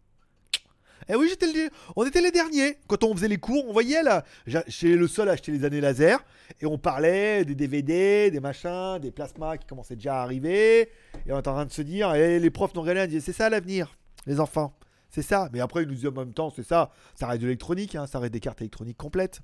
Eh 1.08 1.14
oui, 1.14 1.28
j'étais 1.28 1.46
le... 1.46 1.70
on 1.96 2.04
était 2.04 2.20
les 2.20 2.30
derniers. 2.30 2.76
Quand 2.86 3.02
on 3.04 3.14
faisait 3.14 3.28
les 3.28 3.38
cours, 3.38 3.64
on 3.68 3.72
voyait 3.72 4.02
là. 4.02 4.24
J'étais 4.46 4.96
le 4.96 5.08
seul 5.08 5.28
à 5.28 5.32
acheter 5.32 5.52
les 5.52 5.64
années 5.64 5.80
laser. 5.80 6.22
Et 6.60 6.66
on 6.66 6.78
parlait 6.78 7.44
des 7.44 7.54
DVD, 7.54 8.30
des 8.30 8.40
machins, 8.40 8.98
des 9.00 9.10
plasmas 9.10 9.56
qui 9.56 9.66
commençaient 9.66 9.96
déjà 9.96 10.20
à 10.20 10.22
arriver. 10.22 10.90
Et 11.26 11.32
on 11.32 11.38
était 11.38 11.48
en 11.48 11.54
train 11.54 11.66
de 11.66 11.72
se 11.72 11.82
dire, 11.82 12.14
et 12.14 12.38
les 12.38 12.50
profs 12.50 12.72
regardaient 12.74 13.04
et 13.04 13.08
disaient, 13.08 13.20
c'est 13.20 13.32
ça 13.32 13.48
l'avenir, 13.48 13.96
les 14.26 14.40
enfants. 14.40 14.74
C'est 15.10 15.22
ça. 15.22 15.48
Mais 15.52 15.60
après, 15.60 15.82
il 15.82 15.88
nous 15.88 15.94
dit 15.94 16.06
en 16.06 16.12
même 16.12 16.32
temps, 16.32 16.50
c'est 16.50 16.62
ça. 16.62 16.90
Ça 17.14 17.26
reste 17.26 17.42
de 17.42 17.46
l'électronique, 17.46 17.96
hein, 17.96 18.06
ça 18.06 18.20
reste 18.20 18.32
des 18.32 18.40
cartes 18.40 18.60
électroniques 18.60 18.96
complètes. 18.96 19.40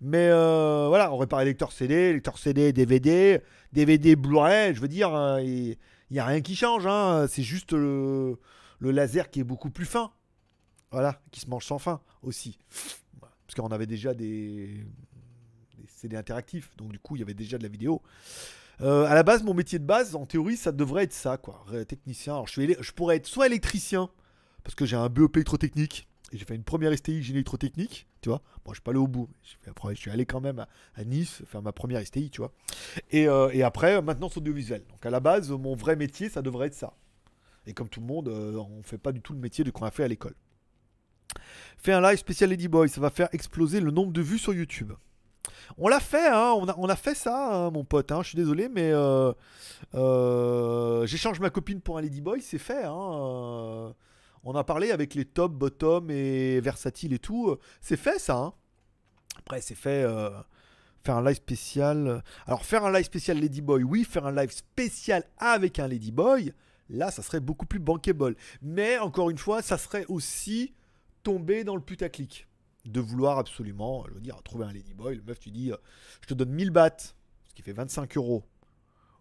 Mais 0.00 0.28
euh, 0.30 0.86
voilà, 0.88 1.12
on 1.12 1.16
répare 1.16 1.44
lecteur 1.44 1.72
CD, 1.72 2.12
lecteur 2.12 2.38
CD, 2.38 2.72
DVD, 2.72 3.42
DVD 3.72 4.14
Blu-ray. 4.14 4.74
Je 4.74 4.80
veux 4.80 4.88
dire, 4.88 5.14
hein, 5.14 5.40
il 5.40 5.76
n'y 6.10 6.20
a 6.20 6.24
rien 6.24 6.40
qui 6.40 6.54
change. 6.54 6.86
Hein. 6.86 7.26
C'est 7.28 7.42
juste 7.42 7.72
le, 7.72 8.38
laser 8.80 9.30
qui 9.30 9.40
est 9.40 9.44
beaucoup 9.44 9.70
plus 9.70 9.86
fin. 9.86 10.12
Voilà, 10.92 11.20
qui 11.32 11.40
se 11.40 11.50
mange 11.50 11.66
sans 11.66 11.78
fin 11.78 12.00
aussi. 12.22 12.58
Parce 13.20 13.54
qu'on 13.56 13.68
avait 13.68 13.86
déjà 13.86 14.14
des, 14.14 14.86
CD 15.88 16.16
interactifs. 16.16 16.70
Donc 16.76 16.92
du 16.92 17.00
coup, 17.00 17.16
il 17.16 17.18
y 17.18 17.22
avait 17.22 17.34
déjà 17.34 17.58
de 17.58 17.64
la 17.64 17.68
vidéo. 17.68 18.02
Euh, 18.80 19.04
à 19.06 19.14
la 19.16 19.24
base, 19.24 19.42
mon 19.42 19.54
métier 19.54 19.80
de 19.80 19.84
base, 19.84 20.14
en 20.14 20.24
théorie, 20.24 20.56
ça 20.56 20.70
devrait 20.70 21.02
être 21.02 21.12
ça, 21.12 21.36
quoi. 21.36 21.64
Technicien. 21.88 22.34
Alors, 22.34 22.46
je, 22.46 22.74
je 22.80 22.92
pourrais 22.92 23.16
être 23.16 23.26
soit 23.26 23.46
électricien, 23.46 24.08
parce 24.68 24.74
que 24.74 24.84
j'ai 24.84 24.96
un 24.96 25.08
BEP 25.08 25.38
électrotechnique 25.38 26.06
et 26.30 26.36
j'ai 26.36 26.44
fait 26.44 26.54
une 26.54 26.62
première 26.62 26.94
STI 26.94 27.22
génie 27.22 27.38
électrotechnique. 27.38 28.06
tu 28.20 28.28
vois. 28.28 28.42
Bon, 28.66 28.72
je 28.72 28.74
suis 28.74 28.82
pas 28.82 28.90
allé 28.90 29.00
au 29.00 29.06
bout. 29.06 29.26
Après, 29.66 29.94
je 29.94 29.98
suis 29.98 30.10
allé 30.10 30.26
quand 30.26 30.42
même 30.42 30.66
à, 30.94 31.04
Nice 31.04 31.40
faire 31.46 31.62
ma 31.62 31.72
première 31.72 32.06
STI, 32.06 32.28
tu 32.28 32.42
vois. 32.42 32.52
Et, 33.10 33.28
euh, 33.28 33.48
et 33.54 33.62
après, 33.62 34.02
maintenant, 34.02 34.28
c'est 34.28 34.40
audiovisuel. 34.40 34.84
Donc 34.90 35.06
à 35.06 35.08
la 35.08 35.20
base, 35.20 35.50
mon 35.52 35.74
vrai 35.74 35.96
métier, 35.96 36.28
ça 36.28 36.42
devrait 36.42 36.66
être 36.66 36.74
ça. 36.74 36.92
Et 37.66 37.72
comme 37.72 37.88
tout 37.88 38.00
le 38.00 38.06
monde, 38.06 38.28
euh, 38.28 38.58
on 38.58 38.82
fait 38.82 38.98
pas 38.98 39.12
du 39.12 39.22
tout 39.22 39.32
le 39.32 39.38
métier 39.38 39.64
de 39.64 39.70
qu'on 39.70 39.86
a 39.86 39.90
fait 39.90 40.04
à 40.04 40.08
l'école. 40.08 40.34
Fais 41.78 41.94
un 41.94 42.02
live 42.02 42.18
spécial 42.18 42.50
Ladyboy, 42.50 42.90
ça 42.90 43.00
va 43.00 43.08
faire 43.08 43.30
exploser 43.32 43.80
le 43.80 43.90
nombre 43.90 44.12
de 44.12 44.20
vues 44.20 44.38
sur 44.38 44.52
YouTube. 44.52 44.92
On 45.78 45.88
l'a 45.88 46.00
fait, 46.00 46.28
hein, 46.28 46.52
on, 46.58 46.68
a, 46.68 46.74
on 46.76 46.90
a 46.90 46.96
fait 46.96 47.14
ça, 47.14 47.54
hein, 47.54 47.70
mon 47.70 47.84
pote. 47.84 48.12
Hein, 48.12 48.20
je 48.20 48.28
suis 48.28 48.36
désolé, 48.36 48.68
mais 48.68 48.90
euh, 48.92 49.32
euh, 49.94 51.06
j'échange 51.06 51.40
ma 51.40 51.48
copine 51.48 51.80
pour 51.80 51.96
un 51.96 52.02
Ladyboy, 52.02 52.42
c'est 52.42 52.58
fait. 52.58 52.84
Hein, 52.84 53.94
on 54.48 54.54
a 54.54 54.64
parlé 54.64 54.90
avec 54.90 55.14
les 55.14 55.24
top, 55.24 55.52
bottom 55.52 56.10
et 56.10 56.60
versatile 56.60 57.12
et 57.12 57.18
tout. 57.18 57.56
C'est 57.80 57.96
fait 57.96 58.18
ça. 58.18 58.36
Hein? 58.36 58.54
Après, 59.38 59.60
c'est 59.60 59.74
fait. 59.74 60.06
faire 61.04 61.16
un 61.16 61.24
live 61.24 61.36
spécial. 61.36 62.22
Alors, 62.46 62.64
faire 62.64 62.84
un 62.84 62.92
live 62.92 63.04
spécial 63.04 63.38
Ladyboy, 63.40 63.82
oui. 63.82 64.04
Faire 64.04 64.26
un 64.26 64.32
live 64.32 64.50
spécial 64.50 65.24
avec 65.36 65.78
un 65.78 65.86
Ladyboy, 65.86 66.52
là, 66.88 67.10
ça 67.10 67.22
serait 67.22 67.40
beaucoup 67.40 67.66
plus 67.66 67.78
bankable. 67.78 68.36
Mais 68.62 68.98
encore 68.98 69.30
une 69.30 69.38
fois, 69.38 69.60
ça 69.60 69.76
serait 69.76 70.06
aussi 70.08 70.72
tomber 71.22 71.62
dans 71.62 71.76
le 71.76 71.82
putaclic 71.82 72.48
de 72.86 73.00
vouloir 73.00 73.38
absolument, 73.38 74.04
je 74.08 74.14
veux 74.14 74.20
dire, 74.20 74.42
trouver 74.42 74.64
un 74.64 74.72
ladyboy. 74.72 75.16
Le 75.16 75.22
meuf, 75.22 75.38
tu 75.38 75.50
dis, 75.50 75.72
euh, 75.72 75.76
je 76.22 76.28
te 76.28 76.34
donne 76.34 76.50
1000 76.50 76.70
bahts, 76.70 76.96
ce 76.98 77.54
qui 77.54 77.62
fait 77.62 77.72
25 77.72 78.16
euros, 78.16 78.44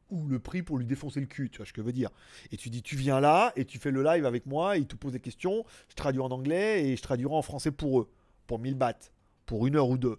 ou 0.10 0.28
le 0.28 0.40
prix 0.40 0.64
pour 0.64 0.78
lui 0.78 0.86
défoncer 0.86 1.20
le 1.20 1.26
cul, 1.26 1.50
tu 1.50 1.58
vois 1.58 1.66
ce 1.66 1.74
que 1.74 1.82
je 1.82 1.86
veux 1.86 1.94
dire. 1.94 2.10
Et 2.52 2.58
tu 2.58 2.70
dis, 2.70 2.82
tu 2.82 2.96
viens 2.96 3.20
là 3.20 3.54
et 3.56 3.66
tu 3.66 3.80
fais 3.80 3.92
le 3.92 4.04
live 4.04 4.26
avec 4.26 4.46
moi, 4.46 4.78
et 4.78 4.82
il 4.82 4.88
te 4.88 4.96
pose 4.96 5.14
des 5.14 5.20
questions, 5.20 5.66
je 5.90 5.96
traduis 5.96 6.22
en 6.22 6.30
anglais 6.30 6.88
et 6.88 6.96
je 6.96 7.02
traduirai 7.02 7.34
en 7.34 7.42
français 7.42 7.72
pour 7.72 8.02
eux, 8.02 8.12
pour 8.46 8.60
1000 8.60 8.76
bahts, 8.76 9.12
pour 9.46 9.68
une 9.68 9.76
heure 9.76 9.90
ou 9.90 9.98
deux. 9.98 10.18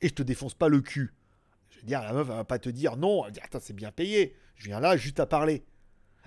Et 0.00 0.08
je 0.08 0.14
te 0.14 0.22
défonce 0.22 0.54
pas 0.54 0.68
le 0.68 0.80
cul. 0.80 1.14
Je 1.70 1.80
veux 1.80 1.86
dire, 1.86 2.02
la 2.02 2.12
meuf, 2.12 2.28
elle 2.28 2.36
va 2.36 2.44
pas 2.44 2.58
te 2.58 2.68
dire 2.68 2.96
non, 2.96 3.24
elle 3.24 3.26
va 3.26 3.30
dire, 3.32 3.42
attends, 3.44 3.60
c'est 3.60 3.74
bien 3.74 3.92
payé, 3.92 4.34
je 4.56 4.66
viens 4.66 4.80
là 4.80 4.96
juste 4.96 5.20
à 5.20 5.26
parler. 5.26 5.64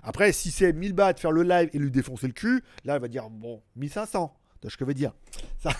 Après, 0.02 0.32
si 0.32 0.50
c'est 0.50 0.72
1000 0.72 0.94
bahts 0.94 1.14
faire 1.14 1.32
le 1.32 1.42
live 1.42 1.68
et 1.72 1.78
lui 1.78 1.90
défoncer 1.90 2.26
le 2.26 2.32
cul, 2.32 2.64
là, 2.84 2.96
elle 2.96 3.02
va 3.02 3.08
dire, 3.08 3.28
bon, 3.28 3.62
1500 3.76 4.34
ce 4.68 4.76
que 4.76 4.84
je 4.84 4.88
veux 4.88 4.94
dire. 4.94 5.12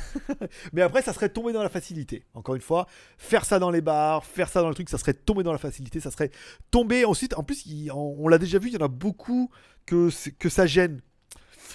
Mais 0.73 0.82
après, 0.82 1.02
ça 1.02 1.12
serait 1.12 1.28
tomber 1.28 1.52
dans 1.52 1.62
la 1.62 1.69
facilité. 1.69 2.24
Encore 2.35 2.55
une 2.55 2.61
fois, 2.61 2.86
faire 3.19 3.44
ça 3.44 3.59
dans 3.59 3.70
les 3.70 3.81
bars, 3.81 4.24
faire 4.24 4.48
ça 4.48 4.62
dans 4.62 4.69
le 4.69 4.74
truc, 4.74 4.89
ça 4.89 4.98
serait 4.98 5.15
tomber 5.15 5.43
dans 5.43 5.52
la 5.52 5.59
facilité, 5.59 6.01
ça 6.01 6.11
serait 6.11 6.31
tomber. 6.70 7.05
Ensuite, 7.05 7.35
en 7.36 7.43
plus, 7.43 7.65
on, 7.93 8.28
l'a 8.28 8.39
déjà 8.39 8.59
vu, 8.59 8.69
il 8.69 8.74
y 8.74 8.77
en 8.77 8.85
a 8.85 8.89
beaucoup 8.89 9.51
que, 9.86 10.09
que 10.39 10.48
ça 10.48 10.66
gêne. 10.66 11.01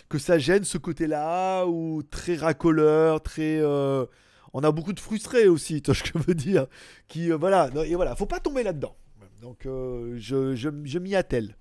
Que 0.10 0.18
ça 0.18 0.38
gêne 0.38 0.64
ce 0.64 0.78
côté-là, 0.78 1.66
ou 1.66 2.04
très 2.04 2.36
racoleur, 2.36 3.22
très. 3.22 3.60
Euh, 3.60 4.06
on 4.54 4.64
a 4.64 4.72
beaucoup 4.72 4.94
de 4.94 5.00
frustrés 5.00 5.48
aussi, 5.48 5.82
tu 5.84 5.92
vois 5.92 5.96
ce 5.96 6.04
que 6.04 6.18
je 6.20 6.24
veux 6.24 6.36
dire. 6.36 6.68
Qui, 7.08 7.32
euh, 7.32 7.38
voilà, 7.38 7.70
et 7.86 7.96
voilà, 7.96 8.16
faut 8.16 8.26
pas 8.26 8.40
tomber 8.40 8.64
là-dedans. 8.64 8.96
Donc, 9.42 9.66
euh, 9.66 10.16
je, 10.18 10.56
je, 10.56 11.00
m'y 11.00 11.16
attelle. 11.16 11.56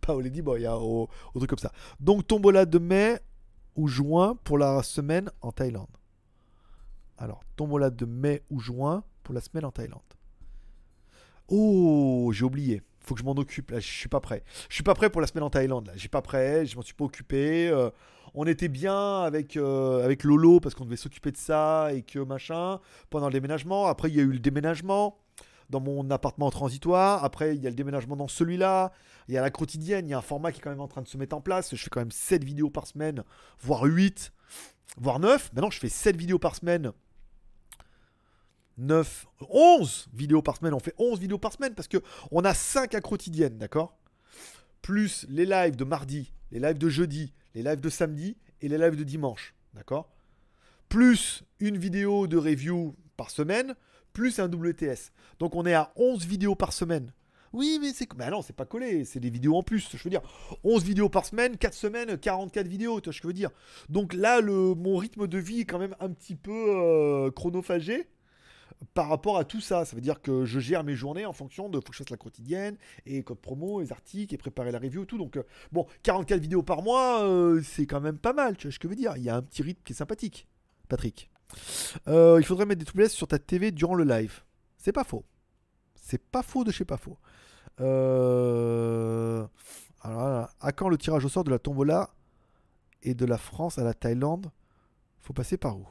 pas 0.00 0.14
au 0.14 0.20
Ladyboy, 0.20 0.66
hein, 0.66 0.74
au, 0.74 1.08
au 1.34 1.38
truc 1.38 1.50
comme 1.50 1.58
ça. 1.58 1.72
Donc, 2.00 2.26
tombola 2.26 2.66
de 2.66 2.78
mai, 2.78 3.20
ou 3.76 3.88
juin 3.88 4.36
pour 4.44 4.58
la 4.58 4.82
semaine 4.82 5.30
en 5.42 5.52
Thaïlande. 5.52 5.96
Alors, 7.18 7.40
tombola 7.56 7.90
de 7.90 8.04
mai 8.04 8.42
ou 8.50 8.58
juin 8.58 9.04
pour 9.22 9.34
la 9.34 9.40
semaine 9.40 9.64
en 9.64 9.70
Thaïlande. 9.70 10.00
Oh, 11.48 12.30
j'ai 12.32 12.44
oublié. 12.44 12.82
Faut 13.00 13.14
que 13.14 13.20
je 13.20 13.24
m'en 13.24 13.32
occupe. 13.32 13.70
Là, 13.70 13.78
je 13.78 13.86
suis 13.86 14.08
pas 14.08 14.20
prêt. 14.20 14.42
Je 14.68 14.74
suis 14.74 14.82
pas 14.82 14.94
prêt 14.94 15.10
pour 15.10 15.20
la 15.20 15.26
semaine 15.26 15.44
en 15.44 15.50
Thaïlande. 15.50 15.86
Là, 15.86 15.92
j'ai 15.96 16.08
pas 16.08 16.22
prêt. 16.22 16.66
Je 16.66 16.76
m'en 16.76 16.82
suis 16.82 16.94
pas 16.94 17.04
occupé. 17.04 17.68
Euh, 17.68 17.90
on 18.34 18.46
était 18.46 18.68
bien 18.68 19.22
avec 19.22 19.56
euh, 19.56 20.04
avec 20.04 20.24
Lolo 20.24 20.60
parce 20.60 20.74
qu'on 20.74 20.84
devait 20.84 20.96
s'occuper 20.96 21.30
de 21.30 21.36
ça 21.36 21.92
et 21.92 22.02
que 22.02 22.18
machin 22.18 22.80
pendant 23.08 23.26
le 23.28 23.32
déménagement. 23.32 23.86
Après, 23.86 24.08
il 24.08 24.16
y 24.16 24.20
a 24.20 24.24
eu 24.24 24.32
le 24.32 24.40
déménagement 24.40 25.18
dans 25.70 25.80
mon 25.80 26.10
appartement 26.10 26.50
transitoire. 26.50 27.24
Après, 27.24 27.56
il 27.56 27.62
y 27.62 27.66
a 27.66 27.70
le 27.70 27.76
déménagement 27.76 28.16
dans 28.16 28.28
celui-là. 28.28 28.92
Il 29.28 29.34
y 29.34 29.38
a 29.38 29.42
la 29.42 29.50
quotidienne. 29.50 30.06
Il 30.06 30.10
y 30.10 30.14
a 30.14 30.18
un 30.18 30.22
format 30.22 30.52
qui 30.52 30.58
est 30.58 30.62
quand 30.62 30.70
même 30.70 30.80
en 30.80 30.88
train 30.88 31.02
de 31.02 31.08
se 31.08 31.16
mettre 31.16 31.36
en 31.36 31.40
place. 31.40 31.74
Je 31.74 31.82
fais 31.82 31.90
quand 31.90 32.00
même 32.00 32.10
7 32.10 32.44
vidéos 32.44 32.70
par 32.70 32.86
semaine, 32.86 33.24
voire 33.60 33.82
8, 33.82 34.32
voire 34.98 35.18
9. 35.18 35.52
Maintenant, 35.52 35.70
je 35.70 35.78
fais 35.78 35.88
7 35.88 36.16
vidéos 36.16 36.38
par 36.38 36.54
semaine. 36.54 36.92
9, 38.78 39.26
11 39.48 40.08
vidéos 40.12 40.42
par 40.42 40.56
semaine. 40.56 40.74
On 40.74 40.78
fait 40.78 40.94
11 40.98 41.18
vidéos 41.18 41.38
par 41.38 41.52
semaine 41.52 41.74
parce 41.74 41.88
que 41.88 41.98
on 42.30 42.44
a 42.44 42.54
5 42.54 42.94
à 42.94 43.00
quotidienne, 43.00 43.58
d'accord? 43.58 43.98
Plus 44.82 45.26
les 45.28 45.46
lives 45.46 45.76
de 45.76 45.84
mardi, 45.84 46.32
les 46.50 46.60
lives 46.60 46.78
de 46.78 46.88
jeudi, 46.88 47.32
les 47.54 47.62
lives 47.62 47.80
de 47.80 47.88
samedi 47.88 48.36
et 48.60 48.68
les 48.68 48.78
lives 48.78 48.96
de 48.96 49.04
dimanche, 49.04 49.54
d'accord? 49.74 50.12
Plus 50.88 51.42
une 51.58 51.78
vidéo 51.78 52.26
de 52.26 52.36
review 52.36 52.94
par 53.16 53.30
semaine, 53.30 53.74
plus 54.16 54.38
un 54.38 54.48
WTS. 54.48 55.12
Donc 55.38 55.54
on 55.54 55.66
est 55.66 55.74
à 55.74 55.92
11 55.96 56.24
vidéos 56.24 56.54
par 56.54 56.72
semaine. 56.72 57.12
Oui, 57.52 57.78
mais 57.82 57.92
c'est. 57.92 58.08
Mais 58.16 58.30
non, 58.30 58.40
c'est 58.40 58.56
pas 58.56 58.64
collé, 58.64 59.04
c'est 59.04 59.20
des 59.20 59.28
vidéos 59.28 59.54
en 59.56 59.62
plus. 59.62 59.90
Je 59.94 60.02
veux 60.02 60.08
dire, 60.08 60.22
11 60.64 60.84
vidéos 60.84 61.10
par 61.10 61.26
semaine, 61.26 61.58
4 61.58 61.74
semaines, 61.74 62.16
44 62.16 62.66
vidéos, 62.66 62.98
tu 63.02 63.10
vois 63.10 63.12
ce 63.12 63.18
que 63.18 63.24
je 63.24 63.26
veux 63.28 63.34
dire. 63.34 63.50
Donc 63.90 64.14
là, 64.14 64.40
le, 64.40 64.74
mon 64.74 64.96
rythme 64.96 65.26
de 65.26 65.36
vie 65.36 65.60
est 65.60 65.64
quand 65.66 65.78
même 65.78 65.94
un 66.00 66.08
petit 66.08 66.34
peu 66.34 66.50
euh, 66.50 67.30
chronophagé 67.30 68.08
par 68.94 69.10
rapport 69.10 69.36
à 69.36 69.44
tout 69.44 69.60
ça. 69.60 69.84
Ça 69.84 69.94
veut 69.94 70.02
dire 70.02 70.22
que 70.22 70.46
je 70.46 70.60
gère 70.60 70.82
mes 70.82 70.94
journées 70.94 71.26
en 71.26 71.34
fonction 71.34 71.68
de 71.68 71.76
faut 71.76 71.90
que 71.90 71.96
fasse 71.96 72.08
la 72.08 72.16
quotidienne 72.16 72.78
et 73.04 73.22
code 73.22 73.40
promo, 73.40 73.82
les 73.82 73.92
articles 73.92 74.34
et 74.34 74.38
préparer 74.38 74.72
la 74.72 74.78
review 74.78 75.04
tout. 75.04 75.18
Donc 75.18 75.36
euh, 75.36 75.42
bon, 75.72 75.86
44 76.04 76.40
vidéos 76.40 76.62
par 76.62 76.80
mois, 76.80 77.22
euh, 77.22 77.60
c'est 77.62 77.84
quand 77.84 78.00
même 78.00 78.16
pas 78.16 78.32
mal, 78.32 78.56
tu 78.56 78.66
vois 78.66 78.72
ce 78.72 78.78
que 78.78 78.88
je 78.88 78.94
veux 78.94 78.96
dire. 78.96 79.12
Il 79.18 79.24
y 79.24 79.28
a 79.28 79.36
un 79.36 79.42
petit 79.42 79.60
rythme 79.60 79.82
qui 79.84 79.92
est 79.92 79.96
sympathique, 79.96 80.48
Patrick. 80.88 81.28
Euh, 82.08 82.36
il 82.38 82.44
faudrait 82.44 82.66
mettre 82.66 82.80
des 82.80 82.84
toublesses 82.84 83.12
sur 83.12 83.28
ta 83.28 83.38
TV 83.38 83.70
durant 83.70 83.94
le 83.94 84.04
live. 84.04 84.42
C'est 84.76 84.92
pas 84.92 85.04
faux. 85.04 85.24
C'est 85.94 86.22
pas 86.22 86.42
faux 86.42 86.64
de 86.64 86.70
chez 86.70 86.84
pas 86.84 86.96
faux. 86.96 87.18
Euh, 87.80 89.46
alors, 90.00 90.48
à 90.60 90.72
quand 90.72 90.88
le 90.88 90.98
tirage 90.98 91.24
au 91.24 91.28
sort 91.28 91.44
de 91.44 91.50
la 91.50 91.58
tombola 91.58 92.10
et 93.02 93.14
de 93.14 93.24
la 93.24 93.38
France 93.38 93.78
à 93.78 93.84
la 93.84 93.94
Thaïlande? 93.94 94.50
Faut 95.18 95.32
passer 95.32 95.56
par 95.56 95.76
où? 95.76 95.86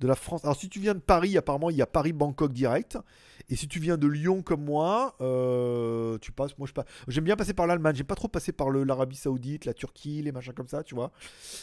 De 0.00 0.06
la 0.06 0.14
France. 0.14 0.44
Alors 0.44 0.56
si 0.56 0.68
tu 0.68 0.80
viens 0.80 0.94
de 0.94 1.00
Paris, 1.00 1.36
apparemment 1.36 1.70
il 1.70 1.76
y 1.76 1.82
a 1.82 1.86
Paris-Bangkok 1.86 2.52
direct. 2.52 2.98
Et 3.52 3.56
si 3.56 3.68
tu 3.68 3.80
viens 3.80 3.98
de 3.98 4.06
Lyon 4.06 4.40
comme 4.40 4.64
moi, 4.64 5.14
euh, 5.20 6.16
tu 6.22 6.32
passes. 6.32 6.56
Moi 6.56 6.66
je 6.66 6.72
pas. 6.72 6.86
J'aime 7.06 7.24
bien 7.24 7.36
passer 7.36 7.52
par 7.52 7.66
l'Allemagne. 7.66 7.94
J'aime 7.94 8.06
pas 8.06 8.14
trop 8.14 8.28
passer 8.28 8.50
par 8.50 8.70
l'Arabie 8.70 9.14
Saoudite, 9.14 9.66
la 9.66 9.74
Turquie, 9.74 10.22
les 10.22 10.32
machins 10.32 10.54
comme 10.54 10.68
ça, 10.68 10.82
tu 10.82 10.94
vois. 10.94 11.12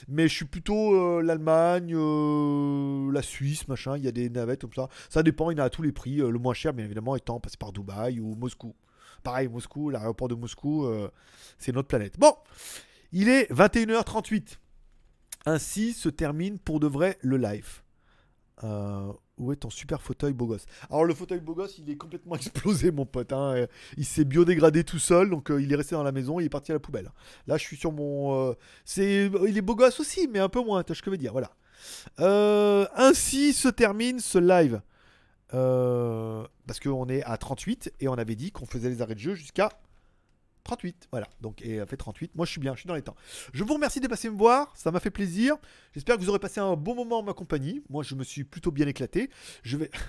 Mais 0.07 0.27
je 0.27 0.35
suis 0.35 0.45
plutôt 0.45 0.93
euh, 0.93 1.23
l'Allemagne, 1.23 1.95
euh, 1.95 3.11
la 3.11 3.23
Suisse, 3.23 3.67
machin. 3.67 3.97
Il 3.97 4.03
y 4.03 4.07
a 4.07 4.11
des 4.11 4.29
navettes 4.29 4.61
comme 4.61 4.73
ça. 4.75 4.87
Ça 5.09 5.23
dépend. 5.23 5.49
Il 5.49 5.57
y 5.57 5.61
en 5.61 5.63
a 5.63 5.65
à 5.65 5.71
tous 5.71 5.81
les 5.81 5.91
prix. 5.91 6.17
le 6.17 6.37
moins 6.37 6.53
cher, 6.53 6.73
bien 6.73 6.85
évidemment, 6.85 7.15
étant 7.15 7.39
passer 7.39 7.57
par 7.57 7.71
Dubaï 7.71 8.19
ou 8.19 8.35
Moscou. 8.35 8.75
Pareil, 9.23 9.47
Moscou, 9.47 9.89
l'aéroport 9.89 10.27
de 10.27 10.35
Moscou, 10.35 10.87
c'est 11.57 11.71
notre 11.71 11.87
planète. 11.87 12.19
Bon, 12.19 12.35
il 13.11 13.29
est 13.29 13.51
21h38. 13.51 14.59
Ainsi 15.47 15.93
se 15.93 16.09
termine 16.09 16.59
pour 16.59 16.79
de 16.79 16.85
vrai 16.85 17.17
le 17.21 17.37
live. 17.37 17.81
Euh, 18.63 19.11
où 19.39 19.51
est 19.51 19.57
ton 19.57 19.69
super 19.69 20.01
fauteuil 20.01 20.33
beau 20.33 20.45
gosse 20.45 20.65
Alors 20.89 21.05
le 21.05 21.13
fauteuil 21.13 21.39
beau 21.39 21.55
gosse, 21.55 21.77
il 21.79 21.89
est 21.89 21.95
complètement 21.95 22.35
explosé 22.35 22.91
mon 22.91 23.05
pote. 23.05 23.33
Hein. 23.33 23.65
Il 23.97 24.05
s'est 24.05 24.25
biodégradé 24.25 24.83
tout 24.83 24.99
seul, 24.99 25.29
donc 25.29 25.49
euh, 25.49 25.61
il 25.61 25.71
est 25.71 25.75
resté 25.75 25.95
dans 25.95 26.03
la 26.03 26.11
maison, 26.11 26.39
il 26.39 26.45
est 26.45 26.49
parti 26.49 26.71
à 26.71 26.75
la 26.75 26.79
poubelle. 26.79 27.11
Là 27.47 27.57
je 27.57 27.63
suis 27.63 27.77
sur 27.77 27.91
mon... 27.91 28.49
Euh, 28.49 28.53
il 28.97 29.57
est 29.57 29.61
beau 29.61 29.75
gosse 29.75 29.99
aussi, 29.99 30.27
mais 30.27 30.39
un 30.39 30.49
peu 30.49 30.63
moins, 30.63 30.83
vois 30.85 30.95
ce 30.95 31.01
que 31.01 31.05
je 31.05 31.11
veux 31.11 31.17
dire. 31.17 31.33
Voilà. 31.33 31.51
ainsi 32.95 33.53
se 33.53 33.69
termine 33.69 34.19
ce 34.19 34.37
live. 34.37 34.81
parce 35.51 36.79
qu'on 36.81 37.07
est 37.07 37.23
à 37.23 37.37
38 37.37 37.93
et 37.99 38.07
on 38.07 38.13
avait 38.13 38.35
dit 38.35 38.51
qu'on 38.51 38.65
faisait 38.65 38.89
les 38.89 39.01
arrêts 39.01 39.15
de 39.15 39.19
jeu 39.19 39.33
jusqu'à 39.33 39.69
38, 40.69 41.07
voilà. 41.11 41.27
Donc, 41.41 41.61
et 41.63 41.83
fait 41.87 41.97
38. 41.97 42.35
Moi, 42.35 42.45
je 42.45 42.51
suis 42.51 42.61
bien, 42.61 42.73
je 42.75 42.81
suis 42.81 42.87
dans 42.87 42.95
les 42.95 43.01
temps. 43.01 43.15
Je 43.53 43.63
vous 43.63 43.73
remercie 43.73 43.99
de 43.99 44.07
passer 44.07 44.29
me 44.29 44.37
voir, 44.37 44.71
ça 44.75 44.91
m'a 44.91 44.99
fait 44.99 45.09
plaisir. 45.09 45.55
J'espère 45.93 46.15
que 46.15 46.21
vous 46.21 46.29
aurez 46.29 46.39
passé 46.39 46.59
un 46.59 46.75
bon 46.75 46.93
moment 46.93 47.19
en 47.19 47.23
ma 47.23 47.33
compagnie. 47.33 47.83
Moi, 47.89 48.03
je 48.03 48.13
me 48.15 48.23
suis 48.23 48.43
plutôt 48.43 48.71
bien 48.71 48.87
éclaté. 48.87 49.29
Je 49.63 49.77
vais. 49.77 49.89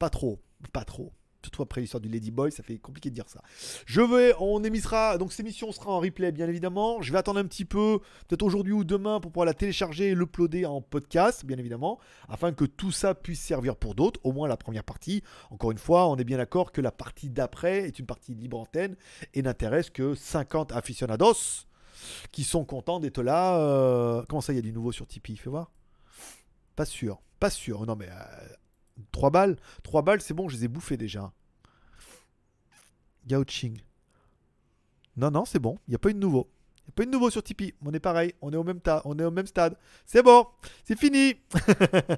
Pas 0.00 0.10
trop, 0.10 0.42
pas 0.72 0.84
trop 0.84 1.12
surtout 1.42 1.62
après 1.62 1.80
l'histoire 1.80 2.00
du 2.00 2.08
Lady 2.08 2.30
Boy, 2.30 2.50
ça 2.50 2.62
fait 2.62 2.78
compliqué 2.78 3.10
de 3.10 3.14
dire 3.14 3.28
ça. 3.28 3.42
Je 3.86 4.00
vais, 4.00 4.34
on 4.38 4.62
émettra, 4.64 5.18
donc 5.18 5.32
cette 5.32 5.40
émission 5.40 5.70
sera 5.72 5.92
en 5.92 6.00
replay 6.00 6.32
bien 6.32 6.48
évidemment. 6.48 7.00
Je 7.00 7.12
vais 7.12 7.18
attendre 7.18 7.38
un 7.38 7.44
petit 7.44 7.64
peu, 7.64 8.00
peut-être 8.26 8.42
aujourd'hui 8.42 8.72
ou 8.72 8.84
demain, 8.84 9.20
pour 9.20 9.30
pouvoir 9.30 9.46
la 9.46 9.54
télécharger 9.54 10.08
et 10.08 10.14
l'uploader 10.14 10.66
en 10.66 10.80
podcast, 10.80 11.44
bien 11.44 11.58
évidemment, 11.58 11.98
afin 12.28 12.52
que 12.52 12.64
tout 12.64 12.90
ça 12.90 13.14
puisse 13.14 13.40
servir 13.40 13.76
pour 13.76 13.94
d'autres, 13.94 14.20
au 14.24 14.32
moins 14.32 14.48
la 14.48 14.56
première 14.56 14.84
partie. 14.84 15.22
Encore 15.50 15.70
une 15.70 15.78
fois, 15.78 16.08
on 16.08 16.16
est 16.16 16.24
bien 16.24 16.38
d'accord 16.38 16.72
que 16.72 16.80
la 16.80 16.92
partie 16.92 17.30
d'après 17.30 17.86
est 17.86 17.98
une 17.98 18.06
partie 18.06 18.34
libre 18.34 18.58
antenne 18.58 18.96
et 19.34 19.42
n'intéresse 19.42 19.90
que 19.90 20.14
50 20.14 20.72
aficionados 20.72 21.66
qui 22.32 22.44
sont 22.44 22.64
contents 22.64 23.00
d'être 23.00 23.22
là. 23.22 23.58
Euh, 23.58 24.22
comment 24.28 24.40
ça, 24.40 24.52
il 24.52 24.56
y 24.56 24.60
a 24.60 24.62
du 24.62 24.72
nouveau 24.72 24.92
sur 24.92 25.06
Tipeee 25.06 25.36
Fais 25.36 25.50
voir. 25.50 25.70
Pas 26.76 26.84
sûr, 26.84 27.20
pas 27.38 27.50
sûr. 27.50 27.86
Non 27.86 27.96
mais... 27.96 28.08
Euh, 28.08 28.48
3 29.12 29.30
balles 29.30 29.56
3 29.82 30.02
balles, 30.02 30.20
c'est 30.20 30.34
bon, 30.34 30.48
je 30.48 30.56
les 30.56 30.64
ai 30.64 30.68
bouffés 30.68 30.96
déjà. 30.96 31.32
Gao 33.26 33.44
Ching. 33.46 33.80
Non, 35.16 35.30
non, 35.30 35.44
c'est 35.44 35.58
bon. 35.58 35.78
Il 35.86 35.90
n'y 35.90 35.94
a 35.96 35.98
pas 35.98 36.10
eu 36.10 36.14
de 36.14 36.18
nouveau. 36.18 36.48
Il 36.78 36.90
n'y 36.90 36.92
a 36.92 36.94
Pas 36.94 37.04
de 37.04 37.10
nouveau 37.10 37.28
sur 37.28 37.42
Tipeee. 37.42 37.74
On 37.84 37.92
est 37.92 38.00
pareil. 38.00 38.32
On 38.40 38.52
est 38.52 38.56
au 38.56 38.64
même, 38.64 38.80
on 39.04 39.18
est 39.18 39.24
au 39.24 39.30
même 39.30 39.46
stade. 39.46 39.76
C'est 40.06 40.22
bon. 40.22 40.46
C'est 40.84 40.98
fini. 40.98 41.34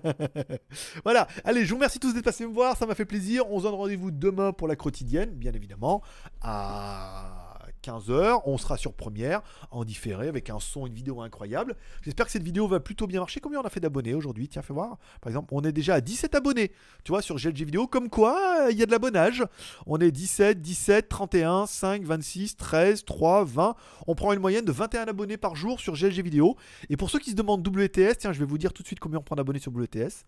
voilà. 1.05 1.27
Allez, 1.45 1.65
je 1.65 1.71
vous 1.71 1.77
remercie 1.77 1.99
tous 1.99 2.13
d'être 2.13 2.25
passés 2.25 2.47
me 2.47 2.53
voir. 2.53 2.77
Ça 2.77 2.87
m'a 2.87 2.95
fait 2.95 3.07
plaisir. 3.07 3.51
On 3.51 3.59
se 3.59 3.65
donne 3.65 3.75
rendez-vous 3.75 4.11
demain 4.11 4.53
pour 4.53 4.69
la 4.69 4.77
quotidienne, 4.77 5.31
bien 5.31 5.53
évidemment. 5.53 6.03
À 6.43 7.50
15h, 7.83 8.43
on 8.45 8.59
sera 8.59 8.77
sur 8.77 8.93
première, 8.93 9.43
en 9.71 9.85
différé, 9.85 10.29
avec 10.29 10.51
un 10.51 10.61
son, 10.61 10.87
une 10.87 10.95
vidéo 10.95 11.21
incroyable. 11.21 11.77
J'espère 12.03 12.27
que 12.27 12.33
cette 12.33 12.43
vidéo 12.43 12.69
va 12.69 12.81
plutôt 12.81 13.07
bien 13.07 13.21
marcher. 13.21 13.41
Combien 13.41 13.61
on 13.61 13.65
a 13.65 13.71
fait 13.71 13.81
d'abonnés 13.81 14.15
aujourd'hui 14.15 14.49
Tiens, 14.49 14.63
fais 14.63 14.73
voir. 14.73 14.99
Par 15.21 15.31
exemple, 15.31 15.49
on 15.53 15.63
est 15.63 15.73
déjà 15.73 15.95
à 15.95 16.01
17 16.01 16.35
abonnés, 16.35 16.73
tu 17.05 17.13
vois, 17.13 17.23
sur 17.23 17.37
GLG 17.37 17.65
Vidéo. 17.65 17.87
Comme 17.87 18.09
quoi, 18.09 18.69
il 18.71 18.79
y 18.79 18.83
a 18.83 18.87
de 18.87 18.91
l'abonnage. 18.91 19.45
On 19.87 19.99
est 19.99 20.11
17, 20.11 20.61
17, 20.61 21.09
31, 21.09 21.67
5, 21.67 22.03
26, 22.05 22.57
13, 22.57 23.05
3, 23.05 23.45
20. 23.45 23.75
On 24.07 24.15
prend 24.15 24.33
une 24.33 24.41
moyenne 24.41 24.65
de 24.65 24.73
21 24.73 25.07
abonnés 25.07 25.37
par 25.37 25.57
jour 25.57 25.81
sur 25.81 25.95
GLG 25.95 26.23
Vidéo. 26.23 26.57
Et 26.89 26.97
pour 26.97 27.11
ceux 27.11 27.19
qui 27.19 27.31
se 27.31 27.37
demandent 27.37 27.67
WTS, 27.67 28.19
tiens, 28.19 28.33
je 28.33 28.39
vais 28.39 28.47
vous 28.47 28.59
dire 28.59 28.73
tout 28.73 28.83
de 28.83 28.87
suite 28.87 29.01
combien 29.01 29.19
on 29.19 29.23
prend 29.23 29.37
d'abonnés 29.37 29.59
sur 29.59 29.73
WTS. 29.73 30.25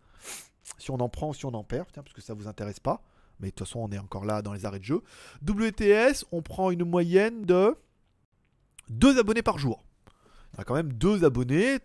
Si 0.78 0.90
on 0.90 1.00
en 1.00 1.08
prend 1.08 1.30
ou 1.30 1.34
si 1.34 1.44
on 1.46 1.54
en 1.54 1.64
perd, 1.64 1.86
tiens, 1.92 2.02
parce 2.02 2.14
que 2.14 2.20
ça 2.20 2.34
vous 2.34 2.46
intéresse 2.46 2.80
pas 2.80 3.02
mais 3.42 3.48
de 3.48 3.54
toute 3.54 3.66
façon 3.66 3.80
on 3.80 3.90
est 3.90 3.98
encore 3.98 4.24
là 4.24 4.40
dans 4.40 4.52
les 4.52 4.64
arrêts 4.64 4.78
de 4.78 4.84
jeu. 4.84 5.02
WTS, 5.46 6.24
on 6.32 6.40
prend 6.40 6.70
une 6.70 6.84
moyenne 6.84 7.44
de 7.44 7.76
2 8.88 9.18
abonnés 9.18 9.42
par 9.42 9.58
jour. 9.58 9.84
On 10.56 10.60
a 10.60 10.64
quand 10.64 10.74
même 10.74 10.92
2 10.92 11.24
abonnés, 11.24 11.78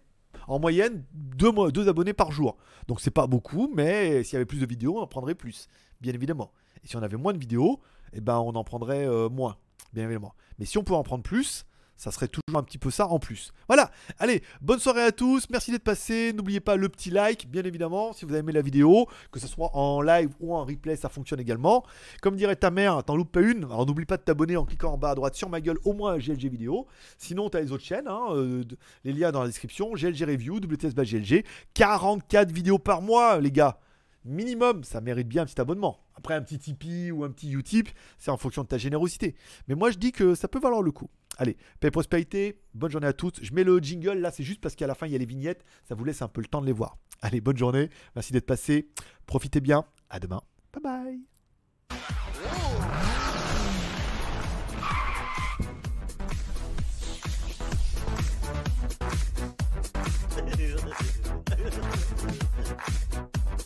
en 0.48 0.60
moyenne 0.60 1.04
2, 1.14 1.88
abonnés 1.88 2.14
par 2.14 2.32
jour. 2.32 2.58
Donc 2.88 3.02
c'est 3.02 3.12
pas 3.12 3.28
beaucoup, 3.28 3.72
mais 3.76 4.24
s'il 4.24 4.34
y 4.34 4.36
avait 4.38 4.46
plus 4.46 4.60
de 4.60 4.66
vidéos, 4.66 4.98
on 4.98 5.02
en 5.02 5.08
prendrait 5.08 5.36
plus, 5.36 5.68
bien 6.00 6.14
évidemment. 6.14 6.52
Et 6.84 6.88
si 6.88 6.96
on 6.96 7.02
avait 7.02 7.18
moins 7.18 7.34
de 7.34 7.40
vidéos, 7.40 7.82
eh 8.14 8.22
ben 8.22 8.38
on 8.38 8.56
en 8.56 8.64
prendrait 8.64 9.06
euh, 9.08 9.30
moins, 9.30 9.58
bien 9.94 10.06
évidemment. 10.06 10.36
Mais 10.60 10.66
si 10.66 10.78
on 10.78 10.84
pouvait 10.84 11.00
en 11.00 11.04
prendre 11.04 11.24
plus, 11.24 11.66
ça 11.98 12.12
serait 12.12 12.28
toujours 12.28 12.58
un 12.58 12.64
petit 12.64 12.78
peu 12.78 12.92
ça 12.92 13.08
en 13.08 13.20
plus. 13.20 13.52
Voilà, 13.68 13.92
allez, 14.20 14.44
bonne 14.62 14.80
soirée 14.80 15.04
à 15.04 15.12
tous, 15.12 15.50
merci 15.50 15.72
d'être 15.72 15.84
passé, 15.84 16.32
n'oubliez 16.34 16.60
pas 16.60 16.76
le 16.76 16.88
petit 16.90 17.10
like, 17.10 17.50
bien 17.50 17.64
évidemment, 17.64 18.14
si 18.14 18.24
vous 18.24 18.32
avez 18.32 18.40
aimé 18.40 18.54
la 18.54 18.62
vidéo, 18.62 19.08
que 19.32 19.40
ce 19.40 19.48
soit 19.48 19.76
en 19.76 20.02
live 20.02 20.30
ou 20.40 20.56
en 20.56 20.64
replay, 20.64 20.96
ça 20.96 21.10
fonctionne 21.10 21.40
également. 21.40 21.84
Comme 22.22 22.36
dirait 22.36 22.56
ta 22.56 22.72
mère, 22.72 23.04
t'en 23.04 23.16
loupes 23.16 23.32
pas 23.32 23.42
une, 23.42 23.66
alors 23.66 23.86
n'oublie 23.86 24.06
pas 24.06 24.18
de 24.18 24.22
t'abonner 24.22 24.56
en 24.56 24.66
cliquant 24.66 24.94
en 24.94 24.98
bas 24.98 25.12
à 25.12 25.16
droite 25.16 25.36
sur 25.36 25.50
ma 25.50 25.60
gueule, 25.60 25.80
au 25.86 25.94
moins 25.94 26.14
à 26.14 26.18
GLG 26.20 26.50
vidéo. 26.50 26.88
Sinon, 27.18 27.50
t'as 27.50 27.62
les 27.62 27.72
autres 27.72 27.84
chaînes, 27.84 28.08
hein, 28.08 28.28
euh, 28.32 28.64
les 29.04 29.14
liens 29.14 29.32
dans 29.32 29.42
la 29.42 29.48
description, 29.48 29.94
GLG 29.94 30.24
Review, 30.24 30.58
WTS 30.58 30.94
GLG, 30.94 31.44
44 31.74 32.52
vidéos 32.52 32.78
par 32.78 33.02
mois, 33.02 33.40
les 33.40 33.52
gars 33.52 33.80
minimum, 34.28 34.84
ça 34.84 35.02
mérite 35.02 35.28
bien 35.28 35.44
un 35.44 35.46
petit 35.46 35.60
abonnement. 35.60 36.00
Après, 36.16 36.34
un 36.34 36.42
petit 36.42 36.60
Tipeee 36.60 37.12
ou 37.12 37.24
un 37.24 37.32
petit 37.32 37.52
Utip, 37.52 37.90
c'est 38.18 38.32
en 38.32 38.38
fonction 38.38 38.64
de 38.64 38.68
ta 38.68 38.78
générosité. 38.78 39.36
Mais 39.68 39.76
moi, 39.76 39.92
je 39.92 39.98
dis 39.98 40.12
que 40.12 40.36
ça 40.36 40.48
peut 40.48 40.60
valoir 40.60 40.82
le 40.82 40.92
coup. 40.92 41.10
Allez, 41.38 41.58
paix 41.80 41.92
prospérité, 41.92 42.60
bonne 42.74 42.92
journée 42.92 43.08
à 43.08 43.14
toutes. 43.14 43.44
Je 43.44 43.54
mets 43.54 43.64
le 43.64 43.80
jingle, 43.80 44.20
là, 44.20 44.32
c'est 44.32 44.44
juste 44.44 44.62
parce 44.62 44.76
qu'à 44.76 44.88
la 44.88 44.96
fin, 44.96 45.06
il 45.06 45.14
y 45.14 45.16
a 45.16 45.20
les 45.20 45.26
vignettes. 45.26 45.64
Ça 45.88 45.96
vous 45.96 46.04
laisse 46.04 46.22
un 46.22 46.28
peu 46.28 46.42
le 46.42 46.48
temps 46.48 46.62
de 46.62 46.66
les 46.66 46.72
voir. 46.72 46.98
Allez, 47.22 47.42
bonne 47.42 47.58
journée. 47.58 47.90
Merci 48.16 48.34
d'être 48.34 48.46
passé. 48.46 48.90
Profitez 49.26 49.62
bien. 49.62 49.86
À 50.10 50.20
demain. 50.20 50.42
Bye 50.74 50.84
bye. 50.84 51.22